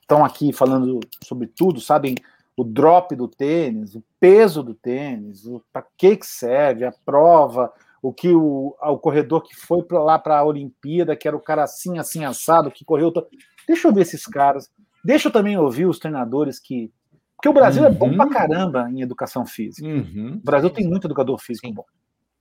estão 0.00 0.24
aqui 0.24 0.52
falando 0.52 1.00
sobre 1.24 1.48
tudo, 1.48 1.80
sabem 1.80 2.14
o 2.56 2.62
drop 2.62 3.14
do 3.16 3.26
tênis, 3.26 3.94
o 3.94 4.04
peso 4.20 4.62
do 4.62 4.74
tênis, 4.74 5.44
para 5.72 5.84
que, 5.96 6.16
que 6.16 6.26
serve, 6.26 6.84
a 6.84 6.92
prova, 7.04 7.72
o 8.00 8.12
que 8.12 8.28
o, 8.28 8.76
o 8.80 8.98
corredor 8.98 9.42
que 9.42 9.56
foi 9.56 9.82
para 9.82 10.02
lá 10.02 10.18
para 10.18 10.38
a 10.38 10.44
Olimpíada, 10.44 11.16
que 11.16 11.26
era 11.26 11.36
o 11.36 11.40
cara 11.40 11.64
assim, 11.64 11.98
assim, 11.98 12.24
assado, 12.24 12.70
que 12.70 12.84
correu. 12.84 13.10
To... 13.10 13.26
Deixa 13.66 13.88
eu 13.88 13.92
ver 13.92 14.02
esses 14.02 14.26
caras. 14.26 14.70
Deixa 15.04 15.28
eu 15.28 15.32
também 15.32 15.58
ouvir 15.58 15.86
os 15.86 15.98
treinadores 15.98 16.58
que. 16.60 16.92
Porque 17.36 17.48
o 17.48 17.52
Brasil 17.52 17.82
uhum. 17.82 17.88
é 17.88 17.92
bom 17.92 18.14
pra 18.14 18.24
uhum. 18.24 18.30
caramba 18.30 18.88
em 18.90 19.02
educação 19.02 19.44
física. 19.44 19.86
Uhum. 19.86 20.38
O 20.40 20.44
Brasil 20.44 20.70
tem 20.70 20.86
muito 20.86 21.06
educador 21.06 21.38
físico 21.38 21.66
Sim. 21.66 21.74
bom. 21.74 21.84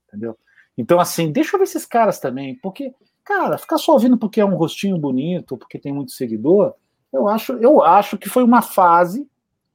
Entendeu? 0.08 0.38
Então, 0.78 1.00
assim, 1.00 1.32
deixa 1.32 1.56
eu 1.56 1.60
ver 1.60 1.66
esses 1.66 1.86
caras 1.86 2.20
também, 2.20 2.56
porque, 2.62 2.94
cara, 3.24 3.58
ficar 3.58 3.78
só 3.78 3.94
ouvindo 3.94 4.18
porque 4.18 4.42
é 4.42 4.46
um 4.46 4.56
rostinho 4.56 4.98
bonito, 4.98 5.58
porque 5.58 5.78
tem 5.78 5.94
muito 5.94 6.12
seguidor, 6.12 6.74
eu 7.12 7.28
acho, 7.28 7.54
eu 7.54 7.84
acho 7.84 8.18
que 8.18 8.28
foi 8.28 8.44
uma 8.44 8.62
fase 8.62 9.28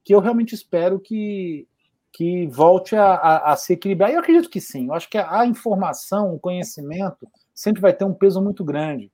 que 0.08 0.14
eu 0.14 0.20
realmente 0.20 0.54
espero 0.54 0.98
que, 0.98 1.68
que 2.10 2.46
volte 2.46 2.96
a, 2.96 3.12
a, 3.12 3.52
a 3.52 3.56
se 3.56 3.74
equilibrar. 3.74 4.08
E 4.08 4.14
eu 4.14 4.20
acredito 4.20 4.48
que 4.48 4.58
sim. 4.58 4.86
Eu 4.86 4.94
acho 4.94 5.06
que 5.06 5.18
a, 5.18 5.40
a 5.40 5.46
informação, 5.46 6.34
o 6.34 6.40
conhecimento, 6.40 7.28
sempre 7.54 7.82
vai 7.82 7.92
ter 7.92 8.06
um 8.06 8.14
peso 8.14 8.40
muito 8.40 8.64
grande. 8.64 9.12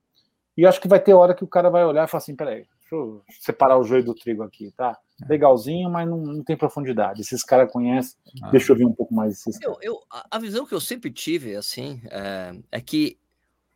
E 0.57 0.63
eu 0.63 0.69
acho 0.69 0.81
que 0.81 0.87
vai 0.87 1.01
ter 1.01 1.13
hora 1.13 1.35
que 1.35 1.43
o 1.43 1.49
cara 1.49 1.69
vai 1.69 1.85
olhar 1.85 2.05
e 2.05 2.09
falar 2.09 2.23
assim: 2.23 2.37
peraí, 2.37 2.65
deixa 2.79 2.95
eu 2.95 3.25
separar 3.41 3.77
o 3.77 3.83
joio 3.83 4.05
do 4.05 4.15
trigo 4.15 4.45
aqui, 4.45 4.71
tá? 4.77 4.97
É. 5.21 5.27
Legalzinho, 5.31 5.91
mas 5.91 6.09
não, 6.09 6.19
não 6.19 6.45
tem 6.45 6.57
profundidade. 6.57 7.23
Esses 7.23 7.43
caras 7.43 7.73
conhecem, 7.73 8.17
ah. 8.45 8.51
deixa 8.53 8.71
eu 8.71 8.77
ver 8.77 8.85
um 8.85 8.93
pouco 8.93 9.13
mais 9.13 9.31
desses 9.31 9.61
eu, 9.63 9.77
eu, 9.83 9.99
A 10.31 10.39
visão 10.39 10.65
que 10.65 10.75
eu 10.77 10.81
sempre 10.81 11.11
tive, 11.11 11.57
assim, 11.57 12.01
é, 12.09 12.55
é 12.71 12.81
que 12.81 13.19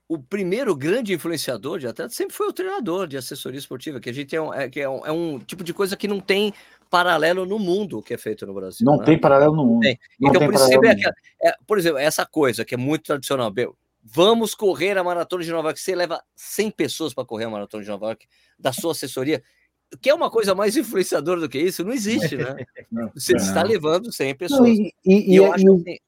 o 0.08 0.18
primeiro 0.18 0.74
grande 0.74 1.12
influenciador 1.12 1.78
de 1.78 1.86
atleta 1.86 2.12
sempre 2.14 2.34
foi 2.34 2.48
o 2.48 2.52
treinador 2.52 3.06
de 3.06 3.18
assessoria 3.18 3.58
esportiva, 3.58 4.00
que 4.00 4.08
a 4.08 4.12
gente 4.12 4.34
é 4.34 4.40
um, 4.40 4.54
é, 4.54 4.68
que 4.68 4.80
é 4.80 4.88
um, 4.88 5.06
é 5.06 5.12
um 5.12 5.38
tipo 5.38 5.62
de 5.62 5.74
coisa 5.74 5.96
que 5.96 6.08
não 6.08 6.18
tem 6.18 6.54
paralelo 6.89 7.45
no 7.45 7.59
mundo 7.59 8.03
que 8.03 8.14
é 8.14 8.18
feito 8.18 8.47
no 8.47 8.55
Brasil. 8.55 8.84
Não 8.84 8.99
né? 8.99 9.05
tem 9.05 9.18
paralelo 9.18 9.55
no 9.55 9.64
mundo. 9.64 9.86
Então, 10.20 10.45
por 10.45 10.55
isso, 10.55 10.72
é 10.72 10.91
aquela, 10.91 11.14
é, 11.43 11.53
por 11.66 11.78
exemplo, 11.78 11.99
essa 11.99 12.26
coisa 12.26 12.64
que 12.64 12.74
é 12.74 12.78
muito 12.78 13.05
tradicional, 13.05 13.53
vamos 14.03 14.55
correr 14.55 14.97
a 14.97 15.05
maratona 15.05 15.45
de 15.45 15.51
Nova 15.51 15.68
York. 15.68 15.80
Você 15.80 15.95
leva 15.95 16.22
100 16.34 16.70
pessoas 16.70 17.14
para 17.14 17.24
correr 17.24 17.45
a 17.45 17.51
maratona 17.51 17.82
de 17.82 17.89
Nova 17.89 18.07
York 18.07 18.26
da 18.59 18.72
sua 18.72 18.93
assessoria. 18.93 19.43
Que 20.03 20.11
é 20.11 20.14
uma 20.14 20.30
coisa 20.30 20.55
mais 20.55 20.76
influenciadora 20.76 21.41
do 21.41 21.49
que 21.49 21.59
isso? 21.59 21.82
Não 21.82 21.93
existe, 21.93 22.36
né? 22.36 22.57
Você 23.14 23.34
está 23.36 23.62
levando 23.62 24.12
100 24.12 24.34
pessoas. 24.34 24.61
Não, 24.61 24.68
e, 24.68 24.93
e, 25.05 25.32
e, 25.32 25.36
eu 25.36 25.53
acho 25.53 25.64
que 25.82 25.99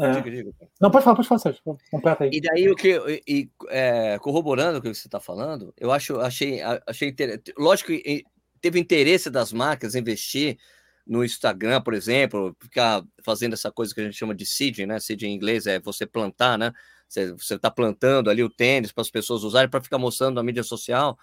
é. 0.00 0.12
Digo, 0.12 0.30
digo. 0.30 0.54
Não, 0.80 0.90
pode 0.90 1.04
falar, 1.04 1.16
pode 1.16 1.28
falar, 1.28 1.38
Sérgio. 1.40 1.60
Completa 1.90 2.24
aí. 2.24 2.30
E 2.32 2.40
daí, 2.40 2.70
o 2.70 2.74
que, 2.74 3.22
e, 3.28 3.50
é, 3.68 4.18
corroborando 4.18 4.78
o 4.78 4.82
que 4.82 4.88
você 4.88 5.06
está 5.06 5.20
falando, 5.20 5.74
eu 5.76 5.92
acho, 5.92 6.18
achei, 6.20 6.60
achei 6.86 7.08
interessante. 7.08 7.52
Lógico 7.58 7.92
que 7.92 8.24
teve 8.60 8.78
interesse 8.78 9.30
das 9.30 9.52
marcas 9.52 9.94
investir 9.94 10.58
no 11.06 11.24
Instagram, 11.24 11.80
por 11.80 11.94
exemplo, 11.94 12.56
ficar 12.60 13.02
fazendo 13.24 13.54
essa 13.54 13.70
coisa 13.72 13.94
que 13.94 14.00
a 14.00 14.04
gente 14.04 14.16
chama 14.16 14.34
de 14.34 14.46
seeding, 14.46 14.86
né? 14.86 15.00
Seeding 15.00 15.26
em 15.26 15.34
inglês 15.34 15.66
é 15.66 15.80
você 15.80 16.06
plantar, 16.06 16.58
né? 16.58 16.72
você 17.10 17.56
está 17.56 17.68
plantando 17.70 18.30
ali 18.30 18.42
o 18.44 18.48
tênis 18.48 18.92
para 18.92 19.02
as 19.02 19.10
pessoas 19.10 19.42
usarem, 19.42 19.68
para 19.68 19.82
ficar 19.82 19.98
mostrando 19.98 20.36
na 20.36 20.42
mídia 20.42 20.62
social. 20.62 21.18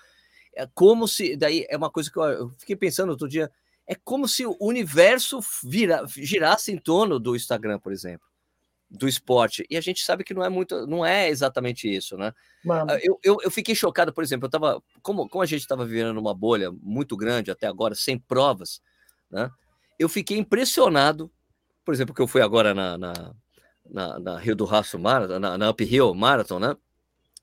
É 0.53 0.67
como 0.73 1.07
se. 1.07 1.38
Daí 1.38 1.65
é 1.69 1.77
uma 1.77 1.89
coisa 1.89 2.11
que 2.11 2.17
eu, 2.17 2.23
eu 2.23 2.49
fiquei 2.57 2.75
pensando 2.75 3.09
outro 3.11 3.29
dia. 3.29 3.49
É 3.85 3.95
como 3.95 4.27
se 4.27 4.45
o 4.45 4.57
universo 4.59 5.39
vira, 5.63 6.03
girasse 6.17 6.73
em 6.73 6.77
torno 6.77 7.17
do 7.19 7.38
Instagram, 7.38 7.79
por 7.79 7.93
exemplo, 7.93 8.27
do 8.89 9.07
esporte. 9.07 9.65
E 9.69 9.77
a 9.77 9.81
gente 9.81 10.03
sabe 10.03 10.23
que 10.23 10.33
não 10.33 10.43
é 10.43 10.49
muito, 10.49 10.88
não 10.88 11.05
é 11.05 11.29
exatamente 11.29 11.93
isso, 11.93 12.17
né? 12.17 12.33
Mano. 12.63 12.91
Eu, 13.01 13.19
eu, 13.23 13.38
eu 13.43 13.51
fiquei 13.51 13.75
chocado, 13.75 14.13
por 14.13 14.23
exemplo, 14.23 14.45
eu 14.45 14.51
tava. 14.51 14.81
Como, 15.01 15.27
como 15.27 15.41
a 15.41 15.45
gente 15.45 15.61
estava 15.61 15.85
vivendo 15.85 16.17
uma 16.17 16.33
bolha 16.33 16.71
muito 16.81 17.17
grande 17.17 17.51
até 17.51 17.67
agora, 17.67 17.95
sem 17.95 18.17
provas, 18.17 18.81
né? 19.29 19.49
Eu 19.99 20.07
fiquei 20.07 20.38
impressionado, 20.38 21.31
por 21.83 21.93
exemplo, 21.93 22.13
que 22.13 22.21
eu 22.21 22.27
fui 22.27 22.41
agora 22.41 22.73
na, 22.73 22.97
na 22.97 23.13
na, 23.89 24.19
na 24.19 24.38
Rio 24.38 24.55
do 24.55 24.65
Rastro 24.65 24.99
Marathon, 24.99 25.39
na, 25.39 25.57
na 25.57 25.69
Uphill 25.71 26.13
Marathon, 26.13 26.59
né? 26.59 26.75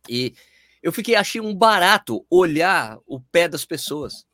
E 0.08 0.34
eu 0.82 0.92
fiquei, 0.92 1.14
achei 1.14 1.40
um 1.40 1.54
barato 1.54 2.24
olhar 2.30 2.98
o 3.06 3.20
pé 3.20 3.48
das 3.48 3.64
pessoas 3.64 4.26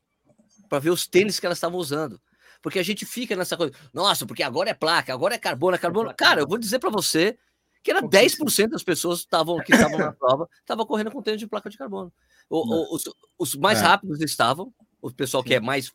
para 0.69 0.79
ver 0.79 0.89
os 0.89 1.07
tênis 1.07 1.39
que 1.39 1.45
elas 1.45 1.57
estavam 1.57 1.79
usando. 1.79 2.19
Porque 2.61 2.79
a 2.79 2.83
gente 2.83 3.05
fica 3.05 3.35
nessa 3.35 3.57
coisa, 3.57 3.73
nossa, 3.93 4.25
porque 4.25 4.43
agora 4.43 4.69
é 4.69 4.73
placa, 4.73 5.13
agora 5.13 5.35
é 5.35 5.37
carbono, 5.37 5.75
é 5.75 5.79
carbono. 5.79 6.13
Cara, 6.15 6.41
eu 6.41 6.47
vou 6.47 6.57
dizer 6.57 6.79
para 6.79 6.89
você 6.89 7.37
que 7.83 7.89
era 7.89 8.01
10% 8.01 8.69
das 8.69 8.83
pessoas 8.83 9.25
tavam, 9.25 9.57
que 9.63 9.73
estavam 9.73 9.97
na 9.97 10.11
prova 10.13 10.47
estavam 10.59 10.85
correndo 10.85 11.11
com 11.11 11.21
tênis 11.21 11.39
de 11.39 11.47
placa 11.47 11.69
de 11.69 11.77
carbono. 11.77 12.13
O, 12.49 12.95
os, 12.95 13.03
os, 13.39 13.55
mais 13.55 13.79
é. 13.79 13.81
rápidos 13.81 14.21
estavam, 14.21 14.71
o 15.01 15.11
pessoal 15.11 15.43
que 15.43 15.55
é 15.55 15.59
mais, 15.59 15.91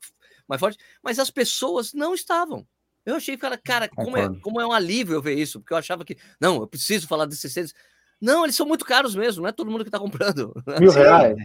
mais 0.49 0.59
forte, 0.59 0.79
mas 1.03 1.19
as 1.19 1.31
pessoas 1.31 1.93
não 1.93 2.15
estavam. 2.15 2.67
Eu 3.05 3.15
achei, 3.15 3.37
cara, 3.37 3.57
cara 3.57 3.89
como 3.89 4.17
é, 4.17 4.41
como 4.41 4.61
é 4.61 4.67
um 4.67 4.73
alívio 4.73 5.15
eu 5.15 5.23
ver 5.23 5.39
isso, 5.39 5.61
porque 5.61 5.73
eu 5.73 5.79
achava 5.79 6.05
que, 6.05 6.17
não, 6.41 6.57
eu 6.57 6.67
preciso 6.67 7.07
falar 7.07 7.27
desses 7.27 7.55
tênis. 7.55 7.73
Não, 8.21 8.45
eles 8.45 8.57
são 8.57 8.67
muito 8.67 8.85
caros 8.85 9.15
mesmo, 9.15 9.43
não 9.43 9.49
é 9.49 9.53
todo 9.53 9.71
mundo 9.71 9.85
que 9.85 9.89
está 9.89 9.99
comprando. 9.99 10.55
Mil 10.81 10.91
reais. 10.91 11.37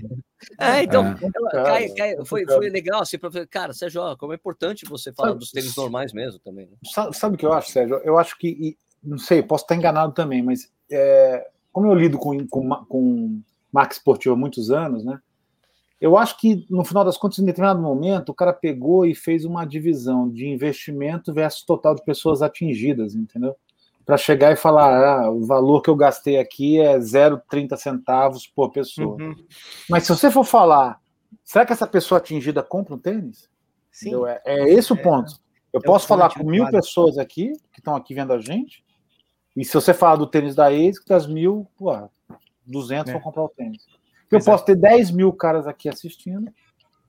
É, 0.57 0.83
então, 0.83 1.05
é. 1.05 1.17
Ela, 1.35 1.63
cai, 1.65 1.89
cai, 1.89 2.25
foi, 2.25 2.45
foi 2.45 2.69
legal, 2.69 3.01
assim, 3.01 3.17
para 3.17 3.45
cara, 3.45 3.73
Sérgio, 3.73 4.01
ó, 4.01 4.15
como 4.15 4.31
é 4.31 4.35
importante 4.35 4.85
você 4.85 5.11
falar 5.11 5.29
sabe, 5.29 5.39
dos 5.39 5.51
tênis 5.51 5.75
normais 5.75 6.13
mesmo 6.13 6.39
também. 6.39 6.67
Né? 6.67 6.77
Sabe, 6.85 7.15
sabe 7.15 7.35
o 7.35 7.37
que 7.37 7.45
eu 7.45 7.53
acho, 7.53 7.71
Sérgio? 7.71 7.97
Eu 8.03 8.17
acho 8.17 8.37
que, 8.37 8.77
não 9.03 9.17
sei, 9.17 9.43
posso 9.43 9.65
estar 9.65 9.75
enganado 9.75 10.13
também, 10.13 10.41
mas 10.41 10.71
é, 10.89 11.47
como 11.71 11.87
eu 11.87 11.93
lido 11.93 12.17
com, 12.17 12.47
com, 12.47 12.69
com 12.85 13.41
marca 13.71 13.93
esportiva 13.93 14.33
há 14.33 14.37
muitos 14.37 14.71
anos, 14.71 15.03
né? 15.03 15.19
Eu 15.99 16.17
acho 16.17 16.39
que, 16.39 16.65
no 16.67 16.83
final 16.83 17.05
das 17.05 17.15
contas, 17.15 17.37
em 17.37 17.45
determinado 17.45 17.79
momento, 17.79 18.29
o 18.29 18.33
cara 18.33 18.51
pegou 18.51 19.05
e 19.05 19.13
fez 19.13 19.45
uma 19.45 19.65
divisão 19.65 20.27
de 20.27 20.47
investimento 20.47 21.31
versus 21.31 21.63
total 21.63 21.93
de 21.93 22.03
pessoas 22.03 22.41
atingidas, 22.41 23.13
entendeu? 23.13 23.55
Para 24.05 24.17
chegar 24.17 24.51
e 24.51 24.55
falar, 24.55 25.23
ah, 25.23 25.29
o 25.29 25.45
valor 25.45 25.81
que 25.81 25.89
eu 25.89 25.95
gastei 25.95 26.37
aqui 26.37 26.79
é 26.79 26.97
0,30 26.97 27.77
centavos 27.77 28.47
por 28.47 28.71
pessoa. 28.71 29.15
Uhum. 29.21 29.35
Mas 29.89 30.03
se 30.03 30.09
você 30.09 30.31
for 30.31 30.43
falar, 30.43 30.99
será 31.43 31.65
que 31.65 31.73
essa 31.73 31.87
pessoa 31.87 32.17
atingida 32.17 32.63
compra 32.63 32.95
um 32.95 32.99
tênis? 32.99 33.49
Sim. 33.91 34.13
É, 34.25 34.41
é, 34.45 34.69
esse 34.69 34.91
o 34.91 34.97
é, 34.97 35.01
ponto. 35.01 35.33
Eu 35.71 35.79
é 35.79 35.83
posso 35.83 36.07
falar 36.07 36.33
com 36.33 36.43
mil 36.43 36.69
pessoas 36.69 37.17
aqui, 37.17 37.53
que 37.71 37.79
estão 37.79 37.95
aqui 37.95 38.13
vendo 38.13 38.33
a 38.33 38.39
gente, 38.39 38.83
e 39.55 39.65
se 39.65 39.73
você 39.73 39.93
falar 39.93 40.15
do 40.15 40.27
tênis 40.27 40.55
da 40.55 40.67
ASIC, 40.67 41.05
das 41.07 41.27
mil, 41.27 41.67
pô, 41.77 41.91
200 42.65 43.09
é. 43.09 43.13
vão 43.13 43.21
comprar 43.21 43.43
o 43.43 43.49
tênis. 43.49 43.85
Eu 44.29 44.37
Exato. 44.37 44.51
posso 44.51 44.65
ter 44.65 44.75
10 44.75 45.11
mil 45.11 45.33
caras 45.33 45.67
aqui 45.67 45.89
assistindo, 45.89 46.51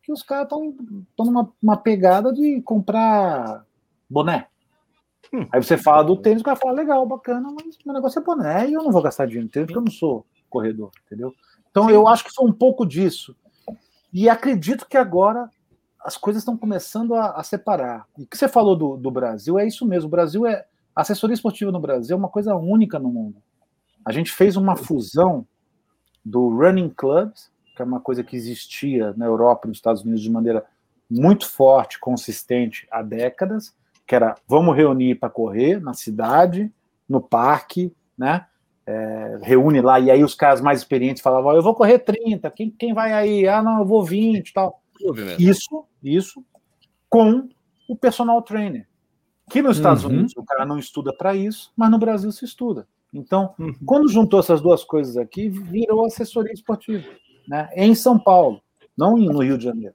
que 0.02 0.12
os 0.12 0.22
caras 0.22 0.44
estão 0.46 0.74
numa 1.62 1.76
pegada 1.76 2.32
de 2.32 2.60
comprar 2.62 3.64
boné. 4.10 4.48
Hum. 5.32 5.46
Aí 5.50 5.62
você 5.62 5.78
fala 5.78 6.02
do 6.02 6.16
tênis, 6.16 6.42
o 6.42 6.44
cara 6.44 6.56
fala, 6.56 6.74
legal, 6.74 7.06
bacana, 7.06 7.48
mas 7.50 7.78
meu 7.84 7.94
negócio 7.94 8.18
é 8.18 8.22
boné 8.22 8.68
e 8.68 8.74
eu 8.74 8.82
não 8.82 8.92
vou 8.92 9.02
gastar 9.02 9.26
dinheiro 9.26 9.46
no 9.46 9.50
tênis 9.50 9.66
porque 9.66 9.78
eu 9.78 9.84
não 9.84 9.92
sou 9.92 10.26
corredor, 10.50 10.90
entendeu? 11.06 11.34
Então 11.70 11.86
Sim. 11.86 11.92
eu 11.92 12.06
acho 12.06 12.24
que 12.24 12.34
foi 12.34 12.46
um 12.46 12.52
pouco 12.52 12.84
disso. 12.84 13.34
E 14.12 14.28
acredito 14.28 14.86
que 14.86 14.96
agora 14.96 15.48
as 16.04 16.16
coisas 16.16 16.42
estão 16.42 16.56
começando 16.56 17.14
a, 17.14 17.30
a 17.30 17.42
separar. 17.42 18.06
E 18.18 18.24
o 18.24 18.26
que 18.26 18.36
você 18.36 18.48
falou 18.48 18.76
do, 18.76 18.96
do 18.96 19.10
Brasil 19.10 19.58
é 19.58 19.66
isso 19.66 19.86
mesmo. 19.86 20.08
O 20.08 20.10
Brasil 20.10 20.46
é. 20.46 20.66
A 20.94 21.00
assessoria 21.00 21.32
esportiva 21.32 21.72
no 21.72 21.80
Brasil 21.80 22.14
é 22.14 22.18
uma 22.18 22.28
coisa 22.28 22.54
única 22.54 22.98
no 22.98 23.08
mundo. 23.08 23.42
A 24.04 24.12
gente 24.12 24.30
fez 24.30 24.56
uma 24.56 24.76
fusão 24.76 25.46
do 26.22 26.50
Running 26.50 26.90
Clubs, 26.90 27.50
que 27.74 27.80
é 27.80 27.84
uma 27.84 28.00
coisa 28.00 28.22
que 28.22 28.36
existia 28.36 29.14
na 29.16 29.24
Europa 29.24 29.62
e 29.64 29.68
nos 29.68 29.78
Estados 29.78 30.02
Unidos 30.02 30.20
de 30.20 30.30
maneira 30.30 30.66
muito 31.10 31.48
forte, 31.48 31.98
consistente 31.98 32.86
há 32.90 33.02
décadas, 33.02 33.74
que 34.12 34.16
era 34.16 34.34
vamos 34.46 34.76
reunir 34.76 35.14
para 35.14 35.30
correr 35.30 35.80
na 35.80 35.94
cidade, 35.94 36.70
no 37.08 37.18
parque, 37.18 37.90
né? 38.16 38.44
É, 38.84 39.38
reúne 39.40 39.80
lá, 39.80 39.98
e 39.98 40.10
aí 40.10 40.22
os 40.22 40.34
caras 40.34 40.60
mais 40.60 40.80
experientes 40.80 41.22
falavam, 41.22 41.54
eu 41.54 41.62
vou 41.62 41.74
correr 41.74 41.98
30, 42.00 42.50
quem, 42.50 42.70
quem 42.70 42.92
vai 42.92 43.14
aí? 43.14 43.48
Ah, 43.48 43.62
não, 43.62 43.78
eu 43.78 43.86
vou 43.86 44.04
20 44.04 44.52
tal. 44.52 44.82
Isso, 45.38 45.86
isso, 46.02 46.44
com 47.08 47.48
o 47.88 47.96
personal 47.96 48.42
trainer. 48.42 48.86
Que 49.48 49.62
nos 49.62 49.78
Estados 49.78 50.04
uhum. 50.04 50.10
Unidos 50.10 50.36
o 50.36 50.44
cara 50.44 50.66
não 50.66 50.78
estuda 50.78 51.10
para 51.16 51.34
isso, 51.34 51.72
mas 51.74 51.90
no 51.90 51.98
Brasil 51.98 52.30
se 52.32 52.44
estuda. 52.44 52.86
Então, 53.14 53.54
uhum. 53.58 53.74
quando 53.86 54.10
juntou 54.10 54.40
essas 54.40 54.60
duas 54.60 54.84
coisas 54.84 55.16
aqui, 55.16 55.48
virou 55.48 56.04
assessoria 56.04 56.52
esportiva, 56.52 57.08
né? 57.48 57.70
Em 57.74 57.94
São 57.94 58.18
Paulo, 58.18 58.60
não 58.94 59.16
no 59.16 59.42
Rio 59.42 59.56
de 59.56 59.64
Janeiro. 59.64 59.94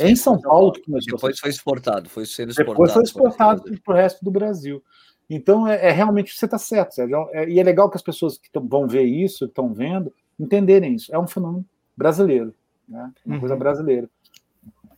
É 0.00 0.10
em 0.10 0.16
São 0.16 0.40
Paulo 0.40 0.72
que 0.72 0.82
começou. 0.82 1.16
Depois 1.16 1.38
foi 1.38 1.50
exportado, 1.50 2.08
foi 2.08 2.26
sendo 2.26 2.50
exportado. 2.50 2.72
Depois 2.72 2.92
foi 2.92 3.02
exportado 3.02 3.62
para 3.84 3.94
o 3.94 3.96
resto 3.96 4.24
do 4.24 4.30
Brasil. 4.30 4.82
Então, 5.28 5.66
é, 5.66 5.86
é 5.86 5.90
realmente, 5.90 6.36
você 6.36 6.44
está 6.44 6.58
certo, 6.58 6.94
Sérgio. 6.94 7.28
É, 7.32 7.48
e 7.48 7.58
é 7.58 7.62
legal 7.62 7.90
que 7.90 7.96
as 7.96 8.02
pessoas 8.02 8.38
que 8.38 8.50
tão, 8.50 8.66
vão 8.66 8.86
ver 8.86 9.02
isso, 9.02 9.46
que 9.46 9.52
estão 9.52 9.72
vendo, 9.72 10.12
entenderem 10.38 10.94
isso. 10.94 11.14
É 11.14 11.18
um 11.18 11.26
fenômeno 11.26 11.64
brasileiro, 11.96 12.54
né? 12.88 13.10
uma 13.24 13.34
uhum. 13.34 13.40
coisa 13.40 13.56
brasileira. 13.56 14.08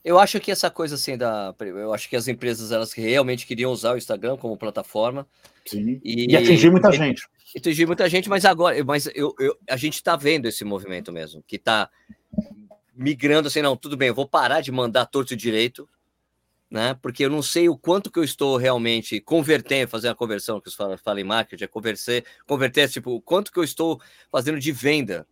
Eu 0.05 0.19
acho 0.19 0.39
que 0.41 0.51
essa 0.51 0.71
coisa 0.71 0.95
assim 0.95 1.19
da. 1.19 1.55
Eu 1.61 1.93
acho 1.93 2.09
que 2.09 2.17
as 2.17 2.29
empresas 2.29 2.73
elas 2.73 2.93
realmente 2.93 3.47
queriam 3.47 3.73
usar 3.73 3.95
o 3.95 3.99
Instagram 3.99 4.37
como 4.37 4.57
plataforma. 4.57 5.27
Sim. 5.67 6.01
E, 6.03 6.33
e 6.33 6.37
atingir 6.37 6.71
muita 6.71 6.89
e, 6.91 6.93
gente 6.93 7.29
atingir 7.57 7.87
muita 7.87 8.09
gente, 8.09 8.29
mas 8.29 8.45
agora, 8.45 8.83
mas 8.85 9.07
eu, 9.15 9.35
eu 9.39 9.57
a 9.69 9.77
gente 9.77 9.95
está 9.95 10.17
vendo 10.17 10.47
esse 10.47 10.65
movimento 10.65 11.13
mesmo, 11.13 11.43
que 11.47 11.57
está 11.57 11.89
migrando 12.99 13.47
assim, 13.47 13.63
não, 13.63 13.77
tudo 13.77 13.97
bem, 13.97 14.09
eu 14.09 14.15
vou 14.15 14.29
parar 14.29 14.61
de 14.61 14.73
mandar 14.73 15.07
torto 15.07 15.33
e 15.33 15.37
direito, 15.37 15.89
né? 16.69 16.95
Porque 17.01 17.25
eu 17.25 17.31
não 17.31 17.41
sei 17.41 17.69
o 17.69 17.79
quanto 17.79 18.11
que 18.11 18.19
eu 18.19 18.25
estou 18.25 18.57
realmente 18.57 19.21
convertendo, 19.21 19.89
fazer 19.89 20.09
a 20.09 20.15
conversão 20.15 20.61
que 20.61 20.69
os 20.69 20.75
falam, 20.75 20.99
falam 20.99 21.21
em 21.21 21.25
marketing, 21.25 21.65
é 21.65 21.67
converter, 21.69 22.25
converter, 22.45 22.91
tipo, 22.91 23.13
o 23.13 23.21
quanto 23.21 23.53
que 23.53 23.59
eu 23.59 23.65
estou 23.65 24.01
fazendo 24.31 24.59
de 24.59 24.73
venda. 24.73 25.27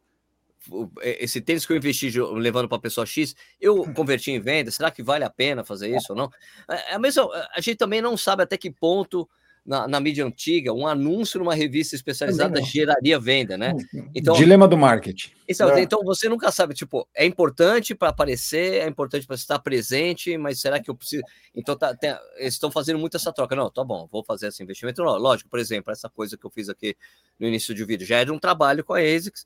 Esse 1.03 1.41
tênis 1.41 1.67
que 1.67 1.73
eu 1.73 1.77
investi 1.77 2.11
levando 2.21 2.69
para 2.69 2.79
a 2.79 2.81
pessoa 2.81 3.07
X, 3.07 3.37
eu 3.61 3.85
converti 3.93 4.31
em 4.31 4.41
venda. 4.41 4.71
Será 4.71 4.91
que 4.91 5.03
vale 5.03 5.25
a 5.25 5.31
pena 5.31 5.65
fazer 5.65 5.95
isso 5.95 6.13
ou 6.13 6.17
não? 6.17 6.31
É, 6.69 6.93
é 6.93 6.95
a, 6.95 6.99
mesma, 6.99 7.29
a 7.55 7.61
gente 7.61 7.77
também 7.77 8.01
não 8.01 8.17
sabe 8.17 8.43
até 8.43 8.57
que 8.57 8.71
ponto 8.71 9.29
na, 9.67 9.89
na, 9.89 9.99
mídia 9.99 10.25
antiga, 10.25 10.73
um 10.73 10.87
anúncio 10.87 11.39
numa 11.41 11.55
revista 11.55 11.97
especializada 11.97 12.63
geraria 12.63 13.19
venda, 13.19 13.59
né? 13.59 13.75
Então, 14.15 14.35
Dilema 14.37 14.69
do 14.69 14.77
marketing. 14.77 15.31
Então, 15.49 15.71
é. 15.71 15.83
então 15.83 16.03
você 16.05 16.29
nunca 16.29 16.51
sabe, 16.53 16.75
tipo, 16.75 17.07
é 17.15 17.27
importante 17.27 17.95
para 17.95 18.11
aparecer, 18.11 18.83
é 18.83 18.87
importante 18.87 19.27
para 19.27 19.35
estar 19.35 19.59
presente, 19.59 20.39
mas 20.39 20.61
será 20.61 20.81
que 20.81 20.89
eu 20.89 20.95
preciso. 20.95 21.23
Então, 21.55 21.77
tá, 21.77 21.95
tem, 21.95 22.17
eles 22.37 22.55
estão 22.55 22.71
fazendo 22.71 22.99
muito 22.99 23.17
essa 23.17 23.33
troca. 23.33 23.57
Não, 23.57 23.71
tá 23.71 23.83
bom, 23.83 24.09
vou 24.11 24.23
fazer 24.23 24.49
esse 24.49 24.63
investimento. 24.63 25.03
Não, 25.03 25.17
lógico, 25.19 25.51
por 25.51 25.59
exemplo, 25.59 25.93
essa 25.93 26.09
coisa 26.09 26.37
que 26.37 26.47
eu 26.47 26.51
fiz 26.51 26.69
aqui 26.69 26.97
no 27.39 27.47
início 27.47 27.75
do 27.75 27.87
vídeo 27.87 28.07
já 28.07 28.23
de 28.23 28.31
um 28.31 28.39
trabalho 28.39 28.85
com 28.85 28.95
a 28.95 29.01
ASICS 29.01 29.45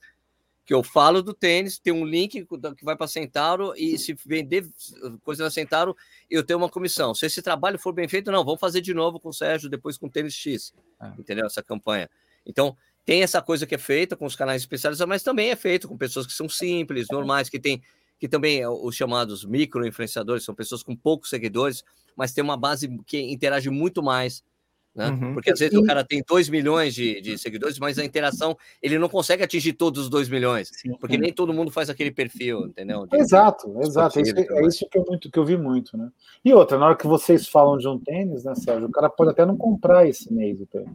que 0.70 0.74
eu 0.74 0.84
falo 0.84 1.20
do 1.20 1.34
tênis, 1.34 1.80
tem 1.80 1.92
um 1.92 2.04
link 2.04 2.46
que 2.76 2.84
vai 2.84 2.94
para 2.94 3.08
Centauro 3.08 3.74
e 3.76 3.98
se 3.98 4.16
vender 4.24 4.64
coisa 5.24 5.42
da 5.42 5.50
Centauro, 5.50 5.96
eu 6.30 6.44
tenho 6.44 6.60
uma 6.60 6.68
comissão. 6.68 7.12
Se 7.12 7.26
esse 7.26 7.42
trabalho 7.42 7.76
for 7.76 7.92
bem 7.92 8.06
feito, 8.06 8.30
não, 8.30 8.44
vamos 8.44 8.60
fazer 8.60 8.80
de 8.80 8.94
novo 8.94 9.18
com 9.18 9.30
o 9.30 9.32
Sérgio, 9.32 9.68
depois 9.68 9.98
com 9.98 10.06
o 10.06 10.08
Tênis 10.08 10.32
X, 10.32 10.72
é. 11.02 11.08
entendeu? 11.18 11.44
Essa 11.44 11.60
campanha. 11.60 12.08
Então, 12.46 12.76
tem 13.04 13.24
essa 13.24 13.42
coisa 13.42 13.66
que 13.66 13.74
é 13.74 13.78
feita 13.78 14.14
com 14.14 14.24
os 14.24 14.36
canais 14.36 14.62
especializados, 14.62 15.08
mas 15.08 15.24
também 15.24 15.50
é 15.50 15.56
feito 15.56 15.88
com 15.88 15.98
pessoas 15.98 16.24
que 16.24 16.32
são 16.32 16.48
simples, 16.48 17.08
normais, 17.10 17.48
que 17.48 17.58
tem 17.58 17.82
que 18.20 18.28
também 18.28 18.60
é 18.60 18.68
os 18.68 18.94
chamados 18.94 19.44
micro-influenciadores, 19.44 20.44
são 20.44 20.54
pessoas 20.54 20.84
com 20.84 20.94
poucos 20.94 21.30
seguidores, 21.30 21.82
mas 22.14 22.32
tem 22.32 22.44
uma 22.44 22.56
base 22.56 22.86
que 23.06 23.18
interage 23.18 23.70
muito 23.70 24.04
mais 24.04 24.44
né? 24.94 25.08
Uhum. 25.08 25.34
Porque 25.34 25.52
às 25.52 25.58
vezes 25.58 25.78
o 25.78 25.84
cara 25.84 26.04
tem 26.04 26.22
2 26.26 26.48
milhões 26.48 26.94
de, 26.94 27.20
de, 27.20 27.38
seguidores, 27.38 27.78
mas 27.78 27.98
a 27.98 28.04
interação 28.04 28.56
ele 28.82 28.98
não 28.98 29.08
consegue 29.08 29.42
atingir 29.42 29.72
todos 29.74 30.04
os 30.04 30.08
2 30.08 30.28
milhões, 30.28 30.70
Sim. 30.72 30.94
porque 30.98 31.16
nem 31.16 31.32
todo 31.32 31.54
mundo 31.54 31.70
faz 31.70 31.88
aquele 31.88 32.10
perfil, 32.10 32.66
entendeu? 32.66 33.06
De, 33.06 33.16
exato, 33.16 33.72
de, 33.72 33.86
exato. 33.86 34.18
É, 34.18 34.22
é 34.22 34.66
isso 34.66 34.88
que 34.88 34.98
eu, 34.98 35.04
muito, 35.06 35.30
que 35.30 35.38
eu 35.38 35.44
vi 35.44 35.56
muito, 35.56 35.96
né? 35.96 36.10
E 36.44 36.52
outra, 36.52 36.76
na 36.76 36.86
hora 36.86 36.96
que 36.96 37.06
vocês 37.06 37.46
falam 37.46 37.78
de 37.78 37.86
um 37.86 37.98
tênis, 37.98 38.44
né, 38.44 38.54
Sérgio, 38.54 38.88
o 38.88 38.92
cara 38.92 39.08
pode 39.08 39.30
até 39.30 39.46
não 39.46 39.56
comprar 39.56 40.08
esse 40.08 40.32
mês 40.32 40.60
o 40.60 40.66
tênis. 40.66 40.90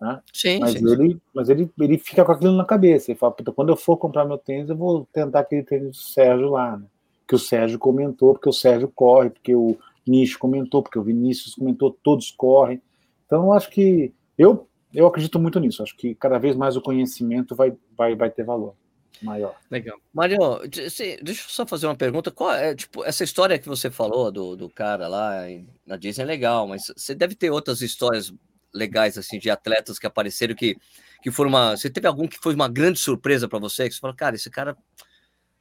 Né? 0.00 0.20
Sim, 0.32 0.60
mas 0.60 0.72
sim, 0.72 0.92
ele, 0.92 1.20
mas 1.34 1.48
ele, 1.48 1.70
ele 1.80 1.98
fica 1.98 2.24
com 2.24 2.32
aquilo 2.32 2.52
na 2.52 2.64
cabeça. 2.64 3.10
Ele 3.10 3.18
fala, 3.18 3.34
quando 3.54 3.70
eu 3.70 3.76
for 3.76 3.96
comprar 3.96 4.24
meu 4.24 4.38
tênis, 4.38 4.68
eu 4.68 4.76
vou 4.76 5.06
tentar 5.12 5.40
aquele 5.40 5.62
tênis 5.62 5.88
do 5.88 5.96
Sérgio 5.96 6.50
lá, 6.50 6.76
né? 6.76 6.84
Que 7.26 7.34
o 7.34 7.38
Sérgio 7.38 7.78
comentou, 7.78 8.34
porque 8.34 8.48
o 8.48 8.52
Sérgio 8.52 8.90
corre, 8.94 9.30
porque 9.30 9.54
o 9.54 9.76
Nicho 10.06 10.38
comentou, 10.38 10.82
porque 10.82 10.98
o 10.98 11.02
Vinícius 11.02 11.54
comentou, 11.54 11.96
todos 12.02 12.30
correm. 12.30 12.80
Então, 13.26 13.44
eu 13.44 13.52
acho 13.52 13.70
que 13.70 14.12
eu, 14.38 14.68
eu 14.92 15.06
acredito 15.06 15.38
muito 15.38 15.58
nisso. 15.58 15.82
Acho 15.82 15.96
que 15.96 16.14
cada 16.14 16.38
vez 16.38 16.56
mais 16.56 16.76
o 16.76 16.82
conhecimento 16.82 17.54
vai, 17.54 17.74
vai, 17.96 18.14
vai 18.14 18.30
ter 18.30 18.44
valor 18.44 18.74
maior. 19.22 19.56
Legal. 19.70 19.98
Mario, 20.12 20.38
deixa 20.68 21.04
eu 21.04 21.34
só 21.34 21.66
fazer 21.66 21.86
uma 21.86 21.96
pergunta. 21.96 22.30
Qual 22.30 22.52
é, 22.52 22.74
tipo, 22.74 23.04
essa 23.04 23.24
história 23.24 23.58
que 23.58 23.68
você 23.68 23.90
falou 23.90 24.30
do, 24.30 24.56
do 24.56 24.68
cara 24.68 25.08
lá 25.08 25.42
na 25.86 25.96
Disney 25.96 26.24
é 26.24 26.26
legal, 26.26 26.66
mas 26.66 26.92
você 26.94 27.14
deve 27.14 27.34
ter 27.34 27.50
outras 27.50 27.80
histórias 27.80 28.32
legais, 28.74 29.16
assim, 29.16 29.38
de 29.38 29.50
atletas 29.50 29.98
que 29.98 30.06
apareceram 30.06 30.54
que, 30.54 30.76
que 31.22 31.30
foram 31.30 31.50
uma. 31.50 31.76
Você 31.76 31.88
teve 31.88 32.06
algum 32.06 32.28
que 32.28 32.38
foi 32.38 32.54
uma 32.54 32.68
grande 32.68 32.98
surpresa 32.98 33.48
para 33.48 33.58
você? 33.58 33.88
Que 33.88 33.94
você 33.94 34.00
falou, 34.00 34.16
cara, 34.16 34.36
esse 34.36 34.50
cara 34.50 34.76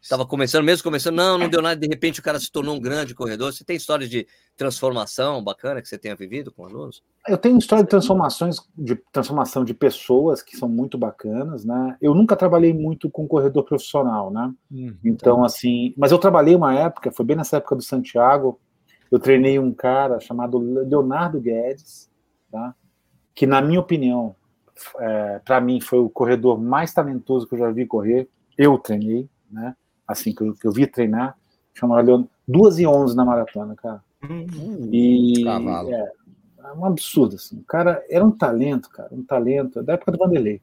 estava 0.05 0.23
começando, 0.23 0.63
mesmo 0.63 0.83
começando, 0.83 1.15
não, 1.15 1.35
não 1.35 1.49
deu 1.49 1.63
nada, 1.63 1.75
de 1.75 1.87
repente 1.87 2.19
o 2.19 2.23
cara 2.23 2.39
se 2.39 2.51
tornou 2.51 2.75
um 2.75 2.79
grande 2.79 3.15
corredor. 3.15 3.51
Você 3.51 3.65
tem 3.65 3.75
histórias 3.75 4.07
de 4.07 4.27
transformação 4.55 5.43
bacana 5.43 5.81
que 5.81 5.87
você 5.87 5.97
tenha 5.97 6.15
vivido 6.15 6.51
com 6.51 6.63
alunos? 6.63 7.03
Eu 7.27 7.39
tenho 7.39 7.57
história 7.57 7.83
de 7.83 7.89
transformações, 7.89 8.57
de 8.77 8.95
transformação 9.11 9.65
de 9.65 9.73
pessoas 9.73 10.43
que 10.43 10.55
são 10.55 10.69
muito 10.69 10.95
bacanas, 10.95 11.65
né? 11.65 11.97
Eu 11.99 12.13
nunca 12.13 12.35
trabalhei 12.35 12.71
muito 12.71 13.09
com 13.09 13.27
corredor 13.27 13.63
profissional, 13.63 14.29
né? 14.29 14.53
Uhum, 14.69 14.95
então, 15.03 15.43
assim, 15.43 15.95
mas 15.97 16.11
eu 16.11 16.19
trabalhei 16.19 16.55
uma 16.55 16.75
época, 16.75 17.11
foi 17.11 17.25
bem 17.25 17.35
nessa 17.35 17.57
época 17.57 17.75
do 17.75 17.81
Santiago, 17.81 18.59
eu 19.11 19.17
treinei 19.17 19.57
um 19.57 19.73
cara 19.73 20.19
chamado 20.19 20.59
Leonardo 20.59 21.41
Guedes, 21.41 22.11
tá? 22.51 22.75
Que, 23.33 23.47
na 23.47 23.59
minha 23.59 23.79
opinião, 23.79 24.35
é, 24.99 25.39
para 25.39 25.59
mim 25.59 25.81
foi 25.81 25.97
o 25.97 26.09
corredor 26.11 26.61
mais 26.61 26.93
talentoso 26.93 27.47
que 27.47 27.55
eu 27.55 27.59
já 27.59 27.71
vi 27.71 27.87
correr. 27.87 28.29
Eu 28.55 28.77
treinei, 28.77 29.27
né? 29.49 29.75
Assim, 30.07 30.33
que 30.33 30.41
eu, 30.41 30.53
que 30.53 30.67
eu 30.67 30.71
vi 30.71 30.87
treinar, 30.87 31.37
chamava 31.73 32.01
Leon, 32.01 32.25
2 32.47 32.79
e 32.79 32.87
11 32.87 33.15
na 33.15 33.25
maratona, 33.25 33.75
cara. 33.75 34.03
Hum, 34.23 34.89
e 34.91 35.43
cavalo. 35.43 35.93
É, 35.93 36.11
é, 36.63 36.73
um 36.73 36.85
absurdo, 36.85 37.35
assim. 37.35 37.59
O 37.59 37.63
cara 37.63 38.03
era 38.09 38.23
um 38.23 38.31
talento, 38.31 38.89
cara, 38.89 39.09
um 39.11 39.23
talento, 39.23 39.83
da 39.83 39.93
época 39.93 40.11
do 40.11 40.17
Vanderlei. 40.17 40.61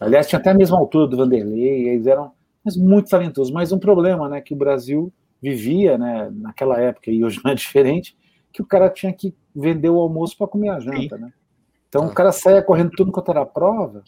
Aliás, 0.00 0.28
tinha 0.28 0.38
até 0.38 0.50
a 0.50 0.54
mesma 0.54 0.78
altura 0.78 1.08
do 1.08 1.16
Vanderlei, 1.16 1.88
eles 1.88 2.06
eram 2.06 2.32
mas 2.64 2.76
muito 2.76 3.08
talentosos. 3.08 3.52
Mas 3.52 3.72
um 3.72 3.78
problema, 3.78 4.28
né, 4.28 4.40
que 4.40 4.52
o 4.52 4.56
Brasil 4.56 5.12
vivia, 5.40 5.96
né, 5.96 6.30
naquela 6.30 6.78
época, 6.78 7.10
e 7.10 7.24
hoje 7.24 7.40
não 7.42 7.50
é 7.50 7.54
diferente, 7.54 8.16
que 8.52 8.60
o 8.60 8.66
cara 8.66 8.90
tinha 8.90 9.12
que 9.12 9.34
vender 9.54 9.88
o 9.88 9.98
almoço 9.98 10.36
para 10.36 10.48
comer 10.48 10.68
a 10.70 10.80
janta, 10.80 11.16
né? 11.16 11.32
Então 11.88 12.04
ah. 12.04 12.06
o 12.06 12.14
cara 12.14 12.32
saia 12.32 12.62
correndo 12.62 12.90
tudo 12.90 13.12
quanto 13.12 13.30
era 13.30 13.46
prova, 13.46 14.02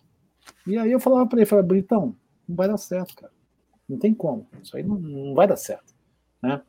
e 0.67 0.77
aí 0.77 0.93
eu 0.93 1.01
falava 1.01 1.27
para 1.27 1.39
ele, 1.39 1.47
falava, 1.47 1.67
Britão, 1.69 2.15
não 2.47 2.57
vai 2.57 2.69
dar 2.69 2.77
certo, 2.77 3.15
cara. 3.15 3.33
Não 3.91 3.99
tem 3.99 4.15
como. 4.15 4.47
Isso 4.63 4.77
aí 4.77 4.85
não, 4.85 5.01
não 5.01 5.35
vai 5.35 5.49
dar 5.49 5.57
certo. 5.57 5.93
Né? 6.41 6.63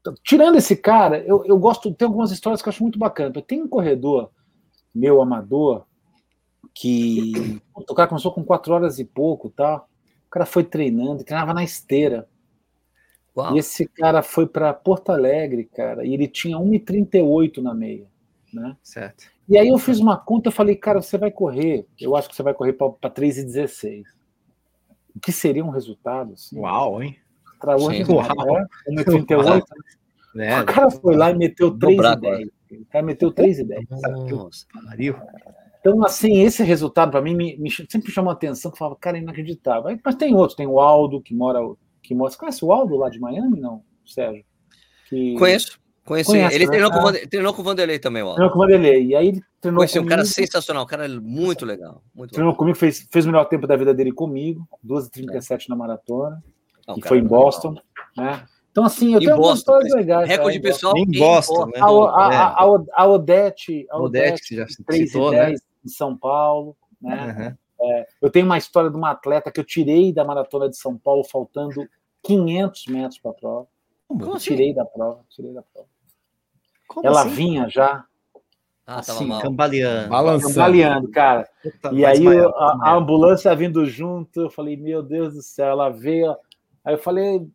Então, 0.00 0.14
tirando 0.22 0.56
esse 0.56 0.74
cara, 0.74 1.18
eu, 1.18 1.44
eu 1.44 1.58
gosto, 1.58 1.92
tem 1.92 2.06
algumas 2.06 2.30
histórias 2.30 2.62
que 2.62 2.68
eu 2.68 2.70
acho 2.70 2.82
muito 2.82 2.98
bacana. 2.98 3.30
Tem 3.42 3.62
um 3.62 3.68
corredor 3.68 4.30
meu 4.94 5.20
amador 5.20 5.84
que 6.74 7.60
o 7.74 7.94
cara 7.94 8.08
começou 8.08 8.32
com 8.32 8.42
quatro 8.42 8.72
horas 8.72 8.98
e 8.98 9.04
pouco, 9.04 9.50
tá? 9.50 9.84
O 10.26 10.30
cara 10.30 10.46
foi 10.46 10.64
treinando, 10.64 11.22
treinava 11.22 11.52
na 11.52 11.62
esteira. 11.62 12.26
Uau. 13.36 13.54
E 13.54 13.58
esse 13.58 13.86
cara 13.86 14.22
foi 14.22 14.46
para 14.46 14.72
Porto 14.72 15.10
Alegre, 15.10 15.64
cara, 15.64 16.06
e 16.06 16.14
ele 16.14 16.26
tinha 16.26 16.56
1,38 16.56 17.58
na 17.58 17.74
meia, 17.74 18.06
né? 18.52 18.76
Certo. 18.82 19.26
E 19.46 19.58
aí 19.58 19.68
eu 19.68 19.76
fiz 19.76 20.00
uma 20.00 20.16
conta, 20.16 20.48
eu 20.48 20.52
falei, 20.52 20.76
cara, 20.76 21.02
você 21.02 21.18
vai 21.18 21.30
correr, 21.30 21.86
eu 22.00 22.16
acho 22.16 22.28
que 22.28 22.34
você 22.34 22.42
vai 22.42 22.54
correr 22.54 22.72
para 22.72 23.10
3,16 23.10 24.04
o 25.14 25.20
que 25.20 25.32
seria 25.32 25.64
um 25.64 25.70
resultado. 25.70 26.32
Assim, 26.34 26.58
Uau, 26.58 27.02
hein? 27.02 27.16
Extraordinário. 27.54 28.68
Né? 28.88 29.04
38. 29.04 29.66
É, 30.36 30.60
o 30.60 30.66
cara 30.66 30.90
foi 30.90 31.16
lá 31.16 31.30
e 31.30 31.36
meteu 31.36 31.76
3 31.78 31.98
e 31.98 32.16
10. 32.16 32.48
O 32.72 32.84
cara 32.86 33.04
meteu 33.04 33.32
3 33.32 33.58
e 33.60 33.64
10. 33.64 33.88
Nossa, 33.90 34.66
Então, 35.80 36.04
assim, 36.04 36.40
esse 36.40 36.62
resultado 36.64 37.12
para 37.12 37.22
mim 37.22 37.34
me, 37.34 37.56
me, 37.56 37.70
sempre 37.70 38.10
chamou 38.10 38.30
a 38.30 38.34
atenção, 38.34 38.70
que 38.70 38.74
eu 38.74 38.78
falava, 38.78 38.96
cara, 38.96 39.16
é 39.16 39.20
inacreditável. 39.20 39.96
Mas 40.04 40.14
tem 40.16 40.34
outros, 40.34 40.56
tem 40.56 40.66
o 40.66 40.80
Aldo, 40.80 41.20
que 41.20 41.34
mora. 41.34 41.60
Que 42.02 42.14
mora... 42.14 42.30
Você 42.30 42.38
conhece 42.38 42.64
o 42.64 42.72
Aldo 42.72 42.96
lá 42.96 43.08
de 43.08 43.20
Miami, 43.20 43.60
não, 43.60 43.82
Sérgio? 44.04 44.44
Que... 45.08 45.36
Conheço. 45.38 45.78
Conheci. 46.04 46.30
Conhece, 46.30 46.54
ele 46.54 46.66
né? 46.66 46.70
treinou, 46.70 46.90
com 46.90 46.98
o 46.98 47.08
é. 47.10 47.26
treinou 47.26 47.54
com 47.54 47.62
o 47.62 47.64
Vanderlei 47.64 47.98
também, 47.98 48.22
ó. 48.22 48.34
Treinou 48.34 48.52
com 48.52 48.58
o 48.58 48.62
Vanderlei. 48.62 49.06
E 49.06 49.16
aí 49.16 49.28
ele 49.28 49.42
treinou 49.60 49.78
Conheci 49.78 49.94
comigo. 49.94 50.06
um 50.06 50.16
cara 50.16 50.24
sensacional, 50.24 50.82
um 50.84 50.86
cara 50.86 51.08
muito 51.08 51.64
legal. 51.64 52.02
Muito 52.14 52.32
treinou 52.32 52.50
legal. 52.50 52.58
comigo, 52.58 52.76
fez, 52.76 53.06
fez 53.10 53.24
o 53.24 53.28
melhor 53.28 53.46
tempo 53.46 53.66
da 53.66 53.74
vida 53.74 53.94
dele 53.94 54.12
comigo, 54.12 54.68
12h37 54.86 55.52
é. 55.52 55.68
na 55.70 55.76
maratona. 55.76 56.42
Não, 56.86 56.96
e 56.98 57.02
foi 57.02 57.18
em 57.18 57.24
Boston. 57.24 57.74
Né? 58.16 58.44
Então, 58.70 58.84
assim, 58.84 59.14
eu 59.14 59.20
tenho 59.20 59.32
algumas 59.32 59.58
histórias 59.60 59.94
legais. 59.94 60.28
Recorde 60.28 60.60
pessoal 60.60 60.94
em 60.96 61.06
Boston. 61.06 61.66
Né? 61.66 61.80
A, 61.80 61.86
a, 61.86 62.64
a, 62.64 62.84
a, 62.92 63.06
Odete, 63.06 63.86
a 63.90 63.98
Odete, 63.98 64.42
que 64.42 64.56
já 64.56 64.66
3 64.86 65.10
citou, 65.10 65.32
e 65.32 65.36
10 65.36 65.52
né? 65.52 65.58
em 65.86 65.88
São 65.88 66.14
Paulo. 66.14 66.76
Né? 67.00 67.56
Uhum. 67.80 67.86
É, 67.86 68.06
eu 68.20 68.30
tenho 68.30 68.44
uma 68.44 68.58
história 68.58 68.90
de 68.90 68.96
uma 68.96 69.10
atleta 69.10 69.50
que 69.50 69.58
eu 69.58 69.64
tirei 69.64 70.12
da 70.12 70.24
maratona 70.24 70.68
de 70.68 70.76
São 70.76 70.98
Paulo 70.98 71.24
faltando 71.24 71.88
500 72.24 72.86
metros 72.88 73.18
para 73.18 73.30
a 73.30 73.34
prova. 73.34 73.68
Como 74.08 74.24
eu 74.24 74.34
assim? 74.34 74.50
tirei 74.50 74.74
da 74.74 74.84
prova, 74.84 75.20
tirei 75.30 75.52
da 75.52 75.62
prova. 75.62 75.88
Como 76.86 77.06
ela 77.06 77.22
assim? 77.22 77.30
vinha 77.30 77.68
já. 77.68 78.04
Ah, 78.86 78.98
assim, 78.98 79.26
mal. 79.26 79.40
cambaleando. 79.40 80.10
Balançando. 80.10 80.54
Cambaleando, 80.54 81.10
cara. 81.10 81.48
Puta, 81.62 81.90
e 81.94 82.04
aí 82.04 82.20
maior, 82.20 82.52
a, 82.54 82.90
a, 82.90 82.94
ambulância 82.94 83.54
vindo 83.54 83.86
junto, 83.86 84.42
eu 84.42 84.50
falei, 84.50 84.76
meu 84.76 85.02
Deus 85.02 85.34
do 85.34 85.42
céu, 85.42 85.68
ela 85.68 85.88
veio. 85.88 86.36
Aí 86.84 86.94
eu 86.94 86.98
falei, 86.98 87.48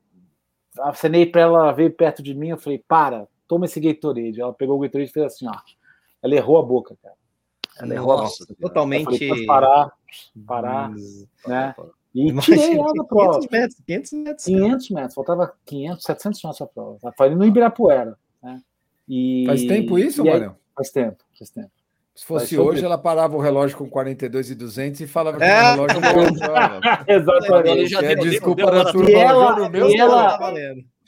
acenei 0.79 1.27
para 1.27 1.41
ela, 1.41 1.59
ela 1.59 1.71
veio 1.71 1.91
perto 1.91 2.23
de 2.23 2.33
mim, 2.33 2.49
eu 2.49 2.57
falei, 2.57 2.83
para, 2.87 3.27
toma 3.47 3.65
esse 3.65 3.79
Gatorade. 3.79 4.41
Ela 4.41 4.53
pegou 4.53 4.75
o 4.77 4.79
Gatorade 4.79 5.09
e 5.09 5.13
fez 5.13 5.25
assim, 5.25 5.47
ó. 5.47 5.53
Ela 6.21 6.35
errou 6.35 6.57
a 6.57 6.63
boca, 6.63 6.97
cara. 7.01 7.15
Ela 7.79 7.93
errou 7.93 8.17
Nossa, 8.17 8.43
a 8.43 8.47
boca. 8.47 8.61
Totalmente. 8.61 9.27
Falei, 9.27 9.45
parar, 9.45 9.91
parar, 10.47 10.89
hum, 10.89 11.25
né? 11.47 11.75
E 12.15 12.33
tirei 12.39 12.75
ela 12.75 12.91
da 12.91 13.03
prova. 13.03 13.39
500 13.39 13.49
metros, 13.51 13.81
500 13.85 14.11
metros. 14.13 14.45
500 14.45 14.89
metros, 14.89 15.13
faltava 15.13 15.53
500, 15.65 16.03
700 16.03 16.43
metros 16.43 16.61
a 16.61 16.67
prova. 16.67 17.13
Foi 17.15 17.35
no 17.35 17.45
Ibirapuera, 17.45 18.17
né? 18.41 18.59
E, 19.09 19.43
faz 19.47 19.63
tempo 19.63 19.97
isso, 19.97 20.23
Mário? 20.23 20.55
Faz 20.75 20.91
tempo, 20.91 21.17
faz 21.37 21.49
tempo. 21.49 21.71
Se 22.13 22.25
fosse 22.25 22.55
faz 22.55 22.67
hoje, 22.67 22.85
ela 22.85 22.97
parava 22.97 23.35
o 23.35 23.39
relógio 23.39 23.77
com 23.77 23.89
42 23.89 24.51
e 24.51 24.55
200 24.55 25.01
e 25.01 25.07
falava 25.07 25.37
que 25.37 25.43
é. 25.43 25.61
o 25.61 25.71
relógio 25.71 26.01
não 26.01 26.09
Exatamente. 27.07 27.95
É 27.95 28.15
desculpa 28.15 28.65
deu, 28.65 28.83
da 28.83 28.91
turma. 28.91 29.09
E 29.09 29.13
ela, 29.15 29.69
meu, 29.69 29.89
e, 29.89 29.97
ela, 29.97 30.37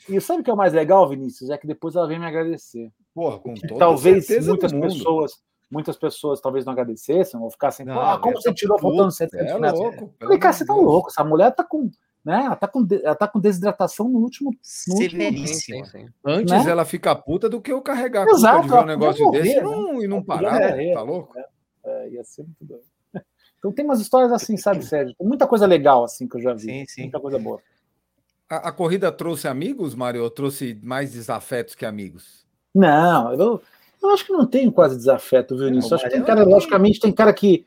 e 0.08 0.20
sabe 0.20 0.40
o 0.40 0.44
que 0.44 0.50
é 0.50 0.54
o 0.54 0.56
mais 0.56 0.72
legal, 0.72 1.08
Vinícius? 1.08 1.50
É 1.50 1.58
que 1.58 1.66
depois 1.66 1.94
ela 1.94 2.08
vem 2.08 2.18
me 2.18 2.26
agradecer. 2.26 2.90
Porra, 3.14 3.38
com 3.38 3.54
toda 3.54 3.78
Talvez 3.78 4.28
muitas 4.46 4.72
pessoas 4.72 5.32
muitas 5.70 5.96
pessoas 5.96 6.38
talvez 6.38 6.66
não 6.66 6.74
agradecessem 6.74 7.40
ou 7.40 7.50
ficassem, 7.50 7.86
não, 7.86 7.98
ah, 7.98 8.18
como 8.18 8.36
você 8.36 8.52
tirou 8.52 8.78
faltando 8.78 9.10
100 9.10 9.28
metros? 9.32 9.62
É 9.62 9.70
louco. 9.72 10.14
Falei, 10.20 10.38
cara, 10.38 10.52
você 10.52 10.66
tá 10.66 10.74
louco, 10.74 11.08
essa 11.08 11.24
mulher 11.24 11.50
tá 11.50 11.64
com 11.64 11.90
né? 12.24 12.44
Ela 12.46 12.56
tá 12.56 12.68
com, 12.68 12.86
ela 12.90 13.14
tá 13.14 13.26
com 13.26 13.40
desidratação 13.40 14.08
no 14.08 14.20
último. 14.20 14.50
No 14.50 14.58
Severíssimo. 14.62 15.84
Antes 16.24 16.64
né? 16.64 16.70
ela 16.70 16.84
fica 16.84 17.14
puta 17.14 17.48
do 17.48 17.60
que 17.60 17.72
eu 17.72 17.82
carregar 17.82 18.26
Exato, 18.28 18.62
de 18.62 18.68
ver 18.68 18.78
um 18.78 18.86
negócio 18.86 19.24
morrer, 19.24 19.42
desse 19.42 19.56
né? 19.56 19.62
não, 19.62 20.02
e 20.02 20.06
não 20.06 20.22
parar. 20.22 20.52
Morrer, 20.52 20.94
tá 20.94 21.02
louco? 21.02 21.38
É, 21.38 21.44
é, 21.84 22.10
ia 22.10 22.24
ser 22.24 22.42
muito 22.42 22.64
doido. 22.64 22.84
Então 23.58 23.70
tem 23.70 23.84
umas 23.84 24.00
histórias 24.00 24.32
assim, 24.32 24.56
sabe, 24.56 24.84
Sérgio? 24.84 25.14
Tem 25.14 25.24
muita 25.24 25.46
coisa 25.46 25.66
legal 25.66 26.02
assim 26.02 26.26
que 26.26 26.36
eu 26.36 26.40
já 26.40 26.52
vi. 26.52 26.62
Sim, 26.62 26.84
sim. 26.88 27.02
Muita 27.02 27.20
coisa 27.20 27.38
boa. 27.38 27.60
A, 28.50 28.70
a 28.70 28.72
corrida 28.72 29.12
trouxe 29.12 29.46
amigos, 29.46 29.94
Mário, 29.94 30.20
ou 30.20 30.28
trouxe 30.28 30.76
mais 30.82 31.12
desafetos 31.12 31.76
que 31.76 31.86
amigos? 31.86 32.44
Não, 32.74 33.32
eu, 33.34 33.62
eu 34.02 34.10
acho 34.10 34.26
que 34.26 34.32
não 34.32 34.46
tenho 34.46 34.72
quase 34.72 34.96
desafeto, 34.96 35.56
viu, 35.56 35.70
nisso? 35.70 35.94
Acho 35.94 36.04
que 36.04 36.10
tem 36.10 36.24
cara, 36.24 36.42
logicamente, 36.42 36.98
tem 36.98 37.12
cara 37.12 37.32
que 37.32 37.64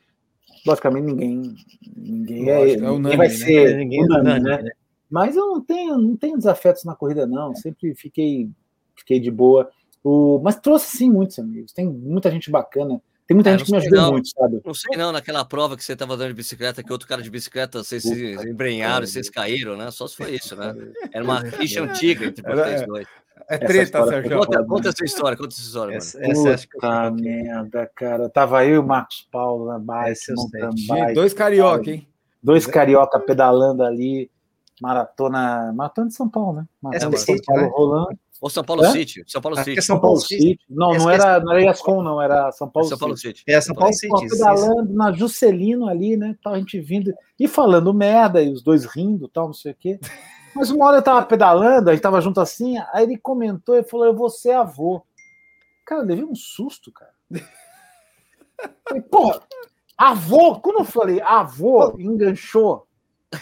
Logicamente, 0.66 1.06
ninguém, 1.06 1.54
ninguém, 1.96 2.50
é, 2.50 2.74
é 2.74 2.76
unânime, 2.76 2.98
ninguém 2.98 3.16
vai 3.16 3.28
né? 3.28 3.34
ser 3.34 3.76
ninguém 3.76 4.04
unânime, 4.04 4.30
unânime, 4.30 4.48
né? 4.50 4.62
né? 4.62 4.70
Mas 5.08 5.36
eu 5.36 5.46
não 5.46 5.60
tenho, 5.60 5.96
não 5.96 6.16
tenho 6.16 6.36
desafetos 6.36 6.84
na 6.84 6.94
corrida, 6.94 7.26
não. 7.26 7.54
Sempre 7.54 7.94
fiquei, 7.94 8.50
fiquei 8.96 9.20
de 9.20 9.30
boa. 9.30 9.70
O, 10.02 10.40
mas 10.42 10.56
trouxe 10.56 10.96
sim 10.96 11.10
muitos 11.10 11.38
amigos. 11.38 11.72
Tem 11.72 11.88
muita 11.88 12.30
gente 12.30 12.50
bacana. 12.50 13.00
Tem 13.26 13.34
muita 13.34 13.50
ah, 13.50 13.52
gente 13.56 13.66
que 13.66 13.72
me 13.72 13.78
ajudou 13.78 14.00
não, 14.00 14.12
muito, 14.12 14.28
sabe? 14.28 14.60
Não 14.64 14.74
sei 14.74 14.96
não, 14.96 15.10
naquela 15.10 15.44
prova 15.44 15.76
que 15.76 15.84
você 15.84 15.94
estava 15.94 16.16
dando 16.16 16.28
de 16.28 16.34
bicicleta, 16.34 16.82
que 16.82 16.92
outro 16.92 17.08
cara 17.08 17.22
de 17.22 17.30
bicicleta, 17.30 17.82
vocês 17.82 18.04
se 18.04 18.34
embrenharam, 18.48 19.04
vocês 19.04 19.28
caíram, 19.28 19.76
né? 19.76 19.90
Só 19.90 20.06
se 20.06 20.16
foi 20.16 20.36
isso, 20.36 20.54
né? 20.54 20.72
Era 21.12 21.24
uma 21.24 21.40
rixa 21.40 21.82
antiga 21.82 22.26
entre 22.26 22.42
vocês 22.42 22.86
dois. 22.86 23.06
É 23.48 23.58
treta, 23.58 24.04
Sérgio. 24.06 24.38
Conta, 24.38 24.64
conta 24.64 24.88
essa 24.88 25.04
história, 25.04 25.36
conta 25.36 25.54
essa 25.54 25.62
história. 25.62 25.96
Essa, 25.96 26.24
essa 26.24 26.54
acho 26.54 26.68
que 26.68 26.76
eu 26.76 27.12
merda, 27.14 27.90
cara. 27.94 28.28
Tava 28.28 28.64
eu 28.64 28.76
e 28.76 28.78
o 28.78 28.86
Marcos 28.86 29.28
Paulo 29.30 29.66
na 29.66 29.78
bike, 29.78 30.18
bike 30.88 31.14
Dois 31.14 31.32
carioca, 31.32 31.90
hein? 31.90 32.08
Dois 32.42 32.66
carioca 32.66 33.20
pedalando 33.20 33.84
ali. 33.84 34.30
Maratona. 34.80 35.72
Maratona 35.74 36.08
de 36.08 36.14
São 36.14 36.28
Paulo, 36.28 36.54
né? 36.54 36.66
Maratona 36.82 37.12
de 37.12 37.20
São 37.20 37.36
Paulo 37.44 37.62
né? 37.62 37.70
rolando. 37.72 38.18
Ou 38.40 38.50
São 38.50 38.64
Paulo 38.64 38.84
é? 38.84 38.90
City. 38.90 39.24
São 39.26 39.40
Paulo 39.40 39.56
City. 39.56 39.78
É 39.78 39.82
São 39.82 40.00
Paulo 40.00 40.20
City. 40.20 40.58
Não, 40.68 40.92
não 40.92 41.10
era, 41.10 41.40
não 41.40 41.52
era 41.52 41.62
Yascom, 41.62 42.02
não, 42.02 42.20
era 42.20 42.52
São 42.52 42.68
Paulo, 42.68 42.88
São 42.88 42.98
Paulo 42.98 43.16
City. 43.16 43.42
É 43.46 43.60
São 43.60 43.74
Paulo 43.74 43.94
City. 43.94 44.28
Pedalando 44.28 44.92
na 44.92 45.12
Juscelino 45.12 45.88
ali, 45.88 46.16
né? 46.16 46.36
Tal, 46.42 46.54
a 46.54 46.58
gente 46.58 46.78
vindo 46.78 47.14
e 47.38 47.48
falando 47.48 47.94
merda, 47.94 48.42
e 48.42 48.52
os 48.52 48.62
dois 48.62 48.84
rindo, 48.84 49.28
tal, 49.28 49.46
não 49.46 49.54
sei 49.54 49.72
o 49.72 49.76
quê. 49.78 49.98
Mas 50.56 50.70
uma 50.70 50.86
hora 50.86 50.96
eu 50.98 51.02
tava 51.02 51.24
pedalando, 51.26 51.90
a 51.90 51.92
gente 51.92 52.02
tava 52.02 52.20
junto 52.20 52.40
assim, 52.40 52.76
aí 52.92 53.04
ele 53.04 53.18
comentou 53.18 53.76
e 53.76 53.84
falou: 53.84 54.06
Eu 54.06 54.14
vou 54.14 54.30
ser 54.30 54.52
avô. 54.52 55.04
Cara, 55.84 56.02
eu 56.02 56.06
levei 56.06 56.24
um 56.24 56.34
susto, 56.34 56.90
cara. 56.90 57.12
Falei, 58.88 59.02
porra, 59.02 59.42
Avô, 59.96 60.60
quando 60.60 60.80
eu 60.80 60.84
falei 60.84 61.20
avô, 61.22 61.96
enganchou. 61.98 62.86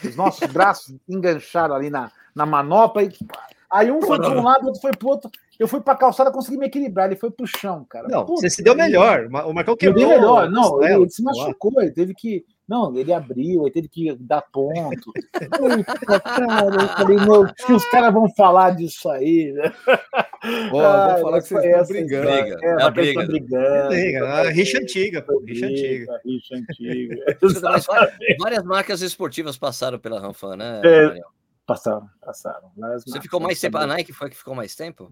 Os 0.05 0.15
nossos 0.15 0.47
braços 0.51 0.95
engancharam 1.09 1.75
ali 1.75 1.91
na, 1.91 2.13
na 2.35 2.47
manopla. 2.47 3.03
E, 3.03 3.13
aí 3.69 3.91
um 3.91 4.01
foi 4.01 4.19
para 4.19 4.31
um 4.31 4.43
lado, 4.43 4.67
outro 4.67 4.81
foi 4.81 4.93
para 4.93 5.07
o 5.07 5.11
outro. 5.11 5.31
Eu 5.59 5.67
fui 5.67 5.81
para 5.81 5.95
a 5.95 5.97
calçada, 5.97 6.31
consegui 6.31 6.57
me 6.57 6.67
equilibrar. 6.67 7.07
Ele 7.07 7.17
foi 7.19 7.31
para 7.31 7.45
o 7.45 7.47
chão, 7.47 7.85
cara. 7.89 8.09
Não, 8.09 8.25
Puta, 8.25 8.43
você 8.43 8.51
se 8.51 8.63
deu 8.63 8.75
melhor. 8.75 9.27
O 9.47 9.53
Marcão 9.53 9.77
quebrou. 9.77 10.03
Eu 10.03 10.09
dei 10.09 10.17
melhor. 10.17 10.49
Não, 10.49 10.83
ele 10.83 11.11
se 11.11 11.23
machucou. 11.23 11.73
Ele 11.81 11.91
teve 11.91 12.15
que 12.15 12.45
não, 12.67 12.97
ele 12.97 13.13
abriu, 13.13 13.65
aí 13.65 13.71
teve 13.71 13.89
que 13.89 14.15
dar 14.17 14.41
ponto. 14.41 15.13
Puta, 15.13 16.21
cara, 16.21 16.83
eu 16.83 16.89
falei, 16.89 17.17
meu, 17.19 17.47
que 17.55 17.73
os 17.73 17.85
caras 17.91 18.13
vão 18.13 18.29
falar 18.35 18.71
disso 18.71 19.09
aí, 19.11 19.53
né? 19.53 19.71
Pô, 20.71 20.81
ah, 20.81 21.13
vou 21.13 21.23
falar 21.23 21.43
que 21.43 21.49
vocês 21.49 21.65
estão 21.65 21.87
brigando. 21.87 22.31
Briga. 22.31 22.59
É, 22.63 22.83
é 22.83 22.91
briga. 22.91 23.27
brigando. 23.27 23.89
Briga. 23.89 24.29
Ah, 24.29 24.51
rixa 24.51 24.79
antiga, 24.79 25.21
pô. 25.21 25.43
Rixa 25.47 25.67
antiga. 25.67 26.21
Rixa 26.25 26.55
antiga. 26.57 27.39
várias 28.39 28.65
marcas 28.65 29.03
esportivas 29.03 29.59
passaram 29.59 29.99
pela 29.99 30.19
Ranfan, 30.19 30.57
né? 30.57 30.81
É, 30.85 31.21
passaram, 31.67 32.09
passaram. 32.21 32.71
Você 33.07 33.21
ficou 33.21 33.41
mais 33.41 33.61
tempo, 33.61 33.77
a 33.77 33.87
Nike 33.87 34.13
foi 34.13 34.31
que 34.31 34.37
ficou 34.37 34.55
mais 34.55 34.75
tempo? 34.75 35.11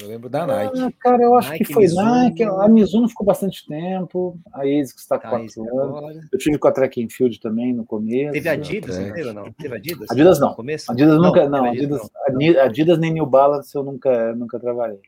Eu 0.00 0.08
lembro 0.08 0.28
da 0.28 0.46
Nike. 0.46 0.80
Ah, 0.80 0.92
cara, 1.00 1.22
eu 1.22 1.34
acho 1.34 1.50
Nike, 1.50 1.64
que 1.64 1.72
foi 1.72 1.82
Mizuno. 1.82 2.04
Nike. 2.04 2.42
A 2.44 2.68
Mizuno 2.68 3.08
ficou 3.08 3.26
bastante 3.26 3.66
tempo. 3.66 4.38
A 4.52 4.62
ASICS 4.62 5.00
está 5.02 5.18
com 5.18 5.28
quatro 5.28 5.80
anos. 5.80 6.26
Eu 6.32 6.38
tive 6.38 6.58
com 6.58 6.68
a 6.68 6.72
Track 6.72 7.02
and 7.02 7.08
Field 7.10 7.40
também 7.40 7.72
no 7.74 7.84
começo. 7.84 8.32
Teve 8.32 8.48
Adidas, 8.48 8.96
é. 8.96 9.24
não, 9.24 9.34
não? 9.34 9.52
Teve 9.52 9.76
Adidas? 9.76 10.10
Adidas 10.10 10.40
não. 10.40 10.54
Começo? 10.54 10.92
Adidas 10.92 11.14
não, 11.16 11.22
nunca, 11.22 11.48
não. 11.48 11.64
Adidas, 11.64 12.00
não. 12.28 12.62
Adidas 12.62 12.98
nem 12.98 13.12
New 13.12 13.26
Balance 13.26 13.74
eu 13.74 13.82
nunca, 13.82 14.34
nunca 14.34 14.58
trabalhei. 14.58 15.00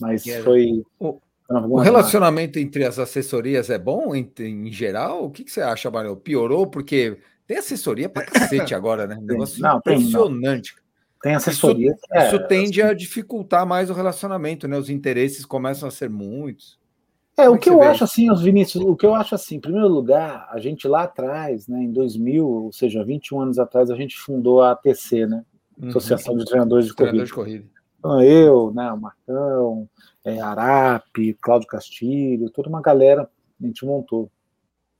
Mas 0.00 0.24
foi. 0.42 0.82
O, 0.98 1.20
o 1.48 1.78
relacionamento 1.78 2.58
entre 2.58 2.84
as 2.84 2.98
assessorias 2.98 3.70
é 3.70 3.78
bom 3.78 4.14
em, 4.14 4.30
em 4.38 4.72
geral? 4.72 5.26
O 5.26 5.30
que, 5.30 5.44
que 5.44 5.50
você 5.50 5.60
acha, 5.60 5.90
Mario? 5.90 6.16
Piorou? 6.16 6.66
Porque 6.66 7.18
tem 7.46 7.58
assessoria 7.58 8.08
pra 8.08 8.24
cacete 8.24 8.74
agora, 8.74 9.06
né? 9.06 9.16
Um 9.20 9.26
negócio 9.26 9.62
não, 9.62 9.78
impressionante. 9.78 10.74
Tem, 10.74 10.83
tem 11.24 11.34
assessoria. 11.34 11.92
Isso, 11.92 12.04
é, 12.12 12.26
isso 12.28 12.46
tende 12.46 12.82
a 12.82 12.92
dificultar 12.92 13.66
mais 13.66 13.88
o 13.88 13.94
relacionamento, 13.94 14.68
né? 14.68 14.76
Os 14.76 14.90
interesses 14.90 15.46
começam 15.46 15.88
a 15.88 15.90
ser 15.90 16.10
muitos. 16.10 16.78
É, 17.34 17.44
Como 17.44 17.56
o 17.56 17.58
que, 17.58 17.70
eu 17.70 17.78
vê? 17.78 17.86
acho 17.86 18.04
assim, 18.04 18.30
os 18.30 18.42
Vinícius, 18.42 18.84
o 18.84 18.94
que 18.94 19.06
eu 19.06 19.14
acho 19.14 19.34
assim, 19.34 19.56
em 19.56 19.60
primeiro 19.60 19.88
lugar, 19.88 20.46
a 20.50 20.58
gente 20.60 20.86
lá 20.86 21.04
atrás, 21.04 21.66
né, 21.66 21.82
em 21.82 21.90
2000, 21.90 22.46
ou 22.46 22.72
seja, 22.72 23.02
21 23.02 23.40
anos 23.40 23.58
atrás, 23.58 23.90
a 23.90 23.96
gente 23.96 24.18
fundou 24.18 24.60
a 24.60 24.72
ATC, 24.72 25.26
né? 25.26 25.42
Uhum. 25.78 25.88
Associação 25.88 26.36
de 26.36 26.44
Treinadores 26.44 26.86
de 26.86 26.94
Corrida. 26.94 27.24
De 27.24 27.32
corrida. 27.32 27.64
Então, 27.98 28.20
eu, 28.20 28.70
né, 28.74 28.92
o 28.92 29.00
Marcão, 29.00 29.88
é, 30.22 30.38
Arape, 30.40 31.38
Cláudio 31.40 31.66
Castilho, 31.66 32.50
toda 32.50 32.68
uma 32.68 32.82
galera 32.82 33.22
a 33.62 33.66
gente 33.66 33.86
montou. 33.86 34.30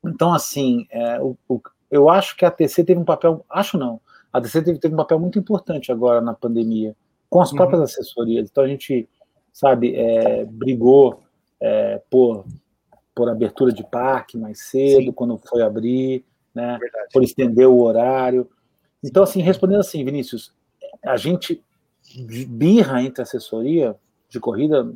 Então, 0.02 0.32
assim, 0.32 0.86
é, 0.90 1.20
o, 1.20 1.36
o, 1.46 1.60
eu 1.90 2.08
acho 2.08 2.34
que 2.34 2.46
a 2.46 2.48
ATC 2.48 2.82
teve 2.82 2.98
um 2.98 3.04
papel, 3.04 3.44
acho 3.50 3.76
não, 3.76 4.00
a 4.34 4.40
DC 4.40 4.62
teve, 4.62 4.80
teve 4.80 4.94
um 4.94 4.96
papel 4.96 5.20
muito 5.20 5.38
importante 5.38 5.92
agora 5.92 6.20
na 6.20 6.34
pandemia, 6.34 6.96
com 7.30 7.40
as 7.40 7.52
próprias 7.52 7.78
uhum. 7.78 7.84
assessorias. 7.84 8.48
Então 8.50 8.64
a 8.64 8.66
gente, 8.66 9.08
sabe, 9.52 9.94
é, 9.94 10.44
brigou 10.44 11.22
é, 11.60 12.02
por, 12.10 12.44
por 13.14 13.28
abertura 13.28 13.72
de 13.72 13.84
parque 13.84 14.36
mais 14.36 14.58
cedo, 14.64 15.04
Sim. 15.04 15.12
quando 15.12 15.38
foi 15.38 15.62
abrir, 15.62 16.24
né, 16.52 16.80
por 17.12 17.22
estender 17.22 17.68
o 17.68 17.78
horário. 17.78 18.50
Então, 19.04 19.22
assim, 19.22 19.40
respondendo 19.40 19.78
assim, 19.78 20.04
Vinícius, 20.04 20.52
a 21.04 21.16
gente 21.16 21.62
birra 22.48 23.02
entre 23.02 23.22
assessoria 23.22 23.94
de 24.28 24.40
corrida 24.40 24.92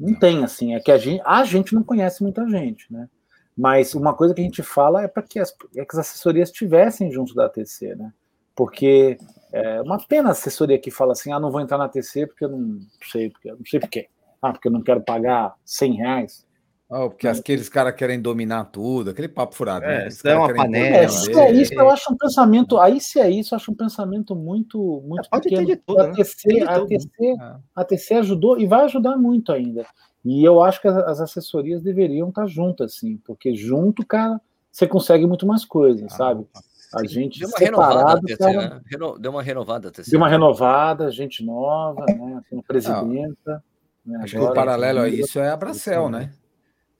não 0.00 0.14
tem, 0.14 0.42
assim, 0.42 0.74
é 0.74 0.80
que 0.80 0.90
a 0.90 0.96
gente, 0.96 1.22
a 1.26 1.44
gente 1.44 1.74
não 1.74 1.82
conhece 1.82 2.22
muita 2.22 2.48
gente, 2.48 2.90
né? 2.90 3.06
Mas 3.54 3.94
uma 3.94 4.14
coisa 4.14 4.32
que 4.32 4.40
a 4.40 4.44
gente 4.44 4.62
fala 4.62 5.02
é 5.02 5.08
para 5.08 5.22
que 5.22 5.38
as, 5.38 5.54
é 5.76 5.84
que 5.84 5.92
as 5.92 5.98
assessorias 5.98 6.48
estivessem 6.48 7.12
junto 7.12 7.34
da 7.34 7.44
ATC, 7.44 7.94
né? 7.94 8.12
Porque 8.54 9.18
é 9.52 9.80
uma 9.82 9.98
pena 9.98 10.30
a 10.30 10.32
assessoria 10.32 10.78
que 10.78 10.90
fala 10.90 11.12
assim, 11.12 11.32
ah, 11.32 11.40
não 11.40 11.50
vou 11.50 11.60
entrar 11.60 11.78
na 11.78 11.88
TC 11.88 12.26
porque 12.26 12.44
eu 12.44 12.48
não 12.48 12.80
sei, 13.10 13.30
porque 13.30 13.50
não 13.50 13.64
sei 13.66 13.80
porquê. 13.80 14.08
Ah, 14.40 14.52
porque 14.52 14.68
eu 14.68 14.72
não 14.72 14.82
quero 14.82 15.00
pagar 15.02 15.54
100 15.64 15.92
reais. 15.94 16.46
Oh, 16.94 17.08
porque 17.08 17.26
aqueles 17.26 17.70
caras 17.70 17.94
querem 17.94 18.20
dominar 18.20 18.64
tudo, 18.64 19.10
aquele 19.10 19.28
papo 19.28 19.54
furado. 19.54 19.86
É, 19.86 20.00
né? 20.00 20.08
isso 20.08 20.28
é 20.28 20.36
uma 20.36 20.54
panela. 20.54 20.96
É, 20.96 21.04
isso, 21.06 21.30
é, 21.30 21.52
isso 21.52 21.72
eu 21.72 21.90
acho 21.90 22.12
um 22.12 22.16
pensamento, 22.18 22.78
aí 22.78 23.00
se 23.00 23.18
é 23.18 23.30
isso, 23.30 23.54
eu 23.54 23.56
acho 23.56 23.72
um 23.72 23.74
pensamento 23.74 24.36
muito, 24.36 25.02
muito 25.06 25.24
é, 25.24 25.28
pode 25.30 25.44
pequeno. 25.44 25.66
Ter 25.66 25.76
de 25.76 25.82
tudo, 25.86 26.00
a, 26.00 26.08
né? 26.08 26.14
TC, 26.14 26.60
a, 26.60 26.80
TC, 26.84 27.36
a 27.76 27.84
TC 27.84 28.14
ajudou 28.16 28.58
e 28.58 28.66
vai 28.66 28.84
ajudar 28.84 29.16
muito 29.16 29.52
ainda. 29.52 29.86
E 30.22 30.44
eu 30.44 30.62
acho 30.62 30.82
que 30.82 30.88
as, 30.88 30.96
as 30.98 31.20
assessorias 31.20 31.82
deveriam 31.82 32.28
estar 32.28 32.46
juntas, 32.46 32.92
assim, 32.94 33.16
porque 33.24 33.54
junto, 33.54 34.06
cara, 34.06 34.38
você 34.70 34.86
consegue 34.86 35.26
muito 35.26 35.46
mais 35.46 35.64
coisas, 35.64 36.12
ah, 36.12 36.16
sabe? 36.16 36.46
A 36.94 37.04
gente 37.04 37.40
deu 37.40 37.48
uma 37.48 37.58
renovada, 37.58 38.20
TC, 38.20 38.36
cara, 38.36 38.68
né? 38.68 38.80
Deu 39.18 39.30
uma 39.30 39.42
renovada, 39.42 39.90
TC. 39.90 40.10
Deu 40.10 40.20
uma 40.20 40.28
renovada, 40.28 41.10
gente 41.10 41.44
nova, 41.44 42.04
né? 42.06 42.42
Tem 42.50 42.60
presidenta. 42.66 43.64
Né? 44.04 44.20
Acho 44.22 44.36
Agora, 44.36 44.52
que 44.52 44.52
o 44.52 44.54
paralelo 44.54 45.00
a 45.00 45.08
isso 45.08 45.38
é 45.38 45.50
a 45.50 45.56
Bracel, 45.56 46.10
né? 46.10 46.30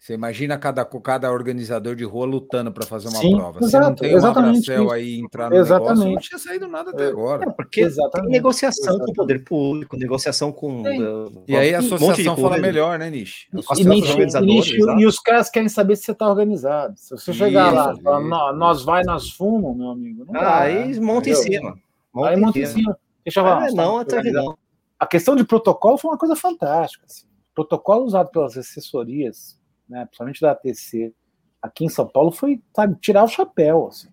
Você 0.02 0.14
imagina 0.14 0.58
cada, 0.58 0.84
cada 0.84 1.30
organizador 1.30 1.94
de 1.94 2.02
rua 2.02 2.26
lutando 2.26 2.72
para 2.72 2.84
fazer 2.84 3.06
uma 3.06 3.20
Sim, 3.20 3.36
prova. 3.36 3.60
Exato, 3.60 3.70
Você 3.70 3.78
não 3.78 3.94
tem 3.94 4.12
exatamente 4.12 4.66
Bracel 4.66 4.90
aí 4.90 5.20
entrar 5.20 5.48
no 5.48 5.54
exatamente. 5.54 5.90
negócio, 5.90 6.12
não 6.12 6.20
tinha 6.20 6.38
saído 6.40 6.66
nada 6.66 6.90
até 6.90 7.06
agora. 7.06 7.48
É, 7.48 7.52
porque 7.52 7.82
exatamente. 7.82 8.26
tem 8.26 8.32
negociação 8.32 8.94
exatamente. 8.94 9.06
com 9.06 9.12
o 9.12 9.14
poder 9.14 9.44
público, 9.44 9.96
negociação 9.96 10.50
com... 10.50 10.82
Uh, 10.82 11.44
e 11.46 11.54
aí 11.54 11.72
a 11.72 11.78
associação 11.78 12.34
um 12.34 12.36
fala 12.36 12.58
melhor, 12.58 12.98
né, 12.98 13.08
Nish? 13.10 13.46
E, 13.78 13.84
Nish, 14.40 14.72
e, 14.72 15.06
os 15.06 15.20
caras 15.20 15.48
querem 15.48 15.68
saber 15.68 15.94
se 15.94 16.02
você 16.02 16.10
está 16.10 16.28
organizado. 16.28 16.94
Se 16.98 17.10
você 17.10 17.32
chegar 17.32 17.68
isso, 17.68 17.76
lá, 17.76 17.96
falar, 18.02 18.52
nós 18.54 18.82
vai, 18.82 19.04
nós 19.04 19.30
fumam, 19.30 19.72
meu 19.72 19.90
amigo. 19.90 20.24
Não 20.28 20.40
ah, 20.40 20.62
aí 20.62 20.98
monta 20.98 21.30
em 21.30 21.36
cima. 21.36 21.78
Monta 22.12 22.28
aí 22.28 22.36
monta 22.36 22.58
em 22.58 22.66
cima. 22.66 22.98
Deixa 23.24 23.38
eu 23.38 23.44
falar. 23.44 23.70
não, 23.70 23.98
até 23.98 24.20
não. 24.32 24.58
A 24.98 25.06
questão 25.06 25.36
de 25.36 25.44
protocolo 25.44 25.96
foi 25.96 26.10
uma 26.10 26.18
coisa 26.18 26.34
fantástica. 26.34 27.06
Assim. 27.06 27.24
Protocolo 27.54 28.04
usado 28.04 28.32
pelas 28.32 28.58
assessorias 28.58 29.61
né, 29.92 30.06
principalmente 30.06 30.40
da 30.40 30.52
ATC, 30.52 31.14
aqui 31.60 31.84
em 31.84 31.88
São 31.90 32.08
Paulo, 32.08 32.32
foi 32.32 32.62
sabe, 32.74 32.96
tirar 32.98 33.24
o 33.24 33.28
chapéu. 33.28 33.88
Assim. 33.88 34.08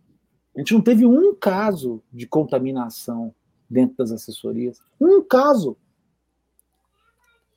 A 0.55 0.59
gente 0.59 0.73
não 0.73 0.81
teve 0.81 1.05
um 1.05 1.33
caso 1.33 2.03
de 2.11 2.27
contaminação 2.27 3.33
dentro 3.69 3.95
das 3.97 4.11
assessorias. 4.11 4.79
Um 4.99 5.23
caso. 5.23 5.77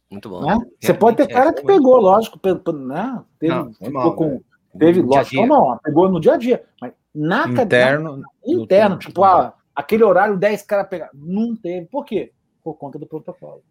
Muito 0.09 0.29
bom. 0.29 0.47
Né? 0.47 0.57
Você 0.81 0.95
pode 0.95 1.17
ter 1.17 1.27
cara 1.27 1.53
que 1.53 1.65
pegou, 1.65 1.99
lógico, 1.99 2.39
né? 2.73 3.25
Teve, 3.39 3.55
não, 3.55 3.73
ficou 3.73 4.15
com, 4.15 4.41
teve, 4.79 5.03
lógico, 5.03 5.47
não, 5.47 5.79
pegou 5.83 6.09
no 6.09 6.21
dia 6.21 6.35
a 6.35 6.37
dia, 6.37 6.65
mas 6.81 6.93
na 7.15 7.49
interno, 7.49 8.19
na, 8.19 8.29
interno, 8.47 8.99
tipo, 8.99 9.25
ah, 9.25 9.55
aquele 9.75 10.05
horário 10.05 10.37
10 10.37 10.63
caras 10.63 10.89
pegaram. 10.89 11.13
Não 11.15 11.57
teve. 11.57 11.87
Por 11.87 12.05
quê? 12.05 12.33
Por 12.63 12.75
conta 12.75 12.99
do 12.99 13.07
protocolo 13.07 13.63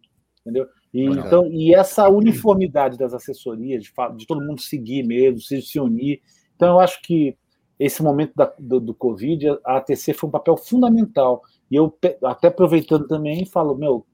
entendeu? 0.42 0.66
E, 0.92 1.04
então, 1.04 1.46
e 1.46 1.74
essa 1.74 2.08
uniformidade 2.08 2.98
das 2.98 3.14
assessorias, 3.14 3.84
de, 3.84 3.92
de, 4.16 4.26
todo 4.26 4.44
mundo 4.44 4.60
seguir 4.60 5.02
mesmo, 5.02 5.40
se, 5.40 5.62
se 5.62 5.80
unir. 5.80 6.20
Então, 6.54 6.74
eu 6.74 6.80
acho 6.80 7.00
que 7.02 7.36
esse 7.78 8.02
momento 8.02 8.32
da, 8.36 8.52
do, 8.58 8.78
do, 8.78 8.94
Covid, 8.94 9.58
a 9.64 9.78
ATC 9.78 10.12
foi 10.12 10.28
um 10.28 10.32
papel 10.32 10.56
fundamental. 10.56 11.42
E 11.70 11.76
eu, 11.76 11.96
até 12.24 12.48
aproveitando 12.48 13.06
também, 13.06 13.46
falo, 13.46 13.74
meu, 13.74 14.06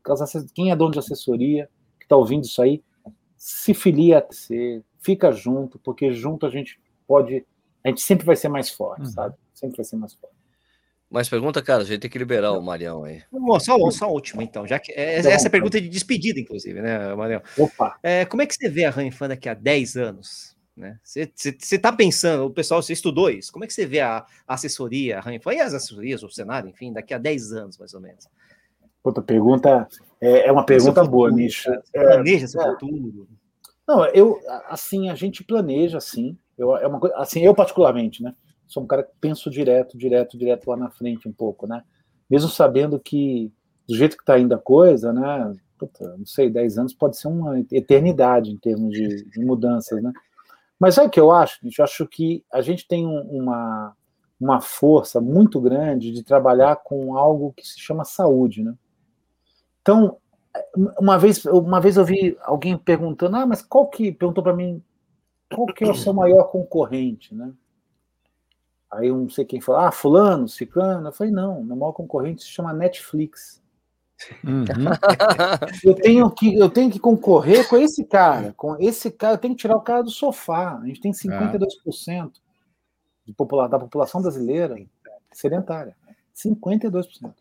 quem 0.55 0.71
é 0.71 0.77
dono 0.77 0.93
de 0.93 0.99
assessoria, 0.99 1.69
que 1.99 2.05
está 2.05 2.17
ouvindo 2.17 2.45
isso 2.45 2.63
aí, 2.63 2.83
se 3.37 3.75
filia 3.75 4.17
a 4.17 4.19
ATC, 4.19 4.83
fica 5.01 5.33
junto, 5.33 5.79
porque 5.79 6.13
junto 6.13 6.47
a 6.47 6.51
gente 6.51 6.81
pode, 7.07 7.45
a 7.85 7.89
gente 7.89 8.01
sempre 8.01 8.25
vai 8.25 8.37
ser 8.37 8.49
mais 8.49 8.71
forte, 8.71 9.03
uhum. 9.03 9.07
sabe? 9.07 9.35
Sempre 9.53 9.77
vai 9.77 9.85
ser 9.85 9.97
mais 9.97 10.15
forte. 10.15 10.38
Mais 11.11 11.29
pergunta, 11.29 11.63
cara? 11.63 11.83
A 11.83 11.87
gente 11.87 12.01
tem 12.01 12.11
que 12.11 12.19
liberar 12.19 12.53
o 12.53 12.61
Marião 12.61 13.05
aí. 13.05 13.23
Só, 13.61 13.91
só 13.91 14.05
a 14.05 14.09
última, 14.09 14.43
então. 14.43 14.67
Já 14.67 14.79
que, 14.79 14.93
é, 14.93 15.15
essa 15.15 15.47
é 15.47 15.51
pergunta 15.51 15.81
de 15.81 15.89
despedida, 15.89 16.39
inclusive, 16.39 16.83
né, 16.83 17.15
Marião? 17.15 17.41
Opa! 17.57 17.99
É, 18.03 18.27
como 18.27 18.43
é 18.43 18.47
que 18.47 18.55
você 18.55 18.69
vê 18.69 18.85
a 18.85 18.91
Ranfan 18.91 19.29
daqui 19.29 19.49
a 19.49 19.55
10 19.55 19.97
anos? 19.97 20.57
Né? 20.77 20.99
Você 21.03 21.33
está 21.73 21.91
pensando, 21.91 22.45
o 22.45 22.51
pessoal, 22.51 22.81
você 22.83 22.93
estudou 22.93 23.31
isso, 23.31 23.51
como 23.51 23.65
é 23.65 23.67
que 23.67 23.73
você 23.73 23.85
vê 23.85 24.01
a, 24.01 24.25
assessoria, 24.47 25.19
a 25.19 25.21
Ranfan 25.21 25.55
e 25.55 25.61
as 25.61 25.75
assessorias, 25.75 26.23
o 26.23 26.31
cenário, 26.31 26.69
enfim, 26.69 26.93
daqui 26.93 27.13
a 27.13 27.19
10 27.19 27.53
anos, 27.53 27.79
mais 27.79 27.95
ou 27.95 28.01
menos? 28.01 28.29
Outra 29.03 29.23
pergunta, 29.23 29.89
é, 30.21 30.47
é 30.47 30.53
uma 30.53 30.65
pergunta 30.65 31.03
boa, 31.05 31.31
Nicho. 31.31 31.71
É, 31.95 32.05
planeja 32.05 32.47
seu 32.47 32.61
é, 32.61 32.71
futuro? 32.73 33.27
Não, 33.89 34.05
eu, 34.07 34.39
assim, 34.69 35.09
a 35.09 35.15
gente 35.15 35.43
planeja, 35.43 35.99
sim. 35.99 36.37
Eu, 36.57 36.77
é 36.77 36.87
uma 36.87 37.01
coisa, 37.01 37.17
assim, 37.17 37.45
eu 37.45 37.55
particularmente, 37.55 38.23
né? 38.23 38.35
Sou 38.69 38.83
um 38.83 38.87
cara 38.87 39.03
que 39.03 39.13
penso 39.21 39.51
direto, 39.51 39.97
direto, 39.97 40.39
direto 40.39 40.69
lá 40.69 40.77
na 40.77 40.91
frente 40.91 41.29
um 41.29 41.33
pouco, 41.33 41.67
né? 41.67 41.83
Mesmo 42.31 42.49
sabendo 42.49 43.01
que, 43.01 43.51
do 43.89 43.97
jeito 43.97 44.17
que 44.17 44.23
está 44.23 44.39
indo 44.39 44.55
a 44.55 44.59
coisa, 44.59 45.13
né? 45.13 45.57
Puta, 45.79 46.17
não 46.17 46.27
sei, 46.27 46.51
10 46.51 46.79
anos 46.79 46.95
pode 46.95 47.17
ser 47.17 47.29
uma 47.29 47.59
eternidade 47.73 48.51
em 48.51 48.57
termos 48.57 48.93
de, 48.93 49.25
de 49.25 49.41
mudanças, 49.41 50.03
né? 50.03 50.13
Mas 50.79 50.95
sabe 50.95 51.09
o 51.09 51.11
que 51.11 51.19
eu 51.19 51.33
acho? 51.33 51.59
Eu 51.65 51.85
acho 51.85 52.07
que 52.07 52.45
a 52.53 52.61
gente 52.61 52.87
tem 52.87 53.07
um, 53.07 53.21
uma, 53.23 53.97
uma 54.39 54.61
força 54.61 55.21
muito 55.21 55.61
grande 55.61 56.13
de 56.13 56.23
trabalhar 56.23 56.77
com 56.77 57.17
algo 57.17 57.53
que 57.57 57.67
se 57.67 57.81
chama 57.81 58.05
saúde, 58.05 58.63
né? 58.63 58.75
Então, 59.81 60.19
uma 61.01 61.19
vez, 61.19 61.45
uma 61.47 61.81
vez 61.81 61.97
eu 61.97 62.05
vi 62.05 62.37
alguém 62.43 62.77
perguntando, 62.77 63.37
ah, 63.37 63.47
mas 63.47 63.63
qual 63.63 63.89
que, 63.89 64.13
perguntou 64.13 64.45
para 64.45 64.55
mim, 64.55 64.83
qual 65.55 65.67
que 65.67 65.85
é 65.85 65.91
o 65.91 65.95
seu 65.95 66.13
maior 66.13 66.45
concorrente, 66.45 67.35
né? 67.35 67.53
Aí 68.91 69.13
um 69.13 69.23
não 69.23 69.29
sei 69.29 69.45
quem 69.45 69.61
falou, 69.61 69.83
ah, 69.83 69.93
fulano, 69.93 70.49
ciclano. 70.49 71.09
Eu 71.09 71.13
falei, 71.13 71.33
não, 71.33 71.63
meu 71.63 71.77
maior 71.77 71.93
concorrente 71.93 72.43
se 72.43 72.49
chama 72.49 72.73
Netflix. 72.73 73.63
Uhum. 74.43 74.65
eu, 75.85 75.95
tenho 75.95 76.31
que, 76.31 76.57
eu 76.57 76.71
tenho 76.71 76.91
que 76.91 76.99
concorrer 76.99 77.69
com 77.69 77.77
esse 77.77 78.05
cara. 78.05 78.53
Com 78.57 78.77
esse 78.79 79.11
cara, 79.11 79.35
eu 79.35 79.39
tenho 79.39 79.55
que 79.55 79.61
tirar 79.61 79.77
o 79.77 79.83
cara 79.83 80.03
do 80.03 80.11
sofá. 80.11 80.79
A 80.79 80.87
gente 80.87 81.01
tem 81.01 81.13
52% 81.13 82.33
de 83.27 83.33
popula 83.33 83.69
da 83.69 83.79
população 83.79 84.23
brasileira 84.23 84.77
sedentária. 85.33 85.95
52%. 86.35 87.35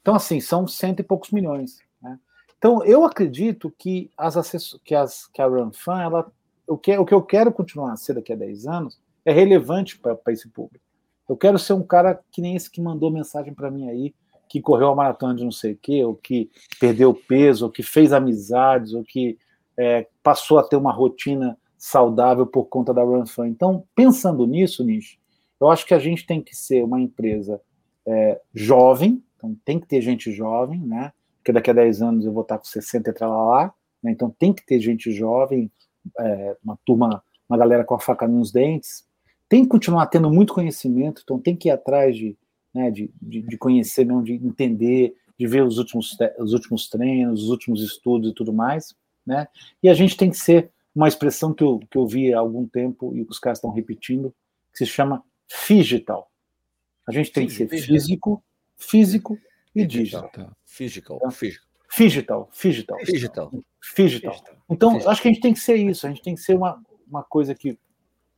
Então, 0.00 0.14
assim, 0.14 0.40
são 0.40 0.66
cento 0.66 1.00
e 1.00 1.04
poucos 1.04 1.30
milhões. 1.30 1.78
Né? 2.02 2.18
Então, 2.58 2.82
eu 2.84 3.04
acredito 3.04 3.72
que, 3.78 4.10
as 4.16 4.34
que, 4.84 4.94
as, 4.94 5.26
que 5.28 5.40
a 5.40 5.46
RunFan, 5.46 6.02
ela, 6.02 6.32
o, 6.66 6.76
que, 6.76 6.96
o 6.96 7.04
que 7.04 7.14
eu 7.14 7.22
quero 7.22 7.52
continuar 7.52 7.92
a 7.92 7.96
ser 7.96 8.14
daqui 8.14 8.32
a 8.32 8.36
10 8.36 8.66
anos, 8.66 9.00
é 9.24 9.32
relevante 9.32 9.98
para 9.98 10.18
esse 10.28 10.48
público. 10.48 10.84
Eu 11.28 11.36
quero 11.36 11.58
ser 11.58 11.74
um 11.74 11.82
cara 11.82 12.20
que 12.32 12.40
nem 12.40 12.56
esse 12.56 12.70
que 12.70 12.80
mandou 12.80 13.10
mensagem 13.10 13.54
para 13.54 13.70
mim 13.70 13.88
aí, 13.88 14.14
que 14.48 14.60
correu 14.60 14.88
a 14.88 14.96
maratona 14.96 15.34
de 15.34 15.44
não 15.44 15.52
sei 15.52 15.74
o 15.74 15.78
quê, 15.80 16.04
ou 16.04 16.14
que 16.14 16.50
perdeu 16.80 17.14
peso, 17.14 17.66
ou 17.66 17.70
que 17.70 17.84
fez 17.84 18.12
amizades, 18.12 18.94
ou 18.94 19.04
que 19.04 19.38
é, 19.78 20.08
passou 20.22 20.58
a 20.58 20.62
ter 20.64 20.76
uma 20.76 20.92
rotina 20.92 21.56
saudável 21.78 22.46
por 22.46 22.64
conta 22.64 22.92
da 22.92 23.02
RunFan. 23.02 23.48
Então, 23.48 23.84
pensando 23.94 24.46
nisso, 24.46 24.84
Nish, 24.84 25.18
eu 25.60 25.70
acho 25.70 25.86
que 25.86 25.94
a 25.94 25.98
gente 25.98 26.26
tem 26.26 26.42
que 26.42 26.54
ser 26.54 26.82
uma 26.82 27.00
empresa 27.00 27.60
é, 28.06 28.40
jovem, 28.52 29.22
então 29.36 29.56
tem 29.64 29.78
que 29.78 29.86
ter 29.86 30.00
gente 30.02 30.32
jovem, 30.32 30.80
né? 30.80 31.12
Porque 31.38 31.52
daqui 31.52 31.70
a 31.70 31.74
10 31.74 32.02
anos 32.02 32.26
eu 32.26 32.32
vou 32.32 32.42
estar 32.42 32.58
com 32.58 32.64
60 32.64 33.10
e 33.10 33.24
lá, 33.24 33.72
né? 34.02 34.10
Então 34.10 34.34
tem 34.38 34.52
que 34.52 34.66
ter 34.66 34.80
gente 34.80 35.12
jovem, 35.12 35.70
é, 36.18 36.56
uma 36.62 36.78
turma, 36.84 37.22
uma 37.48 37.56
galera 37.56 37.84
com 37.84 37.94
a 37.94 38.00
faca 38.00 38.26
nos 38.26 38.50
dentes, 38.50 39.06
tem 39.50 39.64
que 39.64 39.68
continuar 39.68 40.06
tendo 40.06 40.30
muito 40.30 40.54
conhecimento, 40.54 41.22
então 41.24 41.36
tem 41.36 41.56
que 41.56 41.68
ir 41.68 41.72
atrás 41.72 42.16
de, 42.16 42.38
né, 42.72 42.88
de, 42.88 43.10
de, 43.20 43.42
de 43.42 43.58
conhecer, 43.58 44.06
não, 44.06 44.22
de 44.22 44.34
entender, 44.34 45.16
de 45.36 45.44
ver 45.44 45.64
os 45.64 45.76
últimos, 45.76 46.16
os 46.38 46.52
últimos 46.52 46.88
treinos, 46.88 47.42
os 47.42 47.50
últimos 47.50 47.82
estudos 47.82 48.30
e 48.30 48.34
tudo 48.34 48.52
mais, 48.52 48.94
né? 49.26 49.48
E 49.82 49.88
a 49.88 49.94
gente 49.94 50.16
tem 50.16 50.30
que 50.30 50.36
ser 50.36 50.70
uma 50.94 51.08
expressão 51.08 51.52
que 51.52 51.64
eu, 51.64 51.80
que 51.90 51.98
eu 51.98 52.06
vi 52.06 52.32
há 52.32 52.38
algum 52.38 52.64
tempo 52.64 53.12
e 53.16 53.22
os 53.22 53.40
caras 53.40 53.58
estão 53.58 53.72
repetindo, 53.72 54.32
que 54.72 54.78
se 54.78 54.86
chama 54.86 55.20
digital. 55.66 56.30
A 57.04 57.10
gente 57.10 57.32
tem 57.32 57.48
que 57.48 57.52
ser 57.52 57.66
físico, 57.66 58.44
físico 58.76 59.36
e 59.74 59.84
digital. 59.84 60.30
Physical, 60.64 61.18
tá? 61.18 61.26
Digital, 61.98 62.48
digital. 62.56 63.00
Digital. 63.04 63.50
Digital. 63.96 64.36
Então, 64.70 64.96
acho 65.08 65.20
que 65.20 65.26
a 65.26 65.32
gente 65.32 65.42
tem 65.42 65.52
que 65.52 65.58
ser 65.58 65.74
isso, 65.74 66.06
a 66.06 66.10
gente 66.10 66.22
tem 66.22 66.36
que 66.36 66.40
ser 66.40 66.54
uma, 66.54 66.80
uma 67.08 67.24
coisa 67.24 67.52
que 67.52 67.76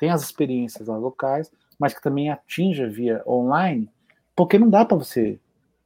tem 0.03 0.11
as 0.11 0.23
experiências 0.25 0.89
lá 0.89 0.97
locais, 0.97 1.49
mas 1.79 1.95
que 1.95 2.03
também 2.03 2.29
atinja 2.29 2.89
via 2.89 3.23
online, 3.25 3.89
porque 4.35 4.59
não 4.59 4.69
dá 4.69 4.85
para 4.85 4.97
você 4.97 5.39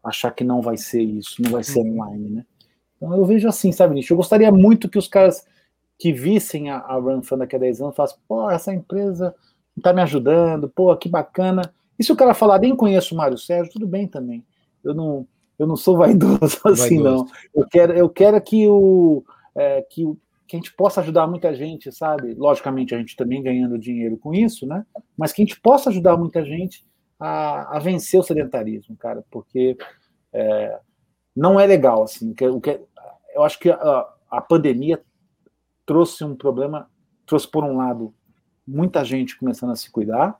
achar 0.02 0.30
que 0.30 0.42
não 0.42 0.62
vai 0.62 0.78
ser 0.78 1.02
isso, 1.02 1.42
não 1.42 1.50
vai 1.50 1.62
ser 1.62 1.80
uhum. 1.80 2.00
online, 2.00 2.30
né? 2.30 2.46
Então 2.96 3.14
eu 3.14 3.26
vejo 3.26 3.46
assim, 3.46 3.70
sabe, 3.72 3.94
Nicho? 3.94 4.14
Eu 4.14 4.16
gostaria 4.16 4.50
muito 4.50 4.88
que 4.88 4.96
os 4.96 5.06
caras 5.06 5.46
que 5.98 6.14
vissem 6.14 6.70
a, 6.70 6.78
a 6.78 6.94
RunFan 6.94 7.36
daqui 7.36 7.56
a 7.56 7.58
10 7.58 7.82
anos 7.82 7.94
falassem, 7.94 8.18
pô, 8.26 8.50
essa 8.50 8.72
empresa 8.72 9.34
está 9.76 9.92
me 9.92 10.00
ajudando, 10.00 10.66
pô, 10.66 10.96
que 10.96 11.10
bacana. 11.10 11.70
E 11.98 12.02
se 12.02 12.10
o 12.10 12.16
cara 12.16 12.32
falar, 12.32 12.58
nem 12.58 12.74
conheço 12.74 13.14
o 13.14 13.18
Mário 13.18 13.36
Sérgio, 13.36 13.74
tudo 13.74 13.86
bem 13.86 14.08
também. 14.08 14.42
Eu 14.82 14.94
não, 14.94 15.28
eu 15.58 15.66
não 15.66 15.76
sou 15.76 15.94
vaidoso 16.00 16.58
assim, 16.64 17.02
vaidoso. 17.02 17.24
não. 17.26 17.26
Eu 17.54 17.68
quero, 17.68 17.92
eu 17.92 18.08
quero 18.08 18.40
que 18.40 18.66
o, 18.66 19.22
é, 19.54 19.82
que 19.82 20.06
o 20.06 20.16
que 20.46 20.56
a 20.56 20.58
gente 20.58 20.72
possa 20.72 21.00
ajudar 21.00 21.26
muita 21.26 21.54
gente, 21.54 21.90
sabe? 21.90 22.34
Logicamente, 22.34 22.94
a 22.94 22.98
gente 22.98 23.16
também 23.16 23.42
ganhando 23.42 23.78
dinheiro 23.78 24.16
com 24.16 24.32
isso, 24.32 24.66
né? 24.66 24.86
Mas 25.16 25.32
que 25.32 25.42
a 25.42 25.44
gente 25.44 25.60
possa 25.60 25.90
ajudar 25.90 26.16
muita 26.16 26.44
gente 26.44 26.84
a, 27.18 27.76
a 27.76 27.78
vencer 27.78 28.20
o 28.20 28.22
sedentarismo, 28.22 28.96
cara, 28.96 29.24
porque 29.30 29.76
é, 30.32 30.78
não 31.34 31.58
é 31.58 31.66
legal, 31.66 32.02
assim. 32.02 32.32
Que, 32.32 32.46
o 32.46 32.60
que, 32.60 32.80
eu 33.34 33.42
acho 33.42 33.58
que 33.58 33.70
a, 33.70 34.08
a 34.30 34.40
pandemia 34.40 35.02
trouxe 35.84 36.24
um 36.24 36.36
problema, 36.36 36.88
trouxe, 37.26 37.48
por 37.48 37.64
um 37.64 37.76
lado, 37.76 38.14
muita 38.66 39.04
gente 39.04 39.38
começando 39.38 39.70
a 39.70 39.76
se 39.76 39.90
cuidar, 39.90 40.38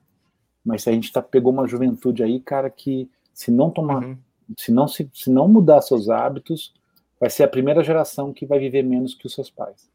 mas 0.65 0.87
a 0.87 0.93
gente 0.93 1.13
tá, 1.13 1.21
pegou 1.21 1.53
uma 1.53 1.67
juventude 1.67 2.23
aí, 2.23 2.41
cara, 2.41 2.71
que 2.71 3.11
se 3.33 3.51
não 3.51 3.71
tomar, 3.71 4.05
uhum. 4.05 4.19
se, 4.59 4.73
não, 4.73 4.87
se, 4.87 5.09
se 5.13 5.31
não 5.31 5.49
mudar 5.49 5.81
seus 5.83 6.09
hábitos, 6.09 6.75
vai 7.19 7.31
ser 7.31 7.45
a 7.45 7.49
primeira 7.49 7.83
geração 7.83 8.33
que 8.33 8.47
vai 8.47 8.59
viver 8.59 8.83
menos 8.83 9.15
que 9.15 9.27
os 9.27 9.35
seus 9.35 9.51
pais. 9.51 9.91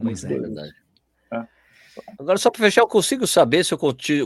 Pois 0.00 0.24
é, 0.24 0.32
é 0.32 0.38
verdade. 0.38 0.74
Agora, 2.18 2.38
só 2.38 2.50
para 2.50 2.60
fechar, 2.60 2.82
eu 2.82 2.86
consigo 2.86 3.26
saber 3.26 3.64
se 3.64 3.72
eu 3.72 3.78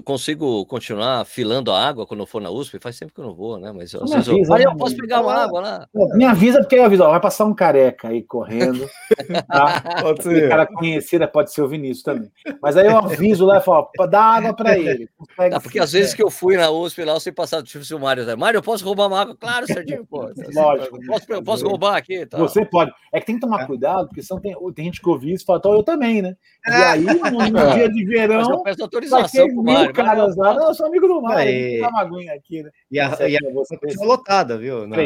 consigo 0.03 0.67
continuar 0.67 1.25
filando 1.25 1.71
a 1.73 1.87
água 1.87 2.07
quando 2.07 2.21
eu 2.21 2.27
for 2.27 2.41
na 2.41 2.51
USP? 2.51 2.79
Faz 2.81 2.99
tempo 2.99 3.13
que 3.15 3.21
eu 3.21 3.25
não 3.25 3.35
vou, 3.35 3.59
né? 3.59 3.73
Mas 3.73 3.95
às 3.95 4.11
vezes 4.11 4.29
avisa, 4.29 4.53
eu... 4.53 4.59
Né, 4.59 4.65
eu 4.65 4.77
posso 4.77 4.97
pegar 4.97 5.21
uma 5.21 5.35
água 5.35 5.61
lá. 5.61 5.89
Me 6.15 6.25
avisa, 6.25 6.61
porque 6.61 6.77
eu 6.77 6.85
aviso, 6.85 7.05
vai 7.05 7.21
passar 7.21 7.45
um 7.45 7.55
careca 7.55 8.09
aí 8.09 8.23
correndo. 8.23 8.89
Tá? 9.49 9.81
Pode 10.03 10.23
ser. 10.23 10.49
cara 10.49 10.67
conhecida 10.67 11.27
pode 11.27 11.53
ser 11.53 11.63
o 11.63 11.69
Vinícius 11.69 12.03
também. 12.03 12.31
Mas 12.61 12.77
aí 12.77 12.87
eu 12.87 12.99
aviso 12.99 13.47
lá 13.47 13.59
e 13.59 13.61
falo, 13.61 13.89
dá 14.09 14.23
água 14.23 14.55
para 14.55 14.77
ele. 14.79 15.09
Tá, 15.37 15.61
porque 15.61 15.79
às 15.79 15.93
vezes 15.93 16.15
que 16.15 16.23
eu 16.23 16.31
fui 16.31 16.57
na 16.57 16.71
USP 16.71 17.05
lá, 17.05 17.15
eu 17.15 17.21
sei 17.21 17.33
passar, 17.33 17.63
tipo, 17.63 17.85
se 17.85 17.95
o 17.95 18.01
Mário, 18.01 18.25
né? 18.25 18.35
Mário, 18.35 18.59
eu 18.59 18.63
posso 18.63 18.85
roubar 18.85 19.07
uma 19.07 19.21
água? 19.21 19.37
Claro, 19.37 19.67
Serginho, 19.67 20.05
pô. 20.07 20.31
Lógico. 20.55 20.99
Posso, 21.07 21.43
posso 21.43 21.69
roubar 21.69 21.97
aqui? 21.97 22.27
Tá. 22.27 22.39
Você 22.39 22.65
pode. 22.65 22.93
É 23.13 23.21
que 23.21 23.27
tem 23.27 23.37
que 23.37 23.41
tomar 23.41 23.67
cuidado, 23.67 24.09
porque 24.09 24.23
são, 24.23 24.41
tem, 24.41 24.55
tem 24.75 24.87
gente 24.87 25.01
que 25.01 25.09
ouve 25.09 25.33
isso 25.33 25.45
e 25.45 25.47
fala, 25.47 25.59
então 25.59 25.73
eu 25.75 25.83
também, 25.83 26.23
né? 26.23 26.37
E 26.67 26.71
aí, 26.71 27.05
no 27.05 27.51
é. 27.71 27.75
dia 27.75 27.89
de 27.89 28.05
verão. 28.05 28.39
Mas 28.39 28.49
eu 28.49 28.63
peço 28.63 28.83
autorização 28.83 29.49
pro 29.49 29.63
Mário. 29.63 29.93
caras 29.93 30.37
lá. 30.37 30.55
Não, 30.55 30.69
eu 30.69 30.75
sou 30.75 30.87
amigo 30.87 31.07
do 31.07 31.21
Mário. 31.21 31.53
É. 31.53 31.81
Tá 31.81 32.35
aqui, 32.35 32.63
né? 32.63 32.71
E 32.91 33.01
a, 33.01 33.29
e 33.29 33.37
a 33.37 33.79
continua 33.79 34.07
lotada, 34.07 34.59
viu? 34.59 34.87
Na, 34.87 34.97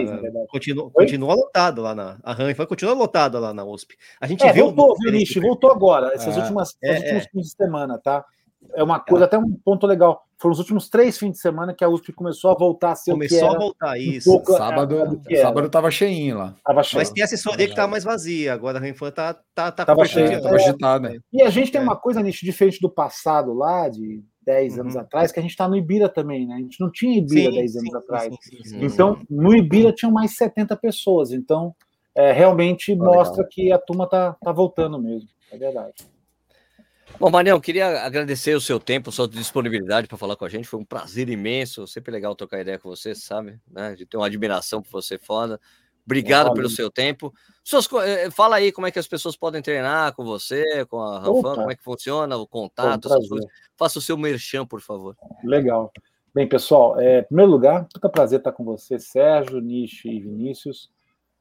continua, 0.49 0.91
continua 0.91 1.35
lotado 1.35 1.83
lá 1.83 1.95
na. 1.95 2.19
A 2.23 2.33
RAM 2.33 2.55
continua 2.67 2.95
lotada 2.95 3.39
lá 3.39 3.55
na 3.55 3.65
USP. 3.65 3.97
A 4.21 4.27
gente 4.27 4.45
é, 4.45 4.53
viu. 4.53 4.73
Voltou, 4.73 4.97
viu, 4.99 5.43
voltou 5.43 5.71
agora, 5.71 6.13
essas 6.15 6.37
ah, 6.37 6.41
últimas, 6.41 6.77
é, 6.83 6.97
últimos 6.97 7.25
é. 7.25 7.29
fins 7.31 7.47
de 7.47 7.51
semana, 7.51 7.99
tá? 7.99 8.25
É 8.75 8.83
uma 8.83 9.01
coisa, 9.01 9.25
até 9.25 9.39
um 9.39 9.53
ponto 9.65 9.87
legal. 9.87 10.28
Foram 10.41 10.53
os 10.53 10.61
últimos 10.61 10.89
três 10.89 11.19
fins 11.19 11.33
de 11.33 11.39
semana 11.39 11.75
que 11.75 11.83
a 11.83 11.89
USP 11.89 12.13
começou 12.13 12.53
a 12.53 12.55
voltar 12.55 12.93
a 12.93 12.95
ser 12.95 13.11
começou 13.11 13.39
o 13.39 13.41
que 13.41 13.45
era. 13.45 13.55
A 13.55 13.59
voltar, 13.59 13.99
isso. 13.99 14.31
Um 14.31 14.35
pouco, 14.35 14.53
sábado, 14.53 15.21
é, 15.29 15.43
sábado 15.43 15.69
tava 15.69 15.91
cheinho 15.91 16.39
lá. 16.39 16.55
Tava 16.65 16.83
cheio. 16.85 17.01
Mas 17.01 17.11
tem 17.11 17.25
assessoria 17.25 17.69
que 17.69 17.75
tá 17.75 17.89
mais 17.89 18.05
vazia. 18.05 18.53
Agora 18.53 18.79
a 18.79 18.81
Renfan 18.81 19.11
tá, 19.11 19.35
tá, 19.53 19.73
tá 19.73 19.85
tava 19.85 20.05
cheio. 20.05 20.41
Tava 20.41 20.55
agitada. 20.55 21.09
Né? 21.11 21.19
E 21.33 21.43
a 21.43 21.51
gente 21.51 21.73
tem 21.73 21.81
é. 21.81 21.85
uma 21.85 21.97
coisa 21.97 22.23
nisso 22.23 22.45
diferente 22.45 22.81
do 22.81 22.89
passado 22.89 23.53
lá, 23.53 23.89
de 23.89 24.23
10 24.45 24.75
uhum. 24.75 24.81
anos 24.83 24.97
atrás, 24.97 25.33
que 25.33 25.41
a 25.41 25.43
gente 25.43 25.51
está 25.51 25.69
no 25.69 25.77
Ibira 25.77 26.09
também, 26.09 26.47
né? 26.47 26.55
A 26.55 26.59
gente 26.59 26.81
não 26.81 26.91
tinha 26.91 27.19
Ibira 27.19 27.51
sim, 27.51 27.57
10 27.59 27.77
anos 27.77 27.91
sim, 27.91 27.97
atrás. 27.97 28.37
Sim, 28.63 28.85
então, 28.85 29.21
no 29.29 29.57
Ibira 29.57 29.93
tinham 29.93 30.13
mais 30.13 30.37
70 30.37 30.77
pessoas. 30.77 31.33
Então, 31.33 31.75
é, 32.15 32.31
realmente 32.31 32.95
mostra 32.95 33.39
legal. 33.39 33.51
que 33.51 33.73
a 33.73 33.79
turma 33.79 34.09
tá, 34.09 34.37
tá 34.41 34.53
voltando 34.53 35.03
mesmo. 35.03 35.29
É 35.51 35.59
verdade. 35.59 35.95
Bom, 37.21 37.31
Manel, 37.31 37.61
queria 37.61 38.05
agradecer 38.05 38.55
o 38.55 38.61
seu 38.61 38.79
tempo, 38.79 39.11
sua 39.11 39.27
disponibilidade 39.27 40.07
para 40.07 40.17
falar 40.17 40.37
com 40.37 40.45
a 40.45 40.49
gente. 40.49 40.69
Foi 40.69 40.79
um 40.79 40.85
prazer 40.85 41.29
imenso. 41.29 41.85
Sempre 41.85 42.13
legal 42.13 42.33
trocar 42.37 42.61
ideia 42.61 42.79
com 42.79 42.89
você, 42.89 43.13
sabe? 43.13 43.59
Né? 43.69 43.97
De 43.97 44.07
ter 44.07 44.17
uma 44.17 44.27
admiração 44.27 44.81
por 44.81 44.93
você 44.93 45.19
foda. 45.19 45.61
Obrigado 46.07 46.55
pelo 46.55 46.71
seu 46.71 46.89
tempo. 46.89 47.35
Suas, 47.65 47.89
eh, 48.07 48.31
fala 48.31 48.57
aí 48.57 48.71
como 48.71 48.87
é 48.87 48.91
que 48.93 49.01
as 49.01 49.09
pessoas 49.09 49.37
podem 49.37 49.61
treinar 49.61 50.15
com 50.15 50.25
você, 50.25 50.87
com 50.87 51.01
a 51.01 51.19
Rafan, 51.19 51.57
como 51.57 51.71
é 51.71 51.77
que 51.77 51.83
funciona, 51.83 52.37
o 52.37 52.47
contato, 52.47 53.09
essas 53.09 53.29
coisas. 53.29 53.51
Faça 53.77 53.99
o 53.99 54.03
seu 54.03 54.17
merchan, 54.17 54.65
por 54.65 54.81
favor. 54.81 55.17
Legal. 55.45 55.93
Bem, 56.33 56.49
pessoal, 56.49 56.99
é, 57.01 57.21
em 57.21 57.25
primeiro 57.25 57.51
lugar, 57.51 57.81
muito 57.81 58.09
prazer 58.11 58.39
estar 58.39 58.53
com 58.53 58.65
você, 58.65 58.99
Sérgio, 58.99 59.61
Nishi 59.61 60.09
e 60.09 60.21
Vinícius, 60.21 60.89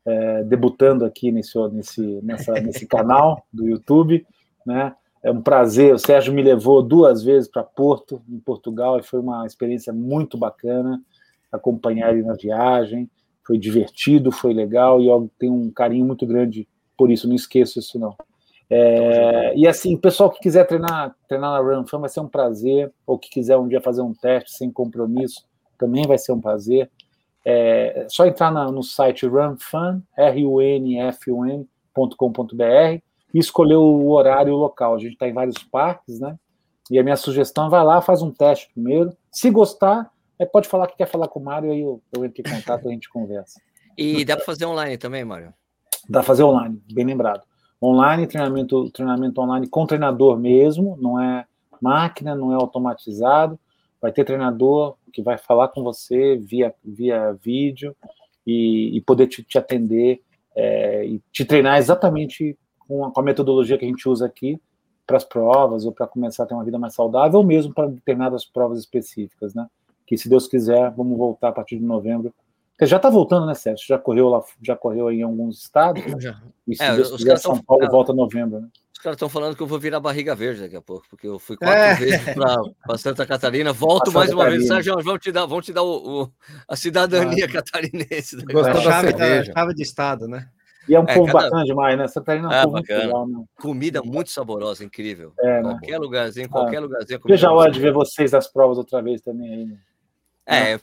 é, 0.03 0.43
debutando 0.43 1.05
aqui 1.05 1.31
nesse, 1.31 1.57
nesse, 1.69 2.01
nessa, 2.23 2.53
nesse 2.53 2.85
canal 2.87 3.45
do 3.53 3.65
YouTube, 3.69 4.25
né? 4.65 4.93
É 5.27 5.31
um 5.31 5.41
prazer. 5.41 5.93
O 5.93 5.99
Sérgio 5.99 6.33
me 6.33 6.41
levou 6.41 6.81
duas 6.81 7.21
vezes 7.21 7.49
para 7.49 7.61
Porto, 7.61 8.21
em 8.29 8.39
Portugal, 8.39 8.97
e 8.97 9.03
foi 9.03 9.19
uma 9.19 9.45
experiência 9.45 9.91
muito 9.91 10.37
bacana 10.37 11.03
acompanhar 11.51 12.13
ele 12.13 12.23
na 12.23 12.33
viagem. 12.33 13.11
Foi 13.45 13.57
divertido, 13.57 14.31
foi 14.31 14.53
legal, 14.53 15.01
e 15.01 15.09
eu 15.09 15.29
tenho 15.37 15.53
um 15.53 15.69
carinho 15.69 16.05
muito 16.05 16.25
grande 16.25 16.65
por 16.97 17.11
isso, 17.11 17.27
não 17.27 17.35
esqueço 17.35 17.77
isso 17.77 17.99
não. 17.99 18.15
É, 18.69 19.53
e 19.53 19.67
assim, 19.67 19.97
pessoal 19.97 20.31
que 20.31 20.39
quiser 20.39 20.65
treinar, 20.65 21.13
treinar 21.27 21.51
na 21.51 21.59
Run 21.59 21.85
Fun 21.85 21.99
vai 21.99 22.09
ser 22.09 22.21
um 22.21 22.29
prazer, 22.29 22.89
ou 23.05 23.19
que 23.19 23.29
quiser 23.29 23.57
um 23.57 23.67
dia 23.67 23.81
fazer 23.81 24.01
um 24.01 24.13
teste 24.13 24.53
sem 24.53 24.71
compromisso, 24.71 25.45
também 25.77 26.07
vai 26.07 26.17
ser 26.17 26.31
um 26.31 26.39
prazer. 26.39 26.89
É, 27.43 28.07
só 28.09 28.25
entrar 28.25 28.49
na, 28.49 28.71
no 28.71 28.81
site 28.81 29.27
runfun, 29.27 30.01
R-U-N-F-U-N.com.br 30.15 33.06
e 33.33 33.39
escolher 33.39 33.75
o 33.75 34.09
horário 34.09 34.51
e 34.51 34.53
o 34.53 34.57
local. 34.57 34.95
A 34.95 34.99
gente 34.99 35.13
está 35.13 35.27
em 35.27 35.33
vários 35.33 35.57
parques, 35.57 36.19
né? 36.19 36.37
E 36.89 36.97
a 36.97 37.03
minha 37.03 37.17
sugestão 37.17 37.67
é 37.67 37.69
vai 37.69 37.83
lá, 37.83 38.01
faz 38.01 38.21
um 38.21 38.31
teste 38.31 38.71
primeiro. 38.73 39.15
Se 39.31 39.49
gostar, 39.49 40.09
é, 40.39 40.45
pode 40.45 40.67
falar 40.67 40.87
que 40.87 40.95
quer 40.95 41.07
falar 41.07 41.27
com 41.27 41.39
o 41.39 41.43
Mário, 41.43 41.71
aí 41.71 41.81
eu, 41.81 42.01
eu 42.13 42.23
entro 42.23 42.41
em 42.41 42.51
contato 42.51 42.85
e 42.85 42.87
a 42.87 42.91
gente 42.91 43.09
conversa. 43.09 43.59
E 43.97 44.23
dá 44.23 44.35
para 44.35 44.45
fazer 44.45 44.65
online 44.65 44.97
também, 44.97 45.25
Mário? 45.25 45.53
Dá 46.07 46.19
para 46.19 46.23
fazer 46.23 46.43
online, 46.43 46.81
bem 46.93 47.05
lembrado. 47.05 47.43
Online, 47.81 48.25
treinamento, 48.27 48.89
treinamento 48.91 49.41
online 49.41 49.67
com 49.67 49.85
treinador 49.85 50.39
mesmo, 50.39 50.97
não 51.01 51.19
é 51.19 51.45
máquina, 51.81 52.35
não 52.35 52.51
é 52.51 52.55
automatizado. 52.55 53.59
vai 54.01 54.11
ter 54.11 54.23
treinador 54.23 54.95
que 55.11 55.21
vai 55.21 55.37
falar 55.37 55.69
com 55.69 55.83
você 55.83 56.37
via, 56.37 56.73
via 56.83 57.33
vídeo 57.33 57.95
e, 58.45 58.95
e 58.95 59.01
poder 59.01 59.27
te, 59.27 59.43
te 59.43 59.57
atender 59.57 60.21
é, 60.55 61.05
e 61.05 61.21
te 61.31 61.43
treinar 61.43 61.77
exatamente 61.77 62.57
com 62.87 63.05
a, 63.05 63.11
com 63.11 63.19
a, 63.19 63.23
metodologia 63.23 63.77
que 63.77 63.85
a 63.85 63.87
gente 63.87 64.07
usa 64.07 64.25
aqui 64.25 64.59
para 65.05 65.17
as 65.17 65.23
provas 65.23 65.85
ou 65.85 65.91
para 65.91 66.07
começar 66.07 66.43
a 66.43 66.45
ter 66.45 66.53
uma 66.53 66.63
vida 66.63 66.77
mais 66.77 66.93
saudável 66.93 67.39
ou 67.39 67.45
mesmo 67.45 67.73
para 67.73 67.87
determinadas 67.87 68.45
provas 68.45 68.79
específicas, 68.79 69.53
né? 69.53 69.67
Que 70.05 70.17
se 70.17 70.29
Deus 70.29 70.47
quiser, 70.47 70.91
vamos 70.91 71.17
voltar 71.17 71.49
a 71.49 71.51
partir 71.51 71.77
de 71.77 71.85
novembro. 71.85 72.33
Porque 72.71 72.85
já 72.85 72.97
está 72.97 73.09
voltando, 73.09 73.45
né, 73.45 73.55
Sérgio? 73.55 73.85
Já 73.87 73.97
correu 73.97 74.29
lá, 74.29 74.43
já 74.61 74.75
correu 74.75 75.11
em 75.11 75.23
alguns 75.23 75.59
estados. 75.63 76.03
Já. 76.21 76.39
E 76.67 76.75
se 76.75 76.83
é, 76.83 76.95
Deus 76.95 77.11
quiser, 77.15 77.37
São 77.37 77.61
Paulo 77.61 77.89
volta 77.89 78.11
em 78.11 78.15
novembro, 78.15 78.59
né? 78.61 78.67
Os 78.97 78.99
caras 78.99 79.15
estão 79.15 79.29
falando 79.29 79.55
que 79.55 79.61
eu 79.61 79.67
vou 79.67 79.79
virar 79.79 79.99
barriga 79.99 80.33
verde 80.33 80.61
daqui 80.61 80.75
a 80.75 80.81
pouco, 80.81 81.05
porque 81.07 81.27
eu 81.27 81.37
fui 81.37 81.55
quatro 81.55 81.75
é. 81.75 81.95
vezes 81.95 82.19
para 82.33 82.97
Santa 82.97 83.27
Catarina, 83.27 83.71
volto 83.71 84.11
mais 84.11 84.31
uma 84.31 84.45
Catarina. 84.45 84.57
vez. 84.57 84.67
Sérgio, 84.67 85.03
vão 85.03 85.19
te 85.19 85.31
dar, 85.31 85.45
vão 85.45 85.61
te 85.61 85.71
dar 85.71 85.83
o, 85.83 86.23
o 86.23 86.31
a 86.67 86.75
cidadania 86.75 87.45
ah. 87.45 87.51
catarinense. 87.51 88.37
Gostou 88.37 88.73
da 88.73 88.81
chave, 88.81 89.13
da 89.13 89.43
chave 89.43 89.73
de 89.75 89.83
estado, 89.83 90.27
né? 90.27 90.49
E 90.87 90.95
é 90.95 90.99
um 90.99 91.03
é, 91.03 91.13
povo 91.13 91.27
cada... 91.27 91.45
bacana 91.45 91.63
demais, 91.63 91.97
né? 91.97 92.07
Santa 92.07 92.25
Catarina 92.25 92.47
é 92.47 92.49
um 92.49 92.59
ah, 92.59 92.63
povo 92.63 92.75
legal, 92.77 93.27
né? 93.27 93.43
Comida 93.59 94.01
muito 94.01 94.31
saborosa, 94.31 94.83
incrível. 94.83 95.33
É, 95.39 95.61
né? 95.61 95.61
qualquer 95.61 95.97
lugarzinho, 95.99 96.49
qualquer 96.49 96.77
ah. 96.77 96.81
lugarzinho. 96.81 97.19
Veja 97.25 97.49
a 97.49 97.53
hora 97.53 97.71
de 97.71 97.79
ver 97.79 97.91
vocês 97.91 98.31
nas 98.31 98.47
provas 98.47 98.77
outra 98.77 99.01
vez 99.01 99.21
também 99.21 99.53
aí, 99.53 99.65
né? 99.65 99.77
É, 100.49 100.79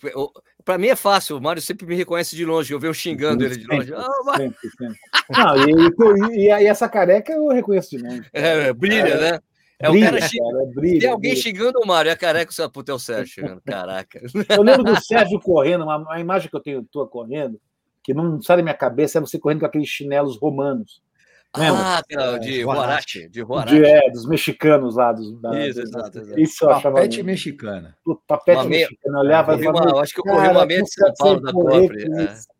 para 0.62 0.76
mim 0.76 0.88
é 0.88 0.96
fácil. 0.96 1.38
O 1.38 1.40
Mário 1.40 1.62
sempre 1.62 1.86
me 1.86 1.94
reconhece 1.94 2.36
de 2.36 2.44
longe. 2.44 2.72
Eu 2.72 2.78
vejo 2.78 2.92
xingando 2.92 3.42
ele 3.44 3.56
de 3.56 3.66
longe. 3.66 3.92
Oh, 3.94 4.36
sempre, 4.36 4.70
sempre. 4.78 4.98
Não, 5.30 5.56
e, 5.66 6.36
e, 6.36 6.48
e, 6.48 6.66
essa 6.66 6.86
careca 6.86 7.32
eu 7.32 7.48
reconheço 7.48 7.96
de 7.96 7.98
longe. 7.98 8.28
É, 8.30 8.70
brilha, 8.74 9.08
é, 9.08 9.20
né? 9.32 9.40
É 9.78 9.90
brilha, 9.90 10.08
o 10.08 10.12
cara, 10.12 10.20
cara 10.20 10.66
brilha, 10.74 11.00
Tem 11.00 11.08
alguém 11.08 11.30
brilha. 11.32 11.42
xingando 11.42 11.80
o 11.80 11.86
Mário, 11.86 12.10
é 12.10 12.16
careca, 12.16 12.52
o 12.64 12.70
puto 12.70 12.92
é 12.92 12.94
o 12.94 12.98
Sérgio 12.98 13.26
chegando. 13.26 13.60
Caraca. 13.62 14.20
Eu 14.50 14.62
lembro 14.62 14.84
do 14.84 15.02
Sérgio 15.02 15.40
correndo, 15.40 15.84
uma, 15.84 15.96
uma 15.96 16.20
imagem 16.20 16.48
que 16.48 16.56
eu 16.56 16.60
tenho 16.60 16.84
tua 16.84 17.08
correndo, 17.08 17.58
que 18.04 18.12
não 18.12 18.40
sai 18.42 18.58
da 18.58 18.62
minha 18.62 18.74
cabeça, 18.74 19.18
é 19.18 19.20
você 19.20 19.38
correndo 19.38 19.60
com 19.60 19.66
aqueles 19.66 19.88
chinelos 19.88 20.38
romanos. 20.38 21.02
Lembra? 21.56 22.02
Ah, 22.16 22.38
de 22.38 22.64
Huarache. 22.64 23.28
De 23.28 23.42
Huarache. 23.42 23.78
De, 23.78 23.84
é, 23.86 24.10
dos 24.10 24.26
mexicanos 24.26 24.96
lá. 24.96 25.12
Dos, 25.12 25.40
da, 25.40 25.66
isso, 25.66 25.80
exato, 25.80 26.18
exato. 26.18 26.40
Isso 26.40 26.64
eu 26.64 26.70
achava. 26.70 26.96
Papete 26.96 27.22
mexicana. 27.22 27.96
O 28.04 28.16
papete 28.16 28.58
uma 28.58 28.64
mexicana. 28.64 29.18
Olhava 29.20 29.56
eu, 29.56 29.70
uma, 29.70 29.84
eu 29.84 29.98
acho 30.00 30.12
que 30.12 30.20
eu 30.20 30.24
corri 30.24 30.48
uma 30.48 30.66
meia 30.66 30.82
de 30.82 30.92
São 30.92 31.14
Paulo 31.16 31.40
da. 31.40 31.50
É. 31.50 32.54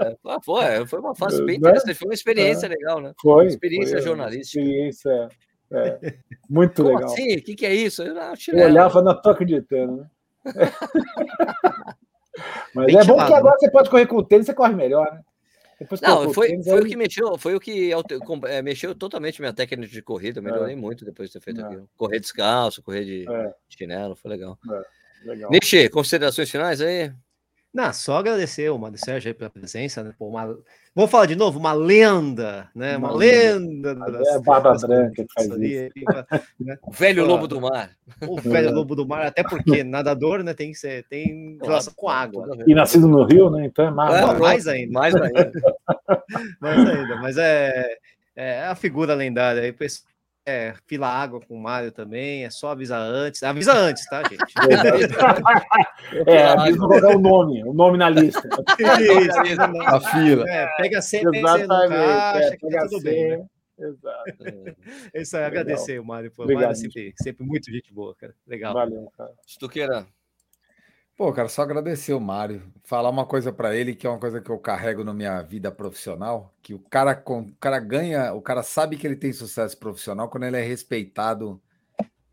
É, 0.00 0.16
foi, 0.44 0.86
foi 0.86 0.98
uma 1.00 1.14
fase 1.14 1.42
bem 1.42 1.56
interessante. 1.56 1.94
Foi 1.94 2.08
uma 2.08 2.14
experiência 2.14 2.66
é. 2.66 2.68
legal, 2.68 3.00
né? 3.00 3.12
Foi. 3.20 3.44
Uma 3.44 3.46
experiência 3.46 3.96
foi, 3.96 4.06
jornalística. 4.06 4.60
Experiência. 4.60 5.28
É. 5.72 6.14
Muito 6.48 6.82
Como 6.82 6.94
legal. 6.94 7.10
Assim? 7.10 7.36
O 7.36 7.42
que, 7.42 7.54
que 7.54 7.66
é 7.66 7.74
isso? 7.74 8.02
Eu, 8.02 8.14
eu 8.52 8.66
olhava 8.66 9.00
na 9.00 9.14
toca 9.14 9.46
de 9.46 9.62
tênis, 9.62 9.96
né? 9.96 10.06
Mas 12.74 12.86
Bem 12.86 12.98
é 12.98 13.04
bom 13.04 13.16
que 13.16 13.34
agora 13.34 13.58
você 13.58 13.70
pode 13.70 13.90
correr 13.90 14.06
com 14.06 14.16
o 14.16 14.24
tênis, 14.24 14.46
você 14.46 14.54
corre 14.54 14.74
melhor, 14.74 15.10
né? 15.12 15.20
não, 16.02 16.32
foi, 16.32 16.48
tênis, 16.48 16.66
foi 16.66 16.78
aí... 16.78 16.80
o 16.82 16.86
que 16.86 16.96
mexeu, 16.96 17.38
foi 17.38 17.54
o 17.54 17.60
que 17.60 17.90
é, 18.46 18.62
mexeu 18.62 18.94
totalmente 18.94 19.40
minha 19.40 19.52
técnica 19.52 19.92
de 19.92 20.02
corrida, 20.02 20.40
melhorei 20.40 20.74
é. 20.74 20.76
muito 20.76 21.04
depois 21.04 21.28
de 21.28 21.34
ter 21.34 21.40
feito 21.40 21.60
é. 21.60 21.64
aquilo. 21.64 21.88
Correr 21.96 22.20
descalço, 22.20 22.82
correr 22.82 23.04
de, 23.04 23.28
é. 23.28 23.54
chinelo, 23.68 24.16
foi 24.16 24.30
legal. 24.30 24.58
É, 24.70 25.28
legal. 25.28 25.50
Nishi, 25.50 25.88
considerações 25.88 26.50
finais 26.50 26.80
aí? 26.80 27.12
Não, 27.76 27.92
só 27.92 28.16
agradecer 28.16 28.70
o 28.70 28.78
Mário 28.78 28.96
Sérgio 28.96 29.28
aí 29.28 29.34
pela 29.34 29.50
presença, 29.50 30.02
né? 30.02 30.14
Pô, 30.18 30.28
uma... 30.28 30.58
Vamos 30.94 31.10
falar 31.10 31.26
de 31.26 31.36
novo, 31.36 31.58
uma 31.58 31.74
lenda, 31.74 32.70
né? 32.74 32.96
Uma, 32.96 33.10
uma 33.10 33.18
lenda. 33.18 33.94
Das, 33.94 34.28
é 34.28 34.40
Barba 34.40 34.72
Branca 34.78 35.12
que 35.12 35.26
faz 35.34 35.50
ali, 35.50 35.92
né? 36.58 36.78
O 36.82 36.90
velho 36.90 37.26
lobo 37.26 37.46
do 37.46 37.60
mar. 37.60 37.90
O 38.26 38.40
velho 38.40 38.72
lobo 38.72 38.96
do 38.96 39.06
mar, 39.06 39.26
até 39.26 39.42
porque 39.42 39.84
nadador, 39.84 40.42
né? 40.42 40.54
Tem 40.54 40.72
que 40.72 40.78
ser, 40.78 41.04
tem 41.04 41.58
relação 41.62 41.92
com 41.94 42.08
água. 42.08 42.48
E 42.66 42.74
nascido 42.74 43.06
no 43.06 43.24
Rio, 43.24 43.50
né? 43.50 43.66
Então 43.66 43.88
é 43.88 43.90
mais, 43.90 44.14
é, 44.14 44.38
mais 44.38 44.66
ainda. 44.66 44.92
Mais 44.92 45.14
ainda. 45.14 45.52
mais 46.58 46.78
ainda. 46.78 47.16
Mas 47.16 47.36
é, 47.36 47.98
é 48.34 48.64
a 48.64 48.74
figura 48.74 49.14
lendária 49.14 49.60
aí, 49.60 49.70
pessoal 49.70 50.15
é, 50.46 50.74
fila 50.86 51.08
água 51.08 51.40
com 51.40 51.54
o 51.54 51.60
Mário 51.60 51.90
também, 51.90 52.44
é 52.44 52.50
só 52.50 52.70
avisar 52.70 53.00
antes. 53.00 53.42
Avisa 53.42 53.72
antes, 53.72 54.06
tá, 54.06 54.22
gente? 54.22 54.54
é, 56.30 56.44
avisa 56.44 56.78
colocar 56.78 57.16
o 57.16 57.18
nome, 57.18 57.64
o 57.64 57.74
nome 57.74 57.98
na 57.98 58.08
lista. 58.08 58.48
Isso, 58.78 59.60
a 59.84 60.00
fila. 60.00 60.48
É, 60.48 60.66
pega 60.76 61.02
sempre 61.02 61.38
Exatamente, 61.38 61.88
caixa, 61.88 62.46
é, 62.46 62.56
pega 62.58 62.78
tá 62.78 62.88
tudo 62.88 63.02
bem. 63.02 63.38
Né? 63.38 63.46
Exato. 63.78 64.76
É 65.12 65.20
isso 65.20 65.36
aí, 65.36 65.44
agradecer 65.44 66.00
o 66.00 66.04
Mário. 66.04 66.30
Pô, 66.30 66.44
Obrigado, 66.44 66.68
Mário 66.68 66.78
é 66.78 66.80
sempre, 66.80 67.12
sempre 67.16 67.44
muito 67.44 67.70
gente 67.70 67.92
boa, 67.92 68.14
cara. 68.14 68.34
Legal. 68.46 68.72
Valeu, 68.72 69.10
cara. 69.18 69.32
Estuqueira. 69.46 70.06
Pô, 71.16 71.32
cara, 71.32 71.48
só 71.48 71.62
agradecer 71.62 72.12
o 72.12 72.20
Mário. 72.20 72.62
Falar 72.84 73.08
uma 73.08 73.24
coisa 73.24 73.50
para 73.50 73.74
ele 73.74 73.94
que 73.94 74.06
é 74.06 74.10
uma 74.10 74.18
coisa 74.18 74.38
que 74.38 74.50
eu 74.50 74.58
carrego 74.58 75.02
na 75.02 75.14
minha 75.14 75.40
vida 75.40 75.72
profissional, 75.72 76.54
que 76.62 76.74
o 76.74 76.78
cara, 76.78 77.22
o 77.26 77.52
cara 77.58 77.80
ganha, 77.80 78.34
o 78.34 78.42
cara 78.42 78.62
sabe 78.62 78.98
que 78.98 79.06
ele 79.06 79.16
tem 79.16 79.32
sucesso 79.32 79.78
profissional 79.78 80.28
quando 80.28 80.44
ele 80.44 80.58
é 80.58 80.62
respeitado 80.62 81.60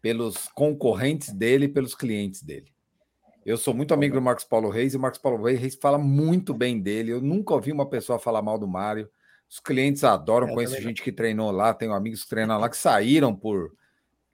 pelos 0.02 0.50
concorrentes 0.50 1.32
dele 1.32 1.66
e 1.66 1.70
pelos 1.70 1.96
clientes 1.96 2.44
dele. 2.44 2.74
Eu 3.46 3.56
sou 3.58 3.74
muito 3.74 3.94
amigo 3.94 4.16
do 4.16 4.22
Marcos 4.22 4.44
Paulo 4.44 4.70
Reis 4.70 4.94
e 4.94 4.98
o 4.98 5.00
Marcos 5.00 5.20
Paulo 5.20 5.42
Reis 5.42 5.76
fala 5.76 5.98
muito 5.98 6.54
bem 6.54 6.78
dele. 6.82 7.14
Eu 7.14 7.22
nunca 7.22 7.54
ouvi 7.54 7.72
uma 7.72 7.90
pessoa 7.90 8.20
falar 8.20 8.42
mal 8.42 8.60
do 8.60 8.68
Mário. 8.68 9.10
Os 9.50 9.62
clientes 9.62 10.04
adoram, 10.04 10.50
eu 10.50 10.54
conheço 10.54 10.82
gente 10.82 11.02
que 11.02 11.12
treinou 11.12 11.52
lá, 11.52 11.74
tenho 11.74 11.94
amigos 11.94 12.24
que 12.24 12.30
treinam 12.30 12.60
lá 12.60 12.68
que 12.68 12.78
saíram 12.78 13.34
por 13.34 13.74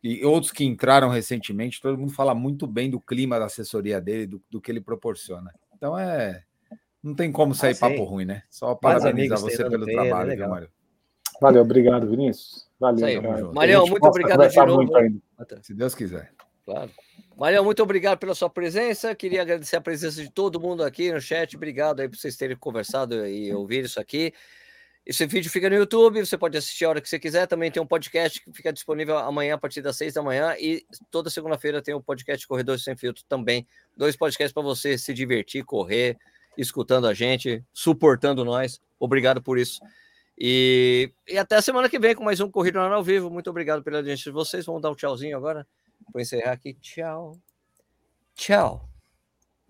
e 0.04 0.24
outros 0.24 0.52
que 0.52 0.64
entraram 0.64 1.10
recentemente, 1.10 1.82
todo 1.82 1.98
mundo 1.98 2.14
fala 2.14 2.34
muito 2.34 2.66
bem 2.66 2.90
do 2.90 3.00
clima 3.00 3.38
da 3.38 3.46
assessoria 3.46 4.00
dele, 4.00 4.26
do, 4.26 4.42
do 4.50 4.62
que 4.62 4.72
ele 4.72 4.82
proporciona. 4.82 5.54
Então 5.76 5.98
é. 5.98 6.44
Não 7.02 7.16
tem 7.16 7.32
como 7.32 7.56
sair 7.56 7.76
ah, 7.76 7.80
papo 7.80 8.04
ruim, 8.04 8.26
né? 8.26 8.44
Só 8.50 8.76
parabenizar 8.76 9.40
você 9.40 9.70
pelo 9.70 9.86
bem, 9.86 9.96
trabalho, 9.96 10.32
é 10.32 10.48
Mário. 10.48 10.70
Valeu, 11.42 11.62
obrigado, 11.62 12.10
Vinícius. 12.10 12.68
Valeu. 12.78 13.54
Marião, 13.54 13.88
muito 13.88 14.06
obrigado 14.06 14.48
de 14.48 14.58
novo. 14.58 15.22
Se 15.62 15.74
Deus 15.74 15.96
quiser. 15.96 16.34
Claro. 16.66 16.92
Marião, 17.38 17.64
muito 17.64 17.82
obrigado 17.82 18.20
pela 18.20 18.36
sua 18.36 18.50
presença. 18.50 19.16
Queria 19.16 19.42
agradecer 19.42 19.78
a 19.78 19.82
presença 19.82 20.22
de 20.22 20.30
todo 20.30 20.60
mundo 20.60 20.84
aqui 20.84 21.12
no 21.12 21.22
chat. 21.22 21.56
Obrigado 21.56 22.02
aí 22.02 22.10
por 22.10 22.18
vocês 22.18 22.36
terem 22.36 22.58
conversado 22.58 23.26
e 23.26 23.54
ouvir 23.54 23.86
isso 23.86 24.00
aqui. 24.00 24.34
Esse 25.10 25.26
vídeo 25.26 25.50
fica 25.50 25.68
no 25.68 25.76
YouTube, 25.76 26.24
você 26.24 26.38
pode 26.38 26.56
assistir 26.56 26.86
a 26.86 26.90
hora 26.90 27.02
que 27.02 27.10
você 27.10 27.18
quiser. 27.18 27.48
Também 27.48 27.72
tem 27.72 27.82
um 27.82 27.88
podcast 27.88 28.40
que 28.40 28.54
fica 28.54 28.72
disponível 28.72 29.18
amanhã 29.18 29.56
a 29.56 29.58
partir 29.58 29.82
das 29.82 29.98
seis 29.98 30.14
da 30.14 30.22
manhã. 30.22 30.56
E 30.60 30.86
toda 31.10 31.32
segunda-feira 31.32 31.82
tem 31.82 31.96
o 31.96 31.98
um 31.98 32.02
podcast 32.02 32.48
Corredores 32.48 32.84
Sem 32.84 32.96
Filtro 32.96 33.24
também. 33.28 33.68
Dois 33.98 34.16
podcasts 34.16 34.54
para 34.54 34.62
você 34.62 35.00
se 35.00 35.12
divertir, 35.12 35.66
correr, 35.66 36.16
escutando 36.56 37.08
a 37.08 37.14
gente, 37.16 37.66
suportando 37.74 38.46
nós. 38.46 38.80
Obrigado 39.00 39.42
por 39.42 39.58
isso. 39.58 39.80
E, 40.38 41.12
e 41.28 41.40
até 41.40 41.56
a 41.56 41.62
semana 41.64 41.90
que 41.90 41.98
vem 41.98 42.14
com 42.14 42.24
mais 42.24 42.40
um 42.40 42.52
Corrida 42.52 42.80
ao 42.80 43.04
Vivo. 43.04 43.32
Muito 43.32 43.50
obrigado 43.50 43.82
pela 43.82 43.98
audiência 43.98 44.26
de 44.26 44.32
vocês. 44.32 44.68
Vamos 44.68 44.84
dar 44.84 44.92
um 44.92 44.96
tchauzinho 44.96 45.36
agora. 45.36 45.66
Vou 46.14 46.22
encerrar 46.22 46.52
aqui. 46.52 46.76
Tchau. 46.76 47.36
Tchau. 48.36 48.99